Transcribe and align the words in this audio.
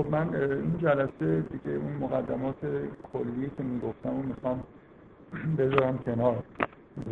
خب 0.00 0.10
من 0.10 0.34
این 0.34 0.78
جلسه 0.78 1.40
دیگه 1.40 1.76
اون 1.76 1.92
مقدمات 2.00 2.56
کلی 3.12 3.50
که 3.56 3.62
می‌گفتم 3.62 4.08
اون 4.08 4.26
می‌خوام 4.26 4.62
بذارم 5.58 5.98
کنار 5.98 6.36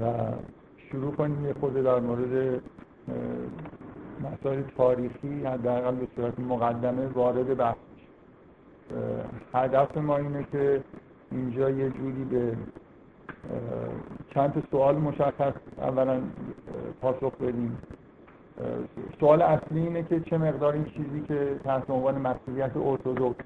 و 0.02 0.33
شروع 0.91 1.15
کنیم. 1.15 1.46
یه 1.46 1.52
خود 1.60 1.74
در 1.74 2.01
مورد 2.01 2.62
مسائل 4.32 4.62
تاریخی 4.77 5.45
حداقل 5.45 5.95
به 5.95 6.06
صورت 6.16 6.41
مقدمه 6.41 7.06
وارد 7.06 7.56
بحث 7.56 7.77
هدف 9.55 9.96
ما 9.96 10.16
اینه 10.16 10.46
که 10.52 10.84
اینجا 11.30 11.70
یه 11.70 11.91
جوری 11.91 12.24
به 12.24 12.57
چند 14.34 14.62
سوال 14.70 14.96
مشخص 14.96 15.55
اولا 15.79 16.20
پاسخ 17.01 17.34
بدیم. 17.34 17.79
سوال 19.21 19.43
اصلی 19.43 19.81
اینه 19.81 20.03
که 20.03 20.21
چه 20.21 20.39
مقدار 20.39 20.73
این 20.73 20.85
چیزی 20.85 21.21
که 21.29 21.61
تحت 21.65 21.91
عنوان 21.91 22.19
مسیحیت 22.19 22.77
ارتدکس 22.77 23.45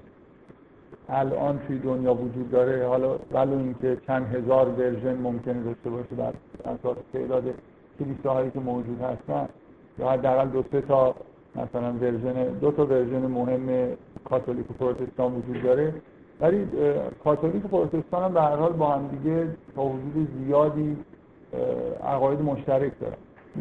الان 1.09 1.59
توی 1.67 1.79
دنیا 1.79 2.13
وجود 2.13 2.51
داره 2.51 2.87
حالا 2.87 3.15
ولو 3.31 3.57
اینکه 3.57 3.97
چند 4.07 4.35
هزار 4.35 4.69
version 4.69 5.15
ممکنه 5.15 5.63
داشته 5.63 5.89
باشه 5.89 6.15
بر 6.15 6.33
اساس 6.65 6.97
تعداد 7.13 7.43
کلیساهایی 7.99 8.51
که 8.51 8.59
موجود 8.59 9.01
هستن 9.01 9.49
یا 9.99 10.09
حداقل 10.09 10.49
دو 10.49 10.63
سه 10.71 10.81
تا 10.81 11.15
مثلا 11.55 11.93
version 11.93 12.43
دو 12.43 12.71
تا 12.71 12.85
version 12.85 13.25
مهم 13.27 13.95
کاتولیک 14.25 14.71
و 14.71 14.73
پروتستان 14.73 15.33
وجود 15.35 15.63
داره. 15.63 15.93
ولی 16.41 16.67
کاتولیک 17.23 17.65
و 17.65 17.67
پروتستان 17.67 18.23
هم 18.23 18.33
به 18.33 18.41
هر 18.41 18.55
حال 18.55 18.73
با 18.73 18.87
هم 18.87 19.07
دیگه 19.07 19.47
تا 19.75 19.81
حدود 19.81 20.27
زیادی 20.39 20.97
عقاید 22.03 22.41
مشترک 22.41 22.99
دارن. 22.99 23.17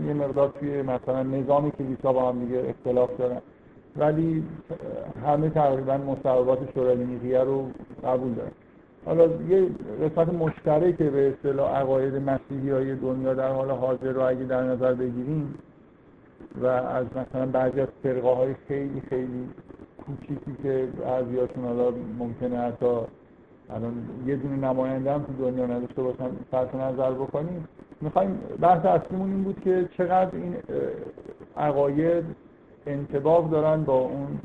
یه 0.07 0.15
مقدار 0.15 0.53
توی 0.61 0.83
مثلا 0.83 1.23
نظام 1.23 1.71
کلیسا 1.71 2.13
با 2.13 2.29
هم 2.29 2.45
دیگه 2.45 2.65
اختلاف 2.69 3.17
دارن. 3.19 3.41
ولی 3.97 4.45
همه 5.27 5.51
تقریبا 5.51 5.97
مصوبات 5.97 6.73
شورای 6.75 7.05
نیقیه 7.05 7.41
رو 7.41 7.67
قبول 8.05 8.35
دارن. 8.35 8.53
حالا 9.07 9.27
یه 9.49 9.69
قسمت 10.03 10.29
مشترک 10.29 10.97
به 10.97 11.29
اصطلاح 11.29 11.77
عقاید 11.77 12.15
مسیحی 12.15 12.71
های 12.71 12.95
دنیا 12.95 13.35
در 13.35 13.53
حال 13.53 13.71
حاضر 13.71 14.13
رو 14.13 14.23
اگه 14.23 14.45
در 14.45 14.63
نظر 14.63 14.95
بگیریم 14.95 15.55
و 16.63 16.67
از 16.67 17.07
مثلا 17.17 17.47
بعضی 17.47 17.81
از 17.81 17.89
فرقه 18.03 18.35
های 18.35 18.55
خیلی 18.69 19.03
خیلی 19.09 19.49
کوچیکی 20.07 20.57
که 20.63 20.89
بعضیاشون 21.05 21.65
حالا 21.65 21.91
ممکنه 22.19 22.59
حتی 22.59 22.87
الان 23.71 23.95
یه 24.27 24.37
دونه 24.37 24.57
نماینده 24.57 25.13
هم 25.13 25.23
تو 25.23 25.51
دنیا 25.51 25.67
نداشته 25.67 26.03
باشن 26.03 26.31
صرف 26.51 26.75
نظر 26.75 27.11
بکنیم. 27.11 27.69
می‌خوایم 28.03 28.41
بحث 28.61 28.87
اصلیمون 28.87 29.31
این 29.31 29.45
بود 29.45 29.61
که 29.61 29.89
چقدر 29.99 30.37
این 30.37 30.57
عقاید 31.57 32.25
انتباق 32.87 33.51
دارن 33.51 33.85
با 33.85 33.99
اون 33.99 34.39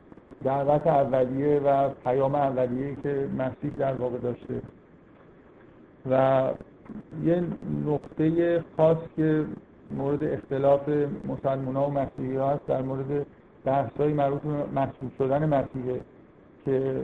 دعوت 0.43 0.87
اولیه 0.87 1.59
و 1.59 1.89
پیام 1.89 2.35
اولیه 2.35 2.95
که 3.03 3.27
مسیح 3.37 3.71
در 3.77 3.93
واقع 3.93 4.17
داشته. 4.17 4.61
و 6.09 6.43
یه 7.23 7.43
نقطه 7.85 8.63
خاص 8.77 8.97
که 9.15 9.45
مورد 9.91 10.23
اختلاف 10.23 10.89
مسلمان 11.27 11.75
و 11.75 11.89
مسیحی 11.89 12.35
ها 12.35 12.49
هست 12.49 12.65
در 12.67 12.81
مورد 12.81 13.25
بحث 13.65 13.91
های 13.99 14.13
مربوط 14.13 14.41
به 14.41 14.91
شدن 15.17 15.45
مسیحه 15.45 16.01
که 16.65 17.03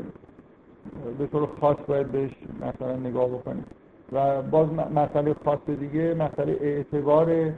به 1.17 1.27
طور 1.27 1.49
خاص 1.61 1.77
باید 1.87 2.07
بهش 2.07 2.31
مثلا 2.61 2.95
نگاه 2.95 3.29
بکنیم. 3.29 3.65
و 4.11 4.41
باز 4.41 4.67
مسئله 4.95 5.35
خاص 5.45 5.59
دیگه 5.79 6.13
مسئله 6.13 6.57
اعتبار 6.61 7.51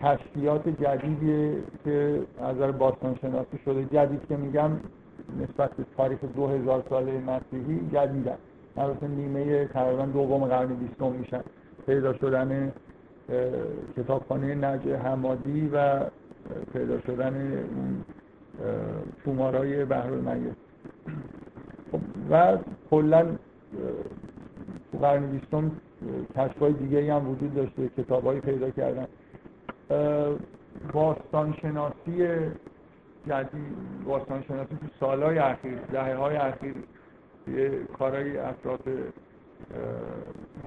کشفیات 0.00 0.68
جدیدی 0.68 1.52
که 1.84 2.20
از 2.40 2.56
نظر 2.56 2.70
باستان 2.70 3.16
شناسی 3.22 3.58
شده. 3.64 3.84
جدید 3.84 4.20
که 4.28 4.36
میگم 4.36 4.70
نسبت 5.42 5.70
به 5.76 5.84
تاریخ 5.96 6.18
دو 6.36 6.46
هزار 6.46 6.84
ساله 6.90 7.12
مسیحی 7.20 7.80
جدیدن 7.92 8.36
البته 8.76 9.08
نیمه 9.08 9.64
تقریبا 9.64 10.06
دوم 10.06 10.44
قرن 10.44 10.74
بیستم 10.74 11.12
میشن 11.12 11.40
پیدا 11.86 12.12
شدن 12.12 12.72
کتابخانه 13.96 14.54
نجع 14.54 14.96
حمادی 14.96 15.70
و 15.74 16.00
پیدا 16.72 17.00
شدن 17.00 17.64
تومارای 19.24 19.84
بحر 19.84 20.10
خب 21.92 22.00
و 22.30 22.58
کلا 22.90 23.26
قرن 24.98 25.26
بیستم 25.26 25.70
کشفای 26.36 26.72
دیگه 26.72 27.14
هم 27.14 27.28
وجود 27.28 27.54
داشته 27.54 27.88
کتابایی 27.88 28.40
پیدا 28.40 28.70
کردن. 28.70 29.06
باستانشناسی 30.92 32.28
جدید 33.26 34.04
باستانشناسی 34.04 34.76
تو 34.80 34.86
سالهای 35.00 35.38
اخیر 35.38 35.78
دهه 35.92 36.14
های 36.14 36.36
اخیر 36.36 36.74
یه 37.48 37.70
کارهای 37.98 38.38
اطراف 38.38 38.80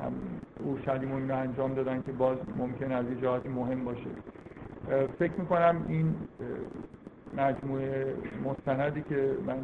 هم 0.02 0.14
اورشلیم 0.60 1.30
رو 1.30 1.38
انجام 1.38 1.74
دادن 1.74 2.02
که 2.02 2.12
باز 2.12 2.38
ممکن 2.58 2.92
از 2.92 3.06
یه 3.10 3.22
جهاتی 3.22 3.50
مهم 3.50 3.86
باشه. 3.86 4.10
فکر 5.20 5.34
می‌کنم 5.38 5.86
این 5.88 6.16
مجموعه 7.38 8.16
مستندی 8.46 9.02
که 9.10 9.32
من 9.48 9.58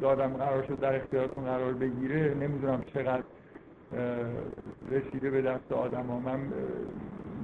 دادم 0.00 0.28
قرار 0.28 0.62
شد 0.62 0.80
در 0.80 0.96
اختیارتون 0.96 1.44
قرار 1.44 1.72
بگیره 1.72 2.34
نمی‌دونم 2.34 2.82
چقدر 2.94 3.22
رسیده 4.90 5.30
به 5.30 5.42
دست 5.42 5.72
آدم 5.72 6.06
ها 6.06 6.18
من 6.18 6.40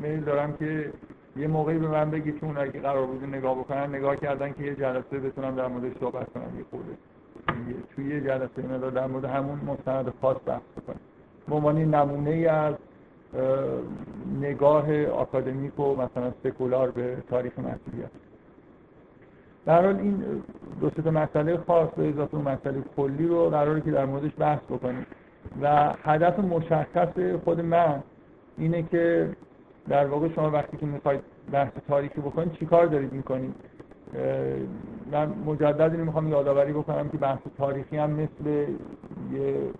میل 0.02 0.20
دارم 0.20 0.52
که 0.52 0.92
یه 1.36 1.46
موقعی 1.46 1.78
به 1.78 1.88
من 1.88 2.10
بگی 2.10 2.32
که 2.32 2.44
اونایی 2.46 2.72
که 2.72 2.80
قرار 2.80 3.06
بود 3.06 3.24
نگاه 3.24 3.58
بکنن 3.58 3.94
نگاه 3.94 4.16
کردن 4.16 4.52
که 4.52 4.62
یه 4.62 4.74
جلسه 4.74 5.18
بتونم 5.18 5.54
در 5.54 5.66
موردش 5.66 5.92
صحبت 6.00 6.32
کنم. 6.32 6.58
یه 6.58 6.64
خورده. 6.70 6.92
توی 7.96 8.08
یه 8.08 8.20
جلسه 8.20 8.74
مدار 8.74 8.90
در 8.90 9.06
مورد 9.06 9.24
همون 9.24 9.60
مستند 9.66 10.12
خاص 10.20 10.36
بحث 10.46 10.62
بکنم. 10.76 11.00
به 11.48 11.54
عنوان 11.54 11.78
نمونه 11.78 12.30
از 12.50 12.74
نگاه 14.40 15.04
آکادمیک 15.06 15.80
و 15.80 15.94
مثلا 15.94 16.32
سکولار 16.42 16.90
به 16.90 17.16
تاریخ 17.30 17.58
مسیحیت. 17.58 18.10
در 19.66 19.84
حال 19.84 19.96
این 19.96 20.42
دو 20.80 20.90
تا 20.90 21.10
مسئله 21.10 21.56
خاص 21.56 21.88
به 21.88 22.08
اضافه 22.08 22.36
مسئله 22.36 22.82
کلی 22.96 23.26
رو 23.26 23.50
قراره 23.50 23.80
که 23.80 23.90
در 23.90 24.04
موردش 24.04 24.32
بحث 24.38 24.60
بکنیم. 24.70 25.06
و 25.62 25.94
هدف 26.02 26.38
مشخص 26.38 27.18
خود 27.44 27.60
من 27.60 28.02
اینه 28.58 28.82
که 28.82 29.30
در 29.88 30.06
واقع 30.06 30.28
شما 30.28 30.50
وقتی 30.50 30.76
که 30.76 30.86
می‌خواید 30.86 31.20
بحث 31.52 31.72
تاریخی 31.88 32.20
بکنید 32.20 32.52
چیکار 32.52 32.86
دارید 32.86 33.12
می‌کنید؟ 33.12 33.54
من 35.12 35.28
مجدد 35.46 35.90
اینو 35.92 36.04
می‌خوام 36.04 36.28
یادآوری 36.28 36.72
بکنم 36.72 37.08
که 37.08 37.18
بحث 37.18 37.38
تاریخی 37.58 37.96
هم 37.96 38.10
مثل 38.10 38.66
یه 39.32 39.70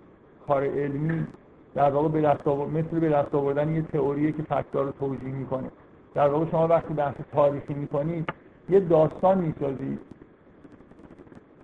کار 0.47 0.65
علمی 0.65 1.27
در 1.75 1.91
واقع 1.91 2.09
به 2.09 2.21
دست 2.21 2.49
مثل 2.49 3.01
به 3.01 3.09
دست 3.09 3.35
آوردن 3.35 3.75
یه 3.75 3.83
تئوریه 3.83 4.33
که 4.33 4.43
فکت‌ها 4.43 4.83
رو 4.83 4.91
توجیه 4.91 5.29
می‌کنه. 5.29 5.71
در 6.15 6.29
واقع 6.29 6.51
شما 6.51 6.69
وقتی 6.69 6.95
بحث 6.95 7.15
تاریخی 7.33 7.75
می‌کنید 7.75 8.31
یه 8.69 8.81
داستان 8.81 9.39
می‌سازید 9.39 10.01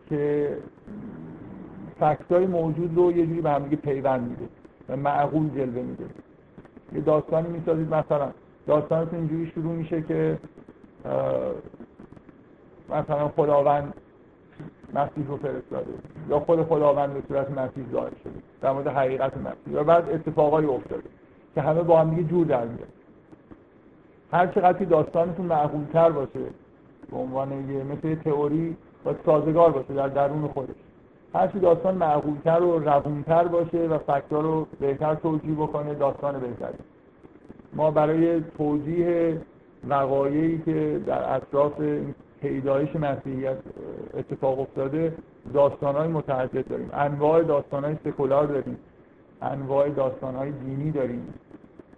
که 0.09 0.57
فکتای 2.03 2.47
موجود 2.47 2.97
رو 2.97 3.13
یه 3.13 3.27
جوری 3.27 3.41
به 3.41 3.51
هم 3.51 3.63
پیوند 3.69 4.29
میده 4.29 4.49
و 4.89 4.97
معقول 4.97 5.49
جلوه 5.49 5.83
میده. 5.83 6.05
یه 6.93 7.01
داستانی 7.01 7.49
می‌سازید 7.49 7.95
مثلا. 7.95 8.31
داستانتون 8.67 9.19
اینجوری 9.19 9.47
شروع 9.47 9.73
میشه 9.73 10.03
که 10.03 10.39
مثلا 12.91 13.29
خداوند 13.29 13.95
مسیح 14.95 15.27
رو 15.29 15.37
فرستاده 15.37 15.93
یا 16.31 16.41
خود 16.41 16.63
خداوند 16.63 17.15
به 17.15 17.23
صورت 17.29 17.51
مسیح 17.51 17.85
ظاهر 17.93 18.13
شده 18.25 18.43
در 18.61 18.73
مورد 18.73 18.87
حقیقت 18.87 19.37
مسیح. 19.37 19.81
و 19.81 19.85
بعد 19.85 20.09
اتفاقایی 20.09 20.67
افتاده 20.67 21.09
که 21.55 21.61
همه 21.61 21.83
با 21.83 22.01
هم 22.01 22.11
دیگه 22.11 22.23
جور 22.23 22.47
در 22.47 22.65
میاد. 22.65 22.89
هر 24.33 24.47
چقدر 24.47 24.85
داستانتون 24.85 25.47
معقولتر 25.47 26.11
باشه 26.11 26.41
به 27.11 27.17
عنوان 27.17 27.71
یه 27.71 27.85
مثل 27.85 28.15
تئوری 28.15 28.77
و 29.07 29.15
سازگار 29.27 29.71
باشه 29.71 29.95
در 29.95 30.09
درون 30.09 30.49
خودش. 30.49 30.77
هرچی 31.35 31.59
داستان 31.59 31.95
معقولتر 31.95 32.63
و 32.63 32.79
روونتر 32.79 33.45
باشه 33.45 33.79
و 33.79 33.99
فکت‌ها 33.99 34.41
رو 34.41 34.67
بهتر 34.81 35.15
توجیه 35.15 35.55
بکنه 35.55 35.95
داستان 35.95 36.41
بهتری. 36.41 36.79
ما 37.73 37.91
برای 37.91 38.41
توجیه 38.59 39.41
وقایعی 39.89 40.59
که 40.59 41.01
در 41.07 41.35
اطراف 41.35 41.73
پیدایش 42.41 42.97
مسیحیت 42.97 43.57
اتفاق 44.15 44.61
افتاده 44.61 45.15
داستانهای 45.55 46.09
متعدد 46.09 46.69
داریم. 46.69 46.91
انواع 46.93 47.43
داستانهای 47.43 47.97
سکولار 48.05 48.47
داریم. 48.47 48.77
انواع 49.43 49.89
داستانهای 49.89 50.51
دینی 50.51 50.91
داریم 50.91 51.35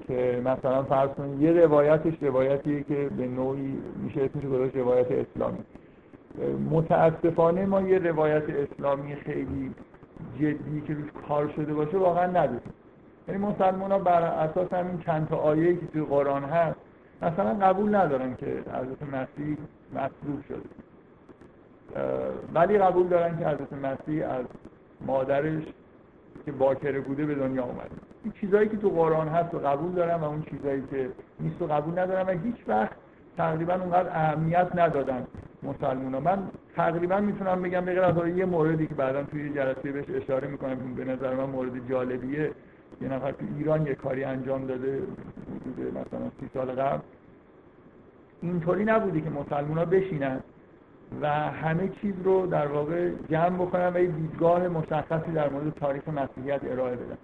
که 0.09 0.43
مثلا 0.45 0.83
فرض 0.83 1.11
کنید 1.11 1.41
یه 1.41 1.53
روایتش 1.53 2.15
روایتیه 2.21 2.83
که 2.83 3.11
به 3.17 3.27
نوعی 3.27 3.79
میشه 4.05 4.21
اسمش 4.21 4.45
گذاشت 4.45 4.77
روایت 4.77 5.07
اسلامی. 5.11 5.59
متاسفانه 6.71 7.67
ما 7.67 7.81
یه 7.81 7.99
روایت 7.99 8.43
اسلامی 8.51 9.15
خیلی 9.15 9.75
جدی 10.41 10.81
که 10.87 10.95
روش 10.95 11.11
کار 11.29 11.53
شده 11.57 11.75
باشه 11.75 11.97
واقعا 11.97 12.27
نداریم. 12.27 12.73
یعنی 13.29 13.41
مسلمان 13.41 13.93
ها 13.93 13.99
بر 13.99 14.23
اساس 14.23 14.73
همین 14.73 14.99
چند 14.99 15.29
تا 15.29 15.37
آیه 15.37 15.77
که 15.77 15.87
توی 15.87 16.03
قرآن 16.03 16.45
هست 16.45 16.77
مثلا 17.23 17.55
قبول 17.55 17.95
ندارن 17.95 18.35
که 18.37 18.47
حضرت 18.47 19.03
مسیح 19.03 19.57
مصلوب 19.95 20.45
شده. 20.49 20.69
ولی 22.55 22.79
قبول 22.79 23.09
دارن 23.09 23.39
که 23.39 23.49
حضرت 23.49 23.73
مسیح 23.73 24.29
از 24.29 24.45
مادرش 25.07 25.63
که 26.45 26.53
باکره 26.53 27.01
بوده 27.01 27.27
به 27.27 27.35
دنیا 27.35 27.65
اومده 27.65 27.91
این 28.25 28.33
چیزایی 28.41 28.69
که 28.69 28.77
تو 28.77 28.89
قرآن 28.89 29.29
هست 29.29 29.55
و 29.55 29.59
قبول 29.59 29.93
دارم 29.93 30.21
و 30.21 30.25
اون 30.25 30.43
چیزایی 30.43 30.83
که 30.91 31.09
نیست 31.41 31.63
و 31.63 31.67
قبول 31.67 31.99
ندارم 31.99 32.27
و 32.27 32.31
هیچ 32.31 32.57
وقت 32.69 32.97
تقریبا 33.37 33.75
اونقدر 33.75 34.09
اهمیت 34.09 34.69
ندادن. 34.75 35.27
مسلمان 35.65 36.23
من 36.23 36.39
تقریبا 36.77 37.21
می‌تونم 37.21 37.63
بگم 37.63 37.85
بغیر 37.85 38.03
از 38.03 38.37
یه 38.37 38.45
موردی 38.45 38.87
که 38.87 38.95
بعدا 38.95 39.23
توی 39.23 39.51
جلسه 39.51 39.93
بهش 39.93 40.05
اشاره 40.11 40.49
می‌کنم 40.49 40.95
به 40.95 41.05
نظر 41.05 41.35
من 41.35 41.45
مورد 41.45 41.89
جالبیه. 41.89 42.51
یه 43.03 43.09
نفر 43.09 43.33
تو 43.33 43.45
ایران 43.59 43.87
یه 43.87 43.95
کاری 43.95 44.25
انجام 44.25 44.67
داده 44.67 45.03
مثلا 45.91 46.31
سی 46.41 46.51
سال 46.55 46.71
قبل. 46.71 47.01
اینطوری 48.43 48.85
نبودی 48.85 49.21
که 49.21 49.31
مسلمان 49.31 49.79
ها 49.79 49.85
بشینن 49.85 50.41
و 51.21 51.29
همه 51.31 51.89
چیز 51.89 52.15
رو 52.25 52.47
در 52.47 52.67
واقع 52.67 53.11
جمع 53.31 53.57
بکنن 53.57 53.93
و 53.95 53.99
یه 53.99 54.07
دیدگاه 54.07 54.69
مشخصی 54.69 55.33
در 55.33 55.49
مورد 55.49 55.75
تاریخ 55.75 56.09
مسیحیت 56.09 56.61
ارائه 56.65 56.97
بدن. 56.97 57.19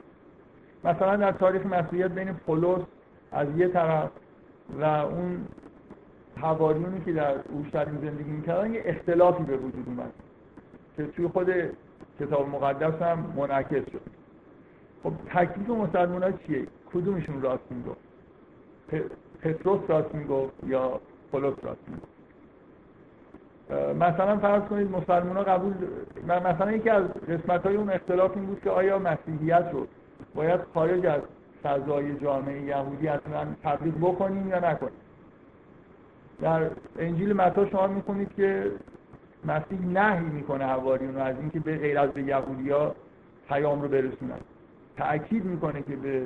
مثلا 0.84 1.16
در 1.16 1.32
تاریخ 1.32 1.66
مسیحیت 1.66 2.10
بین 2.10 2.32
پولس 2.32 2.82
از 3.32 3.48
یه 3.56 3.68
طرف 3.68 4.10
و 4.80 4.84
اون 4.84 5.46
حواریونی 6.40 7.00
که 7.04 7.12
در 7.12 7.34
اورشلیم 7.48 7.98
زندگی 8.02 8.30
می‌کردن 8.30 8.74
یه 8.74 8.82
اختلافی 8.84 9.42
به 9.42 9.56
وجود 9.56 9.84
اومد 9.86 10.12
که 10.96 11.06
توی 11.06 11.28
خود 11.28 11.50
کتاب 12.20 12.48
مقدس 12.48 13.02
هم 13.02 13.34
منعکس 13.36 13.90
شد 13.92 14.00
خب 15.02 15.12
تکلیف 15.34 15.70
مسلمان 15.70 16.38
چیه؟ 16.46 16.66
کدومشون 16.92 17.42
راست 17.42 17.64
می‌گفت؟ 17.70 18.00
پتروس 19.42 19.80
راست 19.88 20.14
می‌گفت 20.14 20.52
یا 20.66 21.00
پولس 21.32 21.54
راست 21.62 21.80
می‌گفت 21.88 22.10
مثلا 23.94 24.38
فرض 24.38 24.62
کنید 24.62 24.90
مسلمان 24.90 25.36
ها 25.36 25.42
قبول 25.42 25.74
مثلا 26.26 26.72
یکی 26.72 26.90
از 26.90 27.04
قسمت 27.08 27.66
های 27.66 27.76
اون 27.76 27.90
اختلاف 27.90 28.36
این 28.36 28.46
بود 28.46 28.60
که 28.60 28.70
آیا 28.70 28.98
مسیحیت 28.98 29.68
رو 29.72 29.86
باید 30.34 30.60
خارج 30.74 31.06
از 31.06 31.20
فضای 31.62 32.18
جامعه 32.18 32.62
یهودی 32.62 33.08
اصلا 33.08 33.46
تبلیغ 33.62 33.94
بکنیم 33.96 34.48
یا 34.48 34.70
نکنیم 34.70 34.99
در 36.42 36.70
انجیل 36.98 37.32
متا 37.32 37.66
شما 37.66 37.86
می‌خونید 37.86 38.34
که 38.36 38.72
مسیح 39.44 39.80
نهی 39.86 40.24
می‌کنه 40.24 40.64
حواریون 40.64 41.14
رو 41.14 41.20
از 41.20 41.36
اینکه 41.40 41.60
به 41.60 41.76
غیر 41.76 41.98
از 41.98 42.10
به 42.10 42.22
یهودی 42.22 42.70
ها 42.70 42.94
پیام 43.48 43.82
رو 43.82 43.88
برسونن. 43.88 44.40
تأکید 44.96 45.44
می‌کنه 45.44 45.82
که 45.82 45.96
به 45.96 46.22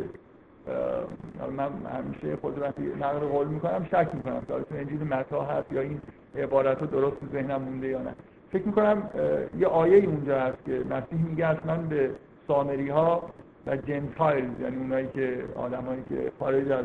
من 1.56 1.68
همیشه 1.94 2.36
خود 2.36 2.62
وقتی 2.62 2.82
نقل 2.82 3.18
قول 3.18 3.46
می‌کنم 3.46 3.86
شک 3.90 4.08
می‌کنم 4.14 4.40
که 4.40 4.78
انجیل 4.78 5.02
متا 5.02 5.44
هست 5.44 5.72
یا 5.72 5.80
این 5.80 6.00
عبارت 6.36 6.78
ها 6.78 6.86
درست 6.86 7.20
تو 7.20 7.26
ذهنم 7.32 7.62
مونده 7.62 7.88
یا 7.88 8.02
نه. 8.02 8.14
فکر 8.52 8.66
می‌کنم 8.66 9.10
یه 9.58 9.66
آیه 9.66 10.06
اونجا 10.06 10.40
هست 10.40 10.64
که 10.66 10.82
مسیح 10.90 11.24
میگه 11.28 11.46
اصلا 11.46 11.76
به 11.76 12.10
سامری 12.48 12.88
ها 12.88 13.30
و 13.66 13.76
جنتایل 13.76 14.50
یعنی 14.60 14.76
اونایی 14.76 15.08
که 15.14 15.44
آدمایی 15.56 16.02
که 16.08 16.32
خارج 16.38 16.70
از 16.70 16.84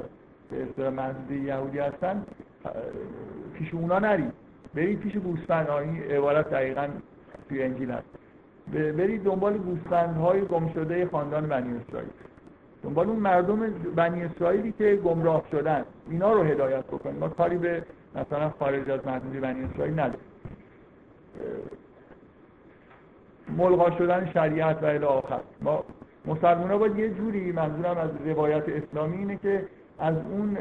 به 0.51 0.63
اصطلاح 0.63 1.11
یهودی 1.31 1.79
هستن 1.79 2.23
پیش 3.53 3.73
اونا 3.73 3.99
نرید. 3.99 4.33
برید 4.75 4.99
پیش 4.99 5.17
گوسفند 5.17 5.69
این 5.69 6.03
عبارت 6.03 6.49
دقیقا 6.49 6.87
توی 7.49 7.63
انجیل 7.63 7.91
هست. 7.91 8.07
برید 8.73 9.23
دنبال 9.23 9.57
گوسفند 9.57 10.17
های 10.17 10.41
گم 10.41 10.69
خاندان 11.11 11.47
بنی 11.47 11.77
اسرائیل. 11.77 12.09
دنبال 12.83 13.09
اون 13.09 13.19
مردم 13.19 13.59
بنی 13.95 14.23
اسرائیلی 14.23 14.71
که 14.71 14.95
گمراه 14.95 15.43
شدن. 15.51 15.85
اینا 16.09 16.33
رو 16.33 16.43
هدایت 16.43 16.85
بکنید 16.85 17.19
ما 17.19 17.29
کاری 17.29 17.57
به 17.57 17.83
مثلا 18.15 18.49
خارج 18.49 18.89
از 18.89 19.07
محدودی 19.07 19.39
بنی 19.39 19.63
اسرائیل 19.63 19.93
نداریم. 19.93 20.19
ملغا 23.57 23.91
شدن 23.97 24.31
شریعت 24.33 24.83
و 24.83 24.85
الی 24.85 25.05
آخر. 25.05 25.39
ما 25.61 25.83
مسلمان 26.25 26.77
باید 26.77 26.99
یه 26.99 27.09
جوری 27.09 27.51
منظورم 27.51 27.97
از 27.97 28.09
روایت 28.25 28.63
اسلامی 28.69 29.17
اینه 29.17 29.37
که 29.37 29.65
از 29.99 30.15
اون 30.31 30.57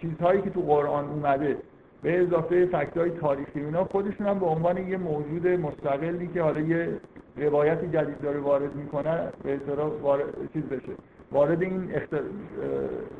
چیزهایی 0.00 0.42
که 0.42 0.50
تو 0.50 0.60
قرآن 0.60 1.04
اومده 1.04 1.56
به 2.02 2.22
اضافه 2.22 2.66
فکتهای 2.66 3.10
تاریخی 3.10 3.60
اونا 3.60 3.84
خودشون 3.84 4.26
هم 4.26 4.38
به 4.38 4.46
عنوان 4.46 4.88
یه 4.88 4.96
موجود 4.96 5.46
مستقلی 5.46 6.26
که 6.34 6.42
حالا 6.42 6.60
یه 6.60 6.88
روایت 7.36 7.84
جدید 7.84 8.20
داره 8.20 8.40
وارد 8.40 8.74
می‌کنه 8.74 9.28
به 9.42 9.54
اصطلاح 9.54 9.90
چیز 10.52 10.62
بشه 10.62 10.92
وارد 11.32 11.62
این 11.62 11.90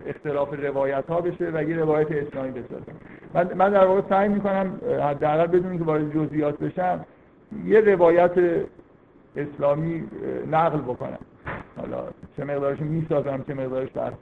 اختلاف 0.07 0.49
روایت 0.63 1.05
ها 1.09 1.21
بشه 1.21 1.51
و 1.55 1.63
یه 1.63 1.77
روایت 1.77 2.13
اسلامی 2.13 2.53
من, 3.35 3.55
من 3.55 3.71
در 3.71 3.85
واقع 3.85 4.01
سعی 4.09 4.29
می‌کنم 4.29 4.81
حداقل 5.03 5.47
بدون 5.47 5.79
که 5.79 5.85
وارد 5.85 6.15
جزئیات 6.15 6.59
بشم 6.59 7.05
یه 7.65 7.81
روایت 7.81 8.33
اسلامی 9.37 10.05
نقل 10.51 10.79
بکنم. 10.79 11.19
حالا 11.77 12.05
چه 12.37 12.45
مقدارش 12.45 12.81
می‌سازم 12.81 13.45
چه 13.47 13.55
مقدارش 13.55 13.93
در 13.93 14.13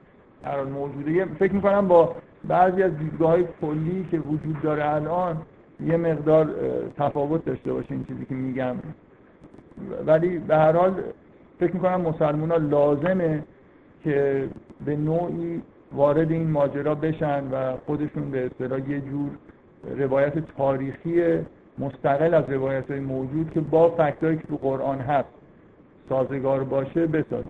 هر 0.44 0.62
موجوده. 0.62 1.24
فکر 1.24 1.52
می‌کنم 1.52 1.88
با 1.88 2.16
بعضی 2.48 2.82
از 2.82 2.98
دیدگاه 2.98 3.30
های 3.30 3.44
کلی 3.60 4.08
که 4.10 4.18
وجود 4.18 4.62
داره 4.62 4.94
الان 4.94 5.42
یه 5.80 5.96
مقدار 5.96 6.54
تفاوت 6.96 7.44
داشته 7.44 7.72
باشه 7.72 7.92
این 7.92 8.04
چیزی 8.04 8.24
که 8.24 8.34
میگم. 8.34 8.76
ولی 10.06 10.38
به 10.38 10.56
هر 10.56 10.72
حال 10.72 11.02
فکر 11.60 11.72
می‌کنم 11.72 12.00
مسلمان 12.00 12.50
ها 12.50 12.56
لازمه 12.56 13.42
که 14.04 14.48
به 14.84 14.96
نوعی 14.96 15.62
وارد 15.92 16.30
این 16.30 16.50
ماجرا 16.50 16.94
بشن 16.94 17.44
و 17.52 17.76
خودشون 17.86 18.30
به 18.30 18.46
اصطلاح 18.46 18.90
یه 18.90 19.00
جور 19.00 19.30
روایت 19.96 20.38
تاریخی 20.38 21.38
مستقل 21.78 22.34
از 22.34 22.50
روایت 22.50 22.90
های 22.90 23.00
موجود 23.00 23.50
که 23.50 23.60
با 23.60 23.90
فکتایی 23.90 24.36
که 24.36 24.46
تو 24.46 24.56
قرآن 24.56 24.98
هست 24.98 25.28
سازگار 26.08 26.64
باشه 26.64 27.06
بسازه. 27.06 27.44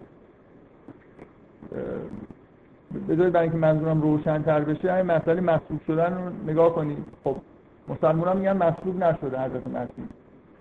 بذارید 3.08 3.32
برای 3.32 3.48
اینکه 3.48 3.58
منظورم 3.58 4.02
روشنتر 4.02 4.60
بشه 4.60 4.92
همین 4.92 5.06
مسئله 5.06 5.40
مصلوب 5.40 5.80
شدن 5.86 6.14
رو 6.14 6.50
نگاه 6.50 6.74
کنید 6.74 6.98
خب 7.24 7.36
مسلمان 7.88 8.36
میگن 8.36 8.56
مصلوب 8.56 9.04
نشده 9.04 9.40
حضرت 9.40 9.66
مسیح. 9.66 10.04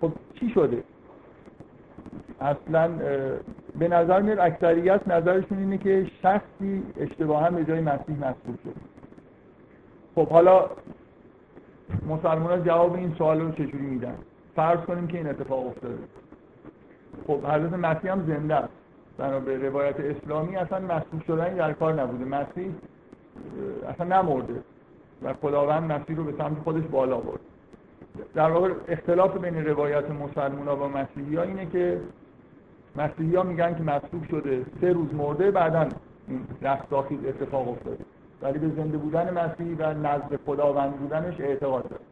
خب 0.00 0.12
چی 0.34 0.48
شده؟ 0.48 0.82
اصلا 2.40 2.90
به 3.78 3.88
نظر 3.88 4.22
میاد 4.22 4.38
اکثریت 4.38 5.08
نظرشون 5.08 5.58
اینه 5.58 5.78
که 5.78 6.06
شخصی 6.22 6.82
اشتباها 7.00 7.50
به 7.50 7.64
جای 7.64 7.80
مسیح 7.80 8.16
مصلوب 8.16 8.58
شده. 8.64 8.80
خب 10.14 10.28
حالا 10.28 10.70
مسلمان 12.08 12.64
جواب 12.64 12.94
این 12.94 13.14
سوال 13.18 13.40
رو 13.40 13.52
چجوری 13.52 13.86
میدن؟ 13.86 14.14
فرض 14.56 14.78
کنیم 14.78 15.06
که 15.06 15.18
این 15.18 15.28
اتفاق 15.28 15.66
افتاده. 15.66 15.98
خب 17.26 17.44
حضرت 17.44 17.72
مسیح 17.72 18.12
هم 18.12 18.26
زنده 18.26 18.54
است. 18.54 18.72
بنا 19.18 19.40
به 19.40 19.68
روایت 19.68 20.00
اسلامی 20.00 20.56
اصلا 20.56 20.78
مسیح 20.78 21.22
شدن 21.26 21.54
در 21.54 21.72
کار 21.72 22.02
نبوده. 22.02 22.24
مسیح 22.24 22.70
اصلا 23.88 24.06
نمرده 24.06 24.62
و 25.22 25.34
خداوند 25.34 25.92
مسیح 25.92 26.16
رو 26.16 26.24
به 26.24 26.34
سمت 26.38 26.58
خودش 26.64 26.82
بالا 26.90 27.16
برد. 27.16 27.40
در 28.34 28.50
واقع 28.50 28.72
اختلاف 28.88 29.38
بین 29.38 29.66
روایت 29.66 30.10
مسلمان 30.10 30.68
و 30.68 30.88
مسیحی 30.88 31.36
ها 31.36 31.42
اینه 31.42 31.66
که 31.66 32.00
مسیحی 32.96 33.36
ها 33.36 33.42
میگن 33.42 33.74
که 33.74 33.82
مصلوب 33.82 34.24
شده 34.30 34.66
سه 34.80 34.92
روز 34.92 35.14
مرده 35.14 35.50
بعدا 35.50 35.88
این 36.28 36.46
رستاخیز 36.62 37.18
اتفاق 37.24 37.68
افتاده. 37.68 38.04
ولی 38.42 38.58
به 38.58 38.68
زنده 38.68 38.98
بودن 38.98 39.30
مسیح 39.38 39.76
و 39.78 39.94
نزد 39.94 40.38
خداوند 40.46 40.96
بودنش 40.96 41.40
اعتقاد 41.40 41.88
داره. 41.88 42.02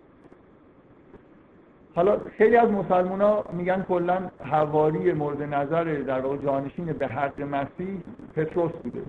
حالا 1.95 2.19
خیلی 2.39 2.57
از 2.57 2.71
مسلمان 2.71 3.21
ها 3.21 3.45
میگن 3.53 3.85
کلا 3.89 4.31
حواری 4.41 5.13
مورد 5.13 5.43
نظر 5.43 5.85
در 5.85 6.21
واقع 6.21 6.37
جانشین 6.37 6.85
به 6.85 7.07
حق 7.07 7.41
مسیح 7.41 8.03
پتروس 8.37 8.73
بوده. 8.73 9.03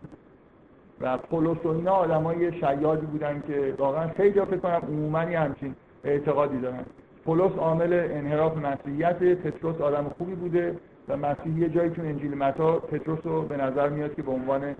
و 1.01 1.17
پولس 1.17 1.65
و 1.65 1.67
اینا 1.67 1.91
آدمای 1.91 2.59
شیادی 2.59 3.05
بودن 3.05 3.43
که 3.47 3.73
واقعا 3.77 4.07
خیلی 4.07 4.31
فکر 4.31 4.57
کنم 4.57 4.81
عموما 4.87 5.19
همچین 5.19 5.75
اعتقادی 6.03 6.57
دارن. 6.57 6.85
پولس 7.25 7.51
عامل 7.51 7.93
انحراف 8.11 8.57
مسیحیت 8.57 9.23
پتروس 9.23 9.81
آدم 9.81 10.11
خوبی 10.17 10.35
بوده 10.35 10.75
و 11.07 11.17
مسیح 11.17 11.59
یه 11.59 11.69
جایی 11.69 11.89
تو 11.89 12.01
انجیل 12.01 12.37
متا 12.37 12.79
پتروس 12.79 13.19
رو 13.23 13.41
به 13.41 13.57
نظر 13.57 13.89
میاد 13.89 14.15
که 14.15 14.21
به 14.21 14.31
عنوان 14.31 14.75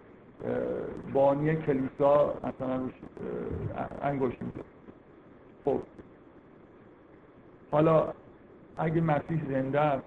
بانی 1.14 1.56
کلیسا 1.56 2.34
مثلا 2.44 2.78
روش 2.78 2.94
انگشت 4.02 4.42
میده 4.42 4.62
خب. 5.66 5.80
حالا 7.76 8.08
اگه 8.78 9.02
مسیح 9.02 9.42
زنده 9.50 9.80
است 9.80 10.04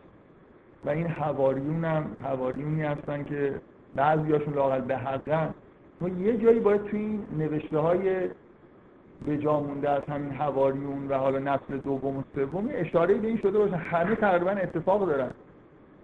و 0.85 0.91
این 0.91 1.07
حواریون 1.07 1.85
هم 1.85 2.17
حواریونی 2.23 2.83
هستن 2.83 3.25
که 3.25 3.55
بعضیاشون 3.95 4.55
لاقل 4.55 4.81
به 4.81 4.97
حقن 4.97 5.55
ما 6.01 6.09
یه 6.09 6.37
جایی 6.37 6.61
باید 6.61 6.85
توی 6.85 7.01
این 7.01 7.27
نوشته 7.39 7.79
های 7.79 8.29
به 9.27 9.39
جا 9.39 9.61
مونده 9.61 9.91
از 9.91 10.03
همین 10.09 10.31
حواریون 10.33 11.09
و 11.09 11.15
حالا 11.15 11.39
نسل 11.39 11.79
دوم 11.85 12.17
و 12.17 12.23
سوم 12.35 12.69
اشاره 12.73 13.15
به 13.15 13.27
این 13.27 13.39
شده 13.39 13.59
باشه. 13.59 13.77
همه 13.77 14.15
تقریبا 14.15 14.51
اتفاق 14.51 15.07
دارن. 15.07 15.31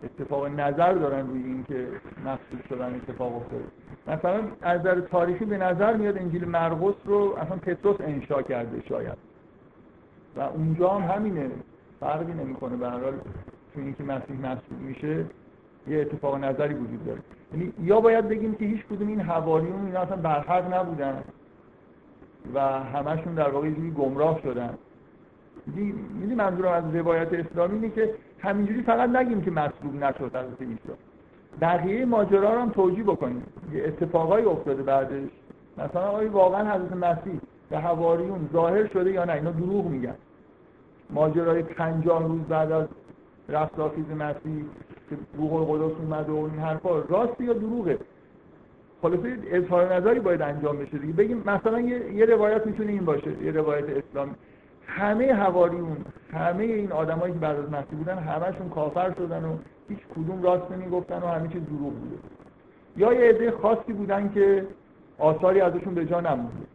اتفاق 0.04 0.46
نظر 0.46 0.92
دارن 0.92 1.26
روی 1.26 1.42
این 1.42 1.64
که 1.68 1.88
مخصوص 2.24 2.68
شدن 2.68 2.94
اتفاق 2.94 3.36
افتاده. 3.36 3.64
مثلا 4.06 4.42
از 4.62 4.80
نظر 4.80 5.00
تاریخی 5.00 5.44
به 5.44 5.58
نظر 5.58 5.96
میاد 5.96 6.18
انجیل 6.18 6.44
مرقس 6.44 6.94
رو 7.04 7.34
اصلا 7.38 7.56
پتروس 7.56 7.96
انشا 8.00 8.42
کرده 8.42 8.82
شاید. 8.88 9.33
و 10.36 10.40
اونجا 10.40 10.88
هم 10.88 11.16
همینه. 11.16 11.50
فرقی 12.00 12.32
نمی‌کنه. 12.32 12.76
به 12.76 12.86
هر 12.86 12.98
حال 12.98 13.12
تو 13.74 13.80
اینکه 13.80 14.02
مسیح 14.02 14.36
مسئول 14.40 14.78
میشه 14.78 15.24
یه 15.88 16.00
اتفاق 16.00 16.44
نظری 16.44 16.74
وجود 16.74 17.06
داره. 17.06 17.20
یعنی 17.52 17.72
یا 17.82 18.00
باید 18.00 18.28
بگیم 18.28 18.54
که 18.54 18.64
هیچ 18.64 18.86
کدوم 18.86 19.08
این 19.08 19.20
حواریون 19.20 19.86
اینا 19.86 20.00
اصلا 20.00 20.16
برحق 20.16 20.74
نبودن 20.74 21.24
و 22.54 22.60
همشون 22.82 23.34
در 23.34 23.50
واقع 23.50 23.68
یه 23.68 23.90
گمراه 23.90 24.40
شدن. 24.42 24.74
می‌دونی 25.66 26.34
منظورم 26.34 26.72
از 26.72 26.94
روایت 26.94 27.32
اسلامی 27.32 27.74
اینه 27.74 27.90
که 27.90 28.14
همینجوری 28.38 28.82
فقط 28.82 29.10
نگیم 29.10 29.42
که 29.42 29.50
مصلوب 29.50 29.94
نشد 29.94 30.36
حضرت 30.36 30.60
عیسی 30.60 30.78
بقیه 31.60 32.04
ماجرا 32.04 32.54
رو 32.54 32.60
هم 32.60 32.70
توجیه 32.70 33.04
بکنیم. 33.04 33.42
یه 33.72 33.84
اتفاقایی 33.84 34.44
افتاده 34.44 34.82
بعدش. 34.82 35.30
مثلا 35.78 36.02
آیا 36.02 36.30
واقعا 36.30 36.74
حضرت 36.74 36.92
مسیح 36.92 37.40
به 37.74 37.80
حواریون 37.80 38.48
ظاهر 38.52 38.86
شده 38.86 39.12
یا 39.12 39.24
نه 39.24 39.32
اینا 39.32 39.50
دروغ 39.50 39.86
میگن. 39.86 40.14
ماجرای 41.10 41.62
50 41.62 42.22
روز 42.22 42.40
بعد 42.40 42.72
از 42.72 42.86
رفتافیز 43.48 44.04
مسیح 44.10 44.64
که 45.10 45.16
روح 45.36 45.52
القدس 45.52 45.96
اومده 46.00 46.32
و 46.32 46.36
این 46.36 46.58
حرفا 46.58 46.98
راست 46.98 47.40
یا 47.40 47.52
دروغه؟ 47.52 47.98
خلاصه 49.02 49.38
اظهار 49.46 49.94
نظری 49.94 50.20
باید 50.20 50.42
انجام 50.42 50.78
بشه 50.78 50.98
دیگه. 50.98 51.12
بگیم 51.12 51.42
مثلا 51.46 51.80
یه, 51.80 52.14
یه 52.14 52.24
روایت 52.24 52.66
می‌تونه 52.66 52.92
این 52.92 53.04
باشه 53.04 53.42
یه 53.42 53.52
روایت 53.52 53.84
اسلامی. 53.84 54.34
همه 54.86 55.32
حواریون 55.32 55.96
همه 56.32 56.64
این 56.64 56.92
آدمایی 56.92 57.32
که 57.32 57.38
بعد 57.38 57.56
از 57.56 57.70
مسیح 57.70 57.98
بودن 57.98 58.18
همشون 58.18 58.68
کافر 58.68 59.14
شدن 59.14 59.44
و 59.44 59.56
هیچ 59.88 59.98
کدوم 60.16 60.42
راست 60.42 60.72
نمی‌گفتن 60.72 61.22
و 61.22 61.26
همه 61.26 61.48
چیز 61.48 61.62
دروغ 61.66 61.92
بوده. 61.92 62.16
یا 62.96 63.12
یه 63.12 63.30
عده 63.30 63.50
خاصی 63.50 63.92
بودن 63.92 64.30
که 64.34 64.66
آثاری 65.18 65.60
ازشون 65.60 65.94
به 65.94 66.06
جا 66.06 66.20
نمونده. 66.20 66.73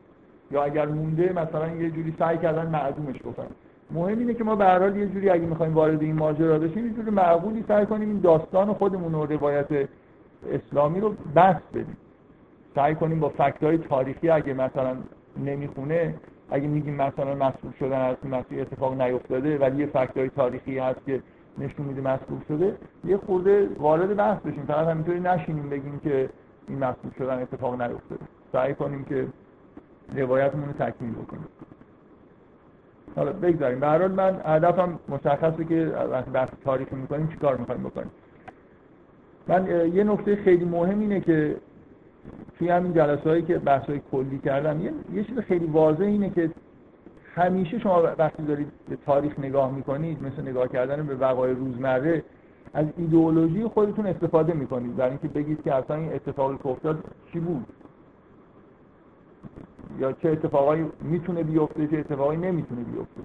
یا 0.51 0.63
اگر 0.63 0.85
مونده 0.85 1.33
مثلا 1.33 1.67
یه 1.67 1.89
جوری 1.89 2.15
سعی 2.19 2.37
کردن 2.37 2.69
معدومش 2.69 3.19
بکنن. 3.19 3.47
مهم 3.91 4.19
اینه 4.19 4.33
که 4.33 4.43
ما 4.43 4.55
به 4.55 4.65
هر 4.65 4.97
یه 4.97 5.07
جوری 5.07 5.29
اگه 5.29 5.45
می‌خوایم 5.45 5.73
وارد 5.73 6.01
این 6.01 6.15
ماجرا 6.15 6.59
بشیم 6.59 6.85
یه 6.85 6.93
جوری 6.93 7.11
معقولی 7.11 7.65
سعی 7.67 7.85
کنیم 7.85 8.09
این 8.09 8.19
داستان 8.19 8.73
خودمون 8.73 9.15
و 9.15 9.25
روایت 9.25 9.89
اسلامی 10.51 10.99
رو 10.99 11.15
بس 11.35 11.61
بدیم. 11.73 11.97
سعی 12.75 12.95
کنیم 12.95 13.19
با 13.19 13.29
فکتای 13.29 13.77
تاریخی 13.77 14.29
اگه 14.29 14.53
مثلا 14.53 14.97
نمی‌خونه 15.45 16.15
اگه 16.51 16.67
میگیم 16.67 16.95
مثلا 16.95 17.35
مسئول 17.35 17.71
شدن 17.79 18.01
از 18.01 18.15
مسیح 18.25 18.61
اتفاق 18.61 19.01
نیفتاده 19.01 19.57
ولی 19.57 19.77
یه 19.77 19.85
فکتای 19.85 20.29
تاریخی 20.29 20.79
هست 20.79 21.05
که 21.05 21.21
نشون 21.57 21.85
میده 21.85 22.01
مسئول 22.01 22.39
شده 22.47 22.75
یه 23.05 23.17
خورده 23.17 23.69
وارد 23.79 24.15
بحث 24.15 24.41
بشیم. 24.41 24.63
فقط 24.67 24.87
همینطوری 24.87 25.19
نشینیم 25.19 25.69
بگیم 25.69 25.99
که 26.03 26.29
این 26.67 26.77
مسئول 26.79 27.11
شدن 27.17 27.41
اتفاق 27.41 27.81
نیفتاده. 27.81 28.25
سعی 28.53 28.73
کنیم 28.73 29.03
که 29.03 29.27
روایتمون 30.15 30.65
رو 30.65 30.73
تکمیل 30.73 31.11
بکنیم. 31.11 31.47
حالا 33.15 33.33
بگذاریم. 33.33 33.79
به 33.79 33.87
هر 33.87 33.97
حال 33.97 34.11
من 34.11 34.41
هدفم 34.45 34.99
مشخصه 35.09 35.65
که 35.65 35.85
وقتی 36.11 36.31
بحث 36.31 36.49
تاریخی 36.63 36.95
می‌کنیم 36.95 37.27
چیکار 37.27 37.57
می‌خوایم 37.57 37.83
بکنیم. 37.83 38.11
من 39.47 39.91
یه 39.93 40.03
نکته 40.03 40.35
خیلی 40.35 40.65
مهم 40.65 40.99
اینه 40.99 41.19
که 41.19 41.55
توی 42.57 42.69
همین 42.69 42.93
جلسه 42.93 43.29
هایی 43.29 43.41
که 43.41 43.57
بحث 43.57 43.85
های 43.85 44.01
کلی 44.11 44.39
کردم 44.39 44.81
یه, 44.81 44.93
یه 45.13 45.23
چیز 45.23 45.39
خیلی 45.39 45.65
واضح 45.65 46.03
اینه 46.03 46.29
که 46.29 46.51
همیشه 47.35 47.79
شما 47.79 48.03
وقتی 48.17 48.43
دارید 48.43 48.67
به 48.89 48.95
تاریخ 49.05 49.39
نگاه 49.39 49.75
می‌کنید 49.75 50.23
مثل 50.23 50.41
نگاه 50.41 50.67
کردن 50.67 51.07
به 51.07 51.15
وقایع 51.15 51.53
روزمره 51.53 52.23
از 52.73 52.85
ایدئولوژی 52.97 53.63
خودتون 53.63 54.05
استفاده 54.05 54.53
می‌کنید. 54.53 54.95
برای 54.95 55.09
اینکه 55.09 55.27
بگید 55.27 55.63
که 55.63 55.73
اصلا 55.73 55.95
این 55.95 56.13
اتفاقی 56.13 56.57
که 56.57 56.67
افتاد 56.67 57.03
چی 57.33 57.39
بود. 57.39 57.65
یا 59.99 60.11
چه 60.11 60.29
اتفاقایی 60.29 60.85
می‌تونه 61.01 61.43
بیفته 61.43 61.87
چه 61.87 61.97
اتفاقایی 61.97 62.39
نمی‌تونه 62.39 62.81
بیفته. 62.81 63.21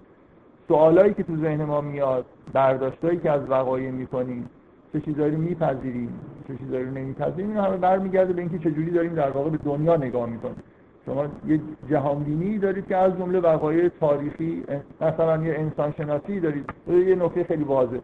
سوالایی 0.69 1.15
که 1.15 1.23
تو 1.23 1.37
ذهن 1.37 1.65
ما 1.65 1.81
میاد 1.81 2.25
برداشتایی 2.53 3.19
که 3.19 3.31
از 3.31 3.51
وقایع 3.51 3.91
می‌کنیم 3.91 4.51
چه 4.93 5.01
چیزایی 5.01 5.33
رو 5.35 5.39
میپذیریم 5.39 6.21
چه 6.49 6.57
چیزایی 6.57 6.85
رو 6.85 6.91
نمیپذیریم 6.91 7.51
این 7.51 7.59
همه 7.59 7.77
برمیگرده 7.77 8.33
به 8.33 8.41
اینکه 8.41 8.59
چجوری 8.59 8.91
داریم 8.91 9.15
در 9.15 9.31
واقع 9.31 9.51
به 9.51 9.59
دنیا 9.65 9.97
نگاه 9.97 10.27
می‌کنیم. 10.27 10.57
شما 11.07 11.27
یه 11.47 11.61
جهانبینی 11.91 12.59
دارید 12.59 12.87
که 12.87 12.97
از 12.97 13.19
جمله 13.19 13.41
وقایع 13.41 13.89
تاریخی 13.89 14.65
مثلا 15.01 15.45
یه 15.45 15.55
انسان 15.55 15.93
شناسی 15.93 16.41
دارید. 16.41 16.71
یه 16.89 17.15
نکته 17.15 17.45
خیلی 17.45 17.65
واضح 17.65 17.99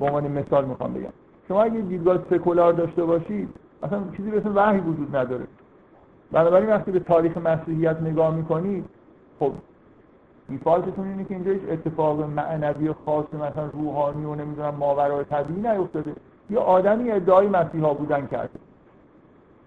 به 0.00 0.06
عنوان 0.06 0.32
مثال 0.32 0.64
می‌خوام 0.64 0.94
بگم. 0.94 1.12
شما 1.48 1.62
اگه 1.62 1.80
دیدگاه 1.80 2.18
سکولار 2.30 2.72
داشته 2.72 3.04
باشید 3.04 3.48
اصلا 3.82 4.02
چیزی 4.16 4.30
به 4.30 4.36
اسم 4.36 4.52
وحی 4.56 4.80
وجود 4.80 5.16
نداره. 5.16 5.44
بنابراین 6.32 6.68
وقتی 6.68 6.90
به 6.90 7.00
تاریخ 7.00 7.36
مسیحیت 7.36 7.96
نگاه 8.00 8.34
می‌کنید 8.34 8.84
خب 9.40 9.52
دیفالتتون 10.48 11.08
اینه 11.08 11.24
که 11.24 11.34
اینجا 11.34 11.52
هیچ 11.52 11.62
اتفاق 11.70 12.20
معنوی 12.22 12.92
خاص 13.06 13.34
مثلا 13.34 13.66
روحانی 13.72 14.24
و 14.24 14.34
نمی‌دونم 14.34 14.74
ماورای 14.74 15.24
طبیعی 15.24 15.60
نیفتاده. 15.60 16.12
یا 16.50 16.60
آدمی 16.60 17.10
ادعای 17.10 17.48
مسیحا 17.48 17.94
بودن 17.94 18.26
کرده. 18.26 18.58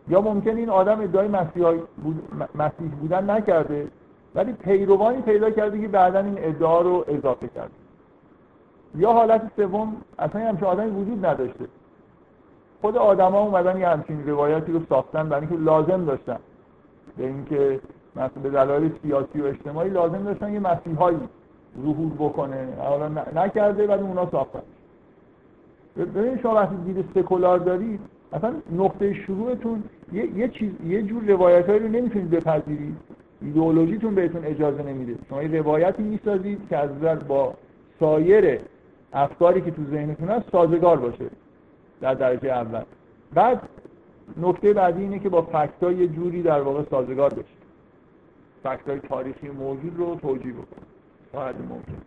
یا 0.07 0.21
ممکن 0.21 0.57
این 0.57 0.69
آدم 0.69 1.01
ادعای 1.01 1.27
مسیح, 1.27 1.71
بود... 2.03 2.21
مسیح 2.55 2.87
بودن 3.01 3.29
نکرده 3.29 3.87
ولی 4.35 4.53
پیروانی 4.53 5.21
پیدا 5.21 5.49
کرده 5.49 5.81
که 5.81 5.87
بعدا 5.87 6.19
این 6.19 6.35
ادعا 6.37 6.81
رو 6.81 7.05
اضافه 7.07 7.47
کرده. 7.47 7.73
یا 8.95 9.13
حالت 9.13 9.41
سوم 9.55 9.95
اصلا 10.19 10.47
همچین 10.47 10.67
آدمی 10.67 10.91
وجود 10.91 11.25
نداشته. 11.25 11.65
خود 12.81 12.97
آدما 12.97 13.39
اومدن 13.39 13.77
یه 13.77 13.87
همچین 13.87 14.27
روایتی 14.27 14.71
رو 14.71 14.79
ساختن 14.89 15.29
برای 15.29 15.47
اینکه 15.47 15.63
لازم 15.63 16.05
داشتن. 16.05 16.39
به 17.17 17.27
اینکه 17.27 17.79
مثلا 18.15 18.41
به 18.43 18.49
دلایل 18.49 18.91
سیاسی 19.03 19.41
و 19.41 19.45
اجتماعی 19.45 19.89
لازم 19.89 20.23
داشتن 20.23 20.53
یه 20.53 20.59
مسیحایی 20.59 21.17
ظهور 21.81 22.11
بکنه. 22.19 22.67
حالا 22.79 23.07
نکرده 23.35 23.87
ولی 23.87 24.01
اونا 24.01 24.29
ساختن. 24.31 24.61
ببینید 25.97 26.41
شما 26.41 26.55
وقتی 26.55 26.75
دید 26.75 27.05
سکولار 27.15 27.59
دارید 27.59 27.99
اصلا 28.33 28.53
نقطه 28.77 29.13
شروعتون 29.13 29.83
یه, 30.13 30.37
یه 30.37 30.47
چیز 30.47 30.71
یه 30.87 31.03
جور 31.03 31.23
روایتایی 31.23 31.79
رو 31.79 31.87
نمی‌تونید 31.87 32.29
بپذیرید. 32.29 32.95
ایدئولوژیتون 33.41 34.15
بهتون 34.15 34.45
اجازه 34.45 34.83
نمیده. 34.83 35.15
شما 35.29 35.43
یه 35.43 35.59
روایتی 35.59 36.03
می‌سازید 36.03 36.59
که 36.69 36.77
از 36.77 36.89
با 37.27 37.53
سایر 37.99 38.59
افکاری 39.13 39.61
که 39.61 39.71
تو 39.71 39.81
ذهنتون 39.91 40.27
هست 40.27 40.51
سازگار 40.51 40.97
باشه. 40.97 41.25
در 42.01 42.13
درجه 42.13 42.49
اول. 42.49 42.81
بعد 43.33 43.61
نکته 44.37 44.73
بعدی 44.73 45.01
اینه 45.01 45.19
که 45.19 45.29
با 45.29 45.41
فکتا 45.41 45.91
یه 45.91 46.07
جوری 46.07 46.41
در 46.41 46.61
واقع 46.61 46.83
سازگار 46.89 47.33
بشه 47.33 47.45
فکتای 48.63 48.99
تاریخی 48.99 49.49
موجود 49.49 49.97
رو 49.97 50.15
توجیه 50.15 50.53
بکنه 50.53 50.85
ممکن. 51.69 52.01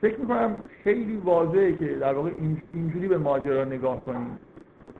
فکر 0.00 0.20
می‌کنم 0.20 0.56
خیلی 0.84 1.16
واضحه 1.16 1.76
که 1.76 1.86
در 1.86 2.14
واقع 2.14 2.30
اینجوری 2.74 3.08
به 3.08 3.18
ماجرا 3.18 3.64
نگاه 3.64 4.04
کنیم. 4.04 4.38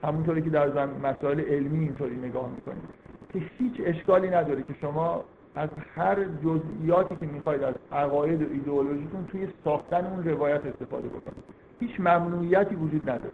همونطوری 0.03 0.41
که 0.41 0.49
در 0.49 0.69
زن 0.69 0.89
مسائل 1.03 1.39
علمی 1.39 1.79
اینطوری 1.79 2.15
نگاه 2.15 2.49
می‌کنیم. 2.55 2.83
که 3.33 3.41
هیچ 3.57 3.73
اشکالی 3.85 4.29
نداره 4.29 4.63
که 4.63 4.73
شما 4.81 5.23
از 5.55 5.69
هر 5.95 6.17
جزئیاتی 6.23 7.15
که 7.15 7.25
می‌خواید 7.25 7.63
از 7.63 7.75
عقاید 7.91 8.41
و 8.41 8.45
ایدئولوژیتون 8.51 9.25
توی 9.31 9.47
ساختن 9.63 10.05
اون 10.05 10.23
روایت 10.23 10.65
استفاده 10.65 11.07
بکنید. 11.07 11.43
هیچ 11.79 11.99
ممنوعیتی 11.99 12.75
وجود 12.75 13.09
نداره. 13.09 13.31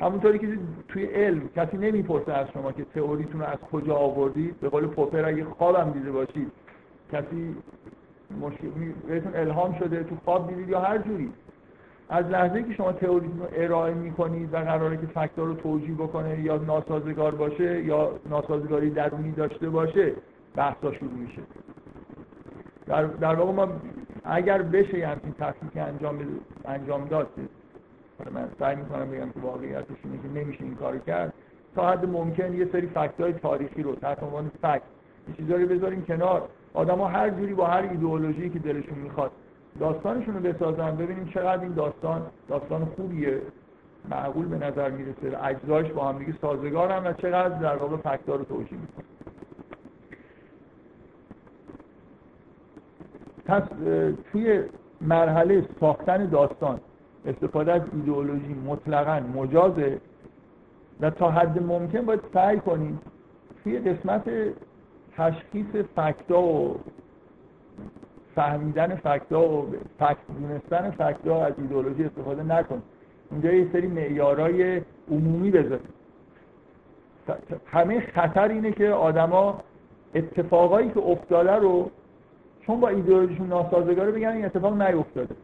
همونطوری 0.00 0.38
که 0.38 0.58
توی 0.88 1.04
علم 1.04 1.48
کسی 1.56 1.76
نمی‌پرسه 1.76 2.32
از 2.32 2.46
شما 2.54 2.72
که 2.72 2.84
تئوریتون 2.84 3.40
رو 3.40 3.46
از 3.46 3.58
کجا 3.58 3.94
آوردید 3.94 4.60
به 4.60 4.68
قول 4.68 4.86
پوپر 4.86 5.24
اگه 5.24 5.44
خوابم 5.44 5.90
دیده 5.90 6.12
باشید 6.12 6.52
کسی 7.12 7.56
مشکل 8.40 8.68
بهتون 9.08 9.32
الهام 9.34 9.78
شده 9.78 10.04
تو 10.04 10.16
خواب 10.24 10.48
دیدید 10.48 10.68
یا 10.68 10.80
هر 10.80 10.98
جوری. 10.98 11.32
از 12.08 12.26
لحظه 12.26 12.62
که 12.62 12.74
شما 12.74 12.92
تئوریتون 12.92 13.38
رو 13.38 13.46
ارائه 13.52 13.94
می‌کنید 13.94 14.54
و 14.54 14.56
قراره 14.56 14.96
که 14.96 15.06
فکتور 15.06 15.48
رو 15.48 15.54
توجیه 15.54 15.94
بکنه 15.94 16.40
یا 16.40 16.56
ناسازگار 16.56 17.34
باشه 17.34 17.84
یا 17.84 18.10
ناسازگاری 18.30 18.90
درونی 18.90 19.32
داشته 19.32 19.70
باشه 19.70 20.12
بحثا 20.56 20.92
شروع 20.92 21.12
میشه. 21.12 21.42
در, 22.86 23.04
در 23.04 23.34
واقع 23.34 23.52
ما 23.52 23.68
اگر 24.24 24.62
بشه 24.62 24.98
یه 24.98 25.08
همچین 25.08 25.34
انجام 25.76 26.18
انجام 26.64 27.04
داد 27.04 27.28
من 28.34 28.48
سعی 28.58 28.76
می‌کنم 28.76 29.10
بگم 29.10 29.30
که 29.30 29.40
واقعیتش 29.40 29.96
اینه 30.04 30.18
که 30.22 30.28
نمیشه 30.28 30.64
این 30.64 30.74
کار 30.74 30.98
کرد. 30.98 31.32
تا 31.74 31.90
حد 31.90 32.08
ممکن 32.08 32.54
یه 32.54 32.68
سری 32.72 32.86
فکت 32.86 33.20
های 33.20 33.32
تاریخی 33.32 33.82
رو 33.82 33.94
تحت 33.94 34.22
عنوان 34.22 34.50
فکت 34.62 34.82
چیزایی 35.36 35.64
رو 35.64 35.74
بذاریم 35.74 36.04
کنار. 36.04 36.48
آدما 36.74 37.08
هر 37.08 37.30
جوری 37.30 37.54
با 37.54 37.66
هر 37.66 37.88
ایدئولوژی 37.90 38.50
که 38.50 38.58
دلشون 38.58 38.98
می‌خواد 38.98 39.30
داستانشون 39.80 40.34
رو 40.34 40.40
بسازن 40.40 40.96
ببینیم 40.96 41.24
چقدر 41.34 41.62
این 41.62 41.72
داستان 41.72 42.22
داستان 42.48 42.84
خوبیه. 42.84 43.42
معقول 44.10 44.46
به 44.46 44.66
نظر 44.66 44.90
می‌رسه. 44.90 45.44
اجزاش 45.44 45.92
با 45.92 46.08
هم 46.08 46.18
دیگه 46.18 46.34
سازگار 46.40 46.90
هم 46.90 47.06
و 47.06 47.12
چقدر 47.12 47.58
در 47.58 47.76
واقع 47.76 47.96
فکتا 47.96 48.34
رو 48.36 48.44
توجیه 48.44 48.78
می‌کنه 48.78 49.04
پس 53.46 53.62
توی 54.32 54.62
مرحله 55.00 55.64
ساختن 55.80 56.26
داستان 56.26 56.80
استفاده 57.26 57.72
از 57.72 57.82
ایدئولوژی 57.92 58.54
مطلقا 58.66 59.20
مجازه 59.20 59.98
و 61.00 61.10
تا 61.10 61.30
حد 61.30 61.62
ممکن 61.62 62.00
باید 62.00 62.20
سعی 62.34 62.56
کنید 62.56 62.98
توی 63.64 63.78
قسمت 63.78 64.30
تشخیص 65.16 65.66
فکتا 65.96 66.42
و 66.42 66.80
فهمیدن 68.34 68.94
فکتا 68.94 69.48
و 69.48 69.66
فکت 69.98 70.16
دونستن 70.40 70.90
فکتا 70.90 71.44
از 71.44 71.52
ایدئولوژی 71.58 72.04
استفاده 72.04 72.42
نکن. 72.42 72.82
اینجا 73.30 73.52
یه 73.52 73.72
سری 73.72 73.86
معیارای 73.86 74.82
عمومی 75.10 75.50
بذارید 75.50 75.96
همه 77.66 78.00
خطر 78.00 78.48
اینه 78.48 78.72
که 78.72 78.88
آدما 78.88 79.60
اتفاقایی 80.14 80.90
که 80.90 81.00
افتاده 81.00 81.52
رو 81.52 81.90
چون 82.60 82.80
با 82.80 82.88
ایدئولوژیشون 82.88 83.46
ناسازگاره 83.46 84.12
بگن 84.12 84.28
این 84.28 84.44
اتفاق 84.44 84.82
نیفتاده. 84.82 85.36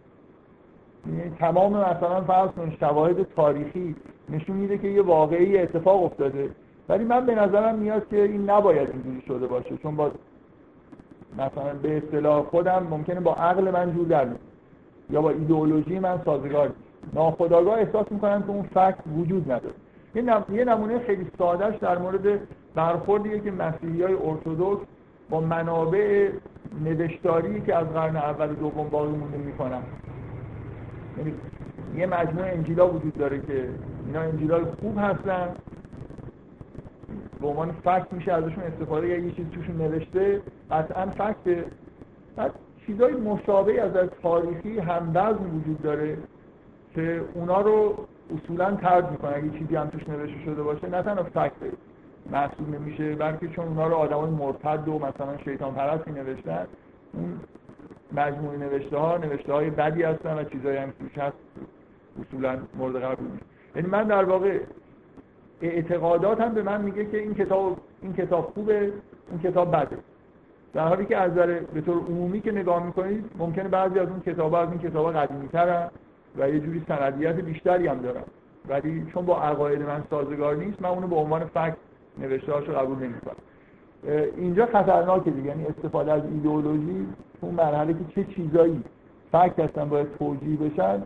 تمام 1.38 1.72
مثلا 1.72 2.20
فرض 2.20 2.50
کن 2.50 2.76
شواهد 2.80 3.22
تاریخی 3.36 3.96
نشون 4.28 4.56
میده 4.56 4.78
که 4.78 4.88
یه 4.88 5.02
واقعی 5.02 5.58
اتفاق 5.58 6.04
افتاده. 6.04 6.50
ولی 6.88 7.04
من 7.04 7.26
به 7.26 7.34
نظرم 7.34 7.78
میاد 7.78 8.08
که 8.08 8.22
این 8.22 8.50
نباید 8.50 8.88
اینجوری 8.90 9.22
شده 9.26 9.46
باشه 9.46 9.76
چون 9.76 9.96
با 9.96 10.10
مثلا 11.32 11.74
به 11.82 11.96
اصطلاح 11.96 12.42
خودم 12.42 12.86
ممکنه 12.90 13.20
با 13.20 13.34
عقل 13.34 13.70
من 13.70 13.92
جور 13.94 14.06
در 14.06 14.26
یا 15.10 15.22
با 15.22 15.30
ایدئولوژی 15.30 15.98
من 15.98 16.20
سازگار 16.24 16.70
ناخداگاه 17.14 17.78
احساس 17.78 18.06
می‌کنم 18.10 18.42
که 18.42 18.50
اون 18.50 18.62
فکت 18.62 18.98
وجود 19.16 19.52
نداره. 19.52 19.74
یه 20.14 20.64
نمونه 20.64 20.98
خیلی 20.98 21.26
سادهش 21.38 21.76
در 21.76 21.98
مورد 21.98 22.40
برخوردیه 22.74 23.40
که 23.40 23.50
مسیحی 23.50 24.02
های 24.02 24.14
ارتودکس 24.14 24.86
با 25.30 25.40
منابع 25.40 26.30
نوشتاری 26.84 27.60
که 27.60 27.74
از 27.76 27.86
قرن 27.86 28.16
اول 28.16 28.54
دوم 28.54 28.88
باقی 28.88 29.12
مونده 29.12 29.36
می‌کنن. 29.36 29.82
یعنی 31.18 31.34
یه 31.96 32.06
مجموعه 32.06 32.52
انجیلا 32.52 32.88
وجود 32.88 33.18
داره 33.18 33.40
که 33.40 33.68
اینا 34.06 34.20
انجیلای 34.20 34.64
خوب 34.64 34.98
هستن. 34.98 35.48
به 37.40 37.46
عنوان 37.46 37.72
فکت 37.72 38.12
میشه 38.12 38.32
ازشون 38.32 38.64
استفاده 38.64 39.08
یا 39.08 39.18
یه 39.18 39.30
چیزی 39.30 39.50
توشون 39.50 39.76
نوشته. 39.76 40.40
قطعا 40.70 41.06
فکت. 41.06 41.64
بعد 42.36 42.54
چیزای 42.86 43.12
مشابه 43.12 43.82
از 43.82 43.92
تاریخی 44.22 44.78
هموزن 44.78 45.32
وجود 45.32 45.82
داره 45.82 46.16
که 46.94 47.20
اونا 47.34 47.60
رو 47.60 48.06
اصولا 48.36 48.76
ترد 48.76 49.10
می‌کنه. 49.10 49.36
اگه 49.36 49.50
چیزی 49.58 49.76
هم 49.76 49.86
توش 49.86 50.08
نوشته 50.08 50.44
شده 50.44 50.62
باشه 50.62 50.88
نه 50.88 51.02
تنها 51.02 51.22
فکت 51.22 51.52
محسوب 52.30 52.74
نمیشه 52.74 53.14
بلکه 53.14 53.48
چون 53.48 53.68
اونا 53.68 53.86
رو 53.86 53.94
آدمان 53.94 54.30
مرتد 54.30 54.88
و 54.88 54.98
مثلا 54.98 55.38
شیطان 55.44 55.74
پرستی 55.74 56.10
نوشتن 56.10 56.66
اون 57.14 57.40
مجموعه 58.14 58.56
نوشته 58.56 58.96
ها 58.96 59.16
نوشته 59.16 59.52
های 59.52 59.70
بدی 59.70 60.02
هستن 60.02 60.38
و 60.38 60.44
چیزایی 60.44 60.76
هم 60.76 60.90
توش 60.90 61.18
هست 61.18 61.36
اصولا 62.20 62.58
مورد 62.74 62.96
قبول 62.96 63.26
نیست 63.30 63.44
یعنی 63.76 63.88
من 63.88 64.04
در 64.04 64.24
واقع 64.24 64.60
اعتقادات 65.62 66.40
هم 66.40 66.54
به 66.54 66.62
من 66.62 66.80
میگه 66.82 67.04
که 67.04 67.18
این 67.18 67.34
کتاب 67.34 67.78
این 68.02 68.12
کتاب 68.12 68.52
خوبه 68.54 68.92
این 69.30 69.40
کتاب 69.42 69.76
بده. 69.76 69.98
در 70.74 70.88
حالی 70.88 71.06
که 71.06 71.16
از 71.16 71.32
نظر 71.32 71.60
به 71.74 71.80
طور 71.80 71.96
عمومی 71.96 72.40
که 72.40 72.52
نگاه 72.52 72.86
می‌کنید 72.86 73.24
ممکنه 73.38 73.68
بعضی 73.68 73.98
از 73.98 74.08
اون 74.08 74.20
کتاب 74.20 74.54
از 74.54 74.68
این 74.68 74.78
کتاب 74.78 75.12
قدیمی 75.16 75.48
ترن 75.48 75.90
و 76.38 76.48
یه 76.48 76.60
جوری 76.60 76.82
سندیت 76.88 77.34
بیشتری 77.34 77.86
هم 77.86 77.98
دارن. 77.98 78.22
ولی 78.68 79.06
چون 79.14 79.26
با 79.26 79.42
عقاید 79.42 79.82
من 79.82 80.04
سازگار 80.10 80.56
نیست 80.56 80.82
من 80.82 80.88
اونو 80.88 81.06
به 81.06 81.16
عنوان 81.16 81.44
فکت 81.44 81.76
نوشته 82.18 82.52
رو 82.52 82.74
قبول 82.74 82.98
نمی‌کنم. 82.98 83.36
اینجا 84.36 84.66
خطرناکه 84.66 85.30
دیگه. 85.30 85.48
یعنی 85.48 85.66
استفاده 85.66 86.12
از 86.12 86.22
ایدئولوژی 86.32 87.06
اون 87.40 87.54
مرحله 87.54 87.92
که 87.92 87.98
چه 88.14 88.24
چیزایی 88.24 88.82
فکت 89.32 89.58
هستن 89.58 89.88
باید 89.88 90.06
توجیه 90.18 90.56
بشن 90.56 91.02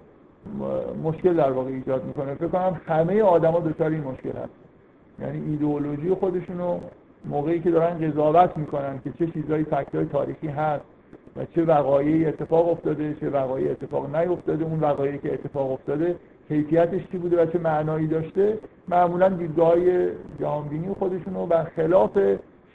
مشکل 1.05 1.35
در 1.35 1.53
واقع 1.53 1.71
ایجاد 1.71 2.05
می‌کنه. 2.05 2.35
فکر 2.35 2.49
کنم 2.49 2.81
همه 2.87 3.23
آدما 3.23 3.61
دچار 3.61 3.91
این 3.91 4.03
مشکل 4.03 4.29
هست 4.29 4.53
یعنی 5.19 5.51
ایدئولوژی 5.51 6.15
خودشونو 6.15 6.79
موقعی 7.25 7.61
که 7.61 7.71
دارن 7.71 8.11
قضاوت 8.11 8.57
می‌کنن 8.57 9.01
که 9.05 9.13
چه 9.19 9.27
چیزایی 9.27 9.65
فکتای 9.65 10.05
تاریخی 10.05 10.49
هست 10.49 10.85
و 11.37 11.45
چه 11.45 11.65
وقایعی 11.65 12.27
اتفاق 12.27 12.69
افتاده 12.69 13.15
چه 13.21 13.31
وقایعی 13.31 13.71
اتفاق 13.71 14.17
نیفتاده 14.17 14.65
اون 14.65 14.81
وقایعی 14.81 15.19
که 15.19 15.35
اتفاق 15.35 15.73
افتاده 15.73 16.17
کیفیتش 16.49 17.01
چی 17.13 17.19
بوده 17.19 17.43
و 17.43 17.47
چه 17.47 17.59
معنایی 17.59 18.07
داشته 18.07 18.59
معمولا 18.89 19.29
دیدگاه 19.29 19.77
جهانبینی 20.41 20.95
خودشونو 20.99 21.47
بر 21.47 21.65
خلاف 21.65 22.19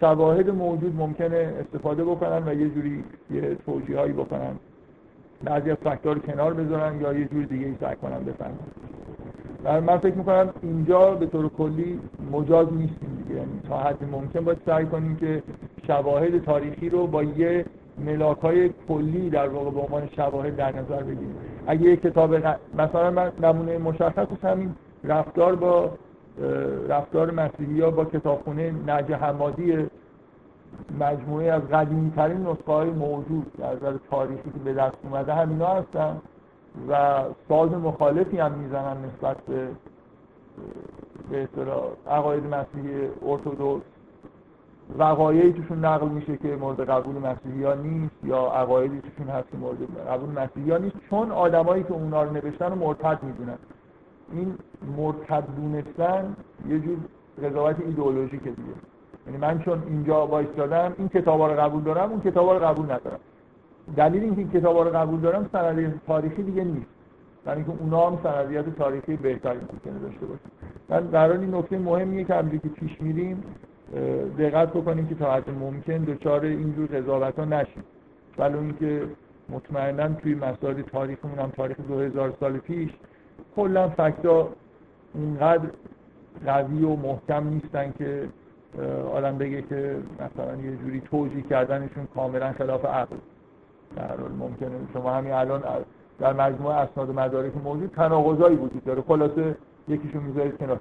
شواهد 0.01 0.49
موجود 0.49 0.95
ممکنه 0.95 1.53
استفاده 1.59 2.03
بکنن 2.03 2.47
و 2.47 2.53
یه 2.53 2.69
جوری 2.69 3.03
یه 3.31 3.57
توجیهایی 3.65 4.13
بکنن. 4.13 4.55
بعضی 5.43 5.71
از 5.71 5.77
رو 6.03 6.19
کنار 6.19 6.53
بذارن 6.53 7.01
یا 7.01 7.13
یه 7.13 7.25
جور 7.25 7.43
دیگه 7.43 7.65
ای 7.65 7.75
سعی 7.79 7.95
کنن 7.95 8.19
بفهمن. 8.23 8.53
و 9.63 9.81
من 9.81 9.97
فکر 9.97 10.15
می‌کنم 10.15 10.49
اینجا 10.61 11.11
به 11.11 11.25
طور 11.25 11.49
کلی 11.49 11.99
مجاز 12.31 12.73
نیستیم 12.73 13.23
دیگه. 13.23 13.35
یعنی 13.39 13.61
تا 13.69 13.77
حد 13.77 14.03
ممکن 14.11 14.39
باید 14.39 14.57
سعی 14.65 14.85
کنیم 14.85 15.15
که 15.15 15.43
شواهد 15.87 16.43
تاریخی 16.43 16.89
رو 16.89 17.07
با 17.07 17.23
یه 17.23 17.65
ملاک 18.05 18.39
های 18.39 18.69
کلی 18.87 19.29
در 19.29 19.47
واقع 19.47 19.71
به 19.71 19.79
عنوان 19.79 20.09
شواهد 20.15 20.55
در 20.55 20.75
نظر 20.75 21.03
بگیریم. 21.03 21.35
اگه 21.67 21.81
یه 21.81 21.95
کتاب 21.95 22.35
مثلا 22.77 23.11
من 23.11 23.31
نمونه 23.43 23.77
مشخص 23.77 24.27
همین 24.43 24.75
رفتار 25.03 25.55
با 25.55 25.91
رفتار 26.89 27.31
مسیحی 27.31 27.81
ها 27.81 27.91
با 27.91 28.05
کتابخونه 28.05 28.71
نجه 28.87 29.15
حمادی 29.15 29.87
مجموعه 30.99 31.51
از 31.51 31.61
قدیمی 31.61 32.11
ترین 32.11 32.47
نسخه 32.47 32.71
های 32.71 32.89
موجود 32.89 33.53
در 33.57 33.75
نظر 33.75 33.93
تاریخی 34.11 34.51
که 34.51 34.59
به 34.65 34.73
دست 34.73 34.97
اومده 35.03 35.33
همینا 35.33 35.67
هستن 35.67 36.21
و 36.89 37.23
ساز 37.49 37.71
مخالفی 37.71 38.37
هم 38.37 38.51
می‌زنن 38.51 38.97
نسبت 39.05 39.37
به 39.37 39.67
به 41.31 41.43
اصطلاح 41.43 41.83
عقاید 42.07 42.45
مسیحی 42.45 43.09
ارتودکس 43.25 43.85
وقایعی 44.97 45.53
توشون 45.53 45.85
نقل 45.85 46.07
میشه 46.07 46.37
که 46.37 46.55
مورد 46.55 46.89
قبول 46.89 47.15
مسیحی 47.15 47.63
ها 47.63 47.73
نیست 47.73 48.15
یا 48.23 48.37
عقایدی 48.37 49.01
توشون 49.01 49.27
هست 49.27 49.51
که 49.51 49.57
مورد 49.57 49.77
قبول 50.09 50.29
مسیحی 50.29 50.71
ها 50.71 50.77
نیست 50.77 50.95
چون 51.09 51.31
آدمایی 51.31 51.83
که 51.83 51.93
اونا 51.93 52.23
رو 52.23 52.31
نوشتن 52.33 52.69
رو 52.69 52.75
مرتد 52.75 53.23
می‌دونن. 53.23 53.57
این 54.33 54.55
مرتد 54.97 55.43
دونستن 55.55 56.35
یه 56.69 56.79
جور 56.79 56.97
قضاوت 57.43 57.79
ایدئولوژیکه 57.79 58.49
دیگه. 58.49 58.73
یعنی 59.27 59.37
من 59.37 59.59
چون 59.59 59.83
اینجا 59.87 60.27
وایستادم 60.27 60.93
این 60.97 61.09
کتابا 61.09 61.47
رو 61.47 61.59
قبول 61.59 61.83
دارم 61.83 62.09
اون 62.09 62.21
کتابا 62.21 62.57
رو 62.57 62.65
قبول 62.65 62.85
ندارم. 62.85 63.19
دلیل 63.95 64.23
اینکه 64.23 64.39
این 64.41 64.51
کتابا 64.51 64.83
رو 64.83 64.91
قبول 64.97 65.19
دارم 65.19 65.49
سندیت 65.51 66.05
تاریخی 66.07 66.43
دیگه 66.43 66.63
نیست. 66.63 66.87
در 67.45 67.55
اینکه 67.55 67.71
اونا 67.79 68.09
هم 68.09 68.19
سندیت 68.23 68.75
تاریخی 68.75 69.15
بهتری 69.15 69.59
ممکنه 69.59 69.99
داشته 69.99 70.25
باشه. 70.25 70.41
من 70.89 70.99
در 70.99 71.31
این 71.31 71.55
نکته 71.55 71.77
مهمیه 71.77 72.23
که 72.23 72.33
همونجوری 72.33 72.59
که 72.59 72.69
پیش 72.69 73.01
میریم 73.01 73.43
دقت 74.37 74.69
بکنیم 74.69 75.07
که 75.07 75.15
تا 75.15 75.33
حد 75.33 75.49
ممکن 75.49 75.97
دچار 75.97 76.45
اینجور 76.45 76.87
قضاوت 76.87 77.39
ها 77.39 77.45
نشیم. 77.45 77.83
ولی 78.37 78.57
اینکه 78.57 79.03
مطمئنا 79.49 80.07
توی 80.07 80.35
مسائل 80.35 80.81
تاریخمون 80.81 81.39
هم 81.39 81.49
تاریخ 81.49 81.77
2000 81.87 82.33
سال 82.39 82.57
پیش 82.57 82.91
کلا 83.55 83.89
فکتا 83.89 84.49
اینقدر 85.13 85.69
قوی 86.45 86.83
و 86.83 86.95
محکم 86.95 87.47
نیستن 87.47 87.93
که 87.97 88.29
آدم 89.13 89.37
بگه 89.37 89.61
که 89.61 89.97
مثلا 90.19 90.55
یه 90.55 90.75
جوری 90.75 91.01
توجیه 91.01 91.41
کردنشون 91.41 92.07
کاملا 92.15 92.51
خلاف 92.51 92.85
عقل. 92.85 93.15
در 93.95 94.17
حال 94.17 94.31
ممکنه. 94.31 94.69
شما 94.93 95.13
همین 95.13 95.33
الان 95.33 95.63
در 96.19 96.33
مجموعه 96.33 96.75
اسناد 96.75 97.09
و 97.09 97.13
مدارک 97.13 97.57
موجود 97.63 97.91
تناقضایی 97.95 98.55
وجود 98.55 98.83
داره. 98.83 99.01
خلاصه 99.01 99.55
یکیشون 99.87 100.23
می‌ذارید 100.23 100.57
کنار. 100.57 100.79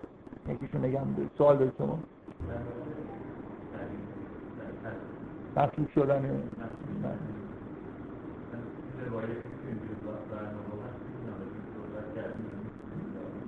یکیشون 0.49 0.85
نگم 0.85 1.01
سوال 1.39 1.57
دارید 1.57 1.73
شما. 1.79 1.99
مطلوب 5.57 5.89
شدن. 5.89 6.43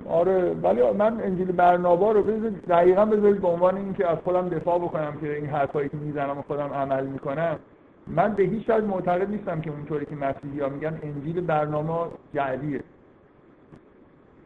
آره 0.09 0.53
ولی 0.53 0.91
من 0.91 1.21
انجیل 1.21 1.53
برنابا 1.53 2.12
رو 2.12 2.23
بذارید 2.23 2.67
دقیقا 2.67 3.05
بذارید 3.05 3.41
به 3.41 3.49
عنوان 3.49 3.77
اینکه 3.77 4.09
از 4.09 4.19
خودم 4.19 4.49
دفاع 4.49 4.79
بکنم 4.79 5.17
که 5.21 5.37
این 5.37 5.47
حرفایی 5.47 5.88
که 5.88 5.97
می‌زنم 5.97 6.38
و 6.38 6.43
خودم 6.43 6.73
عمل 6.73 7.07
می‌کنم. 7.07 7.59
من 8.07 8.35
به 8.35 8.43
هیچ 8.43 8.71
وجه 8.71 8.87
معتقد 8.87 9.31
نیستم 9.31 9.61
که 9.61 9.71
اونطوری 9.71 10.07
که 10.07 10.17
مسیحی 10.17 10.61
ها 10.61 10.69
میگن 10.69 10.99
انجیل 11.03 11.41
برنامه 11.41 12.07
جعلیه. 12.35 12.81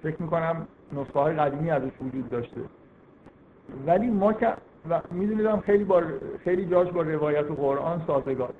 فکر 0.02 0.22
می‌کنم 0.22 0.66
نسخه 0.92 1.20
های 1.20 1.34
قدیمی 1.34 1.70
ازش 1.70 1.90
وجود 2.00 2.28
داشته. 2.28 2.60
ولی 3.86 4.10
ما 4.10 4.32
که 4.32 4.48
و 4.90 5.00
میدونیدم 5.10 5.60
خیلی 5.60 5.84
با 5.84 6.02
خیلی 6.44 6.66
جاش 6.66 6.88
با 6.88 7.02
روایت 7.02 7.46
قرآن 7.46 8.02
سازگار. 8.06 8.54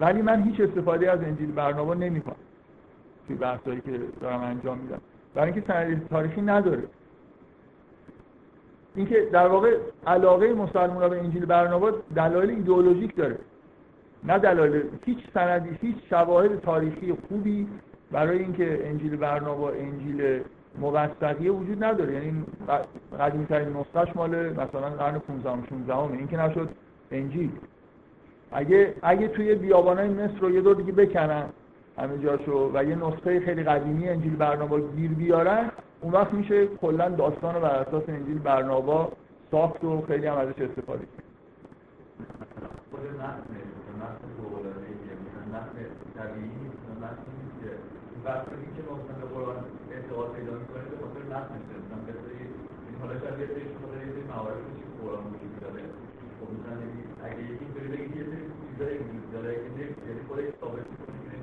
ولی 0.00 0.22
من 0.22 0.42
هیچ 0.42 0.60
استفاده 0.60 1.10
از 1.10 1.20
انجیل 1.20 1.52
برنامه 1.52 1.94
نمی‌کنم 1.94 2.36
توی 3.26 3.36
بحثایی 3.36 3.80
که 3.80 4.00
دارم 4.20 4.40
انجام 4.40 4.78
میدم. 4.78 5.00
برای 5.38 5.52
اینکه 5.52 5.72
سند 5.72 6.08
تاریخی 6.08 6.42
نداره. 6.42 6.82
اینکه 8.94 9.28
در 9.32 9.48
واقع 9.48 9.76
علاقه 10.06 10.54
مسلمان 10.54 11.08
به 11.08 11.20
انجیل 11.20 11.46
برنابا 11.46 11.92
دلایل 12.16 12.50
ایدئولوژیک 12.50 13.16
داره. 13.16 13.38
نه 14.24 14.38
دلایل 14.38 14.82
هیچ 15.04 15.18
سندی 15.34 15.78
هیچ 15.80 15.96
شواهد 16.10 16.60
تاریخی 16.60 17.16
خوبی 17.28 17.68
برای 18.12 18.38
اینکه 18.38 18.88
انجیل 18.88 19.16
برنابا 19.16 19.70
انجیل 19.70 20.40
موثقیه 20.78 21.50
وجود 21.50 21.84
نداره. 21.84 22.14
یعنی 22.14 22.44
قدیمی 23.20 23.46
ترین 23.46 23.68
نسخهش 23.68 24.16
مال 24.16 24.52
مثلا 24.52 24.90
قرن 24.90 25.18
15 25.18 25.68
16 25.68 25.98
این 25.98 26.28
که 26.28 26.36
نشد 26.36 26.68
انجیل. 27.10 27.50
اگه 28.52 28.94
اگه 29.02 29.28
توی 29.28 29.54
بیابانای 29.54 30.08
مصر 30.08 30.38
رو 30.40 30.50
یه 30.50 30.60
دور 30.60 30.76
دیگه 30.76 30.92
بکنن 30.92 31.44
همه 31.98 32.18
جاشو. 32.18 32.70
و 32.74 32.84
یه 32.84 32.94
نسخه 32.94 33.40
خیلی 33.40 33.62
قدیمی 33.62 34.08
انجیل 34.08 34.36
برنابا 34.36 34.80
گیر 34.80 35.10
بیارن 35.10 35.70
اون 36.00 36.12
وقت 36.12 36.34
میشه 36.34 36.66
کلا 36.66 37.08
داستان 37.08 37.54
رو 37.54 37.60
بر 37.60 37.74
اساس 37.74 38.02
انجیل 38.08 38.38
برنابا 38.38 39.12
ساخت 39.50 39.84
و 39.84 40.02
خیلی 40.08 40.26
هم 40.26 40.36
ازش 40.36 40.62
استفاده 40.62 41.04
کرد. 41.04 41.24
خب 56.40 56.46
مثلا 56.54 56.74
اگه 57.24 57.42
یکی 57.42 57.64
اینطوری 57.64 57.88
بگید 57.88 58.16
یه 58.16 58.24
سری 58.24 58.44
چیزایی 58.70 58.98
وجود 58.98 59.32
داره 59.32 59.54
که 59.54 59.60
یعنی 59.60 60.20
خودش 60.28 60.44
ثابت 60.60 60.86
نمی‌تونه 61.08 61.37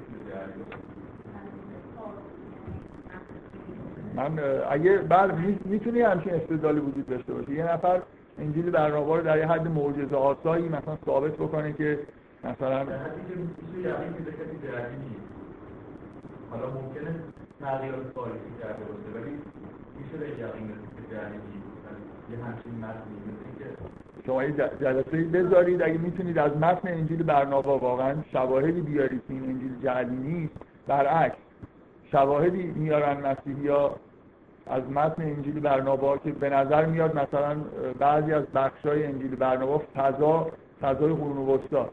من 4.16 4.40
اگه 4.70 4.98
بر 4.98 5.32
می‌تونی 5.66 6.02
همچین 6.02 6.34
استدلالی 6.34 6.80
وجود 6.80 7.08
داشته 7.08 7.34
باشه 7.34 7.52
یه 7.52 7.74
نفر 7.74 8.02
انجیل 8.40 8.70
برنامه 8.70 9.16
رو 9.16 9.22
در 9.22 9.38
یه 9.38 9.48
حد 9.48 9.68
معجزه 9.68 10.16
آسایی 10.16 10.70
مثلا 10.70 10.98
ثابت 11.06 11.32
بکنه 11.32 11.74
که 11.74 12.00
مثلا 12.44 12.86
حالا 16.52 16.68
ممکنه 16.70 17.16
تغییرات 17.60 18.14
تاریخی 18.16 18.52
کرده 18.62 18.84
باشه 18.84 19.10
ولی 19.16 19.32
میشه 20.00 20.18
به 20.18 20.30
یقین 20.30 20.70
رسید 20.72 21.10
که 21.10 21.16
یه 22.32 22.44
همچین 22.44 22.76
متنی 22.78 23.16
که 23.60 23.66
شما 24.26 24.44
یه 24.44 24.52
جلسه 24.82 25.24
بذارید. 25.24 25.82
اگه 25.82 25.98
می‌تونید 25.98 26.38
از 26.38 26.58
متن 26.58 26.88
انجیل 26.88 27.24
برنابا 27.24 27.78
واقعا 27.78 28.16
شواهدی 28.32 28.82
بیارید 28.82 29.22
که 29.28 29.34
این 29.34 29.44
انجیل 29.44 29.72
جعلی 29.84 30.16
نیست. 30.16 30.54
برعکس 30.88 31.36
شواهدی 32.12 32.64
میارن 32.64 33.28
مسیحی 33.28 33.68
ها 33.68 33.96
از 34.68 34.92
متن 34.92 35.22
انجیل 35.22 35.60
برنابا 35.60 36.18
که 36.18 36.32
به 36.32 36.50
نظر 36.50 36.86
میاد 36.86 37.20
مثلا 37.20 37.56
بعضی 38.00 38.34
از 38.34 38.46
بخشای 38.56 39.06
انجیل 39.06 39.36
برنابا 39.36 39.82
فضا 39.96 40.52
فضای 40.82 41.14
قرون 41.14 41.38
وسطا. 41.38 41.90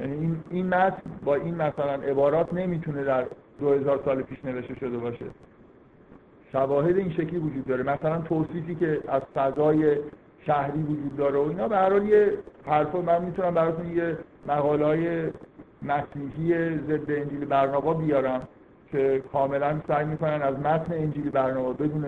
یعنی 0.00 0.12
این 0.12 0.36
این 0.50 0.66
متن 0.66 1.02
با 1.24 1.34
این 1.34 1.54
مثلا 1.54 1.92
عبارات 1.92 2.54
نمی‌تونه 2.54 3.04
در 3.04 3.24
2000 3.60 4.00
سال 4.04 4.22
پیش 4.22 4.44
نوشته 4.44 4.74
شده 4.74 4.98
باشه. 4.98 5.24
شواهد 6.52 6.96
این 6.96 7.10
شکلی 7.10 7.38
وجود 7.38 7.66
داره. 7.66 7.82
مثلا 7.82 8.18
توصیفی 8.18 8.74
که 8.74 8.98
از 9.08 9.22
فضای 9.34 9.96
شهری 10.48 10.82
وجود 10.82 11.16
داره 11.16 11.38
و 11.38 11.48
اینا. 11.48 11.68
به 11.68 11.76
هر 11.76 11.90
حال 11.90 12.08
یه 12.08 12.32
حرفا 12.66 13.00
من 13.00 13.24
می‌تونم 13.24 13.54
براتون 13.54 13.96
یه 13.96 14.16
مقاله 14.48 14.84
های 14.84 15.22
مسیحی 15.82 16.76
ضد 16.76 17.10
انجیل 17.10 17.44
برنابا 17.44 17.94
بیارم 17.94 18.40
که 18.92 19.22
کاملا 19.32 19.80
سعی 19.88 20.04
می‌کنن 20.06 20.42
از 20.42 20.58
متن 20.58 20.92
انجیل 20.94 21.30
برنابا 21.30 21.72
بدون 21.72 22.04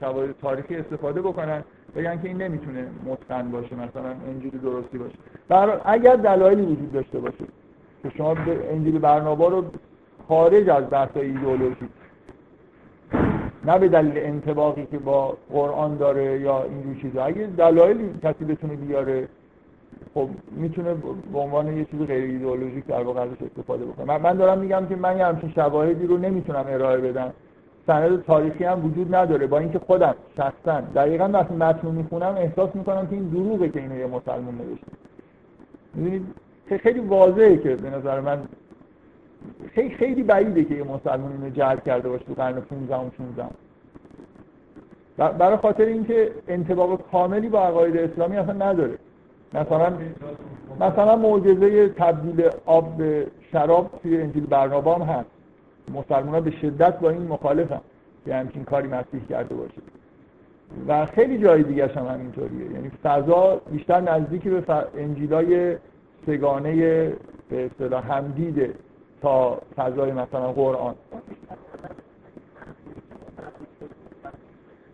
شواهد 0.00 0.34
تاریخی 0.42 0.76
استفاده 0.76 1.22
بکنن. 1.22 1.64
بگن 1.96 2.22
که 2.22 2.28
این 2.28 2.42
نمی‌تونه 2.42 2.88
متقن 3.04 3.50
باشه 3.50 3.74
مثلا 3.74 4.14
انجیل 4.28 4.58
درستی 4.58 4.98
باشه. 4.98 5.14
برای 5.48 5.78
اگر 5.84 6.16
دلایلی 6.16 6.62
وجود 6.62 6.92
داشته 6.92 7.18
باشه 7.18 7.44
که 8.02 8.10
شما 8.16 8.36
انجیل 8.70 8.98
برنابا 8.98 9.48
رو 9.48 9.64
خارج 10.28 10.70
از 10.70 10.90
بحث 10.90 11.16
ایدئولوژی 11.16 11.88
نه 13.66 13.78
به 13.78 13.88
دلیل 13.88 14.12
انتباقی 14.16 14.86
که 14.90 14.98
با 14.98 15.36
قرآن 15.52 15.96
داره 15.96 16.40
یا 16.40 16.62
این 16.62 16.98
چیزا. 17.02 17.24
اگه 17.24 17.46
دلایلی 17.46 18.10
کسی 18.22 18.44
بتونه 18.44 18.76
بیاره 18.76 19.28
خب 20.14 20.28
می‌تونه 20.50 20.94
به 21.32 21.38
عنوان 21.38 21.76
یه 21.76 21.84
چیز 21.84 22.00
غیر 22.00 22.24
ایدئولوژیک 22.24 22.86
در 22.86 23.02
واقع 23.02 23.20
ازش 23.20 23.42
استفاده 23.42 23.84
بکنه. 23.84 24.18
من 24.18 24.36
دارم 24.36 24.58
میگم 24.58 24.86
که 24.88 24.96
من 24.96 25.18
یه 25.18 25.26
همچین 25.26 25.52
شواهدی 25.54 26.06
رو 26.06 26.18
نمی‌تونم 26.18 26.64
ارائه 26.68 26.98
بدم. 26.98 27.32
سند 27.86 28.24
تاریخی 28.24 28.64
هم 28.64 28.86
وجود 28.86 29.14
نداره. 29.14 29.46
با 29.46 29.58
اینکه 29.58 29.78
خودم 29.78 30.14
شخصا 30.36 30.80
دقیقا 30.94 31.28
وقتی 31.32 31.54
متن 31.54 31.88
می‌خونم 31.88 32.34
احساس 32.38 32.70
می‌کنم 32.74 33.06
که 33.06 33.12
این 33.12 33.28
دروغه 33.28 33.68
که 33.68 33.80
اینو 33.80 33.96
یه 33.96 34.06
مسلمان 34.06 34.54
نوشته. 34.54 34.86
می‌دونید؟ 35.94 36.26
خیلی 36.82 37.00
واضحه 37.00 37.56
که 37.56 37.76
به 37.76 37.90
نظر 37.90 38.20
من 38.20 38.38
خیلی 39.74 39.94
خیلی 39.94 40.22
بعیده 40.22 40.64
که 40.64 40.74
یه 40.74 40.84
مسلمان 40.84 41.32
اینو 41.32 41.50
جلب 41.50 41.84
کرده 41.84 42.08
باشه 42.08 42.24
تو 42.24 42.34
قرن 42.34 42.60
15 42.60 42.96
و 42.96 43.10
16 43.16 43.44
برای 45.16 45.56
خاطر 45.56 45.84
اینکه 45.84 46.30
انتباق 46.48 47.10
کاملی 47.12 47.48
با 47.48 47.66
عقاید 47.66 47.96
اسلامی 47.96 48.36
اصلا 48.36 48.52
نداره. 48.52 48.98
مثلا 49.54 49.92
مثلا 50.80 51.16
معجزه 51.16 51.88
تبدیل 51.88 52.50
آب 52.66 52.96
به 52.96 53.26
شراب 53.52 53.90
توی 54.02 54.22
انجیل 54.22 54.46
برنابا 54.46 54.94
هم 54.94 55.02
هست. 55.02 55.30
مسلمان 55.94 56.40
به 56.40 56.50
شدت 56.50 56.98
با 56.98 57.10
این 57.10 57.22
مخالفن 57.22 57.80
که 58.24 58.34
همچین 58.34 58.64
کاری 58.64 58.88
مسیح 58.88 59.20
کرده 59.28 59.54
باشه. 59.54 59.82
و 60.88 61.06
خیلی 61.06 61.38
جای 61.38 61.62
دیگه 61.62 61.86
هم 61.86 62.06
همینطوریه. 62.06 62.72
یعنی 62.72 62.90
فضا 63.02 63.60
بیشتر 63.70 64.00
نزدیکی 64.00 64.50
به 64.50 64.62
انجیلای 64.98 65.76
سگانه 66.26 66.72
به 67.48 67.64
اصطلاح 67.64 68.12
همدیده 68.12 68.74
تا 69.22 69.58
فضای 69.76 70.12
مثلا 70.12 70.52
قرآن. 70.52 70.94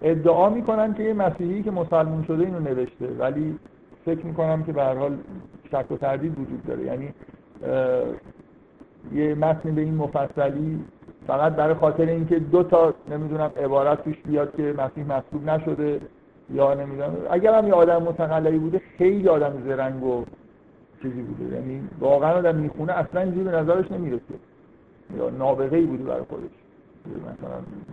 ادعا 0.02 0.50
می‌کنن 0.50 0.94
که 0.94 1.02
یه 1.02 1.12
مسیحی 1.12 1.62
که 1.62 1.70
مسلمون 1.70 2.24
شده 2.24 2.44
اینو 2.44 2.60
نوشته 2.60 3.06
ولی 3.18 3.58
فکر 4.04 4.26
می‌کنم 4.26 4.62
که 4.62 4.72
به 4.72 4.84
حال 4.84 5.16
شک 5.70 5.92
و 5.92 5.96
تردید 5.96 6.38
وجود 6.38 6.66
داره. 6.66 6.82
یعنی 6.82 7.12
یه 9.12 9.34
متن 9.34 9.74
به 9.74 9.80
این 9.80 9.94
مفصلی 9.94 10.84
فقط 11.26 11.52
برای 11.52 11.74
خاطر 11.74 12.06
اینکه 12.06 12.38
دو 12.38 12.62
تا 12.62 12.94
نمی‌دونم 13.10 13.50
عبارت 13.56 14.04
توش 14.04 14.16
بیاد 14.26 14.56
که 14.56 14.62
مسیح 14.78 15.06
مصلوب 15.06 15.50
نشده 15.50 16.00
یا 16.50 16.74
نمی‌دونم. 16.74 17.16
اگر 17.30 17.54
هم 17.54 17.66
یه 17.66 17.74
آدم 17.74 18.02
متقلعی 18.02 18.58
بوده 18.58 18.80
خیلی 18.98 19.28
آدم 19.28 19.62
زرنگ 19.66 20.04
و 20.04 20.24
چیزی 21.02 21.22
بوده. 21.22 21.54
یعنی 21.54 21.88
واقعا 22.00 22.32
آدم 22.32 22.56
می‌خونه 22.56 22.92
اصلا 22.92 23.20
اینجوری 23.20 23.44
به 23.44 23.50
نظرش 23.50 23.92
نمی‌رسه. 23.92 24.34
یا 25.16 25.30
نابغه 25.30 25.76
ای 25.76 25.86
بوده 25.86 26.04
برای 26.04 26.22
خودش. 26.22 26.50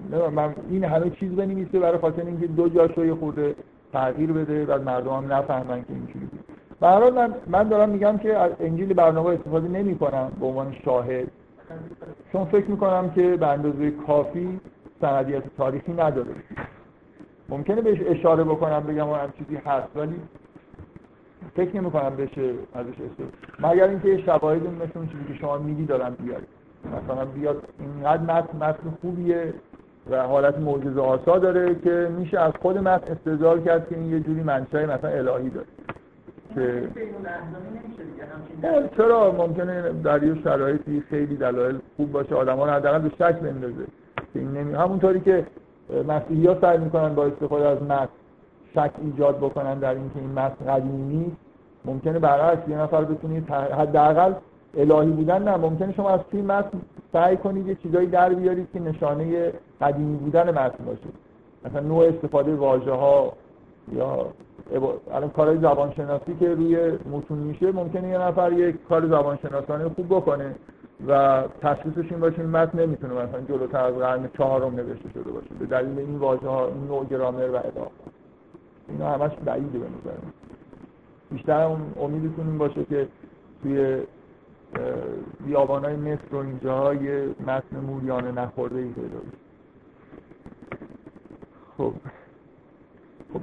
مثلا 0.10 0.30
من 0.30 0.56
این 0.70 0.84
همه 0.84 1.10
چیز 1.10 1.32
بنویسه 1.32 1.80
برای 1.80 1.98
خاطر 1.98 2.26
اینکه 2.26 2.48
دو 2.48 2.70
جاشو 2.70 3.06
یه 3.06 3.16
خورده 3.16 3.56
تغییر 3.94 4.32
بده 4.32 4.66
و 4.66 4.82
مردم 4.84 5.12
هم 5.12 5.34
نفهمن 5.34 5.82
که 5.82 5.94
اینجوری 5.94 6.26
بود. 6.26 6.40
هر 6.82 7.10
من, 7.10 7.34
من 7.48 7.70
دارم 7.70 7.90
میگم 7.90 8.18
که 8.18 8.38
از 8.38 8.52
انجیل 8.60 8.94
برنامه 8.94 9.30
استفاده 9.30 9.68
نمی 9.68 9.98
کنم 9.98 10.32
به 10.40 10.46
عنوان 10.46 10.76
شاهد. 10.86 11.28
چون 12.32 12.46
فکر 12.46 12.72
می‌کنم 12.72 13.10
که 13.10 13.38
به 13.38 13.48
اندازه 13.48 13.92
کافی 13.92 14.60
سندیت 15.02 15.44
تاریخی 15.58 15.94
نداره. 15.94 16.32
ممکنه 17.50 17.82
بهش 17.82 18.00
اشاره 18.06 18.44
بکنم 18.44 18.80
بگم 18.80 19.10
هم 19.10 19.34
چیزی 19.38 19.56
هست 19.56 19.88
ولی 19.96 20.16
فکر 21.56 21.76
نمی 21.76 21.92
کنم 21.92 22.16
بشه 22.16 22.54
ازش 22.74 22.90
استفاده 22.90 23.32
مگر 23.60 23.88
اینکه 23.88 24.18
شواهد 24.18 24.62
مثل 24.64 24.92
اون 24.96 25.08
چیزی 25.08 25.24
که 25.28 25.34
شما 25.34 25.58
میگی 25.58 25.86
دارم 25.86 26.16
بیارید 26.24 26.48
مثلا 26.86 27.26
بیاد 27.26 27.64
اینقدر 27.80 28.22
متن 28.22 28.58
متن 28.58 28.98
خوبیه 29.02 29.54
و 30.12 30.28
حالت 30.28 30.58
معجزه 30.58 31.02
آسا 31.02 31.40
داره 31.40 31.76
که 31.76 32.10
میشه 32.18 32.40
از 32.40 32.54
خود 32.62 32.78
متن 32.78 33.12
استدلال 33.12 33.62
کرد 33.62 33.90
که 33.90 33.96
این 33.98 34.12
یه 34.12 34.20
جوری 34.20 34.44
منشأ 34.44 34.86
مثلا 34.86 35.10
الهی 35.10 35.50
داره. 35.50 35.68
که 36.56 36.90
چرا؟ 38.98 39.32
ممکنه 39.32 39.82
در 40.04 40.24
یه 40.24 40.42
شرایطی 40.44 41.04
خیلی 41.10 41.36
دلایل 41.36 41.80
خوب 41.98 42.12
باشه 42.12 42.36
آدما 42.36 42.66
رو 42.66 42.72
حداقل 42.72 43.00
به 43.00 43.10
شک 43.10 43.40
بندازه. 43.40 43.86
که 44.34 44.40
این 44.40 44.52
نمی 44.52 44.74
همونطوری 44.74 45.20
که 45.20 45.46
مسیحی 46.08 46.48
ها 46.48 46.58
سعی 46.62 46.78
می‌کنن 46.78 47.16
با 47.16 47.26
استفاده 47.26 47.68
از 47.68 47.84
متن 47.84 48.10
شک 48.76 48.92
ایجاد 49.04 49.38
بکنن 49.38 49.80
در 49.80 49.96
اینکه 49.96 50.20
این 50.20 50.32
متن 50.32 50.66
قدیمی 50.66 51.18
نیست 51.18 51.38
ممکنه 51.86 52.20
برعکس 52.20 52.68
یه 52.68 52.78
نفر 52.78 53.04
بتونید 53.04 53.50
حداقل 53.52 54.34
الهی 54.78 55.12
بودن 55.12 55.44
نه 55.44 55.58
ممکنه 55.58 55.94
شما 55.94 56.10
از 56.10 56.20
توی 56.32 56.42
متن 56.42 56.82
سعی 57.14 57.38
کنید 57.38 57.68
یه 57.68 57.76
چیزایی 57.76 58.08
در 58.08 58.34
بیارید 58.34 58.68
که 58.74 58.80
نشانه 58.80 59.54
قدیمی 59.82 60.18
بودن 60.18 60.50
متن 60.50 60.86
باشه. 60.86 61.10
مثلا 61.66 61.80
نوع 61.80 62.06
استفاده 62.06 62.56
واژه 62.56 62.92
ها 62.92 63.34
یا 63.94 64.26
الان 65.14 65.30
کارهای 65.30 65.58
زبانشناسی 65.58 66.36
که 66.40 66.56
روی 66.56 66.92
متون 67.12 67.38
میشه 67.38 67.72
ممکنه 67.72 68.08
یه 68.10 68.18
نفر 68.18 68.54
یک 68.54 68.76
کار 68.90 69.08
زبانشناسانه 69.08 69.90
خوب 69.90 70.06
بکنه 70.06 70.56
و 71.08 71.44
تشخیصش 71.62 72.12
این 72.12 72.20
باشه 72.20 72.40
این 72.40 72.50
متن 72.50 72.80
نمی‌تونه 72.80 73.14
مثلا 73.14 73.42
جلوتر 73.42 73.84
از 73.84 73.94
قرن 73.94 74.30
چهارم 74.38 74.76
نوشته 74.76 75.10
شده 75.10 75.32
باشه 75.32 75.50
به 75.60 75.66
دلیل 75.66 76.00
این 76.00 76.18
واژه 76.18 76.48
ها 76.48 76.70
نوع 76.88 77.06
گرامر 77.06 77.50
و 77.50 77.56
اضافه 77.56 78.19
اینا 78.92 79.10
همش 79.12 79.32
بعیده 79.46 79.80
به 79.80 79.86
نظر 79.86 80.18
بیشتر 81.32 81.78
امیدتون 82.00 82.48
این 82.48 82.58
باشه 82.58 82.86
که 82.86 83.08
توی 83.64 84.02
بیابانای 85.46 85.96
مصر 85.96 86.36
و 86.36 86.38
اینجا 86.38 86.94
یه 86.94 87.30
متن 87.48 87.80
موریانه 87.88 88.32
نخورده 88.32 88.78
ای 88.78 88.90
پیدا 88.90 89.20
خب. 91.78 91.94
خب 93.34 93.42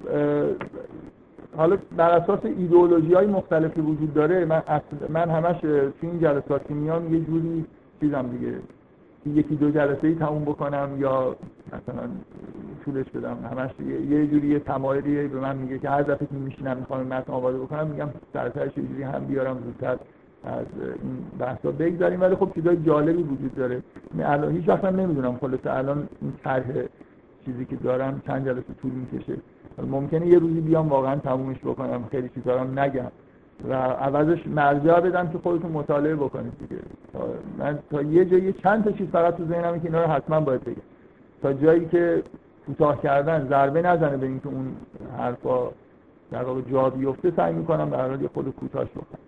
حالا 1.56 1.78
بر 1.96 2.10
اساس 2.10 2.44
ایدئولوژی 2.44 3.14
های 3.14 3.26
مختلفی 3.26 3.80
وجود 3.80 4.14
داره 4.14 4.44
من, 4.44 4.62
من 5.08 5.30
همش 5.30 5.60
تو 5.60 5.92
این 6.02 6.20
جلسات 6.20 6.68
که 6.68 6.74
میام 6.74 7.14
یه 7.14 7.20
جوری 7.20 7.64
چیزم 8.00 8.28
دیگه 8.28 8.54
یکی 9.34 9.56
دو 9.56 9.70
جلسه 9.70 10.06
ای 10.06 10.14
تموم 10.14 10.42
بکنم 10.42 10.88
یا 10.98 11.36
مثلا 11.66 12.08
طولش 12.84 13.10
بدم 13.10 13.36
همش 13.50 13.70
یه 14.10 14.26
جوری 14.26 14.48
یه 14.48 14.58
تمایلی 14.58 15.28
به 15.28 15.40
من 15.40 15.56
میگه 15.56 15.78
که 15.78 15.90
هر 15.90 16.02
دفعه 16.02 16.26
که 16.26 16.34
میشینم 16.34 16.76
می‌خوام 16.76 17.06
متن 17.06 17.32
آماده 17.32 17.58
بکنم 17.58 17.86
میگم 17.86 18.08
سرترش 18.32 18.78
یه 18.78 18.84
جوری 18.84 19.02
هم 19.02 19.24
بیارم 19.24 19.58
زودتر 19.64 19.96
از 20.44 20.66
این 21.02 21.18
بحثا 21.38 21.70
بگذاریم. 21.70 22.20
ولی 22.20 22.34
خب 22.34 22.50
چیزای 22.54 22.76
جالبی 22.76 23.22
وجود 23.22 23.54
داره. 23.54 23.82
الان 24.20 24.52
هیچ 24.52 24.68
وقت 24.68 24.84
نمی‌دونم. 24.84 25.36
خلاصه 25.36 25.72
الان 25.72 26.08
این 26.22 26.32
طرح 26.44 26.64
چیزی 27.44 27.64
که 27.64 27.76
دارم 27.76 28.22
چند 28.26 28.46
جلسه 28.46 28.74
طول 28.82 28.90
می‌کشه. 28.90 29.36
ممکنه 29.90 30.26
یه 30.26 30.38
روزی 30.38 30.60
بیام 30.60 30.88
واقعا 30.88 31.16
تمومش 31.16 31.58
بکنم. 31.58 32.04
خیلی 32.10 32.28
چیزا 32.28 32.64
نگم. 32.64 33.10
و 33.68 33.74
عوضش 33.74 34.46
مرجع 34.46 35.00
بدم 35.00 35.28
که 35.28 35.38
خودتون 35.38 35.72
مطالعه 35.72 36.16
بکنید 36.16 36.52
دیگه. 36.58 36.82
من 37.58 37.78
تا 37.90 38.02
یه 38.02 38.24
جایی 38.24 38.52
چند 38.52 38.84
تا 38.84 38.92
چیز 38.92 39.08
فقط 39.08 39.36
تو 39.36 39.44
ذهنمه 39.44 39.78
که 39.78 39.84
اینا 39.84 40.02
رو 40.04 40.10
حتما 40.10 40.40
باید 40.40 40.64
بگم. 40.64 40.82
تا 41.42 41.52
جایی 41.52 41.86
که 41.86 42.22
کوتاه 42.66 43.02
کردن 43.02 43.48
ضربه 43.48 43.82
نزنه 43.82 44.16
به 44.16 44.26
اینکه 44.26 44.46
اون 44.46 44.76
حرفا 45.18 45.68
در 46.30 46.42
واقع 46.42 46.60
جا 46.60 46.90
بیفته 46.90 47.32
سعی 47.36 47.54
می‌کنم 47.54 47.90
در 47.90 48.08
حال 48.08 48.26
خود 48.34 48.54
کوتاهش 48.60 48.88
بکنم. 48.90 49.20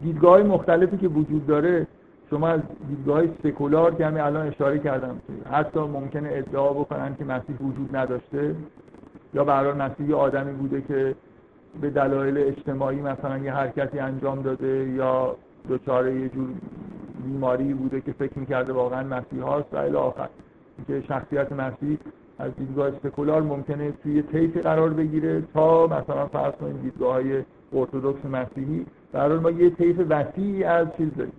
دیدگاه 0.00 0.42
مختلفی 0.42 0.96
که 0.96 1.08
وجود 1.08 1.46
داره 1.46 1.86
شما 2.30 2.48
از 2.48 2.60
دیدگاه 2.88 3.22
سکولار 3.42 3.94
که 3.94 4.06
همین 4.06 4.20
الان 4.20 4.46
اشاره 4.46 4.78
کردم 4.78 5.20
حتی 5.52 5.80
ممکنه 5.80 6.28
ادعا 6.32 6.72
بکنن 6.72 7.16
که 7.16 7.24
مسیح 7.24 7.56
وجود 7.56 7.96
نداشته 7.96 8.54
یا 9.34 9.44
برای 9.44 9.72
مسیح 9.72 10.16
آدمی 10.16 10.52
بوده 10.52 10.82
که 10.82 11.14
به 11.80 11.90
دلایل 11.90 12.38
اجتماعی 12.38 13.00
مثلا 13.00 13.38
یه 13.38 13.52
حرکتی 13.52 13.98
انجام 13.98 14.42
داده 14.42 14.88
یا 14.96 15.36
دچار 15.68 16.08
یه 16.08 16.28
جور 16.28 16.48
بیماری 17.24 17.74
بوده 17.74 18.00
که 18.00 18.12
فکر 18.12 18.38
می‌کرده 18.38 18.72
واقعا 18.72 19.02
مسیح 19.02 19.42
هاست 19.42 19.74
و 19.74 19.76
الی 19.76 19.96
آخر. 19.96 20.28
که 20.86 21.02
شخصیت 21.08 21.52
مسیح 21.52 21.98
از 22.38 22.56
دیدگاه 22.56 22.90
سکولار 23.02 23.42
ممکنه 23.42 23.92
توی 24.02 24.22
تیپ 24.22 24.62
قرار 24.62 24.90
بگیره 24.90 25.42
تا 25.54 25.86
مثلا 25.86 26.26
فرض 26.26 26.52
کنید 26.52 26.82
دیدگاه 26.82 27.12
های 27.12 27.42
ارتودکس 27.72 28.24
مسیحی. 28.24 28.86
برای 29.12 29.38
ما 29.38 29.50
یه 29.50 29.70
طیف 29.70 29.96
وسیعی 30.08 30.64
از 30.64 30.86
چیز 30.96 31.08
داریم. 31.16 31.32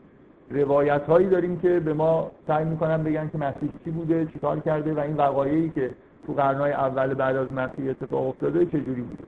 روایت 0.50 1.02
هایی 1.02 1.28
داریم 1.28 1.60
که 1.60 1.80
به 1.80 1.94
ما 1.94 2.32
سعی 2.48 2.66
می‌کنن 2.66 3.04
بگن 3.04 3.30
که 3.30 3.38
مسیح 3.38 3.70
چی 3.84 3.92
بوده 3.92 4.26
چیکار 4.26 4.60
کرده 4.60 4.94
و 4.94 5.00
این 5.00 5.16
وقایعی 5.16 5.70
که 5.70 5.92
تو 6.28 6.34
قرنهای 6.34 6.72
اول 6.72 7.14
بعد 7.14 7.36
از 7.36 7.54
مسیح 7.54 7.90
اتفاق 7.90 8.28
افتاده 8.28 8.66
چجوری 8.66 9.02
بوده. 9.02 9.24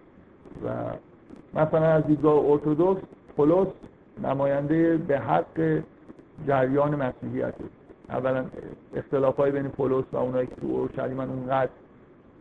و 0.66 0.70
مثلا 1.60 1.86
از 1.86 2.04
دیدگاه 2.08 2.46
ارتودکس 2.46 3.02
پولس 3.38 3.68
نماینده 4.24 4.98
به 4.98 5.20
حق 5.20 5.82
جریان 6.48 6.96
مسیحیته 6.96 7.64
اولا 8.10 8.46
اختلاف 8.96 9.36
های 9.38 9.52
بین 9.52 9.68
پولس 9.68 10.06
و 10.12 10.18
اونایی 10.18 10.48
که 10.48 10.56
تو 10.56 10.68
اورشلیم 10.68 11.20
اونقدر 11.20 11.72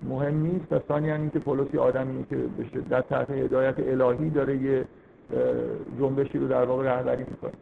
مهم 0.03 0.43
نیست 0.43 0.73
و 0.73 0.79
ثانیا 0.89 1.15
اینکه 1.15 1.39
پولس 1.39 1.75
یه 1.75 1.81
آدمیه 1.81 2.25
که 2.31 2.37
به 2.37 2.65
شدت 2.75 3.09
تحت 3.09 3.31
هدایت 3.31 3.75
الهی 3.79 4.31
داره 4.31 4.57
یه 4.57 4.85
جنبشی 5.99 6.39
رو 6.39 6.49
در 6.49 6.65
واقع 6.65 6.85
رهبری 6.85 7.25
می‌کنه. 7.31 7.53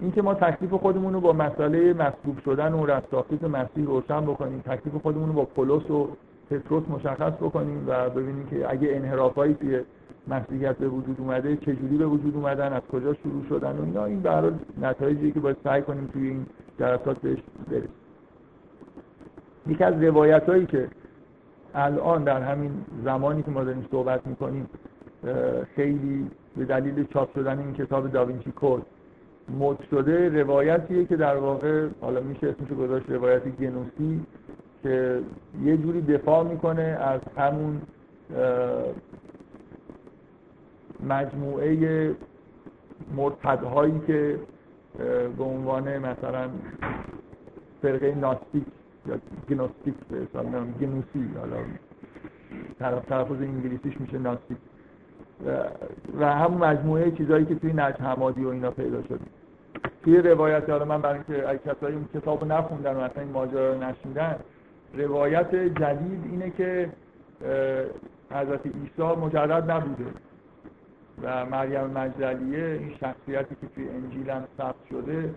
اینکه 0.00 0.22
ما 0.22 0.34
تکلیف 0.34 0.72
خودمون 0.72 1.12
رو 1.12 1.20
با 1.20 1.32
مسئله 1.32 1.92
مصلوب 1.92 2.38
شدن 2.44 2.72
و 2.72 2.86
رستاخیز 2.86 3.44
مسیح 3.44 3.86
روشن 3.86 4.20
بکنیم 4.20 4.60
تکلیف 4.60 4.94
خودمون 5.02 5.28
رو 5.28 5.34
با 5.34 5.44
پولس 5.44 5.90
و 5.90 6.08
پتروس 6.50 6.88
مشخص 6.88 7.32
بکنیم 7.32 7.84
و 7.86 8.10
ببینیم 8.10 8.46
که 8.46 8.70
اگه 8.70 8.88
انحرافایی 8.92 9.54
توی 9.54 9.80
مسیحیت 10.28 10.76
به 10.76 10.88
وجود 10.88 11.16
اومده 11.20 11.56
چجوری 11.56 11.96
به 11.96 12.06
وجود 12.06 12.36
اومدن 12.36 12.72
از 12.72 12.82
کجا 12.92 13.14
شروع 13.14 13.44
شدن 13.48 13.78
و 13.78 13.84
اینا 13.84 14.04
این 14.04 14.20
به 14.20 14.52
نتایجی 14.80 15.32
که 15.32 15.40
باید 15.40 15.56
سعی 15.64 15.82
کنیم 15.82 16.06
توی 16.12 16.28
این 16.28 16.46
جلسات 16.78 17.18
بهش 17.18 17.38
برسیم. 17.70 17.88
یکی 19.66 19.84
از 19.84 20.02
روایت 20.02 20.48
هایی 20.48 20.66
که 20.66 20.88
الان 21.74 22.24
در 22.24 22.42
همین 22.42 22.72
زمانی 23.04 23.42
که 23.42 23.50
ما 23.50 23.64
داریم 23.64 23.86
صحبت 23.90 24.26
می‌کنیم 24.26 24.68
خیلی 25.76 26.30
به 26.56 26.64
دلیل 26.64 27.06
چاپ 27.06 27.34
شدن 27.34 27.58
این 27.58 27.72
کتاب 27.72 28.12
داوینچی 28.12 28.52
کود 28.52 28.86
مد 29.60 29.78
شده 29.90 30.42
روایتیه 30.42 31.04
که 31.04 31.16
در 31.16 31.36
واقع 31.36 31.88
حالا 32.00 32.20
میشه 32.20 32.48
اسمش 32.48 32.78
گذاشت 32.78 33.10
روایت 33.10 33.42
گنوسی 33.42 34.20
که 34.84 35.20
یه 35.64 35.76
جوری 35.76 36.00
دفاع 36.00 36.44
می‌کنه 36.44 36.82
از 36.82 37.20
همون 37.36 37.82
مجموعه 41.08 42.10
مرتدهایی 43.16 44.00
که 44.06 44.38
به 45.38 45.44
عنوان 45.44 45.98
مثلا 45.98 46.48
فرقه 47.82 48.14
ناستیک 48.14 48.64
یا 49.06 49.14
گنوستیک 49.50 49.94
به 50.10 50.16
حساب 50.16 50.46
گنوسی 50.80 51.30
حالا 51.38 51.56
طرف 52.78 53.04
تلفظ 53.04 53.42
انگلیسیش 53.42 54.00
میشه 54.00 54.18
ناستیک. 54.18 54.56
و 56.20 56.34
همون 56.34 56.58
مجموعه 56.58 57.10
چیزهایی 57.10 57.44
که 57.44 57.54
توی 57.54 57.72
نج 57.72 57.94
حمادی 57.94 58.44
و 58.44 58.48
اینا 58.48 58.70
پیدا 58.70 59.02
شده 59.02 59.24
توی 60.04 60.16
روایت 60.16 60.70
حالا 60.70 60.84
من 60.84 61.02
برای 61.02 61.20
اینکه 61.28 61.48
اگه 61.48 61.58
کسایی 61.58 61.94
اون 61.94 62.08
کتاب 62.14 62.44
نخوندن 62.44 62.94
و 62.96 63.00
اصلا 63.00 63.22
این 63.22 63.32
ماجرا 63.32 63.72
رو 63.72 63.82
نشیدن 63.84 64.36
روایت 64.96 65.54
جدید 65.54 66.24
اینه 66.30 66.50
که 66.50 66.88
حضرت 68.30 68.66
عیسی 68.66 69.02
مجرد 69.02 69.70
نبوده 69.70 70.04
و 71.22 71.46
مریم 71.46 71.86
مجدلیه 71.86 72.64
این 72.64 72.96
شخصیتی 73.00 73.54
که 73.60 73.66
توی 73.74 73.88
انجیل 73.88 74.30
هم 74.30 74.44
ثبت 74.58 74.74
شده 74.90 75.34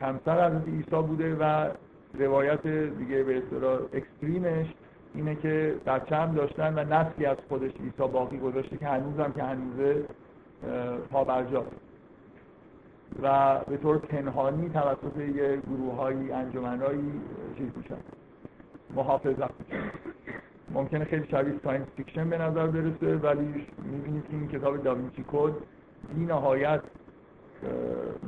همسر 0.00 0.48
حضرت 0.48 0.68
عیسی 0.68 1.02
بوده 1.06 1.34
و 1.40 1.68
روایت 2.14 2.66
دیگه 2.66 3.22
به 3.22 3.38
اصطلاح 3.38 3.80
اکستریمش 3.92 4.66
اینه 5.14 5.34
که 5.34 5.74
بچه 5.86 6.16
هم 6.16 6.34
داشتن 6.34 6.74
و 6.78 6.94
نسلی 6.94 7.26
از 7.26 7.36
خودش 7.48 7.70
عیسی 7.70 8.12
باقی 8.12 8.38
گذاشته 8.38 8.76
که 8.76 8.86
هنوزم 8.86 9.32
که 9.32 9.42
هنوزه 9.42 10.04
پابرجاست 11.10 11.76
و 13.22 13.58
به 13.68 13.76
طور 13.76 13.98
پنهانی 13.98 14.68
توسط 14.68 15.16
یه 15.16 15.56
گروه 15.56 15.96
های 15.96 16.32
انجمنهایی 16.32 17.12
چیز 17.58 17.68
میشن. 17.76 18.17
محافظت. 18.94 19.50
ممکنه 20.74 21.04
خیلی 21.04 21.26
شبیه 21.30 21.54
science 21.64 21.86
fiction 21.96 22.30
به 22.30 22.38
نظر 22.38 22.66
برسه 22.66 23.16
ولی 23.16 23.66
می‌بینید 23.92 24.24
که 24.24 24.36
این 24.36 24.48
کتاب 24.48 24.82
Da 24.82 24.94
Vinci 24.94 25.24
Code 25.32 25.52
بی 26.14 26.24
نهایت 26.24 26.80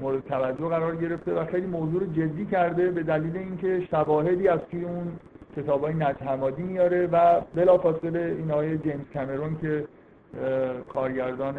مورد 0.00 0.26
توجه 0.26 0.68
قرار 0.68 0.96
گرفته 0.96 1.34
و 1.34 1.44
خیلی 1.44 1.66
موضوع 1.66 2.00
رو 2.00 2.12
جدی 2.12 2.46
کرده 2.46 2.90
به 2.90 3.02
دلیل 3.02 3.36
اینکه 3.36 3.86
شواهدی 3.90 4.48
از 4.48 4.60
توی 4.70 4.84
اون 4.84 5.12
کتاب 5.56 5.84
های 5.84 5.94
نجع 5.94 6.24
حمادی 6.24 6.62
میاره 6.62 7.06
و 7.06 7.40
بلافاصله 7.54 8.36
این 8.38 8.50
آقای 8.50 8.78
جیمز 8.78 9.10
کمرون 9.14 9.56
که 9.60 9.84
کارگردان 10.88 11.56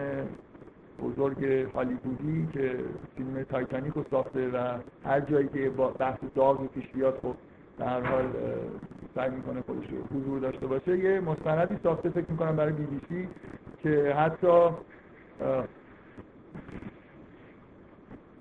بزرگ 1.03 1.43
هالیوودی 1.75 2.47
که 2.53 2.75
فیلم 3.17 3.43
تایتانیک 3.43 3.93
رو 3.93 4.05
ساخته 4.11 4.49
و 4.49 4.77
هر 5.05 5.19
جایی 5.19 5.47
که 5.47 5.69
بحث 5.99 6.19
داغ 6.35 6.67
پیش 6.67 6.87
بیاد 6.87 7.19
خب 7.21 7.35
در 7.81 7.87
هر 7.87 8.01
حال 8.01 8.25
سعی 9.15 9.29
می‌کنه 9.29 9.61
خودش 9.61 9.85
حضور 10.15 10.39
داشته 10.39 10.67
باشه. 10.67 10.97
یه 10.97 11.19
مستندی 11.19 11.77
ساخته 11.83 12.09
فکر 12.09 12.31
می‌کنم 12.31 12.55
برای 12.55 12.73
بی 12.73 12.85
بی 12.85 13.01
سی 13.09 13.27
که 13.83 14.13
حتی 14.13 14.69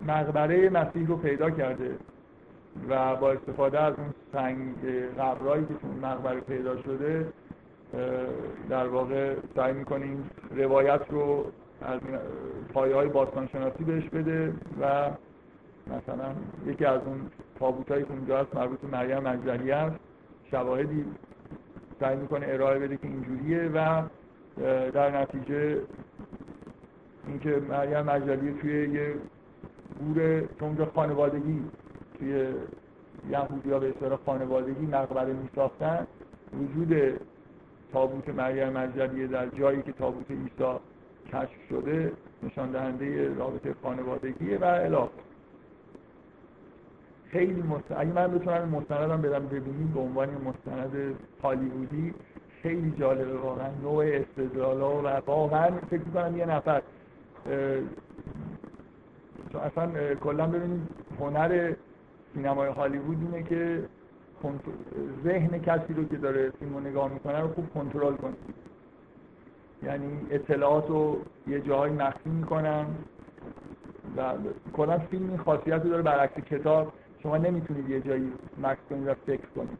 مقبره 0.07 0.70
مسیح 0.70 1.07
رو 1.07 1.16
پیدا 1.16 1.50
کرده 1.50 1.96
و 2.88 3.16
با 3.16 3.33
استفاده 3.33 3.81
از 3.81 3.94
اون 3.98 4.14
سنگ 4.33 4.74
قبرایی 5.18 5.64
که 5.64 5.74
تو 5.74 6.07
مقبره 6.07 6.40
پیدا 6.40 6.83
شده 6.83 7.26
در 8.68 8.87
واقع 8.87 9.35
سعی 9.57 9.72
می‌کنیم 9.72 10.31
روایت 10.50 11.00
رو 11.11 11.44
از 11.83 12.00
پایه 12.72 12.94
های 12.94 13.09
باستانشناسی 13.09 13.85
بهش 13.85 14.09
بده 14.09 14.53
و 14.81 15.11
مثلا 15.87 16.35
یکی 16.66 16.85
از 16.85 17.00
اون 17.07 17.20
تابوت 17.61 17.90
هایی 17.90 18.05
که 18.05 18.11
اونجا 18.11 18.38
هست 18.38 18.55
مربوط 18.55 18.81
به 18.81 18.88
مریم 18.88 19.18
مجدلی 19.18 19.70
هست. 19.70 19.96
شواهدی 20.51 21.05
سعی 22.01 22.16
می‌کنه 22.16 22.46
ارائه 22.49 22.79
بده 22.79 22.96
که 22.96 23.07
اینجوریه 23.07 23.70
و 23.75 24.03
در 24.90 25.20
نتیجه 25.20 25.79
اینکه 27.27 27.62
مریم 27.68 28.01
مجدلی 28.01 28.53
توی 28.53 28.88
یه 28.88 29.14
گور 29.99 30.49
اونجا 30.61 30.87
خانوادگی 30.94 31.64
توی 32.18 32.49
یهودی 33.31 33.70
ها 33.70 33.79
به 33.79 33.88
اصطلاح 33.88 34.18
خانوادگی 34.27 34.87
مقبره 34.87 35.33
می 35.33 35.49
ساختن. 35.55 36.07
وجود 36.53 37.20
تابوت 37.92 38.29
مریم 38.29 38.68
مجدلیه 38.68 39.27
در 39.27 39.46
جایی 39.49 39.83
که 39.83 39.92
تابوت 39.92 40.31
عیسی 40.31 40.79
کشف 41.33 41.68
شده 41.68 42.12
نشان 42.42 42.70
دهنده 42.70 43.35
رابطه 43.35 43.75
خانوادگیه 43.83 44.59
و 44.59 44.64
الاخر 44.64 45.30
خیلی 47.33 47.62
مستند 47.62 47.97
اگه 47.99 48.12
من 48.12 48.38
بتونم 48.38 48.69
مستندم 48.69 49.23
بدم 49.23 49.47
ببینید 49.47 49.95
به 49.95 50.01
عنوان 50.01 50.29
مستند 50.29 51.14
هالیوودی 51.43 52.14
خیلی 52.62 52.95
جالبه 52.99 53.37
واقعا. 53.38 53.69
نوع 53.83 54.05
استدلال 54.05 54.81
و 54.81 55.21
واقعا 55.27 55.71
فکر 55.90 56.03
کنم 56.14 56.37
یه 56.37 56.47
نفر 56.47 56.83
چون 59.53 59.61
اصلا 59.61 60.14
کلا 60.14 60.47
ببینید 60.47 60.83
هنر 61.21 61.73
سینمای 62.35 62.69
هالیوود 62.69 63.19
اینه 63.21 63.43
که 63.43 63.83
ذهن 65.25 65.59
کسی 65.59 65.95
رو 65.95 66.05
که 66.05 66.16
داره 66.16 66.51
فیلم 66.51 66.75
رو 66.75 66.81
نگاه 66.81 67.12
می‌کنه 67.12 67.40
رو 67.40 67.49
خوب 67.49 67.75
کنترل 67.75 68.14
کنه. 68.14 68.35
یعنی 69.83 70.27
اطلاعات 70.31 70.88
رو 70.88 71.19
یه 71.47 71.61
جایی 71.61 71.93
مخفی 71.93 72.31
می‌کنن 72.31 72.87
و 74.16 74.33
کلا 74.73 74.99
فیلم 74.99 75.29
این 75.29 75.38
خاصیت 75.38 75.83
رو 75.83 75.90
داره 75.90 76.03
برعکس 76.03 76.35
کتاب 76.35 76.93
شما 77.23 77.37
نمی‌تونید 77.37 77.91
یه 77.91 78.01
جایی 78.01 78.33
مکس 78.63 78.81
کنید 78.91 79.09
و 79.09 79.15
فکر 79.27 79.47
کنید. 79.57 79.79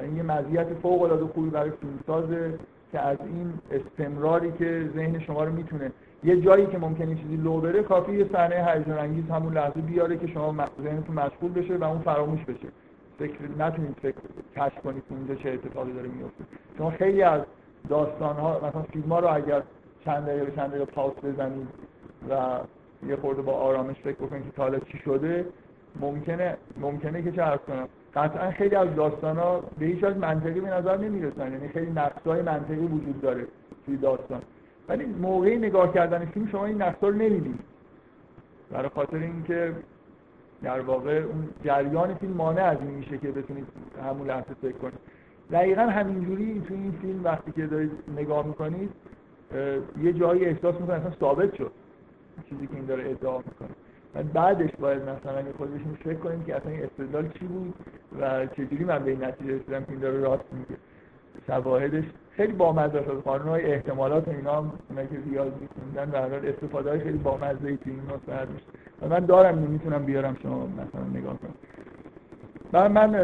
این 0.00 0.16
یه 0.16 0.22
مزیت 0.22 0.74
فوق 0.82 1.02
العاده 1.02 1.24
خوبی 1.24 1.50
برای 1.50 1.70
فیلمسازه 1.70 2.58
که 2.92 3.00
از 3.00 3.18
این 3.20 3.52
استمراری 3.70 4.52
که 4.52 4.90
ذهن 4.94 5.18
شما 5.20 5.44
رو 5.44 5.52
می‌تونه 5.52 5.92
یه 6.24 6.40
جایی 6.40 6.66
که 6.66 6.78
ممکنه 6.78 7.14
چیزی 7.14 7.36
لو 7.36 7.60
بره 7.60 7.82
کافی 7.82 8.12
یه 8.12 8.28
صحنه 8.32 8.66
هیجان 8.68 8.98
انگیز 8.98 9.24
همون 9.30 9.52
لحظه 9.52 9.80
بیاره 9.80 10.16
که 10.16 10.26
شما 10.26 10.66
ذهنتون 10.82 11.14
مشغول 11.16 11.52
بشه 11.52 11.76
و 11.76 11.84
اون 11.84 11.98
فراموش 11.98 12.44
بشه. 12.44 12.68
فکر 13.18 13.38
نتونید 13.58 13.96
فکر 14.02 14.16
کشف 14.56 14.80
کنید 14.80 15.02
اونجا 15.10 15.34
چه 15.34 15.50
اتفاقی 15.50 15.92
داره 15.92 16.08
میفته 16.08 16.44
شما 16.78 16.90
خیلی 16.90 17.22
از 17.22 17.40
داستان 17.88 18.36
ها 18.36 18.56
مثلا 18.56 18.82
فیلم 18.82 19.08
ها 19.08 19.18
رو 19.18 19.34
اگر 19.34 19.62
چند 20.04 20.26
دقیقه 20.26 20.52
چند 20.56 20.70
دقیقه 20.70 20.84
پاس 20.84 21.12
بزنید 21.12 21.68
و 22.30 22.58
یه 23.08 23.16
خورده 23.16 23.42
با 23.42 23.52
آرامش 23.52 23.96
فکر 23.96 24.14
بکنید 24.16 24.44
که 24.44 24.50
تا 24.50 24.78
چی 24.78 24.98
شده 24.98 25.46
ممکنه 26.00 26.56
ممکنه 26.80 27.22
که 27.22 27.32
چه 27.32 27.58
کنم. 27.66 27.88
قطعا 28.14 28.50
خیلی 28.50 28.76
از 28.76 28.94
داستان 28.94 29.36
ها 29.36 29.62
به 29.78 29.86
هیچ 29.86 30.04
وجه 30.04 30.18
منطقی 30.18 30.60
به 30.60 30.70
نظر 30.70 30.96
نمی‌رسن. 30.96 31.52
یعنی 31.52 31.68
خیلی 31.68 31.90
نقصای 31.90 32.42
منطقی 32.42 32.76
وجود 32.76 33.20
داره 33.20 33.46
توی 33.86 33.96
داستان. 33.96 34.42
ولی 34.88 35.04
موقعی 35.04 35.58
نگاه 35.58 35.94
کردن 35.94 36.24
فیلم 36.24 36.48
شما 36.48 36.66
این 36.66 36.82
نقصا 36.82 37.08
رو 37.08 37.14
نمی‌دید 37.14 37.58
برای 38.70 38.88
خاطر 38.88 39.16
اینکه 39.16 39.72
در 40.62 40.80
واقع 40.80 41.18
اون 41.18 41.48
جریان 41.64 42.14
فیلم 42.14 42.32
مانع 42.32 42.64
از 42.64 42.78
این 42.80 42.90
میشه 42.90 43.18
که 43.18 43.28
بتونید 43.28 43.66
همون 44.04 44.26
لحظه 44.26 44.54
فکر 44.62 44.78
کنید. 44.78 44.98
دقیقا 45.52 45.82
همینجوری 45.82 46.62
توی 46.68 46.76
این 46.76 46.92
فیلم 47.02 47.24
وقتی 47.24 47.52
که 47.52 47.66
دارید 47.66 47.90
نگاه 48.16 48.46
می‌کنید 48.46 48.90
یه 50.02 50.12
جایی 50.12 50.44
احساس 50.44 50.74
می‌کنید 50.74 51.00
اصلا 51.00 51.10
ثابت 51.20 51.54
شد. 51.54 51.72
چیزی 52.48 52.66
که 52.66 52.74
این 52.74 52.84
داره 52.84 53.10
ادعا 53.10 53.38
می‌کنه. 53.38 53.68
و 54.14 54.22
بعدش 54.22 54.70
باید 54.80 55.02
مثلا 55.02 55.38
اگه 55.38 55.52
خودشون 55.56 55.96
فکر 56.04 56.18
کنیم 56.18 56.42
که 56.42 56.56
اصلا 56.56 56.72
این 56.72 56.82
استدلال 56.82 57.28
چی 57.28 57.44
بود 57.44 57.74
و 58.20 58.46
چجوری 58.46 58.84
من 58.84 59.04
به 59.04 59.10
این 59.10 59.24
نتیجه 59.24 59.54
رسیدم 59.54 59.84
که 59.84 59.90
این 59.90 60.00
داره 60.00 60.18
راست 60.18 60.44
میگه. 60.52 60.80
شواهدش 61.46 62.04
خیلی 62.30 62.52
بامزه 62.52 62.98
است 62.98 63.08
قانون 63.24 63.48
های 63.48 63.72
احتمالات 63.72 64.28
اینا 64.28 64.56
هم 64.56 64.72
که 64.96 65.18
ریاض 65.30 65.52
میخوندن 65.60 66.10
به 66.10 66.20
هر 66.20 66.48
استفاده 66.48 66.90
های 66.90 67.00
خیلی 67.00 67.18
بامزه 67.18 67.68
ای 67.68 67.76
تو 67.76 67.90
این 67.90 68.00
نسخه 68.00 68.46
و 69.02 69.08
من 69.08 69.20
دارم 69.26 69.58
نمی‌تونم 69.58 70.04
بیارم 70.04 70.36
شما 70.42 70.66
مثلا 70.66 71.04
نگاه 71.14 71.38
کنم. 71.38 71.54
و 72.72 72.88
من 72.88 73.14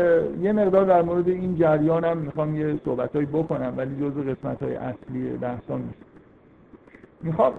یه 0.41 0.53
مقدار 0.53 0.85
در 0.85 1.03
مورد 1.03 1.29
این 1.29 1.57
جریانم 1.57 2.17
می‌خوام 2.17 2.57
یه 2.57 2.81
صحبتهایی 2.85 3.27
بکنم 3.27 3.75
ولی 3.77 3.97
جزو 3.97 4.23
قسمت 4.23 4.63
های 4.63 4.77
اصلی 4.77 5.31
بحثان 5.31 5.81
نیست. 5.81 6.05
می‌خوام 7.23 7.53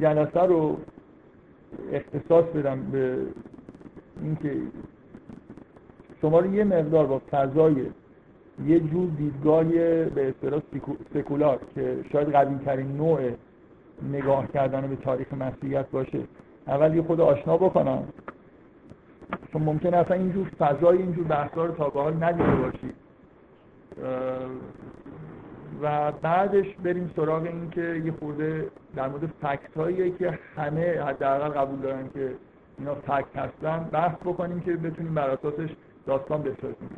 جلسه 0.00 0.40
رو 0.40 0.78
اختصاص 1.92 2.44
بدم 2.44 2.80
به 2.92 3.18
اینکه 4.22 4.56
شما 6.20 6.40
رو 6.40 6.54
یه 6.54 6.64
مقدار 6.64 7.06
با 7.06 7.22
فضای 7.30 7.86
یه 8.66 8.80
جور 8.80 9.08
دیدگاه 9.18 9.64
به 9.64 10.28
اصطلاح 10.28 10.62
سکولار 11.14 11.60
که 11.74 11.96
شاید 12.12 12.28
قدیم 12.28 12.58
ترین 12.58 12.96
نوع 12.96 13.20
نگاه 14.12 14.46
کردن 14.52 14.86
به 14.86 14.96
تاریخ 14.96 15.32
مسیحیت 15.32 15.90
باشه. 15.90 16.20
اول 16.66 16.94
یه 16.94 17.02
خود 17.02 17.20
آشنا 17.20 17.56
بکنم. 17.56 18.02
چون 19.52 19.62
ممکنه 19.62 19.96
اصلا 19.96 20.16
اینجور 20.16 20.48
فضای 20.58 20.98
اینجور 20.98 21.24
بحثا 21.24 21.64
رو 21.64 21.74
تا 21.74 21.90
به 21.90 22.02
حال 22.02 22.24
ندیده 22.24 22.56
باشید 22.56 22.94
و 25.82 26.12
بعدش 26.12 26.66
بریم 26.84 27.10
سراغ 27.16 27.42
این 27.42 27.70
که 27.70 28.02
یه 28.04 28.12
خورده 28.12 28.66
در 28.96 29.08
مورد 29.08 29.26
فکت 29.42 29.76
هایی 29.76 30.10
که 30.10 30.38
همه 30.56 31.00
حداقل 31.00 31.48
قبول 31.48 31.80
دارن 31.80 32.08
که 32.14 32.32
اینا 32.78 32.94
فکت 32.94 33.36
هستن 33.36 33.88
بحث 33.92 34.16
بکنیم 34.16 34.60
که 34.60 34.76
بتونیم 34.76 35.14
بر 35.14 35.30
اساسش 35.30 35.70
داستان 36.06 36.42
بسازیم. 36.42 36.90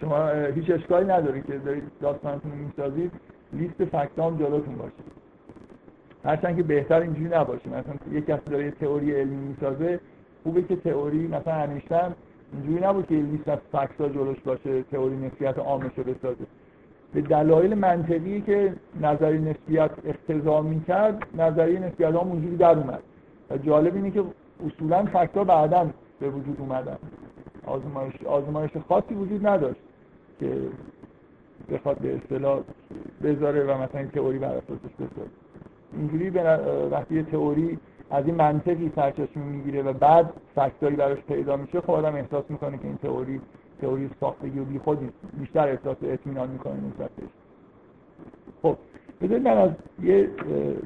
شما 0.00 0.28
هیچ 0.28 0.70
اشکالی 0.70 1.06
نداره 1.06 1.40
که 1.40 1.58
دارید 1.58 1.82
داستانتون 2.00 2.52
می‌سازید 2.52 3.12
لیست 3.52 3.84
فکت 3.84 4.18
هم 4.18 4.36
جلوتون 4.36 4.74
باشه. 4.74 5.02
هرچند 6.24 6.56
که 6.56 6.62
بهتر 6.62 7.00
اینجوری 7.00 7.28
نباشه. 7.28 7.68
مثلا 7.68 7.94
یک 8.10 8.26
کسی 8.26 8.50
داره 8.50 8.64
یه 8.64 8.70
تئوری 8.70 9.12
علمی 9.12 9.36
می‌سازه 9.36 10.00
خوبه 10.42 10.62
که 10.62 10.76
تئوری 10.76 11.26
مثلا 11.26 11.54
انیشتن 11.54 12.14
اینجوری 12.52 12.84
نبود 12.84 13.06
که 13.06 13.14
لیست 13.14 13.48
از 13.48 13.58
فکت 13.72 14.00
ها 14.00 14.08
جلوش 14.08 14.40
باشه 14.40 14.82
تئوری 14.82 15.16
نسبیت 15.16 15.58
عامش 15.58 15.92
رو 15.96 16.04
بسازه. 16.04 16.46
به 17.14 17.20
دلایل 17.20 17.74
منطقی 17.74 18.40
که 18.40 18.74
نظری 19.00 19.38
نسبیت 19.38 19.90
اقتضا 20.04 20.62
می‌کرد 20.62 21.26
نظریه 21.34 21.78
نسبیت 21.78 22.08
هم 22.08 22.16
اونجوری 22.16 22.56
در 22.56 22.78
اومد. 22.78 23.02
و 23.50 23.56
جالب 23.56 23.94
اینه 23.94 24.10
که 24.10 24.24
اصولا 24.66 25.04
فکت 25.04 25.36
ها 25.36 25.44
بعدا 25.44 25.90
به 26.20 26.28
وجود 26.30 26.56
اومدن. 26.60 26.96
آزمایش, 27.66 28.22
آزمایش 28.24 28.70
خاصی 28.88 29.14
وجود 29.14 29.46
نداشت 29.46 29.80
که 30.40 30.56
بخواد 31.72 31.98
به 31.98 32.16
اصطلاح 32.16 32.60
بذاره 33.22 33.64
و 33.64 33.82
مثلا 33.82 34.06
تئوری 34.06 34.38
بر 34.38 34.48
اساسش 34.48 34.94
بذاره. 34.94 35.30
اینجوری 35.92 36.30
وقتی 36.90 37.22
تئوری 37.22 37.78
از 38.10 38.26
این 38.26 38.34
منطقی 38.34 38.92
سرچشمه 38.96 39.44
می‌گیره 39.44 39.82
و 39.82 39.92
بعد 39.92 40.32
فکتایی 40.54 40.96
براش 40.96 41.18
پیدا 41.18 41.56
میشه 41.56 41.80
خب 41.80 41.90
آدم 41.90 42.14
احساس 42.14 42.44
می‌کنه 42.48 42.78
که 42.78 42.84
این 42.84 42.96
تئوری 42.96 43.40
تئوری 43.82 44.10
ساختگی 44.20 44.58
و 44.58 44.64
بیخود 44.64 45.12
بیشتر 45.40 45.68
احساس 45.68 45.96
اطمینان 46.02 46.48
می‌کنه 46.48 46.72
نسبتش 46.72 47.28
خب 48.62 48.76
بذارید 49.22 49.48
من 49.48 49.58
از 49.58 49.70
یه 50.02 50.28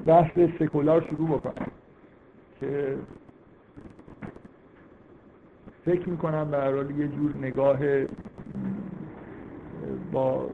بحث 0.07 0.39
سکولار 0.59 1.07
شروع 1.11 1.29
بکنم 1.29 1.67
که 2.61 2.97
فکر 5.85 6.09
می‌کنم 6.09 6.51
به 6.51 6.57
حال 6.57 6.91
یه 6.91 7.09
جور 7.09 7.37
نگاه 7.37 7.79
با 10.13 10.51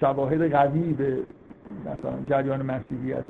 شواهد 0.00 0.52
قوی 0.52 0.92
به 0.92 1.18
مثلا 1.80 2.18
جریان 2.26 2.62
مسیحیت. 2.62 3.24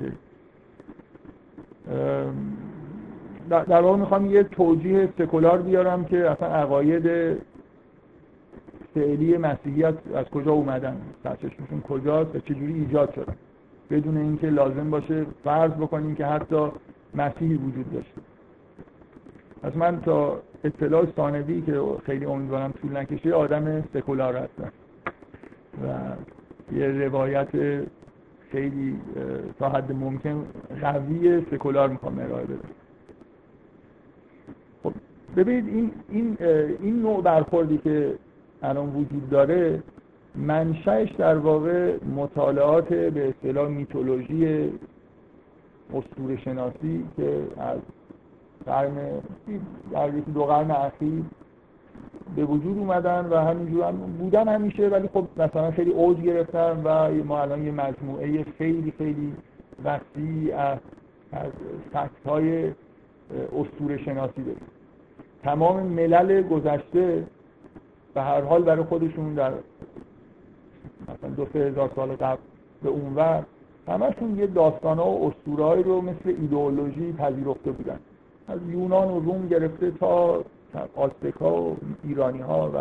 در 3.49 3.81
واقع 3.81 3.97
می‌خوام 3.97 4.25
یه 4.25 4.43
توجیه 4.43 5.09
سکولار 5.17 5.61
بیارم 5.61 6.05
که 6.05 6.29
اصلا 6.29 6.47
عقاید 6.47 7.37
فعلی 8.95 9.37
مسیحیت 9.37 9.93
از 10.15 10.25
کجا 10.25 10.51
اومدن؟ 10.51 10.97
سرچشمشون 11.23 11.81
کجاست 11.81 12.35
و 12.35 12.39
چجوری 12.39 12.73
ایجاد 12.73 13.13
شدن 13.13 13.35
بدون 13.89 14.17
اینکه 14.17 14.49
لازم 14.49 14.89
باشه 14.89 15.25
فرض 15.43 15.71
بکنیم 15.71 16.15
که 16.15 16.25
حتی 16.25 16.67
مسیحی 17.15 17.55
وجود 17.55 17.93
داشته. 17.93 18.21
از 19.63 19.77
من 19.77 20.01
تا 20.01 20.39
اطلاع 20.63 21.05
ثانوی 21.15 21.61
که 21.61 21.81
خیلی 22.05 22.25
امیدوارم 22.25 22.71
طول 22.71 22.97
نکشه 22.97 23.33
آدم 23.33 23.83
سکولار 23.93 24.35
هستم. 24.35 24.71
و 25.83 26.15
یه 26.75 26.87
روایت 26.87 27.49
خیلی 28.51 28.99
تا 29.59 29.69
حد 29.69 29.91
ممکن 29.91 30.45
قوی 30.81 31.45
سکولار 31.51 31.89
می‌خوام 31.89 32.19
ارائه 32.19 32.45
بدم. 32.45 32.69
خب 34.83 34.93
ببینید 35.37 35.67
این 35.67 35.91
این 36.09 36.37
این 36.81 37.01
نوع 37.01 37.23
برخوردی 37.23 37.77
که 37.77 38.15
الان 38.65 38.89
وجود 38.89 39.29
داره 39.29 39.83
منشأش 40.35 41.11
در 41.11 41.37
واقع 41.37 41.97
مطالعات 42.15 42.93
به 42.93 43.29
اصطلاح 43.29 43.69
میتولوژی 43.69 44.71
اسطوره 45.93 46.37
شناسی 46.37 47.05
که 47.17 47.43
از 47.57 47.79
قرن 48.65 48.95
در 49.91 50.07
دو 50.07 50.43
قرن 50.43 50.71
اخیر 50.71 51.23
به 52.35 52.45
وجود 52.45 52.77
اومدن 52.77 53.25
و 53.25 53.35
همینجور 53.35 53.83
هم 53.83 53.95
بودن 53.95 54.47
همیشه 54.47 54.87
ولی 54.87 55.07
خب 55.13 55.27
مثلا 55.37 55.71
خیلی 55.71 55.91
اوج 55.91 56.21
گرفتن 56.21 56.81
و 56.83 57.13
ما 57.23 57.41
الان 57.41 57.65
یه 57.65 57.71
مجموعه 57.71 58.43
خیلی 58.43 58.93
خیلی 58.97 59.33
وسیع 59.83 60.57
از, 60.57 60.77
از 61.31 61.51
فکت 61.93 62.27
های 62.27 62.71
اسطوره 63.59 63.97
شناسی 63.97 64.43
داریم. 64.43 64.67
تمام 65.43 65.83
ملل 65.83 66.41
گذشته 66.41 67.23
به 68.15 68.21
هر 68.21 68.41
حال 68.41 68.63
برای 68.63 68.83
خودشون 68.83 69.33
در 69.33 69.53
مثلا 71.03 71.29
دو 71.29 71.47
سه 71.53 71.59
هزار 71.59 71.91
سال 71.95 72.15
قبل 72.15 72.41
به 72.83 72.89
اونور 72.89 73.43
همشون 73.87 74.39
یه 74.39 74.47
داستان 74.47 74.97
ها 74.97 75.09
و 75.09 75.27
اسطورهایی 75.27 75.83
رو 75.83 76.01
مثل 76.01 76.29
ایدئولوژی 76.41 77.13
پذیرفته 77.13 77.71
بودن. 77.71 77.99
از 78.47 78.59
یونان 78.69 79.07
و 79.07 79.19
روم 79.19 79.47
گرفته 79.47 79.91
تا 79.91 80.43
آستکا 80.95 81.61
و 81.61 81.77
ایرانی 82.03 82.39
ها 82.39 82.71
و 82.75 82.77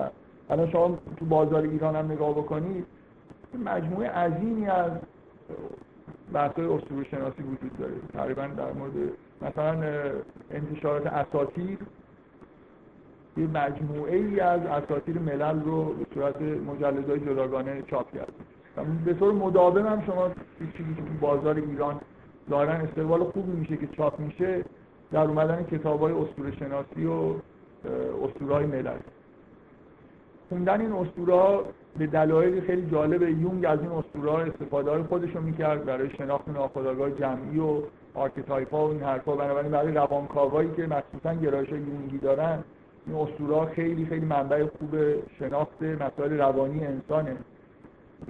الان 0.52 0.70
شما 0.70 0.98
تو 1.16 1.24
بازار 1.24 1.62
ایران 1.62 1.96
هم 1.96 2.12
نگاه 2.12 2.32
بکنید 2.32 2.86
مجموعه 3.64 4.08
عظیمی 4.08 4.66
از 4.66 4.92
بحث 6.32 6.58
های 6.58 7.04
شناسی 7.10 7.42
وجود 7.42 7.78
داره. 7.78 7.92
تقریبا 8.12 8.46
در 8.46 8.72
مورد 8.72 8.92
مثلا 9.42 9.78
انتشارات 10.50 11.06
اساتیر 11.06 11.78
یه 13.36 13.46
مجموعه 13.46 14.16
ای 14.16 14.40
از 14.40 14.60
اساطیر 14.60 15.18
ملل 15.18 15.60
رو 15.62 15.84
به 15.84 16.06
صورت 16.14 16.42
های 17.08 17.20
جداگانه 17.20 17.82
چاپ 17.82 18.12
کرد. 18.14 18.32
به 19.04 19.14
طور 19.14 19.32
مداوم 19.32 19.86
هم 19.86 20.02
شما 20.06 20.30
چیزی 20.76 20.94
که 20.94 21.02
بازار 21.20 21.56
ایران 21.56 22.00
دارن 22.50 22.80
استقبال 22.80 23.24
خوبی 23.24 23.52
میشه 23.52 23.76
که 23.76 23.86
چاپ 23.86 24.20
میشه 24.20 24.64
در 25.12 25.20
اومدن 25.20 25.64
کتاب 25.64 26.00
های 26.00 26.14
شناسی 26.58 27.06
و 27.06 27.34
های 28.50 28.66
ملل. 28.66 28.98
خوندن 30.48 30.80
این 30.80 30.92
اسطوره 30.92 31.60
به 31.98 32.06
دلایل 32.06 32.60
خیلی 32.60 32.90
جالب 32.90 33.22
یونگ 33.22 33.64
از 33.64 33.80
این 33.80 33.90
اسطوره 33.90 34.32
استفاده 34.32 34.90
های 34.90 35.02
خودش 35.02 35.30
رو 35.34 35.40
می‌کرد 35.40 35.84
برای 35.84 36.10
شناخت 36.10 36.48
ناخودآگاه 36.48 37.10
جمعی 37.10 37.58
و 37.58 37.82
archetype 38.14 38.74
ها 38.74 38.86
و 38.86 38.90
این 38.90 39.02
حرفا 39.02 39.36
بنابراین 39.36 39.70
برای 39.70 39.92
روانکاوایی 39.92 40.70
که 40.76 40.86
مخصوصا 40.86 41.34
گرایش 41.34 41.68
یونگی 41.68 42.18
دارن 42.18 42.64
این 43.06 43.16
اسطوره 43.16 43.66
خیلی 43.66 44.06
خیلی 44.06 44.26
منبع 44.26 44.66
خوب 44.66 44.96
شناخت 45.38 45.82
مسائل 45.82 46.38
روانی 46.38 46.86
انسانه. 46.86 47.36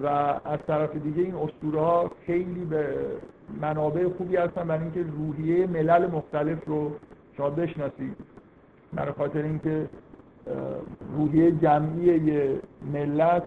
و 0.03 0.07
از 0.45 0.59
طرف 0.67 0.97
دیگه 0.97 1.23
این 1.23 1.35
اسطوره 1.35 1.81
ها 1.81 2.11
خیلی 2.27 2.65
به 2.65 2.97
منابع 3.61 4.09
خوبی 4.09 4.37
هستن 4.37 4.69
برای 4.69 4.83
اینکه 4.83 5.03
روحیه 5.19 5.67
ملل 5.67 6.07
مختلف 6.07 6.65
رو 6.67 6.91
شما 7.37 7.51
بشناسید 7.51 8.17
برای 8.93 9.13
خاطر 9.13 9.43
اینکه 9.43 9.89
روحیه 11.17 11.53
جمعی 11.53 12.21
ملت 12.93 13.43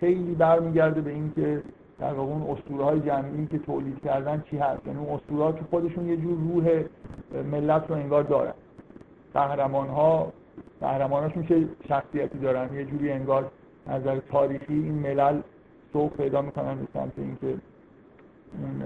خیلی 0.00 0.34
برمیگرده 0.34 1.00
به 1.00 1.10
اینکه 1.10 1.62
در 1.98 2.12
واقع 2.12 2.32
اون 2.32 2.56
اسطوره 2.56 2.84
های 2.84 3.00
جمعی 3.00 3.46
که 3.46 3.58
تولید 3.58 4.02
کردن 4.04 4.44
چی 4.50 4.58
هست. 4.58 4.86
یعنی 4.86 4.98
اون 4.98 5.08
اسطوره 5.08 5.58
که 5.58 5.64
خودشون 5.70 6.08
یه 6.08 6.16
جور 6.16 6.38
روح 6.38 6.82
ملت 7.52 7.84
رو 7.88 7.94
انگار 7.94 8.22
دارن. 8.22 8.54
قهرمان 9.34 9.88
ها 9.88 10.32
قهرماناشون 10.80 11.46
چه 11.46 11.68
شخصیتی 11.88 12.38
دارن؟ 12.38 12.74
یه 12.74 12.84
جوری 12.84 13.12
انگار 13.12 13.50
نظر 13.86 14.18
تاریخی 14.18 14.74
این 14.74 14.94
ملل 14.94 15.40
سوق 15.92 16.16
پیدا 16.16 16.42
می‌کنن 16.42 16.74
به 16.74 16.86
سمت 16.94 17.12
اینکه 17.16 17.54
اون 18.62 18.82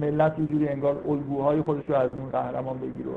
ملت 0.00 0.38
یه 0.38 0.46
جوری 0.46 0.68
انگار 0.68 1.02
الگوهای 1.08 1.62
خودش 1.62 1.84
رو 1.88 1.94
از 1.94 2.10
اون 2.18 2.30
قهرمان 2.30 2.78
بگیره 2.78 3.10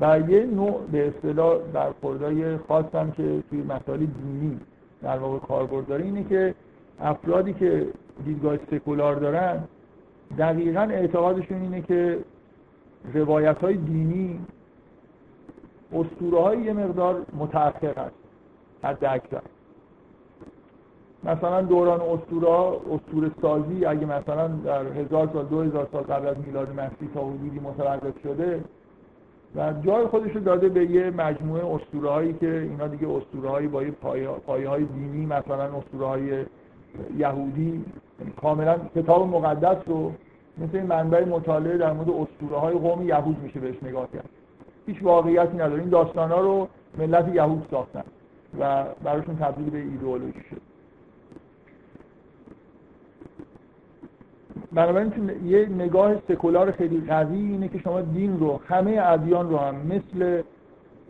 و 0.00 0.20
یه 0.30 0.46
نوع 0.46 0.86
به 0.92 1.08
اصطلاح 1.08 1.58
در 1.74 1.92
خوردهای 2.00 2.56
خاصم 2.56 3.10
که 3.10 3.42
توی 3.50 3.62
مسائل 3.62 3.98
دینی 3.98 4.60
در 5.02 5.18
واقع 5.18 5.38
کاربرد 5.38 5.86
داره 5.86 6.04
اینه 6.04 6.24
که 6.24 6.54
افرادی 7.00 7.52
که 7.52 7.86
دیدگاه 8.24 8.56
سکولار 8.70 9.14
دارن 9.14 9.64
دقیقا 10.38 10.80
اعتقادشون 10.80 11.62
اینه 11.62 11.82
که 11.82 12.18
روایت 13.14 13.58
های 13.58 13.76
دینی 13.76 14.40
اسطوره 15.92 16.42
های 16.42 16.62
یه 16.62 16.72
مقدار 16.72 17.26
متأخر 17.38 17.98
هست. 17.98 18.14
حد 18.82 19.04
اکثر. 19.04 19.42
مثلا 21.24 21.62
دوران 21.62 22.00
اسطوره 22.00 22.78
اسطوره 22.90 23.30
سازی 23.42 23.84
اگه 23.84 24.06
مثلا 24.06 24.48
در 24.48 24.86
هزار 24.86 25.30
سال 25.32 25.44
دو 25.44 25.60
هزار 25.60 25.88
سال 25.92 26.02
قبل 26.02 26.28
از 26.28 26.36
میلاد 26.46 26.68
مسیح 26.80 27.08
تا 27.14 27.20
حدودی 27.20 27.60
متوقف 27.60 28.22
شده 28.22 28.64
و 29.56 29.72
جای 29.72 30.06
خودش 30.06 30.32
رو 30.32 30.40
داده 30.40 30.68
به 30.68 30.90
یه 30.90 31.10
مجموعه 31.10 31.74
اسطوره 31.74 32.10
هایی 32.10 32.32
که 32.32 32.60
اینا 32.60 32.88
دیگه 32.88 33.08
اسطوره 33.08 33.68
با 33.68 33.82
یه 33.82 33.90
پایه 34.46 34.68
های 34.68 34.84
دینی 34.84 35.26
مثلا 35.26 35.78
اسطوره 35.78 36.06
های 36.06 36.44
یهودی 37.18 37.84
کاملا 38.40 38.78
کتاب 38.94 39.28
مقدس 39.28 39.76
رو 39.86 40.12
مثل 40.58 40.76
این 40.76 40.86
منبع 40.86 41.24
مطالعه 41.24 41.78
در 41.78 41.92
مورد 41.92 42.10
اسطوره 42.10 42.60
های 42.60 42.74
قوم 42.74 43.08
یهود 43.08 43.38
میشه 43.42 43.60
بهش 43.60 43.82
نگاه 43.82 44.08
کرد. 44.12 44.28
هیچ 44.86 45.02
واقعیتی 45.02 45.54
نداره. 45.56 45.80
این 45.80 45.88
داستان 45.88 46.30
ها 46.30 46.40
رو 46.40 46.68
ملت 46.98 47.34
یهود 47.34 47.66
ساختن 47.70 48.04
و 48.60 48.84
براشون 49.04 49.36
تبدیل 49.36 49.70
به 49.70 49.78
ایدئولوژی 49.78 50.40
شد. 50.50 50.60
بنابراین 54.72 55.30
یه 55.44 55.66
نگاه 55.66 56.14
سکولار 56.28 56.70
خیلی 56.70 57.02
قوی 57.08 57.36
اینه 57.36 57.68
که 57.68 57.78
شما 57.78 58.00
دین 58.00 58.40
رو 58.40 58.60
همه 58.68 59.00
ادیان 59.02 59.50
رو 59.50 59.56
هم 59.56 59.74
مثل 59.74 60.42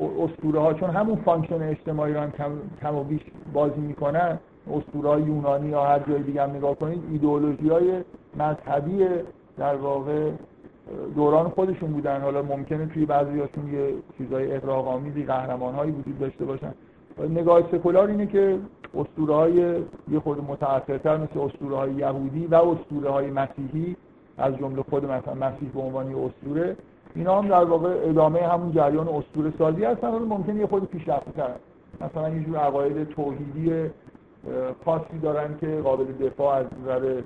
اسطوره 0.01 0.61
ها 0.61 0.75
چون 0.75 0.91
همون 0.91 1.17
function 1.17 1.63
اجتماعی 1.63 2.15
رو 2.15 2.21
هم 2.21 2.33
کم, 2.81 2.97
و 2.97 3.05
بیش 3.05 3.21
بازی 3.53 3.81
می‌کنن 3.81 4.39
اسطوره 4.71 5.23
یونانی 5.23 5.69
یا 5.69 5.85
هر 5.85 5.99
جای 5.99 6.23
دیگه 6.23 6.43
هم 6.43 6.51
نگاه 6.51 6.75
کنید 6.75 7.03
ایدئولوژی 7.11 7.69
های 7.69 8.03
مذهبی 8.37 9.07
در 9.59 9.77
واقع 9.77 10.31
دوران 11.15 11.49
خودشون 11.49 11.93
بودن. 11.93 12.21
حالا 12.21 12.43
ممکنه 12.43 12.87
توی 12.87 13.07
بعضی 13.07 13.41
هاشون 13.41 13.75
یه 13.75 13.95
چیزای 14.19 14.57
اغراق 14.57 14.89
آمیزی 14.89 15.25
قهرمان 15.25 15.75
هایی 15.75 15.93
وجود 15.93 16.19
داشته 16.19 16.45
باشن. 16.45 16.75
نگاه 17.31 17.63
سکولار 17.73 18.09
اینه 18.09 18.27
که 18.27 18.59
اسطوره 18.95 19.35
های 19.35 19.53
یه 20.11 20.21
خود 20.23 20.45
متأثرتر 20.51 21.17
مثل 21.17 21.41
اسطوره 21.41 21.77
های 21.77 21.93
یهودی 21.93 22.47
و 22.47 22.55
اسطوره 22.55 23.11
های 23.11 23.31
مسیحی 23.31 23.97
از 24.39 24.57
جمله 24.57 24.83
خود 24.91 25.05
مثلا 25.05 25.35
مسیح 25.35 25.69
به 25.75 25.81
عنوان 25.81 26.15
اسطوره 26.15 26.77
اینا 27.15 27.39
هم 27.39 27.49
در 27.49 27.65
واقع 27.65 27.97
ادامه 28.05 28.41
همون 28.41 28.73
جریان 28.73 29.09
اسطوره 29.09 29.53
سازی 29.59 29.85
هستن. 29.85 30.09
ولی 30.09 30.25
ممکنه 30.25 30.61
یه 30.61 30.67
خود 30.67 30.85
پیشرفته 30.85 31.31
تر 31.33 31.51
مثلا 32.01 32.29
یه 32.29 32.45
جور 32.45 32.57
عقاید 32.57 33.09
توحیدی 33.09 33.91
خاصی 34.85 35.19
دارن 35.23 35.57
که 35.61 35.81
قابل 35.85 36.05
دفاع 36.05 36.57
از 36.57 36.67
نظر 36.83 37.21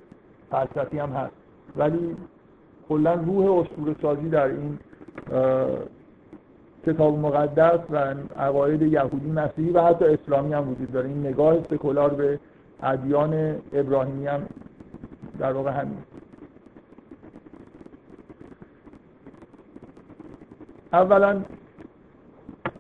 فلسفی 0.51 0.99
هم 0.99 1.11
هست. 1.13 1.35
ولی 1.77 2.17
کلا 2.89 3.15
روح 3.15 3.59
اسطوره 3.59 3.97
سازی 4.03 4.29
در 4.29 4.47
این 4.47 4.79
کتاب 6.87 7.19
مقدس 7.19 7.81
و 7.91 8.15
عقاید 8.37 8.83
یهودی 8.83 9.31
مسیحی 9.31 9.71
و 9.71 9.81
حتی 9.81 10.05
اسلامی 10.05 10.53
هم 10.53 10.71
وجود 10.71 10.93
داره. 10.93 11.09
این 11.09 11.27
نگاه 11.27 11.63
سکولار 11.71 12.15
به 12.15 12.41
ادیان 12.83 13.57
ابراهیمی 13.73 14.27
هم 14.27 14.43
در 15.39 15.53
واقع 15.53 15.71
همین. 15.71 15.99
اولا 20.93 21.43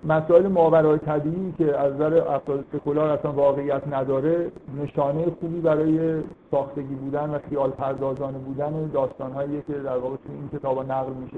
مسائل 0.08 0.48
ماورای 0.48 0.98
طبیعی 0.98 1.54
که 1.58 1.78
از 1.78 1.92
نظر 1.92 2.28
افراد 2.28 2.64
سکولار 2.72 3.08
اصلا 3.08 3.32
واقعیت 3.32 3.82
نداره 3.92 4.50
نشانه 4.82 5.24
خوبی 5.40 5.60
برای 5.60 6.22
ساختگی 6.50 6.94
بودن 6.94 7.30
و 7.30 7.38
خیال 7.48 7.70
پردازانه 7.70 8.38
بودن 8.38 8.90
داستانهایی 8.92 9.62
که 9.66 9.72
در 9.72 9.98
واقع 9.98 10.16
تو 10.16 10.32
این 10.32 10.58
کتاب 10.58 10.92
نقل 10.92 11.12
میشه. 11.12 11.36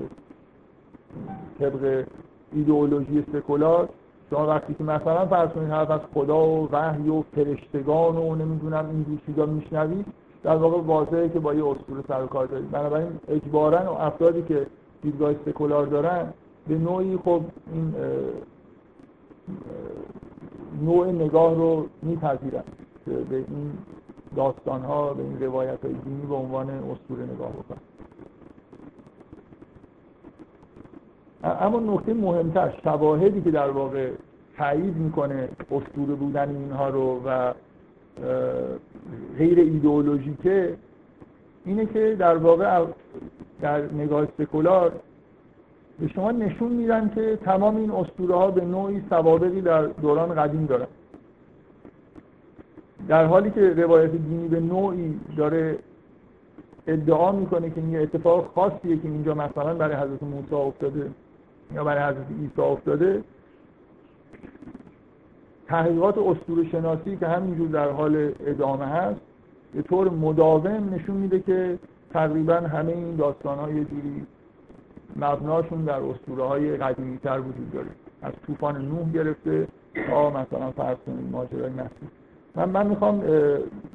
طبق 1.58 2.04
ایدئولوژی 2.52 3.24
سکولار 3.32 3.88
شما 4.30 4.46
وقتی 4.46 4.74
که 4.74 4.84
مثلا 4.84 5.26
فرض 5.26 5.50
کنید 5.50 5.70
حرف 5.70 5.90
از 5.90 6.00
خدا 6.14 6.46
و 6.46 6.68
وحی 6.72 7.08
و 7.08 7.22
فرشتگان 7.34 8.16
و 8.16 8.34
نمی‌دونم 8.34 8.86
این 8.90 9.20
چیزا 9.26 9.46
میشنوید 9.46 10.06
در 10.42 10.56
واقع 10.56 10.80
واضحه 10.80 11.28
که 11.28 11.38
با 11.40 11.54
یه 11.54 11.66
اسطوره 11.66 12.02
سر 12.08 12.22
و 12.22 12.26
کار 12.26 12.46
دارید. 12.46 12.70
بنابراین 12.70 13.08
اجبارا 13.28 13.94
و 13.94 14.00
افرادی 14.00 14.42
که 14.42 14.66
دیدگاه 15.02 15.32
سکولار 15.46 15.86
دارن 15.86 16.32
به 16.68 16.74
نوعی 16.74 17.16
خب 17.16 17.40
این 17.72 17.94
نوع 20.82 21.12
نگاه 21.12 21.54
رو 21.54 21.86
میپذیرن 22.02 22.64
که 23.04 23.10
به 23.10 23.36
این 23.36 23.72
داستان 24.36 24.82
ها 24.82 25.14
به 25.14 25.22
این 25.22 25.42
روایت 25.42 25.84
های 25.84 25.94
دینی 25.94 26.26
به 26.26 26.34
عنوان 26.34 26.70
اسطوره 26.70 27.22
نگاه 27.22 27.50
بکنن 27.52 27.80
اما 31.44 31.80
نکته 31.80 32.14
مهمتر 32.14 32.80
شواهدی 32.84 33.40
که 33.40 33.50
در 33.50 33.70
واقع 33.70 34.10
تایید 34.58 34.96
می‌کنه 34.96 35.48
اسطوره 35.70 36.14
بودن 36.14 36.48
اینها 36.48 36.88
رو 36.88 37.22
و 37.24 37.52
غیر 39.38 39.58
ایدئولوژیکه 39.58 40.76
اینه 41.64 41.86
که 41.86 42.16
در 42.18 42.36
واقع 42.36 42.84
در 43.60 43.92
نگاه 43.92 44.28
سکولار 44.38 44.92
به 46.00 46.08
شما 46.08 46.32
نشون 46.32 46.72
میدن 46.72 47.10
که 47.14 47.38
تمام 47.44 47.76
این 47.76 47.90
اسطوره 47.90 48.34
ها 48.34 48.50
به 48.50 48.64
نوعی 48.64 49.02
سوابقی 49.10 49.60
در 49.60 49.82
دوران 49.82 50.34
قدیم 50.34 50.66
دارن. 50.66 50.86
در 53.08 53.24
حالی 53.24 53.50
که 53.50 53.74
روایت 53.74 54.10
دینی 54.10 54.48
به 54.48 54.60
نوعی 54.60 55.20
داره 55.36 55.78
ادعا 56.86 57.32
می‌کنه 57.32 57.70
که 57.70 57.80
این 57.80 57.98
اتفاق 57.98 58.52
خاصیه 58.54 58.96
که 58.96 59.08
اینجا 59.08 59.34
مثلا 59.34 59.74
برای 59.74 59.96
حضرت 59.96 60.22
موسی 60.22 60.54
افتاده 60.54 61.10
یا 61.74 61.84
برای 61.84 62.02
حضرت 62.02 62.26
عیسی 62.40 62.62
افتاده 62.62 63.24
تحقیقات 65.66 66.18
اسطوره 66.18 66.68
شناسی 66.68 67.16
که 67.16 67.26
همینجور 67.26 67.68
در 67.68 67.90
حال 67.90 68.32
ادامه 68.46 68.86
هست 68.86 69.20
به 69.74 69.82
طور 69.82 70.10
مداوم 70.10 70.94
نشون 70.94 71.16
میده 71.16 71.40
که 71.40 71.78
تقریبا 72.12 72.54
همه 72.54 72.92
این 72.92 73.16
داستان 73.16 73.58
ها 73.58 73.70
یه 73.70 73.84
جوری 73.84 74.26
مبناشون 75.20 75.84
در 75.84 76.00
اسطوره 76.00 76.44
های 76.44 76.76
قدیمی 76.76 77.18
تر 77.18 77.40
وجود 77.40 77.72
داره. 77.72 77.88
از 78.22 78.32
طوفان 78.46 78.88
نوح 78.88 79.12
گرفته 79.12 79.68
تا 80.08 80.30
مثلا 80.30 80.70
فرض 80.70 80.96
کنید 81.06 81.30
ماجرای 81.32 81.70
مسیح. 81.70 82.08
من 82.54 82.68
من 82.68 82.86
می‌خوام 82.86 83.20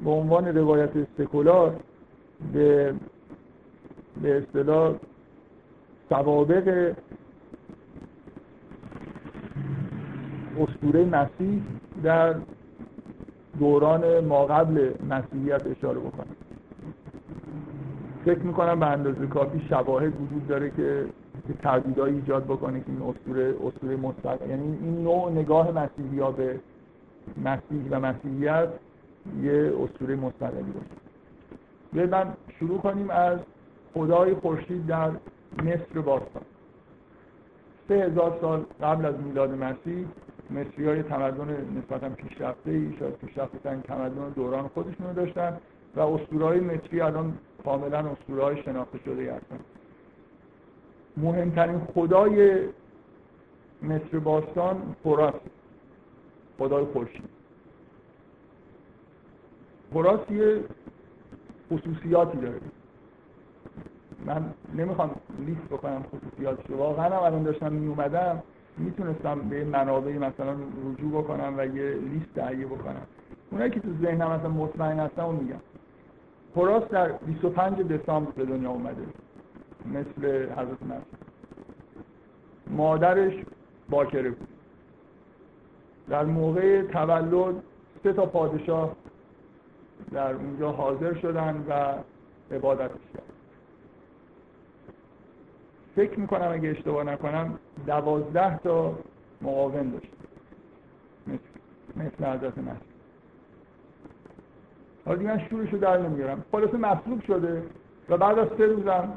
به 0.04 0.10
عنوان 0.10 0.46
روایت 0.56 0.90
سکولار 1.18 1.76
به 2.52 2.94
به 4.22 4.38
اصطلاح 4.38 4.94
سوابق 6.08 6.94
اسطوره 10.60 11.04
مسیح 11.04 11.62
در 12.02 12.34
دوران 13.58 14.24
ما 14.24 14.46
قبل 14.46 14.92
مسیحیت 15.10 15.66
اشاره 15.66 16.00
بکنم. 16.00 16.36
فکر 18.24 18.38
می‌کنم 18.38 18.80
به 18.80 18.86
اندازه 18.86 19.26
کافی 19.26 19.60
شواهد 19.68 20.20
وجود 20.20 20.46
داره 20.46 20.70
که 20.70 21.06
تردیدایی 21.62 22.14
ایجاد 22.14 22.44
بکنه 22.44 22.80
که 22.80 22.86
این 22.88 23.02
اسطوره 23.02 23.54
اسطوره 23.66 23.96
مستقل 23.96 24.50
یعنی 24.50 24.78
این 24.82 25.02
نوع 25.02 25.32
نگاه 25.32 25.70
مسیحی 25.70 26.18
ها 26.18 26.30
به 26.30 26.60
مسیح 27.44 27.88
و 27.90 28.00
مسیحیت 28.00 28.68
یه 29.42 29.72
اسطوره 29.84 30.16
مستقلی 30.16 30.72
باشه. 30.72 32.06
من 32.06 32.26
شروع 32.58 32.78
کنیم 32.78 33.10
از 33.10 33.38
خدای 33.94 34.34
خورشید 34.34 34.86
در 34.86 35.10
مصر 35.58 36.00
باستان. 36.04 36.42
سه 37.88 37.94
هزار 37.94 38.38
سال 38.40 38.64
قبل 38.82 39.06
از 39.06 39.14
میلاد 39.24 39.50
مسیح 39.50 40.06
مصری 40.50 40.86
های 40.86 41.02
تمدن 41.02 41.56
نسبتا 41.78 42.08
پیشرفته 42.08 42.70
ای 42.70 42.96
شاید 42.98 43.14
پیشرفته 43.14 43.58
تمدن 43.84 44.28
دوران 44.34 44.68
خودشون 44.68 45.06
رو 45.06 45.12
داشتن 45.12 45.56
و 45.96 46.00
اسطورهای 46.00 46.60
مصری 46.60 47.00
الان 47.00 47.32
کاملا 47.64 47.98
اسطورهای 47.98 48.62
شناخته 48.62 48.98
شده 48.98 49.34
هستن 49.34 49.58
مهمترین 51.16 51.80
خدای 51.94 52.68
مصر 53.82 54.18
باستان 54.18 54.96
خوراس 55.02 55.34
خدای 56.58 56.84
خورشید. 56.84 57.28
خوراس 59.92 60.30
یه 60.30 60.64
خصوصیاتی 61.72 62.38
داره. 62.38 62.60
من 64.26 64.54
نمی‌خوام 64.74 65.10
لیست 65.46 65.64
بکنم 65.70 66.02
خصوصیاتش 66.02 66.70
واقعا 66.70 67.04
هم 67.04 67.22
الان 67.22 67.42
داشتم 67.42 67.72
می 67.72 67.88
اومدم 67.88 68.42
می‌تونستم 68.78 69.40
به 69.40 69.64
منابعی 69.64 70.18
مثلا 70.18 70.56
رجوع 70.92 71.22
بکنم 71.22 71.54
و 71.58 71.66
یه 71.66 71.94
لیست 71.94 72.34
تهیه 72.34 72.66
بکنم. 72.66 73.06
اونایی 73.50 73.70
که 73.70 73.80
تو 73.80 73.88
ذهنم 74.02 74.30
مثلا 74.30 74.48
مطمئن 74.48 74.98
هستم 74.98 75.28
و 75.28 75.32
میگم 75.32 75.60
خوراس 76.54 76.84
در 76.84 77.12
25 77.12 77.78
دسامبر 77.82 78.30
به 78.30 78.44
دنیا 78.44 78.70
اومده. 78.70 79.02
مثل 79.86 80.52
حضرت 80.52 80.82
مسیح 80.82 81.02
مادرش 82.66 83.34
باکره 83.90 84.30
بود. 84.30 84.48
در 86.08 86.24
موقع 86.24 86.82
تولد 86.82 87.62
سه 88.02 88.12
تا 88.12 88.26
پادشاه 88.26 88.96
در 90.12 90.34
اونجا 90.34 90.72
حاضر 90.72 91.14
شدن 91.14 91.64
و 91.68 91.94
عبادت 92.54 92.90
کرد 92.90 93.22
فکر 95.96 96.20
می‌کنم 96.20 96.52
اگه 96.52 96.68
اشتباه 96.68 97.04
نکنم 97.04 97.58
دوازده 97.86 98.58
تا 98.58 98.98
مقاوم 99.42 99.90
داشت. 99.90 100.12
مثل, 101.26 101.38
مثل 101.96 102.24
حضرت 102.24 102.58
مسیح 102.58 102.91
حالا 105.06 105.18
دیگه 105.18 105.30
من 105.30 105.48
شورشو 105.48 105.76
در 105.76 105.98
نمیارم. 105.98 106.44
خلاصه 106.52 106.76
مصلوب 106.76 107.22
شده 107.22 107.62
و 108.08 108.16
بعد 108.16 108.38
از 108.38 108.48
سه 108.58 108.66
روزم 108.66 109.16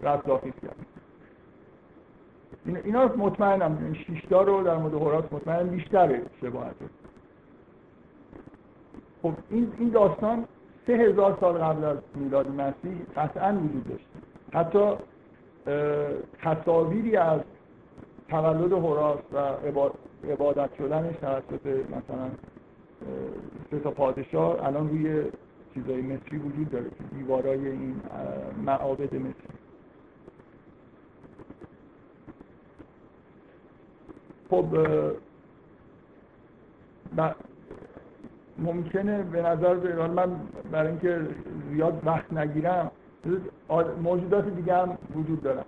رستاخیز 0.00 0.52
کرد. 0.62 0.76
اینا 2.84 3.06
مطمئنم. 3.06 3.78
این 3.84 3.94
شیشتا 3.94 4.42
رو 4.42 4.62
در 4.62 4.76
مورد 4.76 4.94
هوراس 4.94 5.24
مطمئنم 5.32 5.68
بیشتره 5.68 6.22
شباهته. 6.40 6.84
خب 9.22 9.32
این 9.50 9.72
این 9.78 9.88
داستان 9.88 10.44
سه 10.86 10.92
هزار 10.92 11.38
سال 11.40 11.58
قبل 11.58 11.84
از 11.84 11.98
میلاد 12.14 12.48
مسیح 12.50 12.96
قطعا 13.16 13.52
وجود 13.52 13.88
داشت 13.88 14.06
حتی 14.52 14.92
تصاویری 16.42 17.16
از 17.16 17.40
تولد 18.28 18.72
هوراس 18.72 19.18
و 19.32 19.38
عبادت 20.28 20.70
شدنش 20.78 21.16
توسط 21.16 21.66
مثلا 21.66 22.30
سه 23.70 23.78
تا 23.78 23.90
پادشاه 23.90 24.66
الان 24.66 24.88
روی 24.88 25.22
چیزای 25.74 26.02
مصری 26.02 26.38
وجود 26.38 26.70
داره 26.70 26.86
دیوارای 27.16 27.68
این 27.68 28.00
معابد 28.66 29.14
مصری. 29.14 29.32
خب 34.50 34.66
ممکنه 38.58 39.22
به 39.22 39.42
نظر 39.42 39.74
بیران 39.74 40.10
من 40.10 40.30
برای 40.72 40.88
اینکه 40.88 41.20
زیاد 41.72 42.02
وقت 42.06 42.32
نگیرم 42.32 42.90
موجودات 44.02 44.48
دیگه 44.48 44.74
هم 44.74 44.98
وجود 45.14 45.42
دارن 45.42 45.64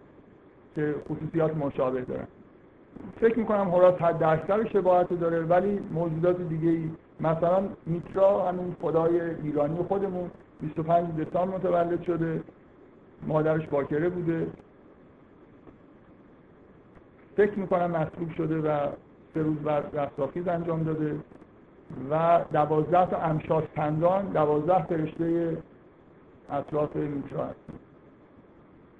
که 0.75 0.95
خصوصیات 1.09 1.57
مشابه 1.57 2.01
دارن. 2.01 2.27
فکر 3.21 3.39
می‌کنم 3.39 3.69
هوراس 3.69 3.95
حد 3.95 4.23
اکثر 4.23 4.69
شباهت 4.69 5.21
داره 5.21 5.41
ولی 5.43 5.81
موجودات 5.93 6.41
دیگه 6.41 6.91
مثلا 7.21 7.69
میترا 7.87 8.49
همین 8.49 8.77
خدای 8.83 9.21
ایرانی 9.21 9.83
خودمون 9.89 10.31
25 10.61 11.21
دسامبر 11.21 11.57
متولد 11.57 12.03
شده. 12.03 12.43
مادرش 13.27 13.67
باکره 13.67 14.09
بوده. 14.09 14.47
فکر 17.37 17.59
می‌کنم 17.59 17.91
مصلوب 17.91 18.31
شده 18.31 18.59
و 18.61 18.89
سه 19.35 19.43
روز 19.43 19.59
بعد 19.59 19.99
رستاخیز 19.99 20.49
انجام 20.49 20.83
داده. 20.83 21.17
و 22.11 22.41
دوازده 22.53 23.07
تا 23.07 23.17
امشاس 23.17 23.65
پندان 23.65 24.27
دوازده 24.27 24.87
فرشته 24.87 25.57
اطراف 26.51 26.97
میترا 26.97 27.45
هست 27.45 27.61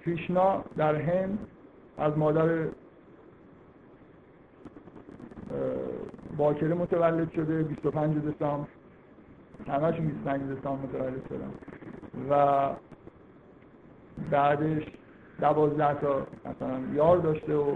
کریشنا 0.05 0.63
در 0.77 0.95
هند 0.95 1.39
از 1.97 2.17
مادر 2.17 2.65
باکره 6.37 6.73
متولد 6.73 7.31
شده 7.31 7.63
25 7.63 8.17
دسامبر. 8.17 8.67
همشون 9.67 10.07
25 10.07 10.41
دسامبر 10.41 10.83
متولد 10.83 11.27
شدن. 11.29 11.51
و 12.29 12.69
بعدش 14.31 14.83
دوازده 15.39 15.93
تا 15.93 16.27
مثلا 16.45 16.79
یار 16.93 17.17
داشته 17.17 17.55
و 17.55 17.75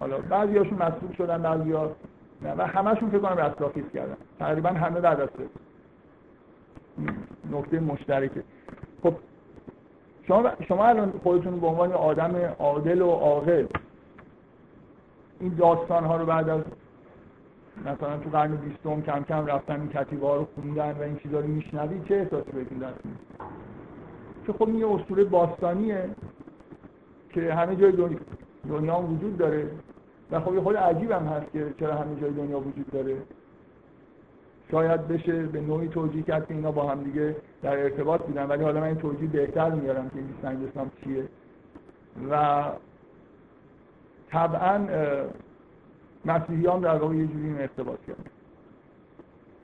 حالا 0.00 0.18
بعضی 0.18 0.58
هاشون 0.58 0.82
مسئول 0.82 1.12
شدن 1.18 1.42
بعضی 1.42 1.72
ها 1.72 1.90
و 2.42 2.66
همشون 2.66 3.10
فکر 3.10 3.18
کنم 3.18 3.36
رستاخیز 3.36 3.84
کردن. 3.94 4.16
تقریبا 4.38 4.68
همه 4.68 5.00
بعد 5.00 5.20
از 5.20 5.28
نکته 7.52 7.80
مشترکه. 7.80 8.42
خب 9.02 9.14
شما 10.26 10.50
شما 10.68 10.86
الان 10.86 11.12
خودتون 11.22 11.60
به 11.60 11.66
عنوان 11.66 11.92
آدم 11.92 12.36
عادل 12.58 13.02
و 13.02 13.10
عاقل 13.10 13.66
این 15.40 15.54
داستان 15.54 16.04
ها 16.04 16.16
رو 16.16 16.26
بعد 16.26 16.48
از 16.48 16.60
مثلا 17.80 18.18
تو 18.18 18.30
قرن 18.30 18.56
بیستم 18.56 19.00
کم 19.00 19.22
کم 19.22 19.46
رفتن 19.46 19.80
این 19.80 19.88
کتیبه 19.88 20.26
ها 20.26 20.36
رو 20.36 20.46
خوندن 20.54 20.96
و 21.00 21.02
این 21.02 21.16
چیزا 21.16 21.40
رو 21.40 21.46
میشنوید 21.46 22.04
چه 22.04 22.14
احساسی 22.14 22.50
بهتون 22.52 22.78
دست 22.78 22.98
که 24.46 24.52
خب 24.52 24.68
این 24.68 24.78
یه 24.78 24.88
اسطوره 24.88 25.24
باستانیه 25.24 26.08
که 27.30 27.54
همه 27.54 27.76
جای 27.76 27.92
دنیا, 27.92 28.18
دنیا 28.68 28.94
هم 28.94 29.14
وجود 29.14 29.36
داره 29.36 29.70
و 30.30 30.40
خب 30.40 30.54
یه 30.54 30.60
خود 30.60 30.76
عجیب 30.76 31.10
هم 31.10 31.26
هست 31.26 31.52
که 31.52 31.74
چرا 31.80 31.94
همه 31.94 32.20
جای 32.20 32.30
دنیا 32.30 32.58
وجود 32.60 32.90
داره. 32.90 33.16
شاید 34.70 35.08
بشه 35.08 35.42
به 35.42 35.60
نوعی 35.60 35.88
توجیه 35.88 36.22
کرد 36.22 36.48
که 36.48 36.54
اینا 36.54 36.72
با 36.72 36.90
هم 36.90 37.02
دیگه 37.02 37.36
در 37.62 37.82
ارتباط 37.82 38.22
بودن 38.22 38.46
ولی 38.46 38.64
حالا 38.64 38.80
من 38.80 38.86
این 38.86 38.96
توجیه 38.96 39.28
بهتر 39.28 39.70
میارم 39.70 40.08
که 40.08 40.16
این 40.16 40.34
سنگ 40.42 40.90
چیه. 41.04 41.28
و 42.30 42.64
طبعا 44.30 44.86
مسیحی 46.26 46.66
هم 46.66 46.80
در 46.80 46.96
واقع 46.96 47.14
یه 47.14 47.26
جوری 47.26 47.46
این 47.46 47.60
ارتباط 47.60 47.98
کرد. 48.06 48.30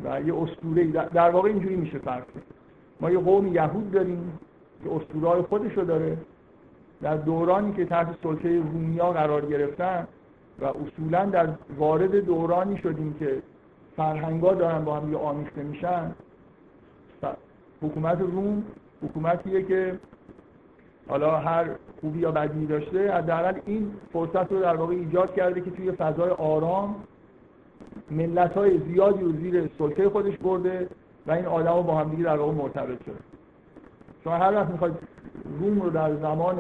و 0.04 0.20
یه 0.20 0.42
اسطوره 0.42 0.86
در 0.86 1.30
واقع 1.30 1.48
اینجوری 1.48 1.76
میشه 1.76 1.98
فرق 1.98 2.24
ما 3.00 3.10
یه 3.10 3.18
قوم 3.18 3.46
یهود 3.46 3.90
داریم 3.90 4.38
که 4.84 4.90
اسطوره 4.94 5.28
های 5.28 5.42
خودشو 5.42 5.80
داره. 5.80 6.16
در 7.02 7.16
دورانی 7.16 7.72
که 7.72 7.84
تحت 7.84 8.08
سلطه 8.22 8.58
رومیا 8.58 9.12
قرار 9.12 9.46
گرفتن 9.46 10.06
و 10.58 10.64
اصولا 10.64 11.24
در 11.24 11.48
وارد 11.78 12.24
دورانی 12.24 12.78
شدیم 12.78 13.16
که 13.18 13.42
فرهنگا 13.96 14.54
دارن 14.54 14.84
با 14.84 14.96
هم 14.96 15.14
آمیخته 15.14 15.62
میشن 15.62 16.14
حکومت 17.82 18.20
روم 18.20 18.64
حکومتیه 19.02 19.62
که 19.62 19.98
حالا 21.10 21.36
هر 21.36 21.66
خوبی 22.00 22.18
یا 22.18 22.30
بدی 22.30 22.66
داشته 22.66 23.12
حداقل 23.12 23.60
این 23.66 23.92
فرصت 24.12 24.52
رو 24.52 24.60
در 24.60 24.76
واقع 24.76 24.94
ایجاد 24.94 25.34
کرده 25.34 25.60
که 25.60 25.70
توی 25.70 25.92
فضای 25.92 26.30
آرام 26.30 26.96
ملت 28.10 28.52
های 28.52 28.78
زیادی 28.78 29.24
رو 29.24 29.32
زیر 29.32 29.70
سلطه 29.78 30.08
خودش 30.08 30.36
برده 30.36 30.88
و 31.26 31.32
این 31.32 31.46
آدم 31.46 31.74
رو 31.74 31.82
با 31.82 31.94
هم 31.94 32.10
دیگه 32.10 32.24
در 32.24 32.36
واقع 32.36 32.52
مرتبط 32.52 33.04
شده 33.04 33.18
شما 34.24 34.36
هر 34.36 34.54
وقت 34.54 34.70
می‌خواید 34.70 34.94
روم 35.60 35.80
رو 35.80 35.90
در 35.90 36.14
زمان 36.14 36.56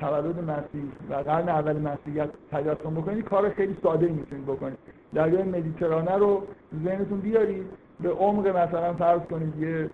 تولد 0.00 0.50
مسیح 0.50 0.84
و 1.10 1.14
قرن 1.14 1.48
اول 1.48 1.76
مسیحیت 1.76 2.28
تجسم 2.52 2.94
بکنید 2.94 3.24
کار 3.24 3.50
خیلی 3.50 3.76
ساده 3.82 4.06
می‌تونید 4.06 4.46
بکنید. 4.46 4.78
دریای 5.14 5.42
مدیترانه 5.42 6.16
رو 6.16 6.42
ذهنتون 6.84 7.20
بیارید 7.20 7.66
به 8.00 8.10
عمق 8.10 8.46
مثلا 8.46 8.92
فرض 8.92 9.20
کنید 9.20 9.56
یه 9.56 9.90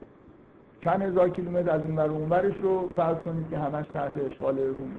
چند 0.84 1.02
هزار 1.02 1.28
کیلومتر 1.28 1.70
از 1.70 1.80
این 1.86 1.96
ور 1.96 2.10
اونورش 2.10 2.54
رو 2.62 2.88
فرض 2.96 3.16
کنید 3.16 3.50
که 3.50 3.58
همش 3.58 3.86
تحت 3.94 4.12
اشغال 4.16 4.58
روم. 4.58 4.90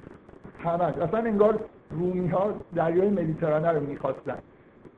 همش. 0.58 0.94
اصلا 0.94 1.18
انگار 1.18 1.60
رومی 1.90 2.28
ها 2.28 2.54
دریای 2.74 3.10
مدیترانه 3.10 3.70
رو 3.70 3.80
می‌خواستن. 3.80 4.38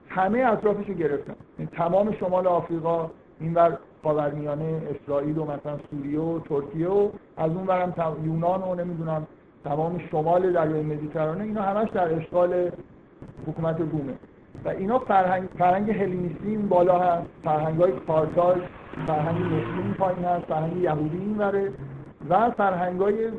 همه 0.09 0.39
اطرافش 0.39 0.89
رو 0.89 0.95
گرفتن. 0.95 1.35
یعنی 1.59 1.71
تمام 1.73 2.13
شمال 2.13 2.47
آفریقا 2.47 3.11
اینور 3.41 3.79
خاورمیانه 4.03 4.83
اسرائیل 4.91 5.39
و 5.39 5.45
مثلا 5.45 5.79
سوریه 5.91 6.21
و 6.21 6.41
ترکیه 6.41 6.89
و 6.89 7.09
از 7.37 7.51
اون 7.51 7.67
برم 7.67 8.17
یونان 8.25 8.63
و 8.63 8.75
نمی‌دونم 8.75 9.27
تمام 9.65 9.99
شمال 10.11 10.53
دریای 10.53 10.83
مدیترانه 10.83 11.45
اینا 11.45 11.63
همش 11.63 11.91
در 11.91 12.15
اشغال 12.15 12.71
حکومت 13.47 13.81
رومه. 13.81 14.15
و 14.65 14.69
اینا 14.69 14.99
فرهنگ 14.99 15.49
فرهنگ 15.59 15.91
هلینیستی 15.91 16.49
این 16.49 16.69
بالا 16.69 16.99
هست. 16.99 17.27
فرهنگ 17.45 17.81
های 17.81 17.93
فرهنگ 19.07 19.39
مسلم 19.41 19.95
پایین 19.99 20.25
هست 20.25 20.45
فرهنگ 20.47 20.77
یهودی 20.77 21.17
این 21.17 21.39
وره 21.39 21.73
و 22.29 22.51
فرهنگ 22.51 23.01
های 23.01 23.31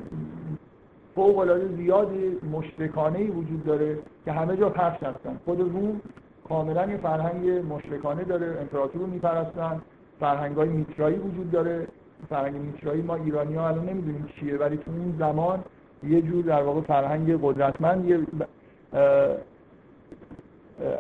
العاده 1.18 1.68
زیادی 1.78 2.38
مشرکانه 2.52 3.24
وجود 3.24 3.66
داره 3.66 3.98
که 4.26 4.32
همه 4.32 4.58
جا 4.58 4.70
پخش 4.70 5.04
هستن. 5.04 5.40
خود 5.46 5.60
روم 5.60 6.02
کاملا 6.50 6.86
یه 6.86 6.98
فرهنگ 6.98 7.50
مشرکانه 7.50 8.24
داره 8.24 8.58
امپراتور 8.62 9.02
رو 9.02 9.08
میپرستن 9.08 9.82
فرهنگ 10.20 10.56
های 10.56 10.70
میترایی 10.70 11.18
وجود 11.18 11.52
داره. 11.52 11.88
فرهنگ 12.30 12.56
میترایی 12.56 13.02
ما 13.02 13.16
ایرانی 13.16 13.56
ها 13.56 13.68
الان 13.68 13.90
نمی‌دونیم 13.90 14.30
چیه 14.36 14.58
ولی 14.58 14.78
تو 14.78 14.92
اون 14.92 15.16
زمان 15.20 15.64
یه 16.04 16.22
جور 16.22 16.44
در 16.44 16.64
واقع 16.64 16.82
فرهنگ 16.82 17.40
قدرتمند 17.42 18.06
یه 18.06 18.20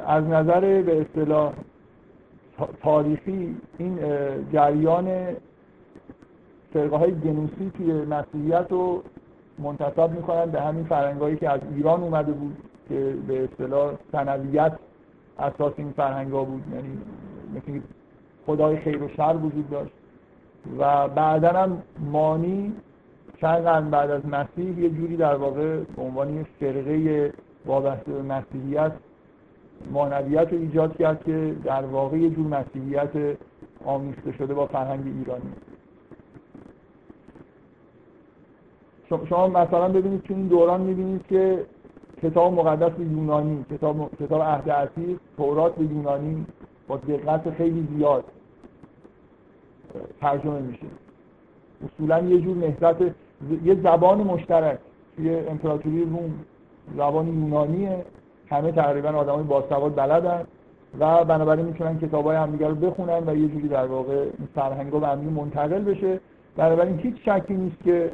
از 0.07 0.23
نظر 0.23 0.81
به 0.81 1.01
اصطلاح 1.01 1.53
تاریخی 2.83 3.57
این 3.77 3.99
جریان 4.53 5.35
فرقه 6.73 6.97
های 6.97 7.11
جنوسی 7.11 7.71
توی 7.77 7.91
مسیحیت 7.91 8.65
رو 8.69 9.03
منتصب 9.59 10.11
می‌کنن 10.11 10.45
به 10.45 10.61
همین 10.61 10.83
فرهنگایی 10.83 11.35
که 11.35 11.49
از 11.49 11.59
ایران 11.75 12.03
اومده 12.03 12.31
بود 12.31 12.57
که 12.89 13.15
به 13.27 13.43
اصطلاح 13.43 13.93
سنویت 14.11 14.71
اساس 15.39 15.73
این 15.77 15.91
فرهنگ 15.91 16.31
ها 16.31 16.43
بود. 16.43 16.63
یعنی 16.75 16.97
مثل 17.55 17.81
خدای 18.45 18.77
خیر 18.77 19.03
و 19.03 19.07
شر 19.07 19.35
وجود 19.43 19.69
داشت. 19.69 19.91
و 20.79 21.07
بعدا 21.07 21.49
هم 21.49 21.81
مانی 21.99 22.73
چند 23.41 23.63
قرن 23.63 23.89
بعد 23.89 24.11
از 24.11 24.25
مسیح 24.25 24.79
یه 24.79 24.89
جوری 24.89 25.17
در 25.17 25.35
واقع 25.35 25.77
به 25.77 26.01
عنوان 26.01 26.45
فرقه 26.59 27.33
وابسته 27.65 28.11
به 28.11 28.21
مسیحیت 28.21 28.91
مانویت 29.91 30.53
رو 30.53 30.59
ایجاد 30.59 30.97
کرد 30.97 31.23
که 31.23 31.55
در 31.63 31.85
واقع 31.85 32.17
یه 32.17 32.29
جور 32.29 32.47
مسیحیت 32.47 33.37
آمیخته 33.85 34.31
شده 34.31 34.53
با 34.53 34.67
فرهنگ 34.67 35.07
ایرانی. 35.07 35.51
شما 39.29 39.47
مثلا 39.47 39.89
ببینید 39.89 40.21
تو 40.21 40.33
این 40.33 40.47
دوران 40.47 40.81
می‌بینید 40.81 41.27
که 41.27 41.65
کتاب 42.21 42.53
مقدس 42.53 42.91
به 42.91 43.03
یونانی 43.03 43.65
کتاب 43.71 44.11
کتاب 44.19 44.41
عهد 44.41 44.69
عتیق 44.69 45.19
تورات 45.37 45.75
به 45.75 45.85
یونانی 45.85 46.45
با 46.87 46.97
دقت 46.97 47.49
خیلی 47.49 47.87
زیاد 47.95 48.23
ترجمه 50.21 50.59
میشه. 50.59 50.85
اصولا 51.85 52.19
یه 52.19 52.41
جور 52.41 52.57
نهضت 52.57 53.01
یه 53.63 53.75
زبان 53.75 54.17
مشترک. 54.17 54.79
توی 55.15 55.35
امپراتوری 55.35 56.01
روم 56.01 56.45
زبان 56.97 57.27
یونانیه. 57.27 58.05
همه 58.49 58.71
تقریبا 58.71 59.09
آدمای 59.09 59.43
باسواد 59.43 59.95
بلدن 59.95 60.47
و 60.99 61.25
بنابراین 61.25 61.65
می‌تونن 61.65 61.99
کتابای 61.99 62.37
همدیگه 62.37 62.67
رو 62.67 62.75
بخونن 62.75 63.23
و 63.27 63.35
یه 63.35 63.47
جوری 63.47 63.67
در 63.67 63.85
واقع 63.85 64.13
این 64.13 64.47
فرهنگا 64.55 64.99
به 64.99 65.07
هم 65.07 65.19
منتقل 65.19 65.79
بشه. 65.79 66.19
بنابراین 66.57 66.99
هیچ 66.99 67.15
شکی 67.25 67.53
نیست 67.53 67.83
که 67.83 68.11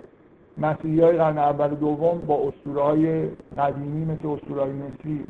مسیحی 0.57 1.01
های 1.01 1.17
قرن 1.17 1.37
اول 1.37 1.71
و 1.71 1.75
دوم 1.75 2.21
با 2.27 2.47
اسطوره 2.47 2.81
های 2.81 3.29
قدیمی 3.57 4.05
مثل 4.05 4.27
اسطوره 4.27 4.61
های 4.61 4.71
مصری 4.71 5.25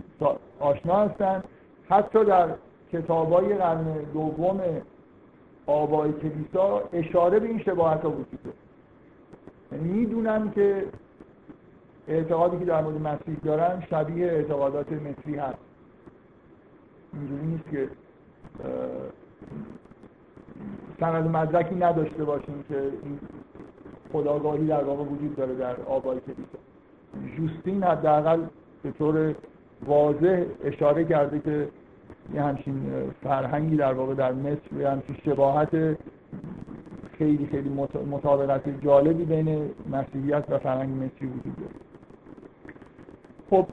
آشنا 0.59 0.95
هستن. 0.95 1.43
حتی 1.89 2.25
در 2.25 2.47
کتاب 2.91 3.33
های 3.33 3.53
قرن 3.53 3.85
دوم 4.13 4.61
آبای 5.67 6.13
کلیسا 6.13 6.81
اشاره 6.93 7.39
به 7.39 7.47
این 7.47 7.59
شباهت 7.59 8.01
ها 8.01 8.09
وجود 8.09 8.39
داره. 8.43 8.57
یعنی 9.71 9.99
می‌دونن 9.99 10.51
که 10.55 10.83
اعتقادی 12.07 12.59
که 12.59 12.65
در 12.65 12.81
مورد 12.81 13.01
مسیح 13.01 13.35
دارن 13.43 13.83
شبیه 13.89 14.25
اعتقادات 14.25 14.91
مصری 14.91 15.35
هست. 15.35 15.57
اینجوری 17.13 17.45
نیست 17.45 17.69
که 17.71 17.89
سند 20.99 21.27
مدرکی 21.27 21.75
نداشته 21.75 22.23
باشیم 22.23 22.63
که 22.69 22.77
این 22.77 23.19
خداگاهی 24.13 24.67
در 24.67 24.83
واقع 24.83 25.03
وجود 25.03 25.35
داره 25.35 25.55
در 25.55 25.75
آبای 25.81 26.19
کلیسا. 26.19 26.59
جوستین 27.37 27.83
حداقل 27.83 28.41
به 28.83 28.91
طور 28.91 29.35
واضح 29.85 30.45
اشاره 30.63 31.05
کرده 31.05 31.39
که 31.39 31.67
یه 32.33 32.41
همچین 32.41 32.83
فرهنگی 33.23 33.75
در 33.75 33.93
واقع 33.93 34.13
در 34.13 34.31
مصر 34.31 34.79
یه 34.79 34.89
همچین 34.89 35.15
شباهت 35.25 35.97
خیلی 37.17 37.47
خیلی 37.51 37.69
مطابقت 38.11 38.81
جالبی 38.81 39.25
بین 39.25 39.69
مسیحیت 39.91 40.43
و 40.49 40.57
فرهنگ 40.57 40.89
مصری 40.89 41.27
وجود 41.27 41.55
داره. 41.55 41.84
خب 43.49 43.65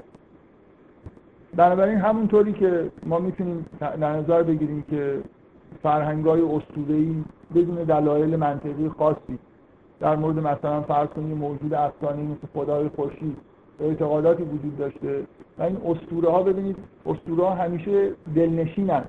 بنابراین 1.57 1.99
همونطوری 1.99 2.53
که 2.53 2.91
ما 3.07 3.19
می‌تونیم 3.19 3.67
در 3.81 4.17
نظر 4.17 4.43
بگیریم 4.43 4.85
که 4.91 5.19
فرهنگ 5.83 6.27
های 6.27 6.41
اسطوره‌ای 6.41 7.25
بدون 7.55 7.75
دلایل 7.75 8.37
منطقی 8.37 8.89
خاصی 8.99 9.39
در 10.01 10.17
مورد 10.17 10.39
مثلا 10.39 10.83
فرض 10.83 11.09
کنیم 11.09 11.37
موجود 11.37 11.75
افسانه‌ای 11.75 12.27
مثل 12.27 12.47
خدای 12.55 12.89
خورشید 12.89 13.37
اعتقاداتی 13.81 14.43
وجود 14.43 14.79
داشته 14.79 15.23
و 15.59 15.63
این 15.63 15.77
اسطوره 15.87 16.31
ها 16.31 16.43
ببینید 16.43 16.77
اسطوره 17.07 17.45
ها 17.45 17.55
همیشه 17.55 18.11
دلنشینن. 18.35 19.05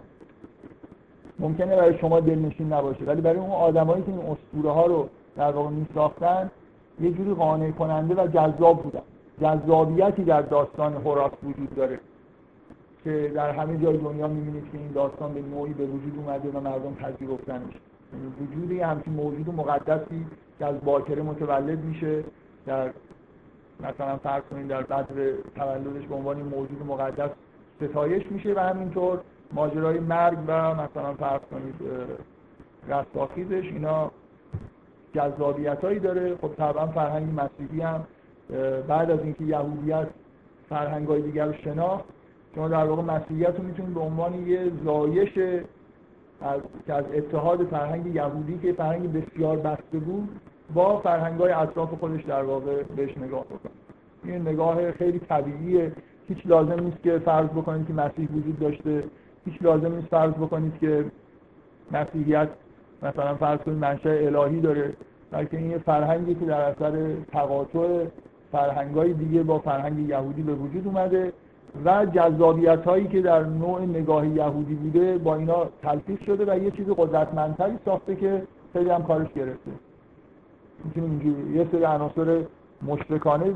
ممکنه 1.39 1.75
برای 1.75 1.97
شما 1.97 2.19
دلنشین 2.19 2.73
نباشه 2.73 3.05
ولی 3.05 3.21
برای 3.21 3.39
اون 3.39 3.51
آدمایی 3.51 4.03
که 4.03 4.11
این 4.11 4.19
اسطوره 4.19 4.73
ها 4.73 4.85
رو 4.85 5.09
در 5.35 5.51
واقع 5.51 5.69
میساختن 5.69 6.51
یه 7.01 7.11
جوری 7.11 7.33
قانع 7.33 7.71
کننده 7.71 8.23
و 8.23 8.27
جذاب 8.27 8.83
بودن. 8.83 9.01
جذابیتی 9.41 10.23
در 10.23 10.41
داستان 10.41 10.93
هوراس 10.93 11.31
وجود 11.43 11.75
داره 11.75 11.99
که 13.03 13.31
در 13.35 13.51
همه 13.51 13.77
جای 13.77 13.97
دنیا 13.97 14.27
می‌بینید 14.27 14.71
که 14.71 14.77
این 14.77 14.91
داستان 14.91 15.33
به 15.33 15.41
نوعی 15.41 15.73
به 15.73 15.85
وجود 15.85 16.13
اومده 16.17 16.49
و 16.49 16.59
مردم 16.59 16.93
پذیرفتنش 16.93 17.73
یعنی 18.13 18.33
وجود 18.41 18.71
همچین 18.71 19.13
موجود 19.13 19.49
مقدسی 19.49 20.25
که 20.59 20.65
از 20.65 20.75
باکره 20.85 21.21
متولد 21.21 21.79
میشه. 21.79 22.23
در 22.65 22.89
مثلا 23.79 24.17
فرض 24.17 24.43
کنید 24.51 24.67
در 24.67 24.81
بدر 24.81 25.31
تولدش 25.55 26.05
به 26.09 26.15
عنوان 26.15 26.37
موجود 26.37 26.85
مقدس 26.87 27.29
ستایش 27.81 28.31
میشه 28.31 28.53
و 28.53 28.59
همینطور 28.59 29.19
ماجرای 29.53 29.99
مرگ 29.99 30.37
و 30.47 30.73
مثلا 30.73 31.13
فرض 31.13 31.41
کنید 31.51 31.75
رستاخیزش. 32.87 33.63
اینا 33.63 34.11
جذابیت 35.13 35.83
هایی 35.83 35.99
داره. 35.99 36.35
خب 36.35 36.53
طبعا 36.57 36.87
فرهنگ 36.87 37.39
مسیحی 37.39 37.81
هم 37.81 38.03
بعد 38.87 39.11
از 39.11 39.19
اینکه 39.19 39.43
یهودیت 39.43 40.07
فرهنگ 40.69 41.07
های 41.07 41.21
دیگر 41.21 41.45
رو 41.45 41.53
شناخت 41.53 42.05
شما 42.55 42.67
در 42.67 42.85
واقع 42.85 43.01
مسیحیت 43.01 43.55
رو 43.57 43.63
می‌تونید 43.63 43.93
به 43.93 43.99
عنوان 43.99 44.47
یه 44.47 44.71
زایش 44.85 45.37
از 46.41 46.61
که 46.85 46.93
از 46.93 47.05
اتحاد 47.13 47.63
فرهنگ 47.63 48.15
یهودی 48.15 48.59
که 48.61 48.73
فرهنگ 48.73 49.13
بسیار 49.13 49.57
بسته 49.57 49.99
بود 49.99 50.29
با 50.73 50.99
فرهنگ 50.99 51.39
های 51.39 51.51
اطراف 51.51 51.89
خودش 51.89 52.23
در 52.23 52.43
واقع 52.43 52.83
بهش 52.83 53.17
نگاه 53.17 53.45
بکنید 53.45 53.83
این 54.23 54.41
نگاه 54.41 54.91
خیلی 54.91 55.19
طبیعیه. 55.19 55.91
هیچ 56.27 56.37
لازم 56.45 56.79
نیست 56.83 57.03
که 57.03 57.19
فرض 57.19 57.47
بکنید 57.47 57.87
که 57.87 57.93
مسیح 57.93 58.27
وجود 58.29 58.59
داشته. 58.59 59.03
هیچ 59.45 59.61
لازم 59.61 59.95
نیست 59.95 60.07
فرض 60.07 60.31
بکنید 60.31 60.79
که 60.79 61.05
مسیحیت 61.91 62.49
مثلا 63.03 63.35
فرض 63.35 63.59
کنید 63.59 63.77
منشأ 63.77 64.09
الهی 64.09 64.61
داره 64.61 64.93
بلکه 65.31 65.57
این 65.57 65.71
یه 65.71 65.77
فرهنگی 65.77 66.35
که 66.35 66.45
در 66.45 66.61
اثر 66.61 67.15
تقاطع 67.31 68.05
فرهنگای 68.53 69.13
دیگه 69.13 69.43
با 69.43 69.59
فرهنگ 69.59 70.09
یهودی 70.09 70.43
به 70.43 70.53
وجود 70.53 70.87
اومده 70.87 71.33
و 71.85 72.05
جذابیت 72.05 72.83
هایی 72.85 73.07
که 73.07 73.21
در 73.21 73.43
نوع 73.43 73.81
نگاه 73.81 74.27
یهودی 74.27 74.75
بوده 74.75 75.17
با 75.17 75.35
اینا 75.35 75.65
تلفیق 75.81 76.23
شده 76.23 76.53
و 76.53 76.63
یه 76.63 76.71
چیز 76.71 76.89
قدرتمندتری 76.89 77.77
ساخته 77.85 78.15
که 78.15 78.43
خیلی 78.73 78.89
هم 78.89 79.03
کارش 79.03 79.33
گرفته. 79.33 79.71
می‌تونیم 80.85 81.55
یه 81.55 81.67
سری 81.71 81.83
عناصر 81.83 82.43
مشرکانه 82.87 83.53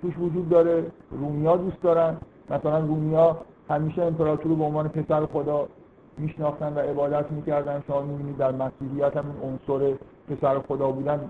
توش 0.00 0.18
وجود 0.18 0.48
داره 0.48 0.84
رومیا 1.10 1.56
دوست 1.56 1.82
دارن. 1.82 2.16
مثلا 2.50 2.78
رومیا 2.78 3.36
همیشه 3.68 4.02
امپراتور 4.02 4.54
به 4.54 4.64
عنوان 4.64 4.88
پسر 4.88 5.26
خدا 5.26 5.68
میشناختن 6.18 6.72
و 6.74 6.78
عبادت 6.78 7.30
می‌کردن. 7.30 7.82
شما 7.86 8.02
می‌بینید 8.02 8.36
در 8.36 8.52
مسیحیت 8.52 9.16
هم 9.16 9.24
عنصر 9.42 9.94
پسر 10.28 10.58
خدا 10.58 10.90
بودن 10.90 11.20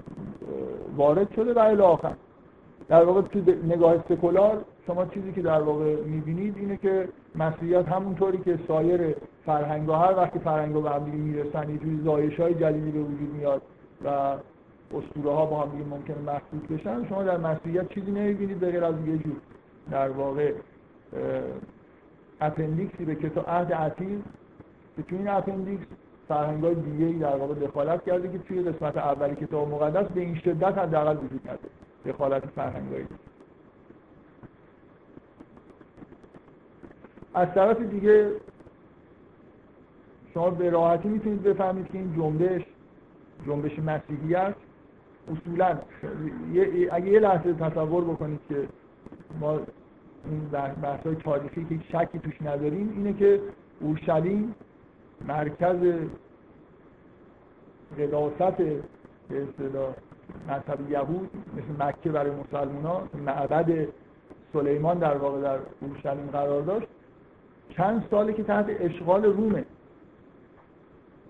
وارد 0.96 1.32
شده 1.32 1.54
و 1.54 1.58
الی 1.58 1.82
آخر. 1.82 2.14
در 2.92 3.04
واقع 3.04 3.20
تو 3.20 3.38
نگاه 3.64 4.04
سکولار 4.08 4.64
شما 4.86 5.06
چیزی 5.06 5.32
که 5.32 5.42
در 5.42 5.60
واقع 5.60 5.96
می‌بینید 5.96 6.56
اینه 6.56 6.76
که 6.76 7.08
مسیحیت 7.34 7.88
همونطوری 7.88 8.38
که 8.38 8.58
سایر 8.68 9.14
فرهنگ 9.46 9.88
ها 9.88 9.98
هر 9.98 10.16
وقتی 10.16 10.38
فرهنگ 10.38 10.82
به 10.82 10.90
هم 10.90 11.02
می‌رسن 11.02 11.70
یه 11.70 11.78
جوری 11.78 12.00
زایش 12.04 12.40
های 12.40 12.54
جدیدی 12.54 12.90
به 12.90 13.00
وجود 13.00 13.34
میاد 13.34 13.62
و 14.04 14.08
اسطوره 14.96 15.36
ها 15.36 15.46
با 15.46 15.60
هم 15.60 15.70
دیگه 15.70 15.84
ممکنه 15.84 16.16
مخلوط 16.16 16.80
بشن 16.80 17.08
شما 17.08 17.22
در 17.22 17.36
مسیحیت 17.36 17.88
چیزی 17.88 18.10
نمی‌بینید 18.10 18.60
به 18.60 18.70
غیر 18.70 18.84
از 18.84 18.94
یه 19.06 19.16
جور 19.16 19.36
در 19.90 20.08
واقع 20.08 20.52
appendix 22.40 22.97
ی 22.97 23.04
به 23.04 23.14
کتاب 23.14 23.44
عهد 23.48 23.72
عتیق 23.72 24.20
که 24.96 25.02
تو 25.02 25.16
این 25.16 25.28
appendix 25.28 25.86
فرهنگ 26.28 26.64
های 26.64 26.74
دیگه 26.74 27.18
در 27.18 27.36
واقع 27.36 27.54
دخالت 27.54 28.04
کرده 28.04 28.32
که 28.32 28.38
توی 28.38 28.62
قسمت 28.62 28.96
اولی 28.96 29.36
کتاب 29.36 29.68
مقدس 29.68 30.12
به 30.12 30.20
این 30.20 30.34
شدت 30.34 30.78
حداقل 30.78 31.16
وجود 31.16 31.40
نداره. 31.44 31.70
دخالت 32.06 32.46
فرهنگ 32.46 32.92
های 32.92 33.04
از 37.34 37.48
طرف 37.54 37.80
دیگه 37.80 38.30
شما 40.34 40.50
به 40.50 40.70
راحتی 40.70 41.08
می‌تونید 41.08 41.42
بفهمید 41.42 41.86
که 41.86 41.98
این 41.98 42.14
جنبش 42.16 42.62
جنبش 43.46 43.78
مسیحیت 43.78 44.54
اصولا 45.32 45.78
اگه 46.92 47.08
یه 47.08 47.20
لحظه 47.20 47.52
تصور 47.52 48.04
بکنید 48.04 48.40
که 48.48 48.68
ما 49.40 49.60
این 50.24 50.48
بحث 50.82 51.06
های 51.06 51.14
تاریخی 51.14 51.64
که 51.64 51.78
شکی 51.92 52.18
توش 52.18 52.42
نداریم 52.42 52.92
اینه 52.96 53.12
که 53.12 53.40
اورشلیم 53.80 54.54
مرکز 55.28 55.76
قداست 57.98 58.56
به 59.28 59.42
اصطلاح 59.42 59.94
مذهب 60.48 60.90
یهود 60.90 61.30
مثل 61.56 61.84
مکه 61.84 62.10
برای 62.10 62.30
مسلمان 62.30 62.84
ها 62.84 63.02
معبد 63.26 63.88
سلیمان 64.52 64.98
در 64.98 65.16
واقع 65.16 65.40
در 65.40 65.58
اورشلیم 65.80 66.26
قرار 66.32 66.62
داشت. 66.62 66.86
چند 67.70 68.06
ساله 68.10 68.32
که 68.32 68.42
تحت 68.42 68.66
اشغال 68.68 69.24
رومه. 69.24 69.64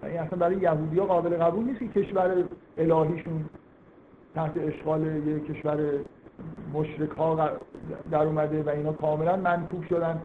این 0.02 0.18
اصلا 0.18 0.38
برای 0.38 0.56
یهودی 0.56 0.98
ها 0.98 1.06
قابل 1.06 1.36
قبول 1.36 1.64
نیست 1.64 1.78
که 1.78 1.88
کشور 1.88 2.44
الهیشون 2.78 3.44
تحت 4.34 4.56
اشغال 4.56 5.06
یک 5.26 5.46
کشور 5.46 5.78
مشرک 6.74 7.10
ها 7.10 7.50
در 8.10 8.22
اومده 8.22 8.62
و 8.62 8.68
اینا 8.68 8.92
کاملا 8.92 9.36
منفوب 9.36 9.84
شدن. 9.84 10.22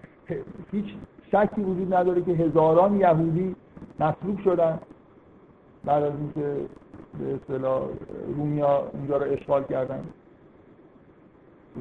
هیچ 0.72 0.86
شکی 1.32 1.62
وجود 1.62 1.94
نداره 1.94 2.22
که 2.22 2.32
هزاران 2.32 3.00
یهودی 3.00 3.56
مصلوب 4.00 4.40
شدن 4.44 4.80
بعد 5.86 6.04
از 6.04 6.14
اینکه 6.20 6.66
به 7.20 7.36
اصطلاح 7.36 7.82
رومیا 8.38 8.84
اونجا 8.94 9.18
رو 9.18 9.32
اشغال 9.32 9.64
کردن. 9.64 10.04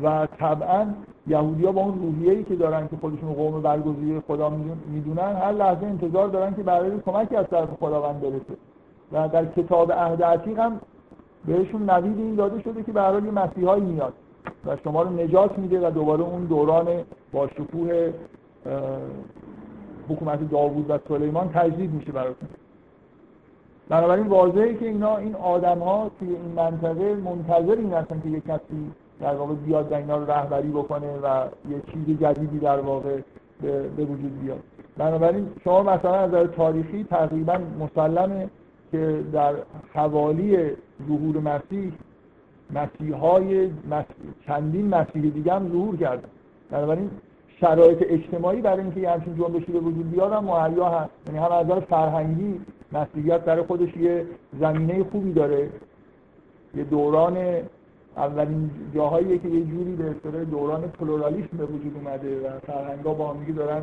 و 0.03 0.27
طبعا 0.39 0.87
یهودی 1.27 1.65
ها 1.65 1.73
با 1.73 1.81
اون 1.81 1.99
روحیه 2.03 2.43
که 2.43 2.57
دارن 2.57 2.89
که 2.89 2.97
خودشون 3.01 3.33
قوم 3.33 3.63
برگزیده 3.63 4.21
خدا 4.21 4.51
می‌دونن 4.87 5.37
هر 5.37 5.53
لحظه 5.53 5.87
انتظار 5.87 6.29
دارن 6.29 6.55
که 6.55 6.63
برای 6.63 7.01
کمکی 7.07 7.37
از 7.37 7.47
طرف 7.51 7.69
خداوند 7.81 8.21
برسه. 8.21 8.57
و 9.13 9.29
در 9.29 9.45
کتاب 9.45 9.93
عهد 9.93 10.23
عتیق 10.23 10.59
هم 10.59 10.81
بهشون 11.47 11.91
نوید 11.91 12.19
این 12.19 12.35
داده 12.35 12.63
شده 12.63 12.83
که 12.83 12.93
برای 12.93 13.23
یه 13.23 13.31
مسیحایی 13.31 13.83
میاد 13.83 14.13
و 14.67 14.77
شما 14.85 15.03
رو 15.03 15.11
نجات 15.11 15.59
میده 15.59 15.89
و 15.89 15.91
دوباره 15.91 16.23
اون 16.23 16.45
دوران 16.45 16.87
با 17.33 17.49
شکوه 17.49 18.13
حکومت 20.09 20.51
داوود 20.51 20.91
و 20.91 20.99
سلیمان 21.09 21.49
تجدید 21.49 21.95
میشه 21.95 22.13
براتون. 22.13 22.49
بنابراین 23.89 24.27
واضحه 24.27 24.75
که 24.75 24.87
اینا 24.87 25.17
این 25.17 25.35
آدم 25.35 25.79
ها 25.79 26.11
توی 26.19 26.29
این 26.29 26.53
منطقه 26.57 27.15
منتظر 27.15 27.77
این 27.77 27.93
هستن 27.93 28.21
که 28.21 28.29
یک 28.29 28.45
کسی 28.45 28.93
در 29.21 29.35
واقع 29.35 29.55
بیاد 29.55 29.93
و 29.93 29.95
اینا 29.95 30.17
رو 30.17 30.31
رهبری 30.31 30.69
بکنه 30.69 31.17
و 31.23 31.45
یه 31.71 31.83
چیز 31.93 32.21
جدیدی 32.21 32.59
در 32.59 32.81
واقع 32.81 33.21
به 33.63 34.05
وجود 34.05 34.41
بیاد. 34.41 34.61
بنابراین 34.97 35.49
شما 35.65 35.83
مثلا 35.83 36.15
از 36.15 36.29
نظر 36.29 36.47
تاریخی 36.47 37.05
تقریبا 37.11 37.59
مسلمه 37.81 38.49
که 38.93 39.25
در 39.33 39.55
حوالی 39.95 40.57
ظهور 41.09 41.39
مسیح 41.39 41.93
مسیحای 42.71 43.71
چندین 44.47 44.89
مسیح 44.89 45.23
دیگه 45.23 45.53
هم 45.53 45.69
ظهور 45.69 45.97
کردن 45.97 46.29
بنابراین 46.71 47.11
شرایط 47.61 47.99
اجتماعی 48.09 48.61
برای 48.61 48.81
اینکه 48.81 49.01
یه 49.01 49.11
همچین 49.11 49.37
جنبشی 49.37 49.73
به 49.73 49.79
وجود 49.79 50.11
بیاد 50.11 50.33
هم 50.33 50.49
هست. 50.49 51.11
یعنی 51.27 51.39
هم 51.39 51.53
از 51.53 51.67
نظر 51.67 51.81
فرهنگی 51.81 52.61
مسیحیت 52.93 53.41
برای 53.41 53.63
خودش 53.63 53.97
یه 53.97 54.27
زمینه 54.61 55.05
خوبی 55.05 55.33
داره. 55.33 55.71
یه 56.75 56.85
دوران 56.85 57.37
اولین 58.17 58.71
جاهایی 58.95 59.39
که 59.39 59.49
یه 59.49 59.65
جوری 59.65 59.93
به 59.97 60.11
اصطلاح 60.11 60.45
دوران 60.45 60.81
پلورالیسم 60.81 61.57
به 61.57 61.65
وجود 61.65 61.97
اومده 61.97 62.41
و 62.41 62.59
فرهنگا 62.59 63.15
با 63.15 63.33
هم 63.33 63.45
دارن 63.45 63.83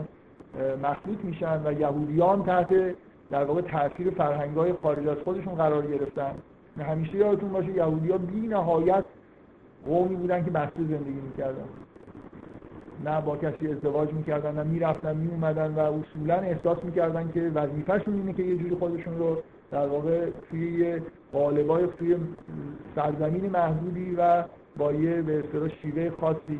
مخلوط 0.83 1.17
میشن 1.23 1.61
و 1.65 1.79
یهودیان 1.79 2.43
تحت 2.43 2.95
در 3.31 3.43
واقع 3.43 3.61
تاثیر 3.61 4.09
فرهنگای 4.09 4.73
خارج 4.73 5.07
از 5.07 5.17
خودشون 5.17 5.55
قرار 5.55 5.87
گرفتن. 5.87 6.31
همیشه 6.79 7.17
یادتون 7.17 7.49
باشه 7.49 7.71
یهودی‌ها 7.71 8.17
بی 8.17 8.47
نهایت 8.47 9.05
قومی 9.85 10.15
بودن 10.15 10.45
که 10.45 10.51
بسته 10.51 10.79
زندگی 10.79 11.21
می‌کردن. 11.29 11.63
نه 13.05 13.21
با 13.21 13.37
کسی 13.37 13.67
ازدواج 13.67 14.13
می‌کردن 14.13 14.55
نه 14.55 14.63
می‌رفتن 14.63 15.15
میومدن 15.15 15.73
و 15.75 15.79
اصولا 15.79 16.35
احساس 16.35 16.77
می‌کردن 16.83 17.31
که 17.33 17.51
وظیفهشون 17.55 18.13
اینه 18.13 18.33
که 18.33 18.43
یه 18.43 18.57
جوری 18.57 18.75
خودشون 18.75 19.17
رو 19.17 19.37
در 19.71 19.87
واقع 19.87 20.29
توی 20.49 20.79
یه 20.79 21.01
قالبای 21.33 21.87
توی 21.97 22.17
سرزمین 22.95 23.49
محدودی 23.49 24.15
و 24.17 24.43
با 24.77 24.93
یه 24.93 25.21
به 25.21 25.39
اصطلاح 25.39 25.69
شیوه 25.81 26.09
خاصی 26.21 26.59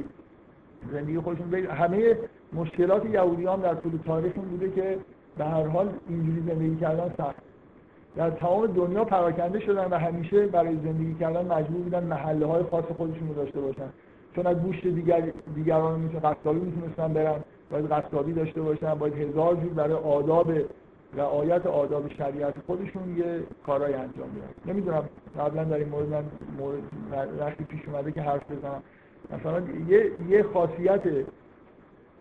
زندگی 0.92 1.20
خودشون 1.20 1.50
بید. 1.50 1.66
همه 1.70 2.18
مشکلات 2.54 3.06
یهودی 3.06 3.46
هم 3.46 3.62
در 3.62 3.76
طول 3.76 4.00
تاریخ 4.06 4.34
بوده 4.34 4.72
که 4.72 4.98
به 5.38 5.46
هر 5.46 5.68
حال 5.68 5.90
اینجوری 6.10 6.44
زندگی 6.48 6.76
کردن 6.76 7.14
سخت 7.18 7.36
در 8.16 8.30
تمام 8.30 8.68
دنیا 8.68 9.04
پراکنده 9.04 9.60
شدن 9.60 9.86
و 9.92 9.96
همیشه 9.98 10.48
برای 10.48 10.76
زندگی 10.76 11.14
کردن 11.14 11.46
مجبور 11.46 11.82
بودن 11.82 12.04
محله 12.04 12.46
های 12.46 12.64
خاص 12.64 12.86
خودشون 12.86 13.28
رو 13.28 13.34
داشته 13.34 13.62
باشن 13.62 13.90
چون 14.36 14.48
از 14.48 14.58
گوشت 14.58 14.88
دیگر 14.88 15.32
دیگران 15.56 16.00
می‌تونه 16.00 16.20
قصابی 16.20 16.60
می‌تونستن 16.60 17.14
برن 17.14 17.40
باید 17.72 17.86
قصابی 17.86 18.34
داشته 18.34 18.62
باشن 18.62 18.94
باید 18.94 19.14
هزار 19.14 19.56
جور 19.56 19.74
برای 19.74 19.94
آداب 19.94 20.52
رعایت 21.18 21.66
آداب 21.66 22.14
شریعت 22.14 22.54
خودشون 22.68 23.18
یه 23.18 23.44
کارهای 23.66 23.94
انجام 23.94 24.30
بدن 24.30 24.74
نمی‌دونم 24.74 25.10
قبلا 25.40 25.64
در 25.64 25.78
این 25.78 25.90
مورد 25.90 26.10
من 26.10 26.24
مورد 26.60 27.56
پیش 27.70 27.82
اومده 27.88 28.12
که 28.12 28.22
حرف 28.22 28.52
بزنم. 28.52 28.84
مثلا 29.32 29.62
یه, 29.88 30.12
یه 30.30 30.44
خاصیت 30.44 31.02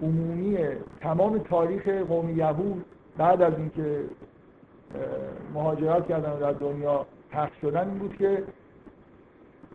عمومی 0.03 0.59
تمام 1.01 1.39
تاریخ 1.39 1.89
قوم 1.89 2.39
یهود 2.39 2.85
بعد 3.19 3.43
از 3.43 3.53
اینکه 3.59 4.01
مهاجرت 5.55 6.09
کردن 6.09 6.33
و 6.33 6.41
در 6.41 6.53
دنیا 6.53 7.07
پخش 7.31 7.53
شدن 7.61 7.89
این 7.89 7.99
بود 7.99 8.17
که 8.17 8.43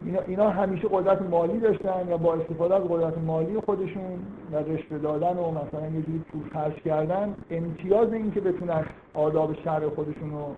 اینا, 0.06 0.20
اینا 0.28 0.50
همیشه 0.50 0.88
قدرت 0.92 1.22
مالی 1.22 1.60
داشتن 1.60 2.14
و 2.14 2.18
با 2.18 2.34
استفاده 2.34 2.76
از 2.76 2.84
قدرت 2.84 3.18
مالی 3.18 3.60
خودشون 3.60 4.20
و 4.52 4.58
رشوه 4.58 4.98
دادن 4.98 5.38
و 5.38 5.52
مثلا 5.52 5.88
یه 5.88 6.02
جوری 6.02 6.20
پول 6.32 6.42
خرج 6.54 6.74
کردن 6.74 7.36
امتیاز 7.50 8.14
این 8.14 8.32
که 8.32 8.42
بتونن 8.42 8.86
آداب 9.14 9.54
شهر 9.64 9.90
خودشون 9.90 10.32
رو 10.32 10.56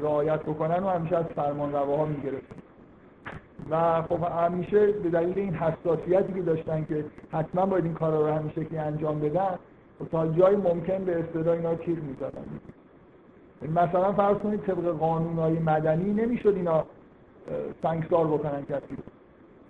رعایت 0.00 0.42
بکنن 0.42 0.82
و 0.82 0.88
همیشه 0.88 1.16
از 1.16 1.24
فرمان 1.24 1.72
رواها 1.72 2.04
می‌گرفتن. 2.04 2.56
و 3.70 4.02
خب 4.02 4.22
همیشه 4.22 4.86
به 4.86 5.10
دلیل 5.10 5.38
این 5.38 5.54
حساسیتی 5.54 6.32
که 6.32 6.42
داشتن 6.42 6.84
که 6.84 7.04
حتما 7.32 7.66
باید 7.66 7.84
این 7.84 7.94
کارا 7.94 8.20
رو 8.20 8.34
همیشه 8.34 8.64
که 8.64 8.80
انجام 8.80 9.20
بدن 9.20 9.58
و 10.00 10.04
تا 10.04 10.26
جای 10.26 10.56
ممکن 10.56 11.04
به 11.04 11.20
اصطلاح 11.20 11.56
اینا 11.56 11.74
چیز 11.74 11.96
می‌زدن. 11.98 12.44
مثلا 13.82 14.12
فرض 14.12 14.36
کنید 14.36 14.60
طبق 14.60 14.98
قانونهای 14.98 15.58
مدنی 15.58 16.12
نمی‌شد 16.12 16.54
اینا 16.56 16.84
سنگسار 17.82 18.26
بکنن 18.26 18.62
کسی 18.62 18.96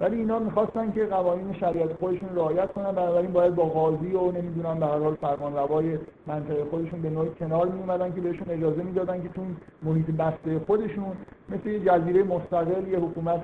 ولی 0.01 0.17
اینا 0.17 0.39
می‌خواستن 0.39 0.93
که 0.93 1.05
قوانین 1.05 1.53
شریعت 1.53 1.93
خودشون 1.93 2.29
رعایت 2.35 2.73
کنن 2.73 2.93
بنابراین 2.93 3.33
باید 3.33 3.55
با 3.55 3.65
قاضی 3.65 4.13
و 4.13 4.33
نمی‌دونم 4.33 4.81
به 4.81 4.87
هر 4.87 4.99
حال 4.99 5.15
فرمان 5.15 5.55
روای 5.55 5.99
منطقه 6.27 6.65
خودشون 6.65 7.03
به 7.03 7.11
نوعی 7.11 7.31
کنار 7.41 7.69
می 7.69 8.13
که 8.15 8.21
بهشون 8.21 8.51
اجازه 8.51 8.83
می‌دادن 8.83 9.23
که 9.23 9.29
تون 9.29 9.57
محیط 9.83 10.07
بسته 10.07 10.59
خودشون 10.67 11.13
مثل 11.49 11.69
یه 11.69 11.81
جزیره 11.81 12.23
مستقل 12.23 12.89
یه 12.89 12.99
حکومت 12.99 13.43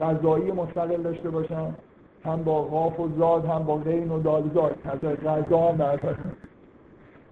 قضایی 0.00 0.52
مستقل 0.52 1.02
داشته 1.02 1.30
باشن. 1.30 1.74
هم 2.24 2.42
با 2.42 2.62
غاف 2.62 3.00
و 3.00 3.08
زاد 3.18 3.44
هم 3.44 3.64
با 3.64 3.76
غین 3.76 4.10
و 4.10 4.22
دالزاد 4.22 4.76
غذا 5.24 5.72
هم 5.72 5.98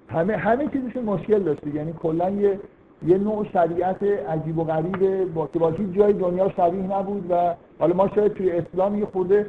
همه 0.09 0.37
همه 0.37 0.69
چیزشون 0.69 1.05
مشکل 1.05 1.43
داشته 1.43 1.75
یعنی 1.75 1.93
کلا 1.93 2.31
یه 2.31 2.61
یه 3.07 3.19
نوع 3.19 3.47
شریعت 3.53 4.03
عجیب 4.03 4.59
و 4.59 4.65
غریبه 4.65 5.25
با 5.25 5.47
که 5.47 5.59
با 5.59 5.73
جای 5.73 6.13
دنیا 6.13 6.49
شبیه 6.49 6.99
نبود 6.99 7.31
و 7.31 7.55
حالا 7.79 7.95
ما 7.95 8.09
شاید 8.09 8.33
توی 8.33 8.51
اسلام 8.51 8.99
یه 8.99 9.07
خورده 9.07 9.47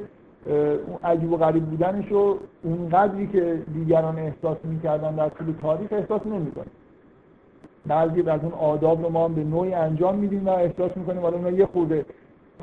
اون 0.47 0.97
عجیب 1.03 1.31
و 1.31 1.37
غریب 1.37 1.65
بودنش 1.65 2.07
رو 2.07 2.37
اونقدری 2.63 3.27
که 3.27 3.61
دیگران 3.73 4.19
احساس 4.19 4.57
می‌کردن 4.63 5.15
در 5.15 5.29
طول 5.29 5.53
تاریخ 5.61 5.93
احساس 5.93 6.25
نمی‌کنیم 6.25 6.71
بعضی 7.87 8.21
از 8.21 8.39
اون 8.43 8.53
آداب 8.53 9.03
رو 9.03 9.09
ما 9.09 9.27
به 9.27 9.43
نوعی 9.43 9.73
انجام 9.73 10.15
میدیم 10.15 10.45
و 10.45 10.49
احساس 10.49 10.97
می‌کنیم. 10.97 11.21
حالا 11.21 11.37
اونا 11.37 11.49
یه 11.49 11.65
خورده 11.65 12.05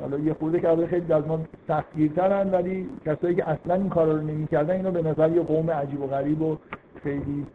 حالا 0.01 0.19
یه 0.19 0.33
خورده 0.33 0.59
که 0.59 0.87
خیلی 0.87 1.13
از 1.13 1.27
ما 1.27 1.39
سختگیرترن 1.67 2.51
ولی 2.51 2.89
کسایی 3.05 3.35
که 3.35 3.49
اصلا 3.49 3.73
این 3.73 3.89
کارا 3.89 4.11
رو 4.11 4.21
نمی‌کردن 4.21 4.75
اینو 4.75 4.91
به 4.91 5.01
نظر 5.01 5.31
یه 5.31 5.41
قوم 5.41 5.71
عجیب 5.71 6.01
و 6.01 6.07
غریب 6.07 6.41
و 6.41 6.57
خیلی 7.03 7.45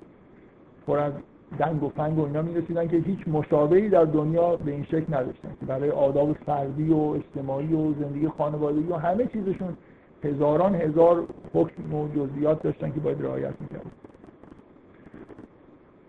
پر 0.86 0.98
از 0.98 1.12
دنگ 1.58 1.82
و 1.82 1.88
فنگ 1.88 2.18
و 2.18 2.24
اینا 2.24 2.42
می‌رسیدن 2.42 2.88
که 2.88 2.96
هیچ 2.96 3.28
مشابهی 3.28 3.88
در 3.88 4.04
دنیا 4.04 4.56
به 4.56 4.70
این 4.70 4.84
شکل 4.84 5.14
نداشتن 5.14 5.56
که 5.60 5.66
برای 5.66 5.90
آداب 5.90 6.32
فردی 6.32 6.90
و 6.90 6.96
اجتماعی 6.96 7.72
و 7.72 7.92
زندگی 7.92 8.28
خانوادگی 8.28 8.88
و 8.92 8.96
همه 8.96 9.26
چیزشون 9.26 9.76
هزاران 10.24 10.74
هزار 10.74 11.24
حکم 11.54 11.94
و 11.94 12.08
جزئیات 12.08 12.62
داشتن 12.62 12.92
که 12.92 13.00
باید 13.00 13.22
رعایت 13.22 13.54
می‌کردن. 13.60 13.90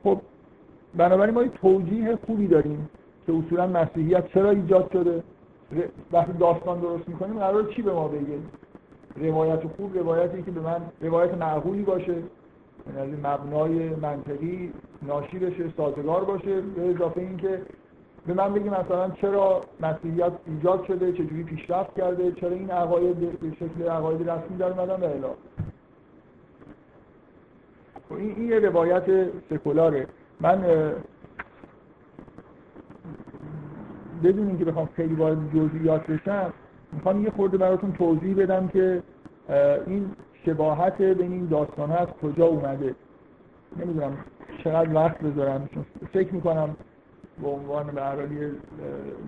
خب 0.04 0.22
بنابراین 0.98 1.34
ما 1.34 1.43
توجیه 1.43 2.18
خوبی 2.26 2.48
داریم 2.48 2.89
که 3.28 3.34
اصولا 3.34 3.68
مسیحیت 3.68 4.28
چرا 4.28 4.50
ایجاد 4.50 4.89
شده؟ 4.93 5.24
وقتی 6.12 6.34
داستان 6.34 6.80
درست 6.80 7.10
می‌کنیم 7.10 7.39
قرار 7.39 7.64
چی 7.64 7.82
به 7.82 7.93
ما 7.93 8.08
بگه؟ 8.08 8.39
روایت 9.16 9.60
خوب 9.78 9.98
روایتی 9.98 10.43
که 10.43 10.52
به 10.52 10.62
من 10.62 10.82
روایت 11.02 11.34
معقولی 11.34 11.84
باشه. 11.84 12.16
یعنی 12.97 13.15
مبنای 13.23 13.89
منطقی 13.89 14.73
ناشی 15.01 15.39
بشه 15.39 15.63
سازگار 15.78 16.23
باشه 16.23 16.61
به 16.61 16.89
اضافه 16.89 17.21
اینکه 17.21 17.61
به 18.28 18.34
من 18.34 18.53
بگی 18.53 18.69
مثلا 18.69 19.09
چرا 19.09 19.61
مسیحیت 19.80 20.32
ایجاد 20.45 20.86
شده 20.86 21.11
چجوری 21.11 21.43
پیشرفت 21.43 21.95
کرده 21.97 22.32
چرا 22.32 22.49
این 22.49 22.71
عقاید 22.71 23.39
به 23.39 23.51
شکل 23.51 23.89
عقاید 23.89 24.30
رسمی 24.30 24.57
در 24.57 24.65
اومدن 24.65 25.03
و 25.03 25.05
الی 25.05 25.34
خب 28.09 28.15
این 28.15 28.49
یه 28.49 28.59
روایت 28.59 29.03
سکولاره. 29.49 30.07
من 30.41 30.61
بدون 34.23 34.47
اینکه 34.47 34.65
بخوام 34.65 34.89
خیلی 34.95 35.15
وارد 35.15 35.38
جزئیات 35.55 36.07
بشم 36.07 36.53
می‌خوام 36.91 37.23
یه 37.23 37.30
خورده 37.30 37.57
براتون 37.57 37.91
توضیح 37.93 38.36
بدم 38.36 38.67
که 38.67 39.03
این 39.88 40.11
شباهت 40.46 41.02
بین 41.02 41.32
این 41.32 41.46
داستان 41.46 41.89
ها 41.89 41.98
از 41.98 42.08
کجا 42.08 42.46
اومده. 42.46 42.96
نمی‌دونم 43.78 44.18
چقدر 44.64 44.93
وقت 44.93 45.18
بذارم. 45.22 45.70
فکر 46.14 46.34
می‌کنم 46.34 46.76
به 47.41 47.48
عنوان 47.48 47.86
به 47.86 48.52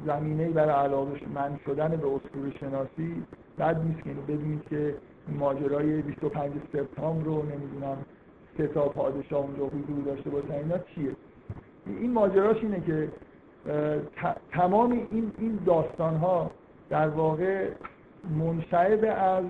زمینه 0.05 0.49
برای 0.49 0.85
علاقه 0.85 1.11
من 1.35 1.59
شدن 1.65 1.87
به 1.87 2.07
اسطوره 2.07 2.57
شناسی 2.59 3.23
بد 3.59 3.81
نیست 3.83 4.03
که 4.03 4.09
بدونید 4.27 4.63
که 4.69 4.95
ماجرای 5.27 6.01
25 6.01 6.51
سپتامبر 6.73 7.25
رو 7.25 7.43
نمی‌دونم 7.43 7.97
سه 8.57 8.67
تا 8.67 8.89
پادشاه 8.89 9.39
اونجا 9.39 9.65
حضور 9.65 10.03
داشته 10.05 10.29
باشن 10.29 10.51
اینا 10.51 10.77
چیه؟ 10.77 11.11
این 11.85 12.13
ماجراش 12.13 12.57
اینه 12.57 12.81
که 12.81 13.09
تمام 14.51 14.91
این 14.91 15.31
این 15.37 15.59
داستان 15.65 16.15
ها 16.15 16.51
در 16.89 17.07
واقع 17.07 17.69
منشعب 18.39 19.15
از 19.17 19.45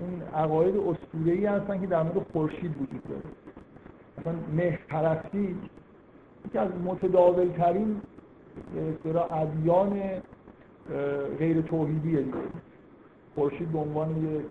این 0.00 0.22
عقاید 0.34 0.76
اسطوره‌ای 0.76 1.46
هستن 1.46 1.80
که 1.80 1.86
در 1.86 2.02
مورد 2.02 2.26
خورشید 2.32 2.76
وجود 2.82 3.02
داره. 3.08 3.22
مثلا 4.18 4.34
مه 4.56 4.78
پرستی 4.88 5.56
یکی 6.46 6.58
از 6.58 6.68
متداول 6.84 7.48
ترین 7.48 8.00
به 9.04 9.34
ادیان 9.34 10.00
غیر 11.38 11.60
توحیدیه 11.60 12.24
خورشید 13.34 13.72
به 13.72 13.78
عنوان 13.78 14.16
یک 14.16 14.44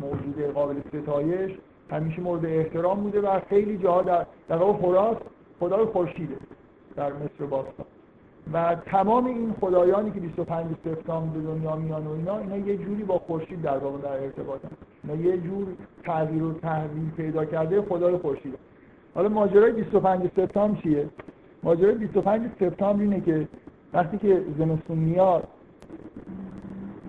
موجود 0.00 0.52
قابل 0.54 0.80
ستایش 0.88 1.52
همیشه 1.90 2.20
مورد 2.20 2.44
احترام 2.44 3.00
بوده 3.00 3.20
و 3.20 3.40
خیلی 3.48 3.78
جاها 3.78 4.02
در 4.02 4.26
در 4.48 4.56
واقع 4.56 5.16
خدای 5.60 5.84
خورشیده 5.84 6.36
در 6.96 7.12
مصر 7.12 7.46
باستان. 7.50 7.86
و 8.52 8.74
تمام 8.74 9.26
این 9.26 9.54
خدایانی 9.60 10.10
که 10.10 10.20
25 10.20 10.66
سپتامبر 10.84 11.38
به 11.38 11.46
دنیا 11.46 11.76
میان 11.76 12.06
و 12.06 12.10
اینا 12.10 12.38
اینا 12.38 12.56
یه 12.56 12.76
جوری 12.76 13.04
با 13.04 13.18
خورشید 13.18 13.62
در 13.62 13.78
واقع 13.78 13.98
در 13.98 14.22
ارتباطن. 14.22 14.68
اینا 15.04 15.22
یه 15.22 15.36
جور 15.36 15.66
تغییر 16.04 16.42
و 16.42 16.52
تحویل 16.52 17.10
پیدا 17.16 17.44
کرده 17.44 17.82
خدای 17.82 18.16
خورشید. 18.16 18.54
حالا 19.14 19.28
ماجرای 19.28 19.72
25 19.72 20.30
سپتامبر 20.36 20.80
چیه؟ 20.80 21.08
ماجرای 21.62 21.94
25 21.94 22.50
سپتامبر 22.60 23.02
اینه 23.02 23.20
که 23.20 23.48
وقتی 23.92 24.18
که 24.18 24.44
زمستون 24.58 24.98
میاد 24.98 25.48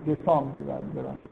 دسامبر 0.06 0.54
ببخشید. 0.96 1.30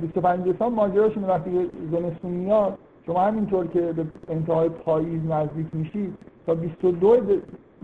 25 0.00 0.48
دسامبر 0.48 0.76
ماجراش 0.76 1.16
اینه 1.16 1.28
وقتی 1.28 1.70
زمستون 1.92 2.30
میاد 2.30 2.78
شما 3.06 3.20
همینطور 3.20 3.66
که 3.66 3.80
به 3.80 4.06
انتهای 4.28 4.68
پاییز 4.68 5.24
نزدیک 5.24 5.66
میشید 5.72 6.14
تا 6.46 6.54
22 6.54 7.16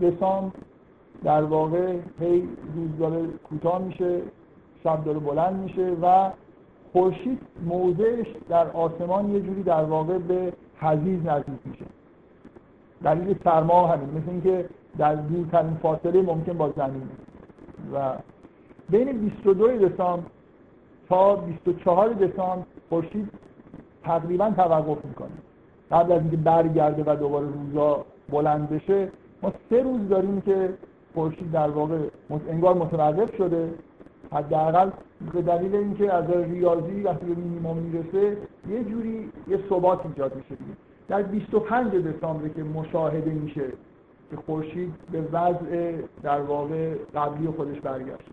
دسامبر 0.01 0.51
در 1.23 1.43
واقع 1.43 1.97
هی 2.19 2.49
روز 2.75 2.97
داره 2.99 3.27
کوتاه 3.27 3.81
میشه 3.81 4.21
شب 4.83 5.03
داره 5.03 5.19
بلند 5.19 5.63
میشه 5.63 5.95
و 6.01 6.29
خورشید 6.93 7.39
موضعش 7.65 8.27
در 8.49 8.67
آسمان 8.67 9.31
یه 9.31 9.41
جوری 9.41 9.63
در 9.63 9.83
واقع 9.83 10.17
به 10.17 10.53
حزیز 10.79 11.25
نزدیک 11.25 11.59
میشه. 11.65 11.85
دلیل 13.03 13.35
سرما 13.43 13.87
همین 13.87 14.09
مثل 14.09 14.29
اینکه 14.29 14.69
در 14.97 15.15
دورترین 15.15 15.77
فاصله 15.81 16.21
ممکن 16.21 16.57
با 16.57 16.73
زمین 16.77 17.09
و 17.93 18.13
بین 18.89 19.11
22 19.11 19.89
دسامبر 19.89 20.23
تا 21.09 21.35
24 21.35 22.13
دسامبر 22.13 22.65
خورشید 22.89 23.29
تقریبا 24.03 24.49
توقف 24.49 25.05
می‌کنه. 25.05 25.29
قبل 25.91 26.11
از 26.11 26.21
اینکه 26.21 26.37
برگرده 26.37 27.03
و 27.03 27.15
دوباره 27.15 27.47
روزا 27.47 28.05
بلند 28.29 28.69
بشه 28.69 29.09
ما 29.43 29.53
سه 29.69 29.83
روز 29.83 30.09
داریم 30.09 30.41
که 30.41 30.69
خورشید 31.13 31.51
در 31.51 31.69
واقع 31.69 31.97
انگار 32.49 32.75
متوقف 32.75 33.35
شده. 33.37 33.73
حداقل 34.31 34.89
به 35.33 35.41
دلیل 35.41 35.75
اینکه 35.75 36.13
از 36.13 36.29
ریاضی 36.29 37.01
وقتی 37.01 37.25
به 37.25 37.35
مینیمم 37.35 37.77
می‌رسه 37.77 38.37
یه 38.69 38.83
جوری 38.83 39.31
یه 39.47 39.59
ثبات 39.69 40.05
ایجاد 40.05 40.35
میشه 40.35 40.49
دیگه. 40.49 40.71
در 41.07 41.21
25 41.21 41.93
دسامبر 41.95 42.47
که 42.47 42.63
مشاهده 42.63 43.31
میشه 43.31 43.65
که 44.29 44.37
خورشید 44.45 44.93
به 45.11 45.21
وضع 45.21 45.93
در 46.23 46.41
واقع 46.41 46.93
قبلی 47.15 47.47
خودش 47.47 47.79
برگشت. 47.79 48.29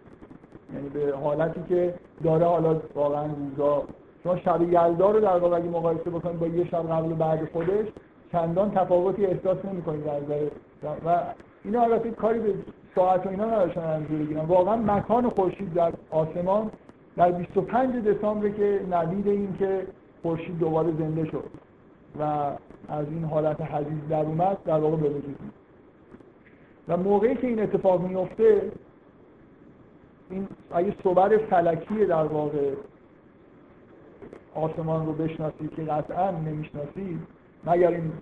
یعنی 0.74 0.88
به 0.88 1.16
حالتی 1.16 1.60
که 1.68 1.94
داره 2.24 2.46
حالا 2.46 2.80
واقعا 2.94 3.26
روزا 3.26 3.82
شما 4.24 4.36
شب 4.36 4.62
یلدا 4.62 5.10
رو 5.10 5.20
در 5.20 5.38
واقع 5.38 5.56
اگه 5.56 5.68
مقایسه 5.68 6.10
بکنید 6.10 6.38
با 6.38 6.46
یه 6.46 6.64
شب 6.64 6.92
قبل 6.92 7.12
و 7.12 7.14
بعد 7.14 7.52
خودش 7.52 7.86
چندان 8.32 8.70
تفاوتی 8.70 9.26
احساس 9.26 9.64
نمی‌کنید 9.64 10.04
در 10.04 10.20
و 11.06 11.20
اینا 11.68 11.82
البته 11.82 12.10
کاری 12.10 12.38
به 12.38 12.54
ساعت 12.94 13.26
و 13.26 13.28
اینا 13.28 13.44
نداشتن 13.44 13.80
انجام 13.80 14.18
بگیرن. 14.18 14.44
واقعا 14.44 14.76
مکان 14.76 15.28
خورشید 15.28 15.74
در 15.74 15.92
آسمان 16.10 16.70
در 17.16 17.32
25 17.32 17.94
دسامبر 18.04 18.48
که 18.48 18.80
ندید 18.90 19.26
این 19.28 19.56
که 19.58 19.86
خورشید 20.22 20.58
دوباره 20.58 20.92
زنده 20.98 21.24
شد 21.24 21.44
و 22.20 22.22
از 22.88 23.06
این 23.10 23.24
حالت 23.24 23.60
حدیث 23.60 24.08
در 24.10 24.20
اومد 24.20 24.58
در 24.64 24.78
واقع 24.78 24.96
به 24.96 25.08
وجود 25.08 25.38
و 26.88 26.96
موقعی 26.96 27.34
که 27.34 27.46
این 27.46 27.62
اتفاق 27.62 28.02
میفته 28.02 28.72
این 30.30 30.48
اگه 30.74 30.94
صبر 31.04 31.36
فلکی 31.36 32.06
در 32.06 32.24
واقع 32.24 32.72
آسمان 34.54 35.06
رو 35.06 35.12
بشناسید 35.12 35.74
که 35.76 35.82
قطعا 35.82 36.30
نمی‌شناسید. 36.30 37.37
مگر 37.66 37.88
این 37.88 38.12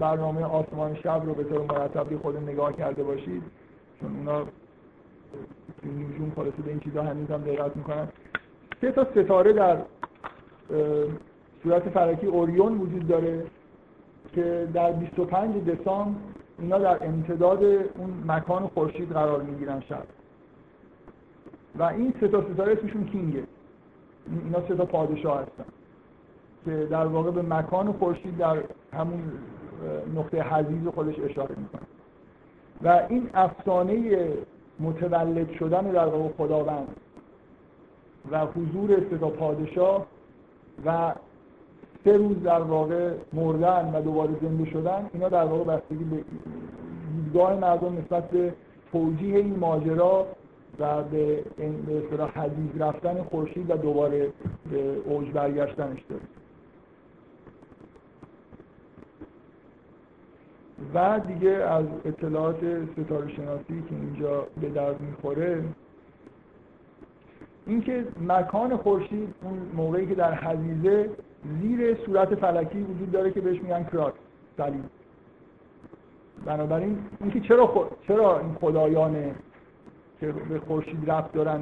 برنامه 0.00 0.44
آسمان 0.44 0.94
شب 0.94 1.22
رو 1.24 1.34
به 1.34 1.44
طور 1.44 1.60
مرتب 1.60 2.16
خود 2.22 2.36
نگاه 2.36 2.72
کرده 2.72 3.02
باشید؟ 3.02 3.42
چون 4.00 4.16
اونا 4.16 4.46
نجوم 5.84 6.32
خالصه 6.36 6.62
به 6.62 6.70
این 6.70 6.80
چیزا 6.80 7.02
هنوز 7.02 7.30
هم 7.30 7.40
دقت 7.40 7.76
می‌کنن. 7.76 8.08
سه 8.80 8.92
تا 8.92 9.06
ستاره 9.10 9.52
در 9.52 9.76
صورت 11.62 11.88
فلکی 11.88 12.26
اوریون 12.26 12.78
وجود 12.78 13.08
داره 13.08 13.44
که 14.34 14.68
در 14.74 14.92
25 14.92 15.64
دسامبر 15.64 16.20
اینا 16.58 16.78
در 16.78 17.06
امتداد 17.06 17.64
اون 17.64 18.24
مکان 18.26 18.66
خورشید 18.66 19.12
قرار 19.12 19.42
می‌گیرن 19.42 19.80
شب. 19.80 20.04
و 21.78 21.82
این 21.82 22.14
سه 22.20 22.28
تا 22.28 22.52
ستاره 22.54 22.72
اسمشون 22.72 23.04
کینگه. 23.04 23.42
اینا 24.44 24.68
سه 24.68 24.76
تا 24.76 24.84
پادشاه 24.84 25.40
هستن. 25.40 25.64
که 26.64 26.86
در 26.90 27.06
واقع 27.06 27.30
به 27.30 27.42
مکان 27.42 27.92
خورشید 27.92 28.36
در 28.36 28.56
همون 28.92 29.22
نقطه 30.16 30.42
حزیز 30.42 30.88
خودش 30.88 31.14
اشاره 31.18 31.54
می‌کنه. 31.56 31.82
و 32.82 33.06
این 33.08 33.30
افسانه 33.34 34.28
متولد 34.80 35.50
شدن 35.58 35.82
در 35.82 36.06
واقع 36.06 36.28
خداوند 36.38 36.88
و 38.30 38.46
حضور 38.46 39.02
ستا 39.10 39.30
پادشاه 39.30 40.06
و 40.86 41.14
سه 42.04 42.16
روز 42.16 42.42
در 42.42 42.60
واقع 42.60 43.12
مردن 43.32 43.92
و 43.94 44.02
دوباره 44.02 44.30
زنده 44.42 44.70
شدن 44.70 45.10
اینا 45.12 45.28
در 45.28 45.44
واقع 45.44 45.64
بستگی 45.64 46.04
به 46.04 46.24
دیدگاه 47.16 47.54
مردم 47.54 47.98
نسبت 47.98 48.30
به 48.30 48.52
توجیه 48.92 49.38
این 49.38 49.58
ماجرا 49.58 50.26
و 50.78 51.02
به 51.02 51.44
اصطلاح 52.04 52.30
حدیث 52.38 52.70
رفتن 52.78 53.22
خورشید 53.22 53.70
و 53.70 53.76
دوباره 53.76 54.28
به 54.70 54.96
اوج 55.04 55.30
برگشتنش 55.30 56.00
داره. 56.08 56.22
و 60.94 61.20
دیگه 61.20 61.50
از 61.50 61.84
اطلاعات 62.04 62.58
ستاره 62.92 63.32
شناسی 63.32 63.82
که 63.88 63.94
اینجا 63.94 64.46
به 64.60 64.68
درد 64.68 65.00
می‌خوره 65.00 65.64
اینکه 67.66 68.04
مکان 68.28 68.76
خورشید 68.76 69.34
اون 69.42 69.58
موقعی 69.74 70.06
که 70.06 70.14
در 70.14 70.34
حزیزه 70.34 71.10
زیر 71.60 71.96
صورت 72.06 72.34
فلکی 72.34 72.80
وجود 72.80 73.10
داره 73.10 73.30
که 73.30 73.40
بهش 73.40 73.62
میگن 73.62 73.84
کراک 73.84 74.14
صلیب. 74.56 74.84
بنابراین 76.44 76.98
اینکه 77.20 77.40
چرا 77.40 77.90
چرا 78.08 78.38
این 78.38 78.54
خدایان 78.54 79.34
که 80.20 80.32
به 80.32 80.60
خورشید 80.60 81.10
رفت 81.10 81.32
دارن 81.32 81.60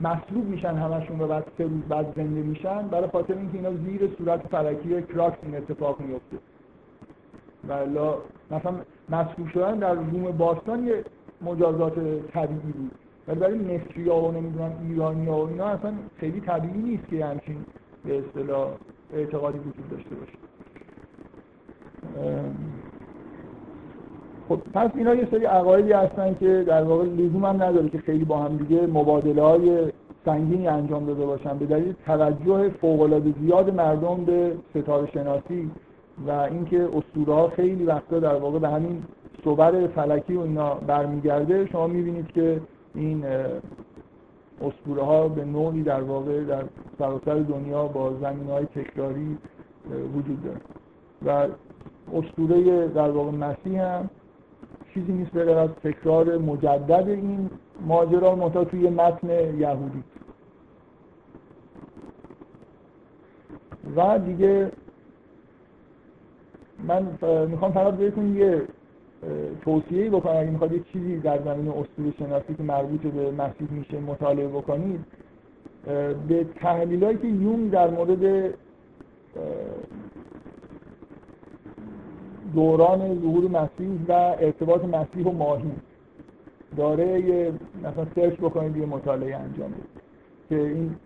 مصلوب 0.00 0.44
میشن 0.44 0.74
همشون 0.74 1.20
و 1.20 1.26
بعد 1.26 1.46
سه 1.58 1.64
روز 1.64 1.82
بعد 1.88 2.12
زنده 2.16 2.42
میشن 2.42 2.88
برای 2.88 3.08
خاطر 3.08 3.34
اینکه 3.34 3.58
اینا 3.58 3.72
زیر 3.72 4.14
صورت 4.18 4.46
فلکی 4.46 5.02
کراکس 5.02 5.38
این 5.42 5.56
اتفاق 5.56 6.00
میفته. 6.00 6.36
ولی 7.68 7.98
مثلا 8.50 8.72
مصلوب 9.08 9.48
شدن 9.48 9.78
در 9.78 9.94
روم 9.94 10.22
باستان 10.38 10.86
یه 10.86 11.04
مجازات 11.42 11.94
طبیعی 12.32 12.72
بود. 12.72 12.90
ولی 13.28 13.40
برای 13.40 13.58
مصری 13.58 14.08
ها 14.08 14.22
و 14.22 14.32
نمی‌دونم 14.32 14.72
ایرانی 14.88 15.26
ها 15.26 15.44
و 15.44 15.48
اینا 15.48 15.66
اصلا 15.66 15.92
خیلی 16.16 16.40
طبیعی 16.40 16.78
نیست 16.78 17.08
که 17.08 17.26
همچین 17.26 17.56
به 18.04 18.18
اصطلاح 18.18 18.68
اعتقادی 19.14 19.58
وجود 19.58 19.88
داشته 19.90 20.14
باشه. 20.14 20.32
خب 24.48 24.60
پس 24.74 24.90
اینا 24.94 25.14
یه 25.14 25.28
سری 25.30 25.44
عقایدی 25.44 25.92
هستن 25.92 26.34
که 26.40 26.64
در 26.66 26.82
واقع 26.82 27.04
لزوم 27.04 27.44
هم 27.44 27.62
نداره 27.62 27.88
که 27.88 27.98
خیلی 27.98 28.24
با 28.24 28.38
هم 28.38 28.56
دیگه 28.56 28.86
مبادله 28.86 29.42
های 29.42 29.92
سنگینی 30.24 30.68
انجام 30.68 31.06
داده 31.06 31.26
باشن. 31.26 31.58
به 31.58 31.66
دلیل 31.66 31.94
توجه 32.06 32.68
فوق 32.68 33.22
زیاد 33.40 33.74
مردم 33.74 34.24
به 34.24 34.52
ستاره 34.70 35.10
شناسی 35.10 35.70
و 36.26 36.30
اینکه 36.30 36.88
اسطوره 36.94 37.34
ها 37.34 37.48
خیلی 37.48 37.84
وقتا 37.84 38.18
در 38.18 38.34
واقع 38.34 38.58
به 38.58 38.68
همین 38.68 39.02
صبر 39.44 39.86
فلکی 39.86 40.34
و 40.34 40.40
اینا 40.40 40.74
برمیگرده 40.74 41.66
شما 41.66 41.86
می‌بینید 41.86 42.32
که 42.32 42.60
این 42.94 43.24
اسطوره 44.60 45.02
ها 45.02 45.28
به 45.28 45.44
نوعی 45.44 45.82
در 45.82 46.02
واقع 46.02 46.44
در 46.44 46.64
سراسر 46.98 47.34
دنیا 47.34 47.86
با 47.86 48.12
زمین 48.20 48.46
های 48.46 48.64
تکراری 48.64 49.38
وجود 50.14 50.42
داره. 50.42 50.60
و 51.26 51.48
اسطوره 52.16 52.88
در 52.88 53.10
واقع 53.10 53.30
مسیح 53.30 53.82
هم 53.82 54.10
چیزی 54.94 55.12
نیست 55.12 55.30
به 55.30 55.56
از 55.56 55.70
تکرار 55.84 56.38
مجدد 56.38 57.08
این 57.08 57.50
ماجرا 57.86 58.34
منتها 58.34 58.64
توی 58.64 58.90
متن 58.90 59.58
یهودی. 59.58 60.02
و 63.96 64.18
دیگه 64.18 64.72
من 66.88 67.06
می‌خوام 67.48 67.72
فقط 67.72 67.94
بهتون 67.94 68.36
یه 68.36 68.62
توصیه‌ای 69.64 70.10
بکنم. 70.10 70.36
اگه 70.36 70.50
می‌خواد 70.50 70.72
یه 70.72 70.80
چیزی 70.92 71.16
در 71.16 71.42
زمین 71.42 71.68
اسطوره 71.68 72.10
شناسی 72.18 72.54
که 72.54 72.62
مربوط 72.62 73.00
به 73.00 73.30
مسیح 73.30 73.70
میشه 73.70 74.00
مطالعه 74.00 74.48
بکنید 74.48 75.00
به 76.28 76.46
تحلیلایی 76.56 77.18
که 77.18 77.26
یون 77.26 77.68
در 77.68 77.90
مورد 77.90 78.54
دوران 82.54 83.20
ظهور 83.20 83.50
مسیح 83.50 83.88
و 84.08 84.12
ارتباط 84.12 84.84
مسیح 84.84 85.26
و 85.26 85.32
ماهی 85.32 85.72
داره 86.76 87.20
یه 87.20 87.52
مثلا 87.84 88.06
سرچ 88.14 88.34
بکنید 88.34 88.76
یه 88.76 88.86
مطالعه 88.86 89.36
انجام 89.36 89.70
بدید. 89.70 90.02
که 90.48 90.56
این 90.56 90.96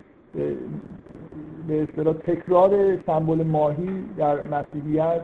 به 1.67 1.83
اصطلاح 1.83 2.13
تکرار 2.13 2.97
سمبل 3.05 3.43
ماهی 3.43 4.03
در 4.17 4.47
مسیحیت 4.47 5.21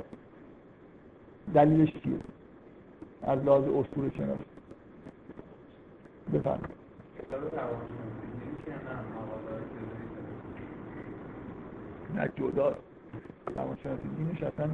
دلیلش 1.54 1.94
چیه؟ 2.04 2.18
از 3.22 3.40
لحاظ 3.40 3.64
اسطوره 3.64 4.12
شناسی. 4.18 4.44
بفرمایید. 6.34 6.84
نه 12.16 12.30
جدا. 12.36 12.76
روانشناسی 13.56 14.08
دینش 14.18 14.44
اصلا 14.44 14.70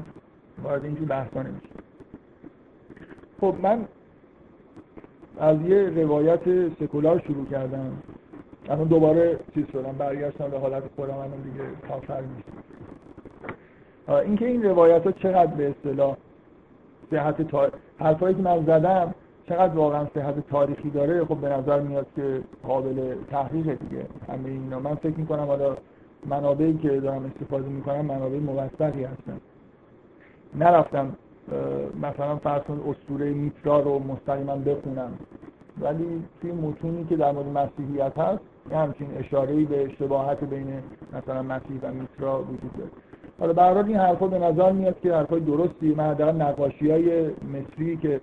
وارد 0.63 0.85
اینجور 0.85 1.07
بحثا 1.07 1.41
نمیشه 1.41 1.69
خب 3.41 3.55
من 3.61 3.85
از 5.39 5.61
یه 5.61 5.89
روایت 5.89 6.69
سکولار 6.79 7.19
شروع 7.27 7.45
کردم. 7.45 7.97
الان 8.69 8.87
دوباره 8.87 9.39
چیز 9.53 9.65
شدم 9.71 9.91
برگشتم 9.91 10.49
به 10.49 10.59
حالت 10.59 10.83
خودم 10.95 11.31
دیگه 11.43 11.63
کافر 11.87 12.21
نیست 12.21 12.49
اینکه 14.25 14.47
این 14.47 14.63
روایت 14.63 15.03
ها 15.03 15.11
چقدر 15.11 15.55
به 15.55 15.69
اصطلاح 15.69 16.17
صحت 17.11 17.41
تا... 17.41 17.69
حرفایی 17.99 18.35
که 18.35 18.41
من 18.41 18.65
زدم 18.65 19.13
چقدر 19.49 19.75
واقعا 19.75 20.07
صحت 20.13 20.47
تاریخی 20.49 20.89
داره 20.89 21.25
خب 21.25 21.37
به 21.37 21.49
نظر 21.49 21.79
میاد 21.79 22.07
که 22.15 22.41
قابل 22.63 23.15
تحقیق 23.31 23.65
دیگه. 23.65 24.05
همه 24.27 24.49
اینا. 24.49 24.79
من 24.79 24.95
فکر 24.95 25.17
می‌کنم 25.17 25.45
حالا 25.45 25.77
منابعی 26.25 26.77
که 26.77 26.99
دارم 26.99 27.25
استفاده 27.25 27.69
می‌کنم 27.69 28.05
منابع 28.05 28.39
موثقی 28.39 29.03
هستن. 29.03 29.37
نرفتم 30.55 31.15
مثلا 32.01 32.35
فرض 32.35 32.61
کن 32.61 32.81
اسطوره 32.87 33.33
میترا 33.33 33.79
رو 33.79 33.99
مستقیما 33.99 34.55
بخونم. 34.55 35.11
ولی 35.81 36.23
توی 36.41 36.51
متونی 36.51 37.05
که 37.05 37.15
در 37.15 37.31
مورد 37.31 37.47
مسیحیت 37.47 38.17
هست 38.17 38.41
همچین 38.71 39.07
اشاره 39.17 39.63
به 39.65 39.85
اشتباهات 39.85 40.43
بین 40.43 40.83
مثلا 41.13 41.43
مسیح 41.43 41.79
و 41.83 41.91
میترا 41.91 42.41
وجود 42.41 42.73
داره. 42.77 42.89
حالا 43.39 43.53
به 43.53 43.85
این 43.87 43.97
حرفا 43.97 44.27
به 44.27 44.39
نظر 44.39 44.71
میاد 44.71 44.99
که 44.99 45.13
حرفای 45.13 45.39
درستی. 45.39 45.93
من 45.95 46.13
در 46.13 46.31
نقاشی 46.31 46.91
های 46.91 47.27
مصری 47.27 47.97
که 47.97 48.21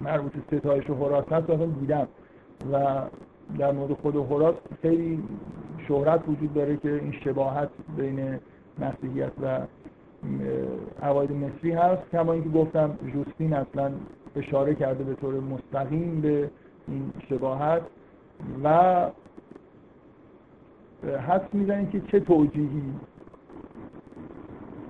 مربوط 0.00 0.32
ستایش 0.46 0.90
و 0.90 0.94
حراس 0.94 1.32
هست 1.32 1.50
اصلا 1.50 1.66
دیدم. 1.66 2.08
و 2.72 3.00
در 3.58 3.72
مورد 3.72 3.92
خود 3.92 4.16
حراس 4.16 4.54
خیلی 4.82 5.22
شهرت 5.88 6.28
وجود 6.28 6.54
داره 6.54 6.76
که 6.76 6.92
این 6.92 7.12
شباهت 7.24 7.68
بین 7.96 8.38
مسیحیت 8.78 9.32
و 9.42 9.60
عواید 11.02 11.32
مصری 11.32 11.72
هست. 11.72 12.02
کما 12.12 12.32
اینکه 12.32 12.48
گفتم 12.48 12.98
جوستین 13.12 13.52
اصلا 13.52 13.90
اشاره 14.36 14.74
کرده 14.74 15.04
به 15.04 15.14
طور 15.14 15.34
مستقیم 15.34 16.20
به 16.20 16.50
این 16.88 17.12
شباهت. 17.28 17.82
و 18.64 19.06
حس 21.28 21.40
می‌زنید 21.52 21.90
که 21.90 22.00
چه 22.00 22.20
توجیهی 22.20 22.82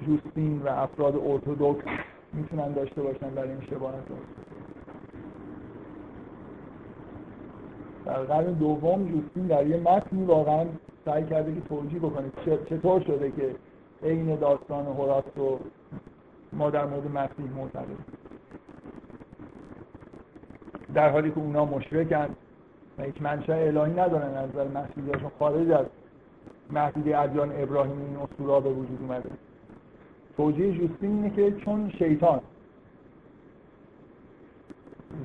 جوستین 0.09 0.63
و 0.63 0.69
افراد 0.69 1.17
ارتودکس 1.17 1.85
می‌تونن 2.33 2.73
داشته 2.73 3.03
باشن 3.03 3.31
برای 3.31 3.51
این 3.51 3.61
شباهت 3.71 4.05
در 8.05 8.23
قرن 8.23 8.53
دوم 8.53 9.09
جوستین 9.09 9.47
در 9.47 9.67
یه 9.67 9.77
متنی 9.77 10.25
واقعا 10.25 10.67
سعی 11.05 11.25
کرده 11.25 11.55
که 11.55 11.61
توجیه 11.61 11.99
بکنه 11.99 12.31
چطور 12.69 13.01
شده 13.01 13.31
که 13.31 13.55
عین 14.03 14.37
داستان 14.37 14.87
هوراس 14.87 15.25
رو 15.37 15.59
ما 16.53 16.71
در 16.71 16.87
مورد 16.87 17.11
مسیح 17.11 17.53
معتقدیم. 17.57 18.05
در 20.95 21.11
حالی 21.11 21.31
که 21.31 21.39
اونا 21.39 21.65
مشرکن 21.65 22.29
و 22.99 23.03
هیچ 23.03 23.15
منشأ 23.21 23.53
الهی 23.53 23.93
ندارن 23.93 24.35
از 24.35 24.49
نظر 24.49 24.69
مسیحیشون 24.69 25.31
خارج 25.39 25.71
از 25.71 25.87
محدوده 26.71 27.19
ادیان 27.19 27.63
ابراهیمی 27.63 28.05
این 28.05 28.17
اسطورا 28.17 28.61
به 28.61 28.71
وجود 28.71 28.99
اومده. 29.01 29.31
توجیه 30.39 30.73
جوستین 30.73 31.11
اینه 31.11 31.31
که 31.31 31.53
چون 31.65 31.93
شیطان 31.99 32.41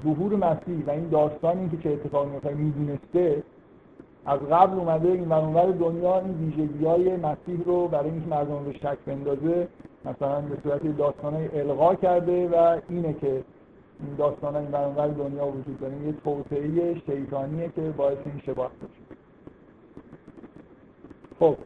ظهور 0.03 0.35
مسیح 0.35 0.85
و 0.87 0.89
این 0.89 1.09
داستان 1.09 1.57
این 1.57 1.69
که 1.69 1.77
چه 1.77 1.89
اتفاقی 1.89 2.29
میفته 2.29 2.53
می‌دونسته 2.53 3.43
از 4.25 4.39
قبل 4.39 4.79
اومده 4.79 5.09
این 5.09 5.25
منور 5.25 5.71
دنیا 5.71 6.19
این 6.19 6.33
ویژگی 6.33 6.85
های 6.85 7.15
مسیح 7.15 7.63
رو 7.65 7.87
برای 7.87 8.09
اینکه 8.09 8.27
مردم 8.27 8.65
رو 8.65 8.73
شک 8.73 8.97
بندازه 9.05 9.67
مثلا 10.05 10.41
به 10.41 10.57
صورت 10.63 10.97
داستان 10.97 11.33
های 11.33 11.59
الغا 11.61 11.95
کرده 11.95 12.47
و 12.47 12.79
اینه 12.89 13.13
که 13.13 13.43
این 13.99 14.15
داستان 14.17 14.55
های 14.55 14.67
منور 14.67 15.07
دنیا 15.07 15.47
وجود 15.47 15.79
داره. 15.79 15.93
یه 16.05 16.13
توطعه 16.23 17.01
شیطانیه 17.05 17.69
که 17.75 17.81
باعث 17.81 18.17
این 18.25 18.41
شباهت 18.45 18.71
بشه 18.71 19.17
خب. 21.39 21.57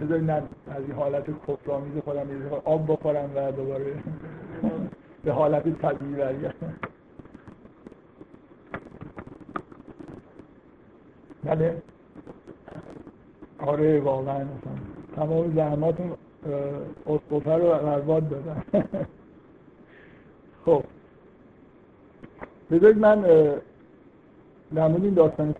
بذارید 0.00 0.30
از 0.30 0.42
این 0.78 0.92
حالت 0.92 1.24
کفرآمیز 1.48 2.02
خودم 2.04 2.42
یه 2.42 2.50
آب 2.64 2.92
بخورم 2.92 3.30
و 3.36 3.52
دوباره 3.52 3.94
به 5.24 5.32
حالت 5.32 5.78
طبیعی 5.82 6.14
برگردم. 6.14 6.74
بله. 11.44 11.82
آره 13.58 14.00
واقعا. 14.00 14.44
تمام 15.16 15.54
زحماتون 15.56 16.12
اسقفه 17.06 17.54
رو 17.54 17.68
برباد 17.68 18.28
دادن. 18.28 18.62
خب. 20.64 20.84
بذارید 22.70 22.98
من 22.98 23.22
در 24.74 24.82
این 24.84 25.14
داستان 25.14 25.54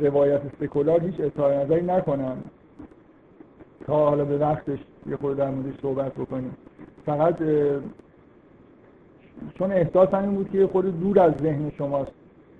روایت 0.00 0.40
سکولار 0.60 1.00
هیچ 1.00 1.20
اظهار 1.20 1.54
نظری 1.54 1.82
نکنم. 1.82 2.42
تا 3.86 4.08
حالا 4.08 4.24
به 4.24 4.38
وقتش 4.38 4.78
یه 5.06 5.16
خود 5.16 5.36
در 5.36 5.50
موردش 5.50 5.80
صحبت 5.82 6.12
بکنیم. 6.14 6.56
فقط 7.06 7.38
چون 9.54 9.72
احساس 9.72 10.14
این 10.14 10.34
بود 10.34 10.50
که 10.50 10.66
خود 10.66 11.00
دور 11.00 11.20
از 11.20 11.32
ذهن 11.42 11.70
شماست. 11.78 12.12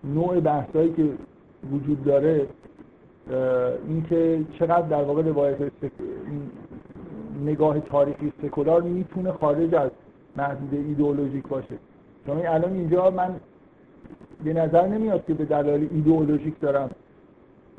نوع 0.05 0.41
بحثایی 0.41 0.93
که 0.93 1.05
وجود 1.73 2.05
داره 2.05 2.47
اینکه 3.89 4.45
چقدر 4.59 4.89
در 4.89 5.03
واقع 5.03 5.23
روایت 5.23 5.57
نگاه 7.45 7.81
تاریخی 7.81 8.33
سکولار 8.43 8.83
می‌تونه 8.83 9.33
خارج 9.33 9.75
از 9.75 9.91
محدوده 10.37 10.77
ایدئولوژیک 10.77 11.49
باشه. 11.49 11.75
چون 12.27 12.47
الان 12.47 12.73
اینجا 12.73 13.11
من 13.11 13.35
به 14.45 14.53
نظر 14.53 14.87
نمیاد 14.87 15.27
که 15.27 15.35
به 15.35 15.45
دلایل 15.45 15.89
ایدئولوژیک 15.93 16.61
دارم. 16.61 16.91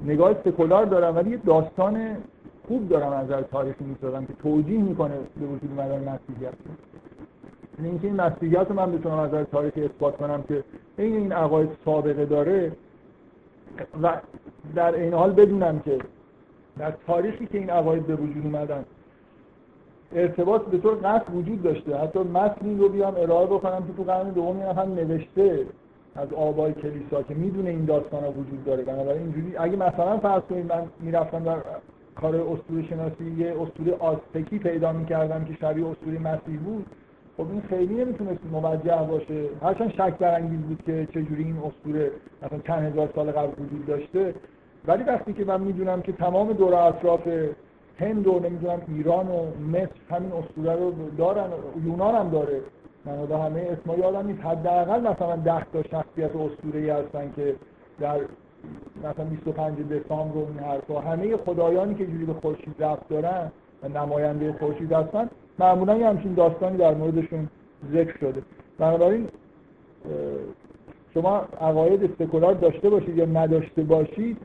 نگاه 0.06 0.34
سکولار 0.46 0.86
دارم 0.86 1.16
ولی 1.16 1.30
یه 1.30 1.38
داستان 1.38 2.18
خوب 2.68 2.89
دارم 2.89 3.14
از 3.14 3.26
نظر 3.26 3.41
تاریخی 3.41 3.84
می‌سازم 3.84 4.26
که 4.26 4.34
توجیه 4.34 4.82
می‌کنه 4.82 5.16
به 5.39 5.45
وجود 5.45 5.72
مدار 5.72 5.99
مسیحیت. 5.99 6.53
یعنی 7.78 7.89
اینکه 7.89 8.07
این 8.07 8.16
مسیحیت 8.16 8.68
رو 8.70 8.76
من 8.76 8.91
بتونم 8.91 9.20
از 9.20 9.30
نظر 9.30 9.43
تاریخی 9.43 9.84
اثبات 9.84 10.18
کنم 10.18 10.43
که 10.47 10.64
این 10.97 11.16
این 11.16 11.32
عقاید 11.32 11.70
سابقه 11.86 12.26
داره 12.26 12.72
و 14.03 14.22
در 14.76 14.95
این 14.95 15.14
حال 15.14 15.32
بدونم 15.32 15.80
که 15.80 15.97
در 16.78 16.93
تاریخی 17.07 17.45
که 17.45 17.57
این 17.57 17.70
عقاید 17.70 18.07
به 18.07 18.16
وجود 18.16 18.45
اومدن 18.45 18.86
ارتباط 20.11 20.61
به 20.61 20.78
طور 20.78 20.95
قطع 20.95 21.32
وجود 21.32 21.64
داشته. 21.64 21.97
حتی 21.97 22.20
متنی 22.20 22.78
رو 22.78 22.89
بیام 22.89 23.14
ارائه 23.18 23.45
بکنم 23.45 23.88
که 23.88 23.93
تو 23.97 24.03
قرن 24.03 24.30
دوم 24.30 24.61
نفر 24.61 24.86
نوشته 24.86 25.66
از 26.16 26.34
آبای 26.34 26.74
کلیسا 26.74 27.24
که 27.24 27.34
می‌دونه 27.34 27.70
این 27.70 27.86
داستان 27.86 28.24
ها 28.24 28.32
وجود 28.32 28.66
داره. 28.66 28.84
بنابراین 28.84 29.22
اینجوری 29.22 29.57
اگه 29.57 29.76
مثلا 29.76 30.18
فرض 30.18 30.41
کنید 30.41 30.74
من 30.74 30.84
می‌رفتم 30.99 31.43
در 31.43 31.57
کار 32.16 32.36
اسطوره 32.36 32.88
شناسی 32.89 33.32
یه 33.38 33.55
اسطوره 33.61 33.93
آزتکی 33.99 34.59
پیدا 34.59 34.93
می‌کردم 34.93 35.45
که 35.45 35.53
شبیه 35.61 35.88
اسطوره 35.88 36.20
مسیح 36.20 36.59
بود. 36.59 36.86
خب 37.38 37.51
این 37.51 37.61
خیلی 37.70 37.95
نمی‌تونست 37.95 38.39
موجه 38.51 39.07
باشه. 39.09 39.45
هرچند 39.61 39.91
شک 39.91 40.18
برانگیز 40.18 40.59
بود 40.59 40.84
که 40.86 41.07
چجوری 41.11 41.43
این 41.43 41.57
اسطوره 41.57 42.11
مثلا 42.43 42.59
چند 42.68 42.84
هزار 42.84 43.09
سال 43.16 43.32
قبل 43.32 43.64
وجود 43.64 43.86
داشته. 43.86 44.34
ولی 44.88 45.03
وقتی 45.03 45.34
که 45.34 45.45
من 45.45 45.61
می‌دونم 45.61 46.01
که 46.01 46.11
تمام 46.11 46.53
دور 46.53 46.74
اطراف 46.74 47.28
هند 47.99 48.28
و 48.28 48.39
نمی‌دونم 48.39 48.82
ایران 48.88 49.28
و 49.28 49.45
مصر 49.72 49.89
همین 50.09 50.32
اسطوره 50.32 50.76
رو 50.76 50.93
دارن 51.18 51.49
یونان 51.86 52.16
هم 52.16 52.30
داره. 52.30 52.61
من 53.05 53.14
همه 53.32 53.68
اسما 53.72 53.95
یادم 53.95 54.28
نیست. 54.28 54.45
حداقل 54.45 54.99
مثلا 54.99 55.36
ده 55.36 55.66
تا 55.74 55.84
شخصیت 55.84 56.36
اسطوره 56.36 56.93
هستن 56.93 57.32
که 57.36 57.55
در 57.99 58.20
مثلا 59.03 59.26
25 59.26 59.80
دسامبر 59.80 60.38
و 60.38 60.47
این 60.47 60.59
حرفا. 60.59 60.99
همه 60.99 61.38
خدایانی 61.38 61.95
که 61.95 62.07
جوری 62.07 62.26
به 62.26 62.34
خورشید 62.34 62.76
رفت 62.80 63.09
دارن 63.09 63.51
و 63.84 63.88
نماینده 63.88 64.53
خورشید 64.53 64.91
هستن 64.91 65.30
معمولا 65.59 65.97
یه 65.97 66.07
همچین 66.07 66.34
داستانی 66.34 66.78
در 66.78 66.93
موردشون 66.93 67.47
ذکر 67.91 68.18
شده. 68.18 68.41
بنابراین 68.78 69.28
شما 71.14 71.38
عقاید 71.61 72.16
سکولار 72.20 72.53
داشته 72.53 72.89
باشید 72.89 73.18
یا 73.18 73.26
نداشته 73.26 73.84
باشید 73.84 74.38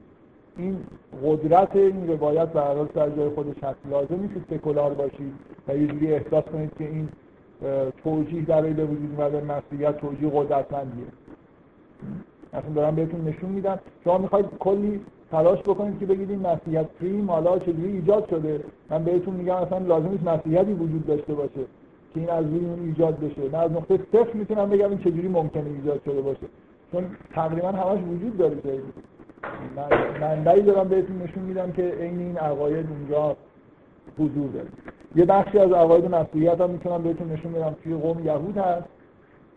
این 0.56 0.78
قدرت 1.24 1.76
این 1.76 2.08
روایت 2.08 2.48
به 2.48 2.60
حال 2.60 2.88
سر 2.94 3.10
جای 3.10 3.28
خودش 3.28 3.64
هست. 3.64 3.78
لازمی 3.90 4.28
که 4.28 4.56
سکولار 4.56 4.94
باشید 4.94 5.32
و 5.68 5.76
یه 5.76 5.86
جوری 5.86 6.12
احساس 6.12 6.44
کنید 6.44 6.70
که 6.78 6.84
این 6.84 7.08
توجیه 8.04 8.42
برای 8.42 8.72
به 8.72 8.84
وجود 8.84 9.20
اومدن 9.20 9.44
مسیحیت 9.44 9.96
توجیه 9.96 10.30
قدرتمندیه. 10.34 11.06
اصلا 12.52 12.70
دارم 12.74 12.94
بهتون 12.94 13.28
نشون 13.28 13.50
میدم 13.50 13.78
شما 14.04 14.18
می‌خواید 14.18 14.46
کلی 14.58 15.00
تلاش 15.30 15.58
بکنید 15.58 15.98
که 15.98 16.06
بگید 16.06 16.30
این 16.30 16.40
مسیحیت 16.40 16.86
پریم 17.00 17.30
حالا 17.30 17.58
چجوری 17.58 17.92
ایجاد 17.92 18.28
شده. 18.30 18.60
من 18.90 19.04
بهتون 19.04 19.34
میگم 19.34 19.54
اصلا 19.54 19.78
لازم 19.78 20.08
نیست 20.08 20.24
مسیحیتی 20.24 20.72
وجود 20.72 21.06
داشته 21.06 21.34
باشه 21.34 21.60
که 22.14 22.20
این 22.20 22.30
از 22.30 22.44
روی 22.44 22.66
ایجاد 22.84 23.18
بشه. 23.18 23.42
من 23.52 23.58
از 23.58 23.72
نقطه 23.72 23.98
صفر 24.12 24.32
می‌تونم 24.32 24.70
بگم 24.70 24.88
این 24.88 24.98
چجوری 24.98 25.28
ممکنه 25.28 25.70
ایجاد 25.70 26.00
شده 26.04 26.20
باشه. 26.20 26.46
چون 26.92 27.04
تقریبا 27.34 27.68
همش 27.68 28.00
وجود 28.02 28.36
داره 28.38 28.56
من 29.76 29.88
منبعی 30.20 30.62
دارم 30.62 30.88
بهتون 30.88 31.22
نشون 31.22 31.42
میدم 31.42 31.72
که 31.72 31.82
عین 31.82 32.18
این 32.18 32.36
عقاید 32.36 32.86
اونجا 32.90 33.36
حضور 34.18 34.50
داره. 34.50 34.68
یه 35.16 35.24
بخشی 35.24 35.58
از 35.58 35.72
عقاید 35.72 36.14
مسیحیت 36.14 36.60
هم 36.60 36.70
می‌تونم 36.70 37.02
بهتون 37.02 37.32
نشون 37.32 37.52
بدم. 37.52 37.76
توی 37.84 37.94
قوم 37.94 38.26
یهود 38.26 38.58
هست. 38.58 38.88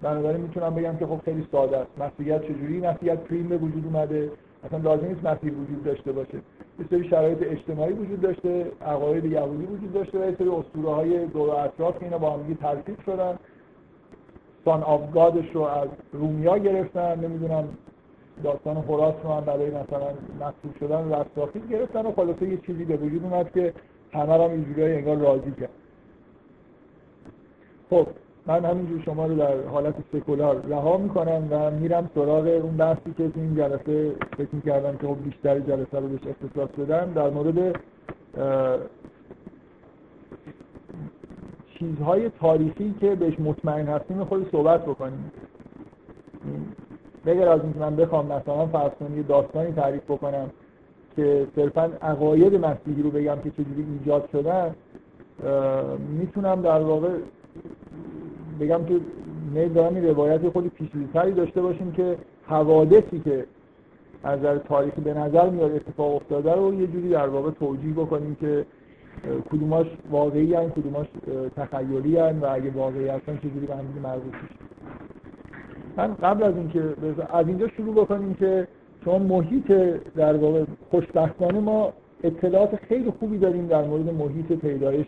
بنابراین 0.02 0.42
می‌تونم 0.42 0.76
بگم 0.76 0.98
که 0.98 1.06
خب 1.06 1.22
خیلی 1.26 1.48
ساده 1.52 1.78
است. 1.78 1.92
مسیحیت 2.00 2.44
چجوری؟ 2.44 2.80
مسیحیت 2.80 3.20
پریم 3.20 3.48
به 3.48 3.58
وجود 3.58 3.86
اومده. 3.86 4.32
اصلا 4.64 4.80
لازم 4.80 5.08
نیست 5.08 5.24
مسیح 5.24 5.52
وجود 5.52 5.84
داشته 5.84 6.12
باشه. 6.12 6.38
یه 6.80 6.86
سری 6.90 7.10
شرایط 7.10 7.38
اجتماعی 7.42 7.94
وجود 7.94 8.22
داشته 8.22 8.72
عقاید 8.82 9.26
یهودی 9.26 9.66
وجود 9.66 9.94
داشته 9.94 10.20
و 10.20 10.26
یه 10.26 10.36
سری 10.36 10.50
اسطوره 10.50 10.96
های 10.96 11.26
دور 11.26 11.56
اطراف 11.56 11.96
اینا 12.02 12.18
با 12.18 12.32
هم 12.32 12.54
ترکیب 12.54 13.02
شدن. 13.06 13.40
سان 14.66 14.84
آف 14.84 15.12
گادش 15.12 15.50
رو 15.54 15.62
از 15.62 15.90
رومیا 16.14 16.58
گرفتن. 16.58 17.20
نمی‌دونم 17.20 17.68
داستان 18.44 18.78
هوراس 18.78 19.16
رو 19.24 19.30
هم 19.30 19.46
برای 19.46 19.70
مثلا 19.70 20.08
مکتوب 20.40 20.76
شدن 20.80 21.14
رستاخیز 21.14 21.62
گرفتن 21.70 22.06
و 22.06 22.12
خلاصه 22.12 22.50
یه 22.50 22.58
چیزی 22.58 22.86
به 22.86 22.98
وجود 22.98 23.24
اومد 23.24 23.52
که 23.52 23.74
همه 24.14 24.34
هم 24.34 24.52
اینجوری 24.52 24.84
انگار 24.84 25.18
راضی 25.18 25.52
کرد. 25.52 25.70
خب 27.90 28.08
من 28.46 28.66
همینجور 28.66 29.02
شما 29.02 29.26
رو 29.26 29.36
در 29.36 29.68
حالت 29.68 29.96
سکولار 30.14 30.62
رها 30.70 30.98
می‌کنم 30.98 31.48
و 31.50 31.72
میرم 31.72 32.10
سراغ 32.16 32.48
اون 32.48 32.78
بحثی 32.78 33.14
که 33.18 33.32
این 33.36 33.56
جلسه 33.56 34.16
فکر 34.38 34.48
می‌کردم 34.52 34.98
که 34.98 35.08
خب 35.08 35.24
بیشتر 35.24 35.60
جلسه 35.60 36.00
رو 36.00 36.08
بهش 36.08 36.22
اختصاص 36.28 36.70
بدم 36.70 37.14
در 37.14 37.30
مورد 37.30 37.76
چیزهای 41.80 42.30
تاریخی 42.30 42.96
که 43.00 43.16
بهش 43.16 43.40
مطمئن 43.40 43.88
هستیم 43.88 44.24
خود 44.24 44.52
صحبت 44.52 44.86
بکنیم. 44.86 45.32
بگر 47.26 47.48
از 47.48 47.62
اینکه 47.64 47.80
من 47.80 47.96
بخوام 47.96 48.26
مثلا 48.26 48.66
فرض 48.66 48.92
داستانی 49.28 49.72
تعریف 49.72 50.04
بکنم 50.04 50.50
که 51.16 51.48
صرفا 51.56 51.90
عقاید 52.02 52.56
مسیحی 52.56 53.02
رو 53.02 53.12
بگم 53.12 53.38
که 53.44 53.52
چجوری 53.52 53.86
ایجاد 54.00 54.30
شدن 54.32 54.76
می‌تونم 56.20 56.62
در 56.62 56.82
واقع 56.82 57.10
بگم 58.62 58.86
که 58.86 59.00
میل 59.54 59.74
دارم 59.74 59.96
این 59.96 60.06
روایت 60.06 60.50
خود 60.50 60.68
پیشیزتری 60.68 61.32
داشته 61.32 61.62
باشیم 61.62 61.92
که 61.92 62.18
حوادثی 62.48 63.20
که 63.20 63.46
از 64.24 64.40
نظر 64.40 64.58
تاریخی 64.58 65.02
به 65.02 65.14
نظر 65.14 65.50
میاد 65.50 65.72
اتفاق 65.72 66.16
افتاده 66.16 66.54
رو 66.54 66.74
یه 66.74 66.88
جوری 66.88 67.10
در 67.10 67.28
واقع 67.28 67.52
توجیه 67.52 67.94
بکنیم 67.94 68.36
که 68.36 68.66
کدوماش 69.52 69.88
واقعی 70.12 70.54
هن 70.54 70.70
کدوماش 70.70 71.08
تخیلی 71.56 72.18
هن 72.18 72.40
و 72.40 72.46
اگه 72.52 72.72
واقعی 72.72 73.08
هستن 73.08 73.38
چجوری 73.38 73.66
به 73.66 73.76
هم 73.76 73.86
مربوط 74.04 74.34
من 75.98 76.14
قبل 76.14 76.44
از 76.44 76.56
اینکه 76.56 76.84
از 77.34 77.48
اینجا 77.48 77.68
شروع 77.68 77.96
بکنیم 77.96 78.34
که 78.34 78.68
شما 79.06 79.20
محیط 79.20 79.72
در 80.16 80.38
واقع 80.38 80.64
خوشبختانه 80.92 81.60
ما 81.60 81.94
اطلاعات 82.24 82.76
خیلی 82.76 83.12
خوبی 83.20 83.38
داریم 83.38 83.68
در 83.68 83.84
مورد 83.84 84.14
محیط 84.14 84.54
پیدایش 84.54 85.08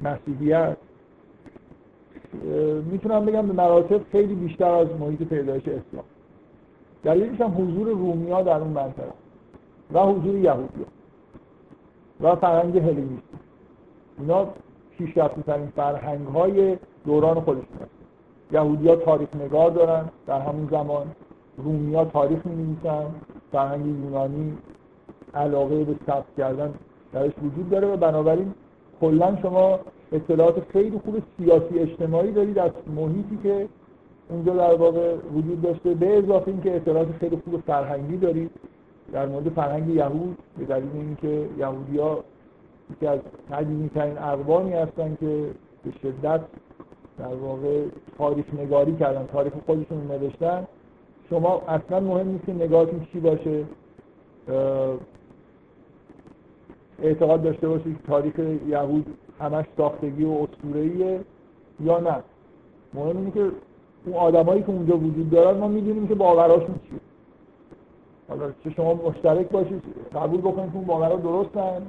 مسیحیت. 0.00 0.76
می‌تونم 2.90 3.26
بگم 3.26 3.46
به 3.46 3.52
مراتب 3.52 4.00
خیلی 4.12 4.34
بیشتر 4.34 4.70
از 4.70 4.88
محیط 5.00 5.22
پیدایش 5.22 5.62
اسلام. 5.62 6.04
دلیلش 7.04 7.40
هم 7.40 7.54
حضور 7.58 7.88
رومیا 7.88 8.42
در 8.42 8.60
اون 8.60 8.70
منطقه. 8.70 9.12
و 9.92 10.00
حضور 10.00 10.34
یهودی. 10.34 10.84
و 12.20 12.36
فرهنگ 12.36 12.78
هلنیستی 12.78 13.22
اینا 14.18 14.46
پیشرفته 14.98 15.42
ترین 15.42 15.72
فرهنگ 15.76 16.26
های 16.26 16.76
دوران 17.06 17.40
خودشون 17.40 17.76
هست 17.80 17.90
یهودی 18.52 18.88
ها 18.88 18.96
تاریخ 18.96 19.28
نگار 19.36 19.70
دارن. 19.70 20.04
در 20.26 20.40
همون 20.40 20.68
زمان 20.70 21.06
رومی 21.56 21.94
ها 21.94 22.04
تاریخ 22.04 22.46
می 22.46 22.56
نویسن 22.56 23.04
فرهنگ 23.52 23.86
یونانی 23.86 24.58
علاقه 25.34 25.84
به 25.84 25.94
ثبت 26.06 26.24
کردن 26.36 26.74
درش 27.12 27.32
وجود 27.42 27.70
داره 27.70 27.86
و 27.88 27.96
بنابراین 27.96 28.54
کلا 29.00 29.36
شما 29.42 29.78
اطلاعات 30.12 30.62
خیلی 30.72 30.98
خوب 31.04 31.22
سیاسی 31.38 31.78
اجتماعی 31.78 32.32
دارید 32.32 32.58
از 32.58 32.70
محیطی 32.96 33.38
که 33.42 33.68
اونجا 34.28 34.54
در 34.54 34.74
واقع 34.74 35.14
وجود 35.34 35.62
داشته. 35.62 35.94
به 35.94 36.18
اضافه 36.18 36.48
اینکه 36.48 36.76
اطلاعات 36.76 37.12
خیلی 37.20 37.36
خوب 37.44 37.60
فرهنگی 37.66 38.16
دارید 38.16 38.50
در 39.12 39.26
مورد 39.26 39.48
فرهنگ 39.48 39.88
یهود 39.88 40.38
به 40.58 40.64
دلیل 40.64 40.90
اینکه 40.94 41.48
یهودی 41.58 41.98
ها 41.98 42.24
یکی 42.90 43.06
از 43.06 43.20
قدیمی 43.52 43.88
ترین 43.88 44.18
اقوانی 44.18 44.72
هستن 44.72 45.16
که 45.20 45.50
به 45.84 45.90
شدت 46.02 46.40
در 47.18 47.34
واقع 47.34 47.84
تاریخ 48.18 48.44
نگاری 48.54 48.96
کردن 48.96 49.26
تاریخ 49.26 49.52
خودشون 49.66 50.06
نوشتن. 50.06 50.66
شما 51.30 51.62
اصلا 51.68 52.00
مهم 52.00 52.28
نیست 52.28 52.46
که 52.46 52.52
نگاهتون 52.52 53.06
چی 53.12 53.20
باشه. 53.20 53.64
اعتقاد 57.02 57.42
داشته 57.42 57.68
باشید 57.68 57.96
که 57.96 58.02
تاریخ 58.06 58.38
یهود 58.68 59.06
همش 59.40 59.64
ساختگی 59.76 60.24
و 60.24 60.30
اسطوره‌ایه 60.30 61.20
یا 61.80 61.98
نه. 61.98 62.16
مهم 62.94 63.16
اینه 63.16 63.30
که 63.30 63.50
اون 64.06 64.14
آدمایی 64.14 64.62
که 64.62 64.70
اونجا 64.70 64.96
وجود 64.96 65.30
دارن 65.30 65.58
ما 65.58 65.68
می‌دونیم 65.68 66.08
که 66.08 66.14
باوراشون 66.14 66.74
چیه. 66.88 67.00
حالا 68.28 68.52
چه 68.64 68.70
شما 68.70 68.94
مشترک 68.94 69.48
باشید 69.48 69.82
قبول 70.14 70.40
بکنید 70.40 70.70
که 70.70 70.76
اون 70.76 70.86
باورها 70.86 71.16
درستن. 71.16 71.82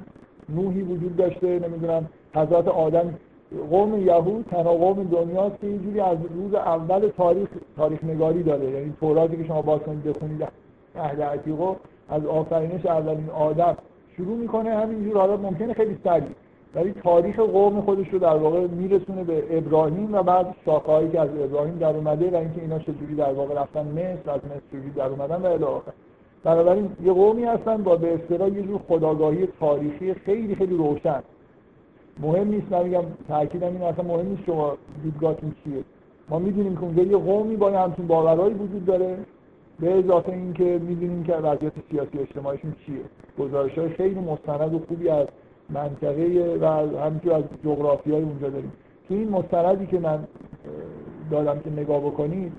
نوحی 0.48 0.82
وجود 0.82 1.16
داشته 1.16 1.58
نمی‌دونم 1.58 2.08
حضرت 2.34 2.68
آدم 2.68 3.14
قوم 3.70 4.06
یهود 4.06 4.46
تنها 4.50 4.72
قوم 4.72 5.04
دنیاست 5.04 5.60
که 5.60 5.66
اینجوری 5.66 6.00
از 6.00 6.18
روز 6.34 6.54
اول 6.54 7.08
تاریخ 7.16 7.48
تاریخ 7.76 8.04
نگاری 8.04 8.42
داره. 8.42 8.70
یعنی 8.70 8.94
توراتی 9.00 9.36
که 9.36 9.44
شما 9.44 9.62
باز 9.62 9.80
کنید 9.80 10.04
بخونید 10.04 10.48
عهد 10.96 11.22
عتیقو 11.22 11.74
از 12.08 12.26
آفرینش 12.26 12.86
اولین 12.86 13.30
آدم 13.30 13.76
شروع 14.16 14.36
می‌کنه. 14.36 14.70
همینجور 14.70 15.16
حالا 15.16 15.36
ممکنه 15.36 15.74
خیلی 15.74 15.98
سریع. 16.04 16.28
ولی 16.74 16.92
تاریخ 16.92 17.40
قوم 17.40 17.80
خودش 17.80 18.08
رو 18.08 18.18
در 18.18 18.36
واقع 18.36 18.66
میرسونه 18.66 19.24
به 19.24 19.58
ابراهیم 19.58 20.14
و 20.14 20.22
بعد 20.22 20.54
شاخه‌هایی 20.64 21.10
که 21.10 21.20
از 21.20 21.28
ابراهیم 21.28 21.78
در 21.78 21.96
اومده 21.96 22.30
و 22.30 22.36
اینکه 22.36 22.60
اینا 22.60 22.78
چجوری 22.78 23.14
در 23.14 23.32
واقع 23.32 23.54
رفتن 23.54 23.86
مصر 23.86 24.30
از 24.30 24.40
مصر 24.44 24.60
چجوری 24.72 24.90
در 24.90 25.06
اومدن 25.06 25.42
و 25.42 25.46
الی 25.46 25.64
آخر. 25.64 25.92
بنابراین 26.44 26.90
یه 27.04 27.12
قومی 27.12 27.44
هستن 27.44 27.76
با 27.76 27.96
به 27.96 28.14
اصطلاح 28.14 28.48
یه 28.48 28.62
جور 28.62 28.80
خداگاهی 28.88 29.48
تاریخی 29.60 30.14
خیلی 30.14 30.54
خیلی 30.54 30.76
روشن. 30.76 31.22
مهم 32.20 32.48
نیست 32.48 32.72
من 32.72 32.82
میگم 32.82 33.04
تاکیدم 33.28 33.66
این 33.66 33.82
اصلا 33.82 34.04
مهم 34.04 34.26
نیست 34.26 34.42
شما 34.46 34.76
دیدگاهتون 35.02 35.54
چیه. 35.64 35.84
ما 36.28 36.38
می‌دونیم 36.38 36.94
که 36.96 37.02
یه 37.02 37.16
قومی 37.16 37.56
با 37.56 37.70
همچین 37.70 38.06
باورهایی 38.06 38.54
وجود 38.54 38.86
داره 38.86 39.16
به 39.80 39.98
اضافه 39.98 40.32
اینکه 40.32 40.64
می‌دونیم 40.64 41.24
که 41.24 41.34
وضعیت 41.34 41.72
سیاسی 41.90 42.18
اجتماعیشون 42.18 42.74
چیه. 42.86 43.00
گزارش 43.38 43.78
های 43.78 43.88
خیلی 43.88 44.20
مستند 44.20 44.74
و 44.74 44.78
خوبی 44.88 45.08
از 45.08 45.26
منطقه 45.70 46.58
و 46.60 46.66
همینطور 47.00 47.32
از 47.32 47.44
جغرافی 47.64 48.12
های 48.12 48.22
اونجا 48.22 48.48
داریم. 48.48 48.72
تو 49.08 49.14
این 49.14 49.28
مستندی 49.28 49.86
که 49.86 49.98
من 49.98 50.24
دادم 51.30 51.58
که 51.58 51.70
نگاه 51.70 52.00
بکنید 52.00 52.52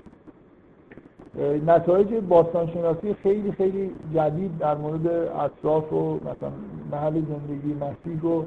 نتایج 1.66 2.14
باستانشناسی 2.14 3.14
خیلی 3.14 3.52
خیلی 3.52 3.90
جدید 4.14 4.58
در 4.58 4.76
مورد 4.76 5.06
اطراف 5.06 5.92
و 5.92 6.14
مثلا 6.14 6.52
محل 6.92 7.12
زندگی 7.12 7.74
مسیح 7.74 8.20
رو 8.22 8.44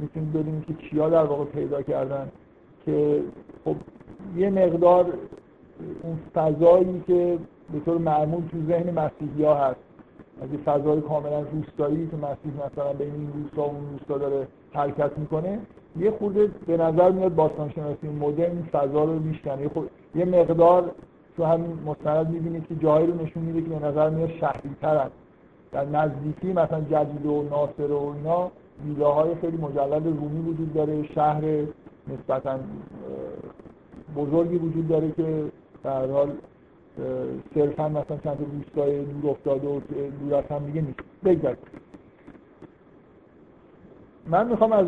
می‌تونید 0.00 0.32
ببینید 0.32 0.66
که 0.66 0.74
کیا 0.74 1.10
در 1.10 1.24
واقع 1.24 1.44
پیدا 1.44 1.82
کردن. 1.82 2.28
که 2.86 3.22
خب 3.64 3.76
یه 4.36 4.50
مقدار 4.50 5.06
اون 6.02 6.18
فضایی 6.34 7.02
که 7.06 7.38
به 7.72 7.80
طور 7.80 7.98
معمول 7.98 8.42
تو 8.50 8.58
ذهن 8.68 8.90
مسیحی 8.90 9.44
هست. 9.44 9.80
اگه 10.42 10.56
فضای 10.56 11.00
کاملا 11.00 11.40
روستایی 11.40 12.06
که 12.06 12.16
مسیح 12.16 12.66
مثلا 12.66 12.92
بین 12.92 13.14
این 13.14 13.32
روستا 13.32 13.62
و 13.62 13.74
اون 13.74 13.90
روستا 13.92 14.18
داره 14.18 14.46
حرکت 14.72 15.18
می‌کنه 15.18 15.58
یه 15.98 16.10
خورده 16.10 16.50
به 16.66 16.76
نظر 16.76 17.10
میاد 17.10 17.34
باستانشناسی 17.34 18.08
مدرن 18.08 18.50
این 18.50 18.68
فضا 18.72 19.04
رو 19.04 19.18
میشکنه. 19.18 19.62
یه, 19.62 19.70
یه 20.14 20.24
مقدار 20.24 20.90
تو 21.36 21.44
همین 21.44 21.78
مستند 21.86 22.30
می‌بینید 22.30 22.66
که 22.68 22.74
جایی 22.74 23.06
رو 23.06 23.24
نشون 23.24 23.42
میده 23.42 23.62
که 23.62 23.68
به 23.68 23.86
نظر 23.86 24.10
میاد 24.10 24.30
شهری 24.30 24.76
ترن 24.82 25.10
در 25.72 25.84
نزدیکی 25.84 26.52
مثلا 26.52 26.80
جدید 26.80 27.26
و 27.26 27.42
ناصر 27.42 27.92
و 27.92 28.14
اینا 28.16 28.50
ویلاهای 28.86 29.34
خیلی 29.34 29.56
مجلل 29.56 30.04
رومی 30.04 30.40
وجود 30.50 30.74
داره 30.74 31.02
شهر 31.02 31.42
نسبتا 32.08 32.58
بزرگی 34.16 34.56
وجود 34.56 34.88
داره 34.88 35.12
که 35.12 35.44
در 35.82 36.10
حال 36.10 36.30
صرفا 37.54 37.88
مثلا 37.88 38.16
چند 38.24 38.46
روستای 38.52 39.04
دور 39.04 39.30
افتاده 39.30 39.68
و 39.68 39.80
دور 40.20 40.34
از 40.34 40.44
هم 40.44 40.66
دیگه 40.66 40.80
نیست. 40.80 41.00
بگذارید 41.24 41.58
من 44.26 44.48
می‌خوام 44.48 44.72
از 44.72 44.86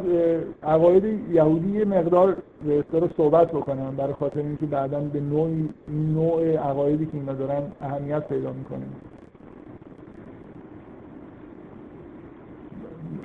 عقاید 0.63 1.05
یهودی 1.31 1.79
یه 1.79 1.85
مقدار 1.85 2.37
به 2.65 2.85
رو 2.93 3.09
صحبت 3.17 3.53
بکنم 3.53 3.97
برای 3.97 4.13
خاطر 4.13 4.41
اینکه 4.41 4.67
بعدا 4.67 5.01
به 5.01 5.21
نوعی 5.21 5.69
نوع 5.89 6.57
عقایدی 6.57 7.07
که 7.07 7.15
اینا 7.15 7.33
دارن 7.33 7.63
اهمیت 7.81 8.29
پیدا 8.29 8.53
می‌کنه. 8.53 8.87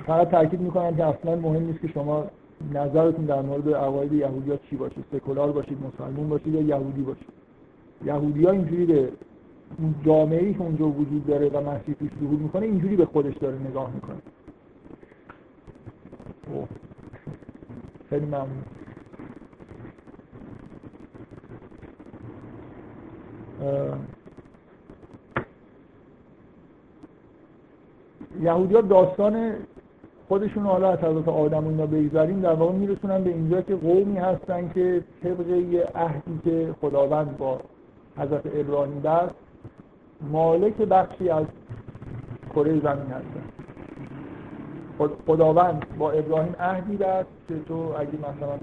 فقط 0.06 0.30
تاکید 0.30 0.60
می‌کنم 0.60 0.96
که 0.96 1.04
اصلا 1.04 1.36
مهم 1.36 1.62
نیست 1.62 1.80
که 1.80 1.88
شما 1.88 2.24
نظرتون 2.74 3.24
در 3.24 3.42
مورد 3.42 3.74
عقاید 3.74 4.12
یهودی 4.12 4.50
ها 4.50 4.56
چی 4.56 4.76
باشه. 4.76 4.96
سکولار 5.12 5.52
باشید 5.52 5.78
مسلمون 5.86 6.28
باشید 6.28 6.54
یا 6.54 6.60
یهودی 6.60 7.02
باشید. 7.02 7.28
یهودی 8.04 8.44
ها 8.44 8.50
اینجوری 8.50 8.86
به 8.86 9.12
اون 9.78 9.94
جامعه 10.06 10.44
ای 10.44 10.54
که 10.54 10.60
اونجا 10.60 10.86
وجود 10.88 11.26
داره 11.26 11.48
و 11.48 11.70
مسیح 11.70 11.94
توش 11.94 12.10
ظهور 12.20 12.38
می‌کنه 12.38 12.62
اینجوری 12.62 12.96
به 12.96 13.06
خودش 13.06 13.36
داره 13.36 13.58
نگاه 13.70 13.90
می‌کنه. 13.94 14.18
خیلی 18.10 18.26
ممنون. 18.26 18.62
یهودی 28.42 28.88
داستان 28.88 29.54
خودشون 30.28 30.62
حالا 30.62 30.90
از 30.90 30.98
حضرت 30.98 31.28
آدم 31.28 31.68
اینا 31.68 31.86
بگذاریم 31.86 32.40
در 32.40 32.52
واقع 32.52 32.72
میرسونن 32.72 33.24
به 33.24 33.30
اینجا 33.30 33.62
که 33.62 33.76
قومی 33.76 34.18
هستن 34.18 34.70
که 34.74 35.04
طبق 35.22 35.48
یه 35.50 35.84
عهدی 35.94 36.40
که 36.44 36.74
خداوند 36.80 37.36
با 37.36 37.60
حضرت 38.18 38.42
ابراهیم 38.54 39.00
دست 39.00 39.34
مالک 40.20 40.76
بخشی 40.76 41.30
از 41.30 41.46
کره 42.54 42.80
زمین 42.80 43.10
هستن. 43.10 43.44
خداوند 45.26 45.98
با 45.98 46.10
ابراهیم 46.10 46.56
عهدی 46.60 46.96
دست 46.96 47.28
که 47.48 47.54
تو 47.68 47.94
اگه 47.98 48.18
مثلا 48.18 48.58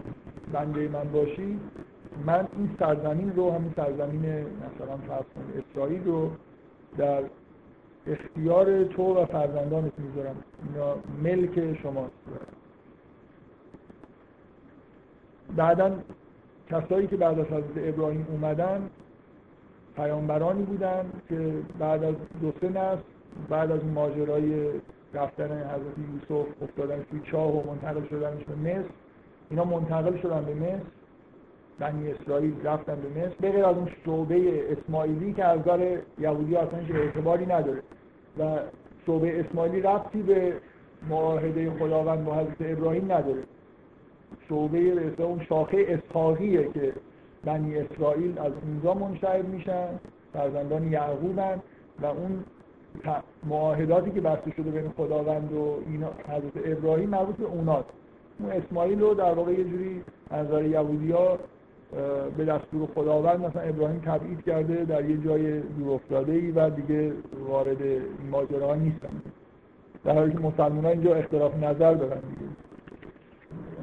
بنده 0.53 0.88
من 0.88 1.11
باشی 1.14 1.60
من 2.26 2.48
این 2.57 2.69
سرزمین 2.80 3.36
رو 3.36 3.52
همین 3.52 3.73
سرزمین 3.76 4.22
مثلا 4.22 4.98
فرض 5.07 5.26
اسرائیل 5.57 6.03
رو 6.03 6.32
در 6.98 7.23
اختیار 8.07 8.84
تو 8.84 9.14
و 9.14 9.26
فرزندانت 9.26 9.91
می‌ذارم. 9.98 10.36
اینا 10.73 10.95
ملک 11.23 11.82
شماست. 11.82 12.14
بعدا 15.56 15.91
کسایی 16.69 17.07
که 17.07 17.18
بعد 17.18 17.40
از 17.40 17.45
حضرت 17.45 17.77
ابراهیم 17.77 18.27
اومدن 18.30 18.90
پیامبرانی 19.95 20.63
بودن 20.63 21.05
که 21.30 21.51
بعد 21.80 22.03
از 22.03 22.15
دو 22.41 22.51
سه 22.61 22.69
نسل 22.69 23.01
بعد 23.49 23.72
از 23.72 23.85
ماجرای 23.85 24.69
رفتن 25.13 25.45
حضرت 25.45 26.30
یوسف 26.30 26.47
افتادن 26.61 27.05
توی 27.11 27.19
چاه 27.31 27.51
و 27.51 27.72
منتقل 27.72 28.07
شدنش 28.09 28.43
به 28.43 28.55
مصر. 28.55 28.89
اینا 29.49 29.63
منتقل 29.65 30.17
شدن 30.17 30.45
به 30.45 30.53
مصر. 30.53 30.85
بنی 31.80 32.11
اسرائیل 32.11 32.53
رفتن 32.63 32.95
به 32.95 33.19
مصر. 33.19 33.35
بغیر 33.41 33.65
از 33.65 33.76
اون 33.76 33.89
شعبه 34.05 34.72
اسماعیلی 34.72 35.34
که 35.34 35.45
از 35.45 35.63
دار 35.63 35.80
یهودی 36.19 36.55
اصلا 36.55 36.80
اعتباری 36.99 37.45
نداره. 37.45 37.81
و 38.39 38.57
شعبه 39.05 39.39
اسماعیلی 39.39 39.81
ربطی 39.81 40.22
به 40.22 40.53
معاهده 41.09 41.72
خداوند 41.72 42.26
با 42.26 42.35
حضرت 42.35 42.55
ابراهیم 42.59 43.11
نداره. 43.11 43.43
شعبه 44.49 44.93
به 44.93 45.23
اون 45.23 45.43
شاخه 45.43 45.85
اسحاقیه 45.89 46.69
که 46.73 46.93
بنی 47.45 47.77
اسرائیل 47.77 48.39
از 48.39 48.51
اونجا 48.65 48.93
منشعب 48.93 49.47
میشن 49.47 49.88
فرزندان 50.34 50.91
یعقوبن 50.91 51.61
و 52.01 52.05
اون 52.05 52.43
معاهداتی 53.43 54.11
که 54.11 54.22
بسته 54.22 54.51
شده 54.51 54.72
بین 54.72 54.91
خداوند 54.97 55.53
و 55.53 55.77
اینا 55.88 56.09
حضرت 56.27 56.77
ابراهیم 56.77 57.09
مربوط 57.09 57.35
به 57.35 57.45
اوناست. 57.45 57.89
اون 58.39 58.51
اسماعیل 58.51 58.99
رو 59.01 59.13
در 59.13 59.34
واقع 59.34 59.51
یه 59.51 59.63
جوری 59.63 60.01
از 60.30 60.47
یهودی 60.51 61.11
ها 61.11 61.39
به 62.38 62.45
دستور 62.45 62.88
خداوند 62.95 63.39
مثلا 63.39 63.61
ابراهیم 63.61 63.99
تبعید 63.99 64.43
کرده 64.43 64.85
در 64.85 65.09
یه 65.09 65.17
جای 65.17 65.59
دور 65.59 65.93
افتاده 65.93 66.31
ای 66.31 66.51
و 66.51 66.69
دیگه 66.69 67.13
وارد 67.47 67.81
این 67.81 68.30
ماجراها 68.31 68.76
نیستن. 68.76 69.22
در 70.03 70.13
حالی 70.13 70.31
که 70.31 70.39
مسلمان 70.39 70.85
ها 70.85 70.91
اینجا 70.91 71.15
اختلاف 71.15 71.55
نظر 71.55 71.93
دارن 71.93 72.19
دیگه. 72.19 72.51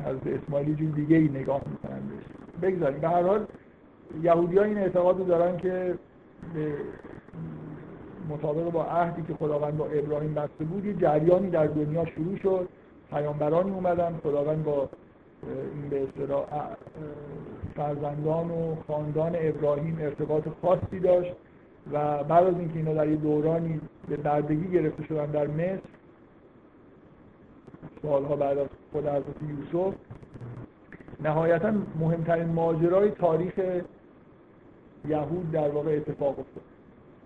حضرت 0.05 0.43
اسماعیلی 0.43 0.75
جور 0.75 0.91
دیگه 0.91 1.17
ای 1.17 1.29
نگاه 1.29 1.61
می‌کنن 1.71 2.01
بهش. 2.09 2.42
بگذاریم. 2.63 3.01
به 3.01 3.09
هر 3.09 3.23
حال 3.23 3.47
یهودی 4.23 4.59
این 4.59 4.79
اعتقاد 4.79 5.27
دارن 5.27 5.57
که 5.57 5.95
به 6.55 6.75
مطابق 8.29 8.71
با 8.71 8.85
عهدی 8.85 9.23
که 9.23 9.35
خداوند 9.35 9.77
با 9.77 9.87
ابراهیم 9.87 10.35
بسته 10.35 10.65
بود 10.65 10.85
یه 10.85 10.95
جریانی 10.95 11.51
در 11.51 11.67
دنیا 11.67 12.05
شروع 12.05 12.37
شد. 12.37 12.69
پیامبرانی 13.11 13.71
اومدن 13.71 14.21
خداوند 14.23 14.65
با 14.65 14.89
این 15.75 15.89
به 15.91 16.07
فرزندان 17.77 18.51
و 18.51 18.77
خاندان 18.87 19.33
ابراهیم 19.39 19.99
ارتباط 20.01 20.49
خاصی 20.63 21.01
داشت 21.01 21.33
و 21.93 22.25
بعد 22.25 22.47
از 22.47 22.55
اینکه 22.59 22.77
اینا 22.77 22.95
در 22.95 23.09
یه 23.09 23.17
دورانی 23.17 23.81
به 24.09 24.17
بردگی 24.17 24.71
گرفته 24.71 25.05
شدن 25.05 25.27
در 25.27 25.47
مصر 25.47 25.81
سالها 28.03 28.37
بعد 28.37 28.59
از 28.59 28.69
خود 28.93 29.07
حضرت 29.07 29.25
یوسف 29.73 29.95
نهایتا 31.25 31.73
مهمترین 32.01 32.49
ماجرای 32.49 33.11
تاریخ 33.11 33.61
یهود 35.09 35.51
در 35.51 35.69
واقع 35.69 35.91
اتفاق 35.91 36.39
افتاد. 36.39 36.65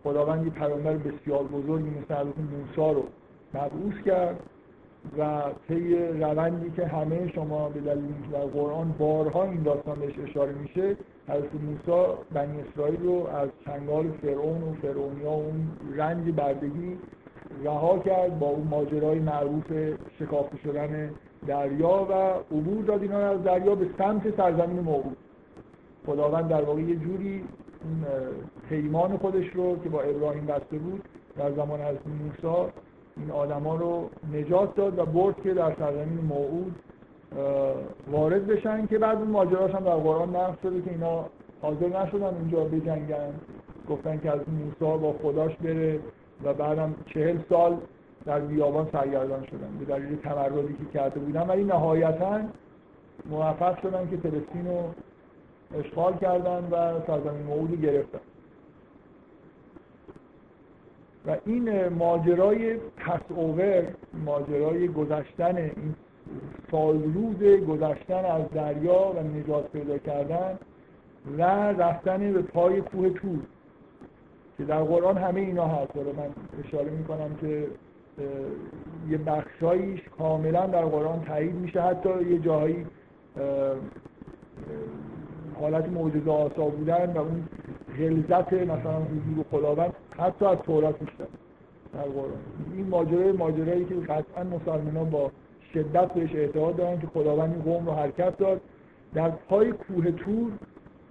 خداوند 0.05 0.45
یه 0.45 0.51
پیامبر 0.51 0.97
بسیار 0.97 1.43
بزرگی 1.43 1.91
مثل 1.91 2.15
حضرت 2.15 2.39
موسی 2.39 2.95
رو 2.95 3.05
مبعوث 3.55 4.05
کرد 4.07 4.41
و 5.19 5.43
طی 5.69 5.97
روندی 5.97 6.71
که 6.71 6.87
همه 6.87 7.33
شما 7.33 7.69
به 7.69 7.81
دلیل 7.81 8.15
در 8.33 8.45
قرآن 8.45 8.95
بارها 8.99 9.45
این 9.45 9.63
داستان 9.63 10.01
بهش 10.01 10.19
اشاره 10.29 10.53
میشه 10.53 10.97
حضرت 11.29 11.55
موسی 11.55 12.13
بنی 12.33 12.61
اسرائیل 12.61 13.03
رو 13.03 13.27
از 13.27 13.49
چنگال 13.65 14.11
فرعون 14.23 14.63
و 14.63 14.75
فرعونیا 14.83 15.31
و 15.31 15.45
اون 15.45 15.69
رنج 15.97 16.35
بردگی 16.35 16.99
رها 17.65 17.99
کرد 17.99 18.39
با 18.39 18.47
اون 18.47 18.69
ماجرای 18.69 19.19
معروف 19.19 19.73
شکافته 20.19 20.59
شدن 20.65 21.11
دریا 21.47 22.07
و 22.11 22.13
عبور 22.57 22.85
داد 22.85 23.03
اینا 23.03 23.19
از 23.19 23.43
دریا 23.43 23.75
به 23.75 23.87
سمت 23.99 24.37
سرزمین 24.37 24.81
موعود. 24.81 25.17
خداوند 26.07 26.49
در 26.49 26.63
واقع 26.63 26.81
یه 26.81 26.97
جوری 26.97 27.45
اون 27.85 28.05
پیمان 28.69 29.17
خودش 29.17 29.47
رو 29.55 29.79
که 29.83 29.89
با 29.89 30.01
ابراهیم 30.01 30.47
بسته 30.47 30.79
بود 30.79 31.03
در 31.37 31.53
زمان 31.53 31.81
از 31.81 31.97
موسی 32.07 32.71
این 33.17 33.31
آدما 33.31 33.75
رو 33.75 34.11
نجات 34.33 34.75
داد 34.75 34.99
و 34.99 35.07
برد 35.07 35.43
که 35.43 35.55
در 35.55 35.75
سرزمین 35.79 36.21
موعود 36.29 36.75
وارد 38.11 38.47
بشن 38.47 38.87
که 38.87 38.99
بعد 38.99 39.19
اون 39.19 39.27
ماجراش 39.31 39.75
هم 39.75 39.85
در 39.85 39.97
قرآن 39.97 40.37
نقل 40.37 40.55
شده 40.63 40.83
که 40.83 40.91
اینا 40.91 41.25
حاضر 41.63 41.89
نشدن 41.89 42.35
اونجا 42.35 42.65
بجنگن. 42.65 43.33
گفتن 43.89 44.19
که 44.19 44.31
از 44.31 44.41
موسی 44.49 45.03
با 45.03 45.15
خداش 45.23 45.57
بره 45.57 46.01
و 46.45 46.55
بعدم 46.55 46.95
چهل 47.07 47.39
سال 47.49 47.77
در 48.27 48.41
بیابان 48.41 48.89
سرگردان 48.93 49.47
شدن. 49.47 49.79
به 49.79 49.85
دلیل 49.85 50.17
تمردی 50.17 50.75
که 50.75 50.99
کرده 50.99 51.21
بودن. 51.21 51.47
ولی 51.47 51.65
نهایتا 51.65 52.41
موفق 53.31 53.81
شدن 53.83 54.11
که 54.11 54.17
فلسطین 54.17 54.67
رو 54.67 54.95
اشغال 55.79 56.17
کردن 56.17 56.69
و 56.71 57.01
سرزمین 57.07 57.43
موعود 57.43 57.83
گرفتن. 57.83 58.19
و 61.27 61.37
این 61.45 61.89
ماجرای 61.89 62.77
پس 62.77 63.21
اوور 63.29 63.85
ماجرای 64.25 64.89
گذشتن 64.89 65.57
این 65.57 65.95
سال 66.71 67.03
روز 67.03 67.61
گذشتن 67.61 68.25
از 68.25 68.51
دریا 68.55 69.13
و 69.17 69.23
نجات 69.23 69.73
پیدا 69.73 69.99
کردن 69.99 70.59
و 71.39 71.43
رفتن 71.73 72.33
به 72.33 72.43
پای 72.43 72.81
کوه 72.81 73.11
تور 73.11 73.39
که 74.59 74.65
در 74.65 74.83
قرآن 74.83 75.19
همه 75.19 75.41
اینا 75.41 75.67
هست. 75.67 75.97
من 75.97 76.35
اشاره 76.65 76.91
می‌کنم 76.91 77.37
که 77.41 77.67
یه 79.09 79.19
بخشاییش 79.19 80.01
کاملا 80.19 80.67
در 80.67 80.85
قرآن 80.85 81.25
تایید 81.25 81.55
میشه. 81.55 81.83
حتی 81.83 82.25
یه 82.31 82.39
جاهایی 82.39 82.87
حالت 85.61 85.89
معجزه 85.89 86.31
آسا 86.31 86.65
بودن 86.65 87.13
و 87.13 87.19
اون 87.19 87.49
غلظت 87.99 88.53
مثلا 88.53 88.99
حضور 88.99 89.45
خداوند 89.51 89.95
حتی 90.19 90.45
از 90.45 90.59
تورات 90.59 90.99
بیشتر 90.99 91.25
در 91.95 92.03
قرآن. 92.03 92.31
این 92.75 92.89
ماجرای 92.89 93.33
ماجرایی 93.33 93.85
که 93.85 93.95
قطعا 93.95 94.45
مسلمان 94.45 95.11
با 95.11 95.31
شدت 95.75 96.13
بهش 96.13 96.35
اعتقاد 96.35 96.77
دارن 96.77 97.01
که 97.01 97.07
خداوند 97.07 97.53
این 97.53 97.63
قوم 97.63 97.87
رو 97.87 97.93
حرکت 97.93 98.37
داد. 98.37 98.61
در 99.15 99.31
پای 99.31 99.73
کوه 99.73 100.11
تور 100.11 100.53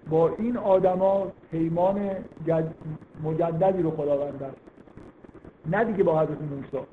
با 0.09 0.29
این 0.29 0.57
آدما 0.57 1.31
پیمان 1.51 2.09
مجددی 3.23 3.81
رو 3.81 3.91
خداوند 3.91 4.39
داد. 4.39 4.55
نه 5.65 5.83
دیگه 5.83 6.03
با 6.03 6.19
حضرت 6.19 6.37
موسی. 6.41 6.85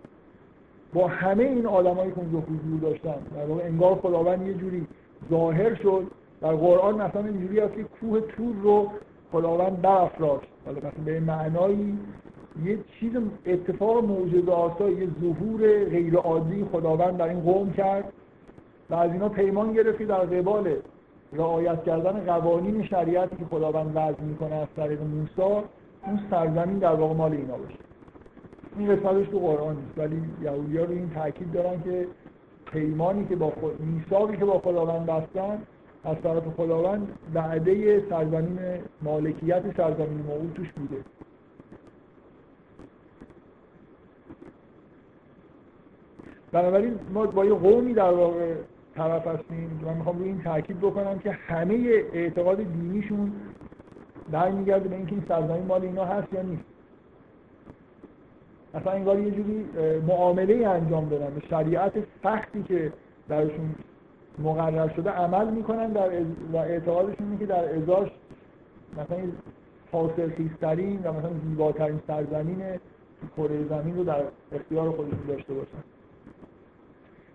با 0.95 1.09
همه 1.09 1.45
این 1.45 1.67
آدمایی 1.67 2.11
که 2.13 2.19
اونجا 2.19 2.39
حضور 2.39 2.81
داشتن 2.81 3.17
در 3.37 3.47
واقع 3.47 3.65
انگار 3.65 3.95
خداوند 3.95 4.47
یه 4.47 4.55
جوری 4.55 4.87
ظاهر 5.31 5.75
شد. 5.75 6.07
در 6.41 6.53
قرآن 6.53 6.95
مثلا 6.95 7.25
اینجوری 7.25 7.61
هست 7.61 7.75
که 7.75 7.83
کوه 7.83 8.21
تور 8.21 8.55
رو 8.63 8.91
خداوند 9.33 9.83
برافراشت. 9.83 10.49
حالا 10.67 10.79
مثلا 10.79 10.91
به 11.05 11.21
معنایی 11.21 11.99
یه 12.65 12.79
چیز 13.01 13.13
اتفاق 13.47 14.05
معجزه 14.05 14.53
آسا 14.53 14.91
یه 14.91 15.09
ظهور 15.21 15.85
غیر 15.85 16.17
عادی 16.17 16.65
خداوند 16.73 17.17
در 17.17 17.29
این 17.29 17.41
قوم 17.41 17.73
کرد 17.73 18.13
و 18.91 18.95
از 18.95 19.13
اینا 19.13 19.29
پیمان 19.29 19.73
گرفتی 19.73 20.05
در 20.05 20.21
قبال 20.21 20.77
رعایت 21.33 21.85
کردن 21.85 22.25
قوانین 22.27 22.85
شریعتی 22.85 23.37
که 23.37 23.45
خداوند 23.45 23.93
وضع 23.95 24.23
می‌کنه 24.23 24.55
از 24.55 24.69
طریق 24.77 25.01
موسی 25.03 25.67
اون 26.07 26.21
سرزمین 26.31 26.79
در 26.79 26.95
واقع 26.95 27.15
مال 27.15 27.33
اینا 27.33 27.57
باشه. 27.57 27.79
این 28.79 28.97
قسمتش 28.97 29.29
تو 29.29 29.39
قرآن 29.39 29.77
نیست. 29.77 29.99
ولی 29.99 30.23
یهودی 30.43 30.79
ها 30.79 30.85
رو 30.85 30.91
این 30.91 31.11
تاکید 31.11 31.53
دارن 31.53 31.83
که 31.83 32.07
پیمانی 32.73 33.25
که 33.25 33.37
با 33.37 33.51
خود 33.51 33.81
میثاقی 33.81 34.37
که 34.37 34.45
با 34.45 34.59
خداوند 34.59 35.07
بستن 35.07 35.63
از 36.05 36.17
طرف 36.23 36.43
خداوند 36.57 37.09
وعده 37.35 38.03
سرزمین 38.11 38.59
مالکیت 39.03 39.77
سرزمین 39.77 40.23
موعود 40.27 40.53
توش 40.55 40.73
بوده 40.73 40.97
بنابراین 46.53 46.99
ما 47.15 47.27
با 47.27 47.45
یه 47.45 47.55
قومی 47.55 47.95
در 47.95 48.11
واقع 48.11 48.55
طرف 48.95 49.27
هستیم 49.27 49.81
من 49.87 49.95
می‌خوام 49.95 50.19
روی 50.19 50.29
این 50.29 50.43
تاکید 50.43 50.81
بکنم 50.81 51.19
که 51.19 51.31
همه 51.31 51.75
اعتقاد 52.13 52.57
دینیشون 52.57 53.33
برمیگرده 54.31 54.89
به 54.89 54.97
اینکه 54.97 55.13
این 55.13 55.25
سرزمین 55.29 55.67
مال 55.67 55.83
اینا 55.83 56.05
هست 56.05 56.33
یا 56.33 56.43
نیست. 56.43 56.72
اصلا 58.75 58.93
انگار 58.93 59.19
یه 59.19 59.31
جوری 59.31 59.65
معامله 60.09 60.69
انجام 60.69 61.09
بدن 61.09 61.35
به 61.35 61.41
شریعت 61.51 61.93
سختی 62.23 62.63
که 62.63 62.93
درشون 63.29 63.75
مقرر 64.39 64.89
شده 64.89 65.11
عمل 65.11 65.51
می‌کنن 65.51 65.87
در 65.93 66.11
و 66.53 66.57
اعتقادشون 66.57 67.27
اینه 67.27 67.39
که 67.39 67.47
در 67.47 67.77
ازاش 67.77 68.09
مثلا 68.93 69.19
حاصل 69.93 70.31
خیسترین 70.31 71.01
و 71.05 71.13
مثلا 71.13 71.31
زیباترین 71.49 72.01
سرزمین 72.07 72.63
کره 73.37 73.65
زمین 73.69 73.97
رو 73.97 74.05
در 74.05 74.23
اختیار 74.53 74.91
خودشون 74.91 75.27
داشته 75.29 75.55
باشن. 75.55 75.79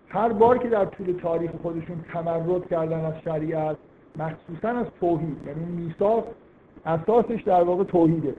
هر 0.09 0.29
بار 0.29 0.57
که 0.57 0.69
در 0.69 0.85
طول 0.85 1.19
تاریخ 1.21 1.51
خودشون 1.61 2.05
تمرد 2.13 2.67
کردن 2.67 3.05
از 3.05 3.13
شریعت 3.25 3.77
مخصوصا 4.15 4.69
از 4.69 4.85
توحید 4.99 5.37
یعنی 5.47 5.65
میثاق 5.65 6.27
اساسش 6.85 7.41
در 7.45 7.63
واقع 7.63 7.83
توحیده. 7.83 8.35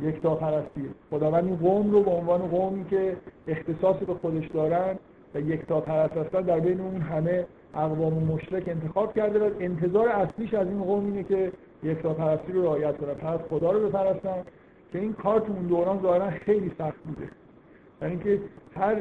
یکتا 0.00 0.34
پرستیه 0.34 0.88
خداوند 1.10 1.44
این 1.44 1.56
قوم 1.56 1.90
رو 1.90 2.02
به 2.02 2.10
عنوان 2.10 2.38
قومی 2.38 2.84
که 2.84 3.16
اختصاص 3.48 3.96
به 3.96 4.14
خودش 4.14 4.46
دارن 4.46 4.96
و 5.34 5.40
یکتا 5.40 5.80
پرست 5.80 6.16
هستن 6.16 6.40
در 6.40 6.60
بین 6.60 6.80
اون 6.80 7.00
همه 7.00 7.46
اقوام 7.74 8.12
مشرک 8.12 8.68
انتخاب 8.68 9.14
کرده 9.14 9.38
و 9.38 9.50
انتظار 9.60 10.08
اصلیش 10.08 10.54
از 10.54 10.66
این 10.66 10.82
قوم 10.82 11.04
اینه 11.04 11.22
که 11.22 11.52
یکتا 11.82 12.14
پرستی 12.14 12.52
رو 12.52 12.62
رعایت 12.62 12.96
کنن. 12.96 13.14
پس 13.14 13.40
خدا 13.50 13.72
رو 13.72 13.88
بپرستن 13.88 14.42
که 14.92 14.98
این 14.98 15.12
کار 15.12 15.40
تو 15.40 15.52
اون 15.52 15.66
دوران 15.66 16.02
ظاهرا 16.02 16.30
خیلی 16.30 16.72
سخت 16.78 16.98
بوده. 17.04 17.30
یعنی 18.02 18.14
اینکه 18.14 18.40
هر 18.76 18.96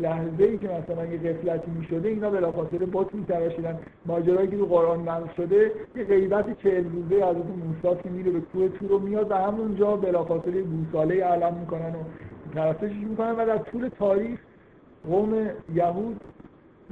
لحظه 0.00 0.44
ای 0.44 0.58
که 0.58 0.68
مثلا 0.68 1.06
یه 1.06 1.18
قفلتی 1.18 1.70
می 1.70 1.84
شده 1.84 2.08
اینا 2.08 2.30
بلافاصله 2.30 2.86
بت 2.92 3.14
می 3.14 3.24
تراشیدن 3.24 3.78
ماجرایی 4.06 4.48
که 4.48 4.56
تو 4.56 4.66
قرآن 4.66 5.08
نقل 5.08 5.28
شده 5.36 5.72
یه 5.96 6.04
غیبت 6.04 6.62
چهل 6.62 6.84
روزه 6.84 7.24
از 7.24 7.36
اون 7.36 7.62
موسی 7.84 8.02
که 8.02 8.08
میره 8.08 8.30
به 8.30 8.40
کوه 8.40 8.68
تور 8.68 8.88
رو 8.88 8.98
میاد 8.98 9.30
و 9.30 9.34
همونجا 9.34 9.96
بلافاصله 9.96 10.62
گوساله 10.62 11.24
علم 11.24 11.54
می‌کنن 11.54 11.94
و 11.94 12.02
پرستشش 12.54 12.96
می‌کنن 12.96 13.30
و 13.30 13.46
در 13.46 13.58
طول 13.58 13.88
تاریخ 13.98 14.40
قوم 15.10 15.34
یهود 15.74 16.20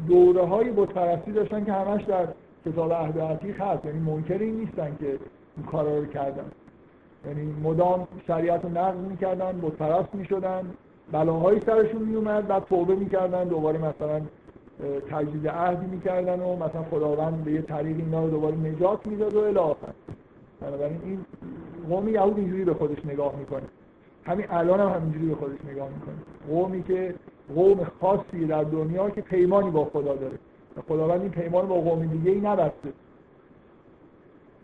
دوره 0.08 0.42
های 0.42 0.70
بتپرستی 0.70 1.32
داشتن 1.32 1.64
که 1.64 1.72
همش 1.72 2.04
در 2.04 2.28
کتاب 2.66 2.92
عهد 2.92 3.18
عتیق 3.18 3.60
هست. 3.60 3.84
یعنی 3.84 3.98
منکر 3.98 4.38
این 4.38 4.54
نیستن 4.54 4.96
که 5.00 5.18
این 5.56 5.66
کارا 5.66 5.98
رو 5.98 6.06
کردن. 6.06 6.50
یعنی 7.26 7.54
مدام 7.62 8.08
شریعت 8.26 8.64
رو 8.64 8.70
نقض 8.70 8.98
می‌کردن 8.98 9.60
بتپرست 9.62 10.14
می‌شدن. 10.14 10.70
بلاهایی 11.12 11.60
سرشون 11.60 12.02
میومد 12.02 12.46
بعد 12.46 12.64
توبه 12.64 12.94
می‌کردن 12.94 13.44
دوباره 13.44 13.78
مثلا 13.78 14.20
تجدید 15.10 15.48
عهدی 15.48 15.86
می‌کردن 15.86 16.40
و 16.40 16.56
مثلا 16.56 16.82
خداوند 16.90 17.44
به 17.44 17.52
یه 17.52 17.62
طریق 17.62 17.96
اینا 17.96 18.24
رو 18.24 18.30
دوباره 18.30 18.56
نجات 18.56 19.06
می‌داد 19.06 19.34
و 19.34 19.38
الی 19.38 19.58
آخر. 19.58 19.92
بنابراین 20.60 21.00
این 21.04 21.24
قوم 21.88 22.08
یهود 22.08 22.38
اینجوری 22.38 22.64
به 22.64 22.74
خودش 22.74 23.06
نگاه 23.06 23.36
می‌کنه. 23.36 23.62
همین 24.24 24.46
الان 24.50 24.80
هم 24.80 24.88
همینجوری 24.88 25.26
به 25.26 25.34
خودش 25.34 25.58
نگاه 25.72 25.88
می‌کنه. 25.88 26.14
قومی 26.48 26.82
که 26.82 27.14
قوم 27.54 27.84
خاصی 28.00 28.46
در 28.46 28.64
دنیا 28.64 29.10
که 29.10 29.20
پیمانی 29.20 29.70
با 29.70 29.84
خدا 29.84 30.14
داره. 30.14 30.38
خداوند 30.88 31.20
این 31.20 31.30
پیمان 31.30 31.68
با 31.68 31.74
قوم 31.74 32.06
دیگه 32.06 32.30
ای 32.30 32.40
نبسته. 32.40 32.92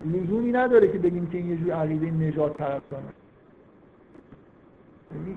لزومی 0.05 0.53
نداره 0.53 0.93
که 0.93 0.99
بگیم 0.99 1.27
که 1.27 1.39
این 1.39 1.51
یه 1.51 1.57
جور 1.57 1.73
عقیده 1.73 2.11
نجات 2.11 2.53
پرستانه. 2.53 3.09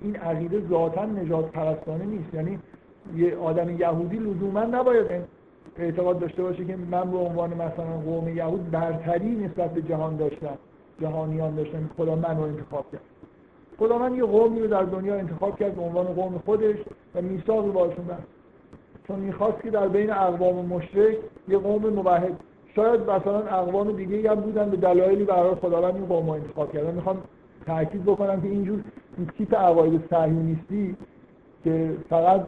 این 0.02 0.15
عقیده 0.15 0.68
ذاتا 0.69 1.06
نجات 1.06 1.52
پرستانه 1.52 2.06
نیست. 2.06 2.34
یعنی 2.34 2.60
یه 3.15 3.38
آدم 3.38 3.80
یهودی 3.80 4.18
لزوما 4.18 4.64
نباید 4.64 5.06
اعتقاد 5.77 6.19
داشته 6.19 6.43
باشه 6.43 6.65
که 6.65 6.76
من 6.76 7.11
به 7.11 7.18
عنوان 7.18 7.53
مثلا 7.53 7.98
قوم 8.06 8.38
یهود 8.38 8.72
برتری 8.72 9.35
نسبت 9.35 9.73
به 9.73 9.81
جهان 9.81 10.18
داشتم 10.18 10.57
جهانیان 11.02 11.56
داشتم. 11.56 11.89
خدا 11.98 12.15
من 12.15 12.38
رو 12.38 12.43
انتخاب 12.43 12.85
کرد. 12.91 13.02
خدا 13.80 13.98
من 13.98 14.15
یه 14.15 14.23
قومی 14.23 14.60
رو 14.60 14.68
در 14.68 14.84
دنیا 14.84 15.15
انتخاب 15.15 15.60
کرد 15.60 15.76
به 15.76 15.81
عنوان 15.81 16.06
قوم 16.06 16.41
خودش 16.45 16.76
و 17.15 17.22
میثاقی 17.22 17.69
باشون 17.69 18.06
بست 18.06 18.27
چون 19.07 19.19
می‌خواست 19.19 19.61
که 19.61 19.69
در 19.69 19.88
بین 19.88 20.11
اقوام 20.11 20.65
مشرک 20.65 21.18
یه 21.48 21.57
قوم 21.57 21.89
موحد. 21.89 22.34
شاید 22.76 23.02
مثلا 23.02 23.38
اقوام 23.38 23.91
دیگه 23.91 24.31
هم 24.31 24.35
بودن 24.35 24.69
به 24.69 24.77
دلایلی 24.77 25.23
برای 25.23 25.56
خداوند 25.56 25.95
این 25.95 26.06
قوم 26.06 26.26
رو 26.26 26.31
انتخاب 26.31 26.73
کردن 26.73 26.93
می‌خوام 26.93 27.18
تاکید 27.66 28.04
بکنم 28.04 28.42
که 28.42 28.48
اینجور 28.48 28.80
این 29.18 29.28
تیپ 29.38 29.56
عقاید 29.56 30.02
صهیونیستی 30.10 30.96
که 31.64 31.98
فقط 32.10 32.42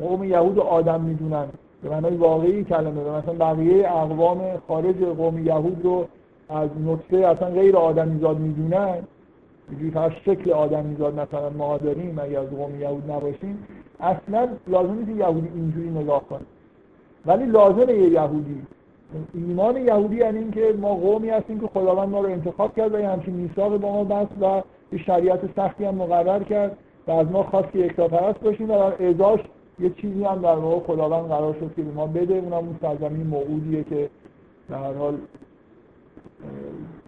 قوم 0.00 0.24
یهود 0.24 0.58
آدم 0.58 1.00
می‌دونن. 1.00 1.46
به 1.82 1.90
معنای 1.90 2.16
واقعی 2.16 2.64
کلمه 2.64 3.10
مثلا 3.10 3.34
بقیه 3.34 3.88
اقوام 3.88 4.40
خارج 4.68 4.96
قوم 4.96 5.46
یهود 5.46 5.80
رو 5.84 6.08
از 6.48 6.70
نطفه 6.86 7.16
اصلا 7.16 7.50
غیر 7.50 7.76
آدمیزاد 7.76 8.38
می‌دونن. 8.38 8.98
اینجوری 9.70 9.90
فقط 9.90 10.12
شکل 10.24 10.52
آدمیزاد 10.52 11.20
مثلا 11.20 11.50
ما 11.50 11.78
داریم 11.78 12.18
اگه 12.18 12.38
از 12.38 12.50
قوم 12.50 12.80
یهود 12.80 13.10
نباشیم. 13.10 13.66
اصلا 14.00 14.48
لازم 14.66 14.94
نیست 14.94 15.20
یهودی 15.20 15.48
اینجوری 15.54 15.90
نگاه 15.90 16.24
کنه. 16.24 16.40
ولی 17.26 17.46
لازمه 17.46 17.92
یه 17.92 18.08
یهودی 18.08 18.62
ایمان 19.34 19.76
یهودی 19.76 20.16
یعنی 20.16 20.38
اینکه 20.38 20.74
ما 20.80 20.94
قومی 20.94 21.30
هستیم 21.30 21.60
که 21.60 21.66
خداوند 21.66 22.08
ما 22.08 22.20
رو 22.20 22.30
انتخاب 22.30 22.76
کرد 22.76 22.94
و 22.94 23.00
یه 23.00 23.08
همچین 23.08 23.34
میثاق 23.34 23.76
با 23.76 23.92
ما 23.92 24.04
بست 24.04 24.32
و 24.42 24.62
یه 24.92 24.98
شریعت 24.98 25.40
سختی 25.56 25.84
هم 25.84 25.94
مقرر 25.94 26.42
کرد 26.42 26.78
و 27.06 27.10
از 27.10 27.30
ما 27.30 27.42
خواست 27.42 27.72
که 27.72 27.78
یکتاپرست 27.78 28.40
باشیم 28.40 28.70
و 28.70 28.74
در 28.74 29.06
ازاش 29.06 29.40
یه 29.80 29.90
چیزی 29.90 30.24
هم 30.24 30.40
در 30.42 30.54
واقع 30.54 30.86
خداوند 30.86 31.28
قرار 31.28 31.54
شد 31.54 31.72
که 31.76 31.82
به 31.82 31.90
ما 31.90 32.06
بده. 32.06 32.34
اونم 32.34 32.54
اون 32.54 32.76
سرزمین 32.82 33.26
موعودیه 33.26 33.84
که 33.84 34.10
در 34.70 34.76
هر 34.76 34.92
حال 34.92 35.18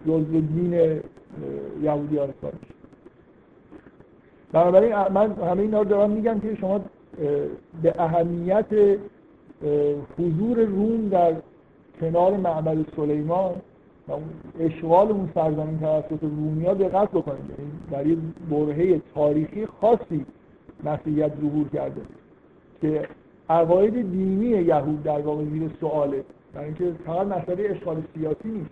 جزء 0.07 0.39
دین 0.39 1.01
یهودی 1.83 2.17
ها 2.17 2.27
بنابراین 4.51 4.95
من 4.95 5.31
همه 5.31 5.61
اینا 5.61 5.81
رو 5.81 6.07
میگم 6.07 6.39
که 6.39 6.55
شما 6.55 6.81
به 7.83 7.93
اهمیت 7.99 8.65
حضور 10.19 10.59
روم 10.59 11.09
در 11.09 11.33
کنار 12.01 12.37
معبد 12.37 12.85
سلیمان 12.95 13.51
و 14.07 14.11
اشغال 14.59 15.11
اون 15.11 15.29
سرزمین 15.35 15.79
توسط 15.79 16.23
رومیا 16.23 16.73
دقت 16.73 17.11
بکنید. 17.11 17.45
یعنی 17.59 17.71
در 17.91 18.07
یه 18.07 18.17
برهه 18.49 19.01
تاریخی 19.15 19.65
خاصی 19.65 20.25
مسیحیت 20.83 21.31
ظهور 21.41 21.69
کرده 21.69 22.01
که 22.81 23.07
عقاید 23.49 23.93
دینی 23.93 24.45
یهود 24.45 25.03
در 25.03 25.21
واقع 25.21 25.43
زیر 25.45 25.71
سواله. 25.79 26.23
برای 26.53 26.65
اینکه 26.65 26.93
فقط 27.05 27.27
مسئله 27.27 27.69
اشغال 27.69 28.03
سیاسی 28.15 28.49
نیست. 28.49 28.69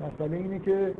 مسئله 0.00 0.36
اینه 0.36 0.58
که 0.58 0.94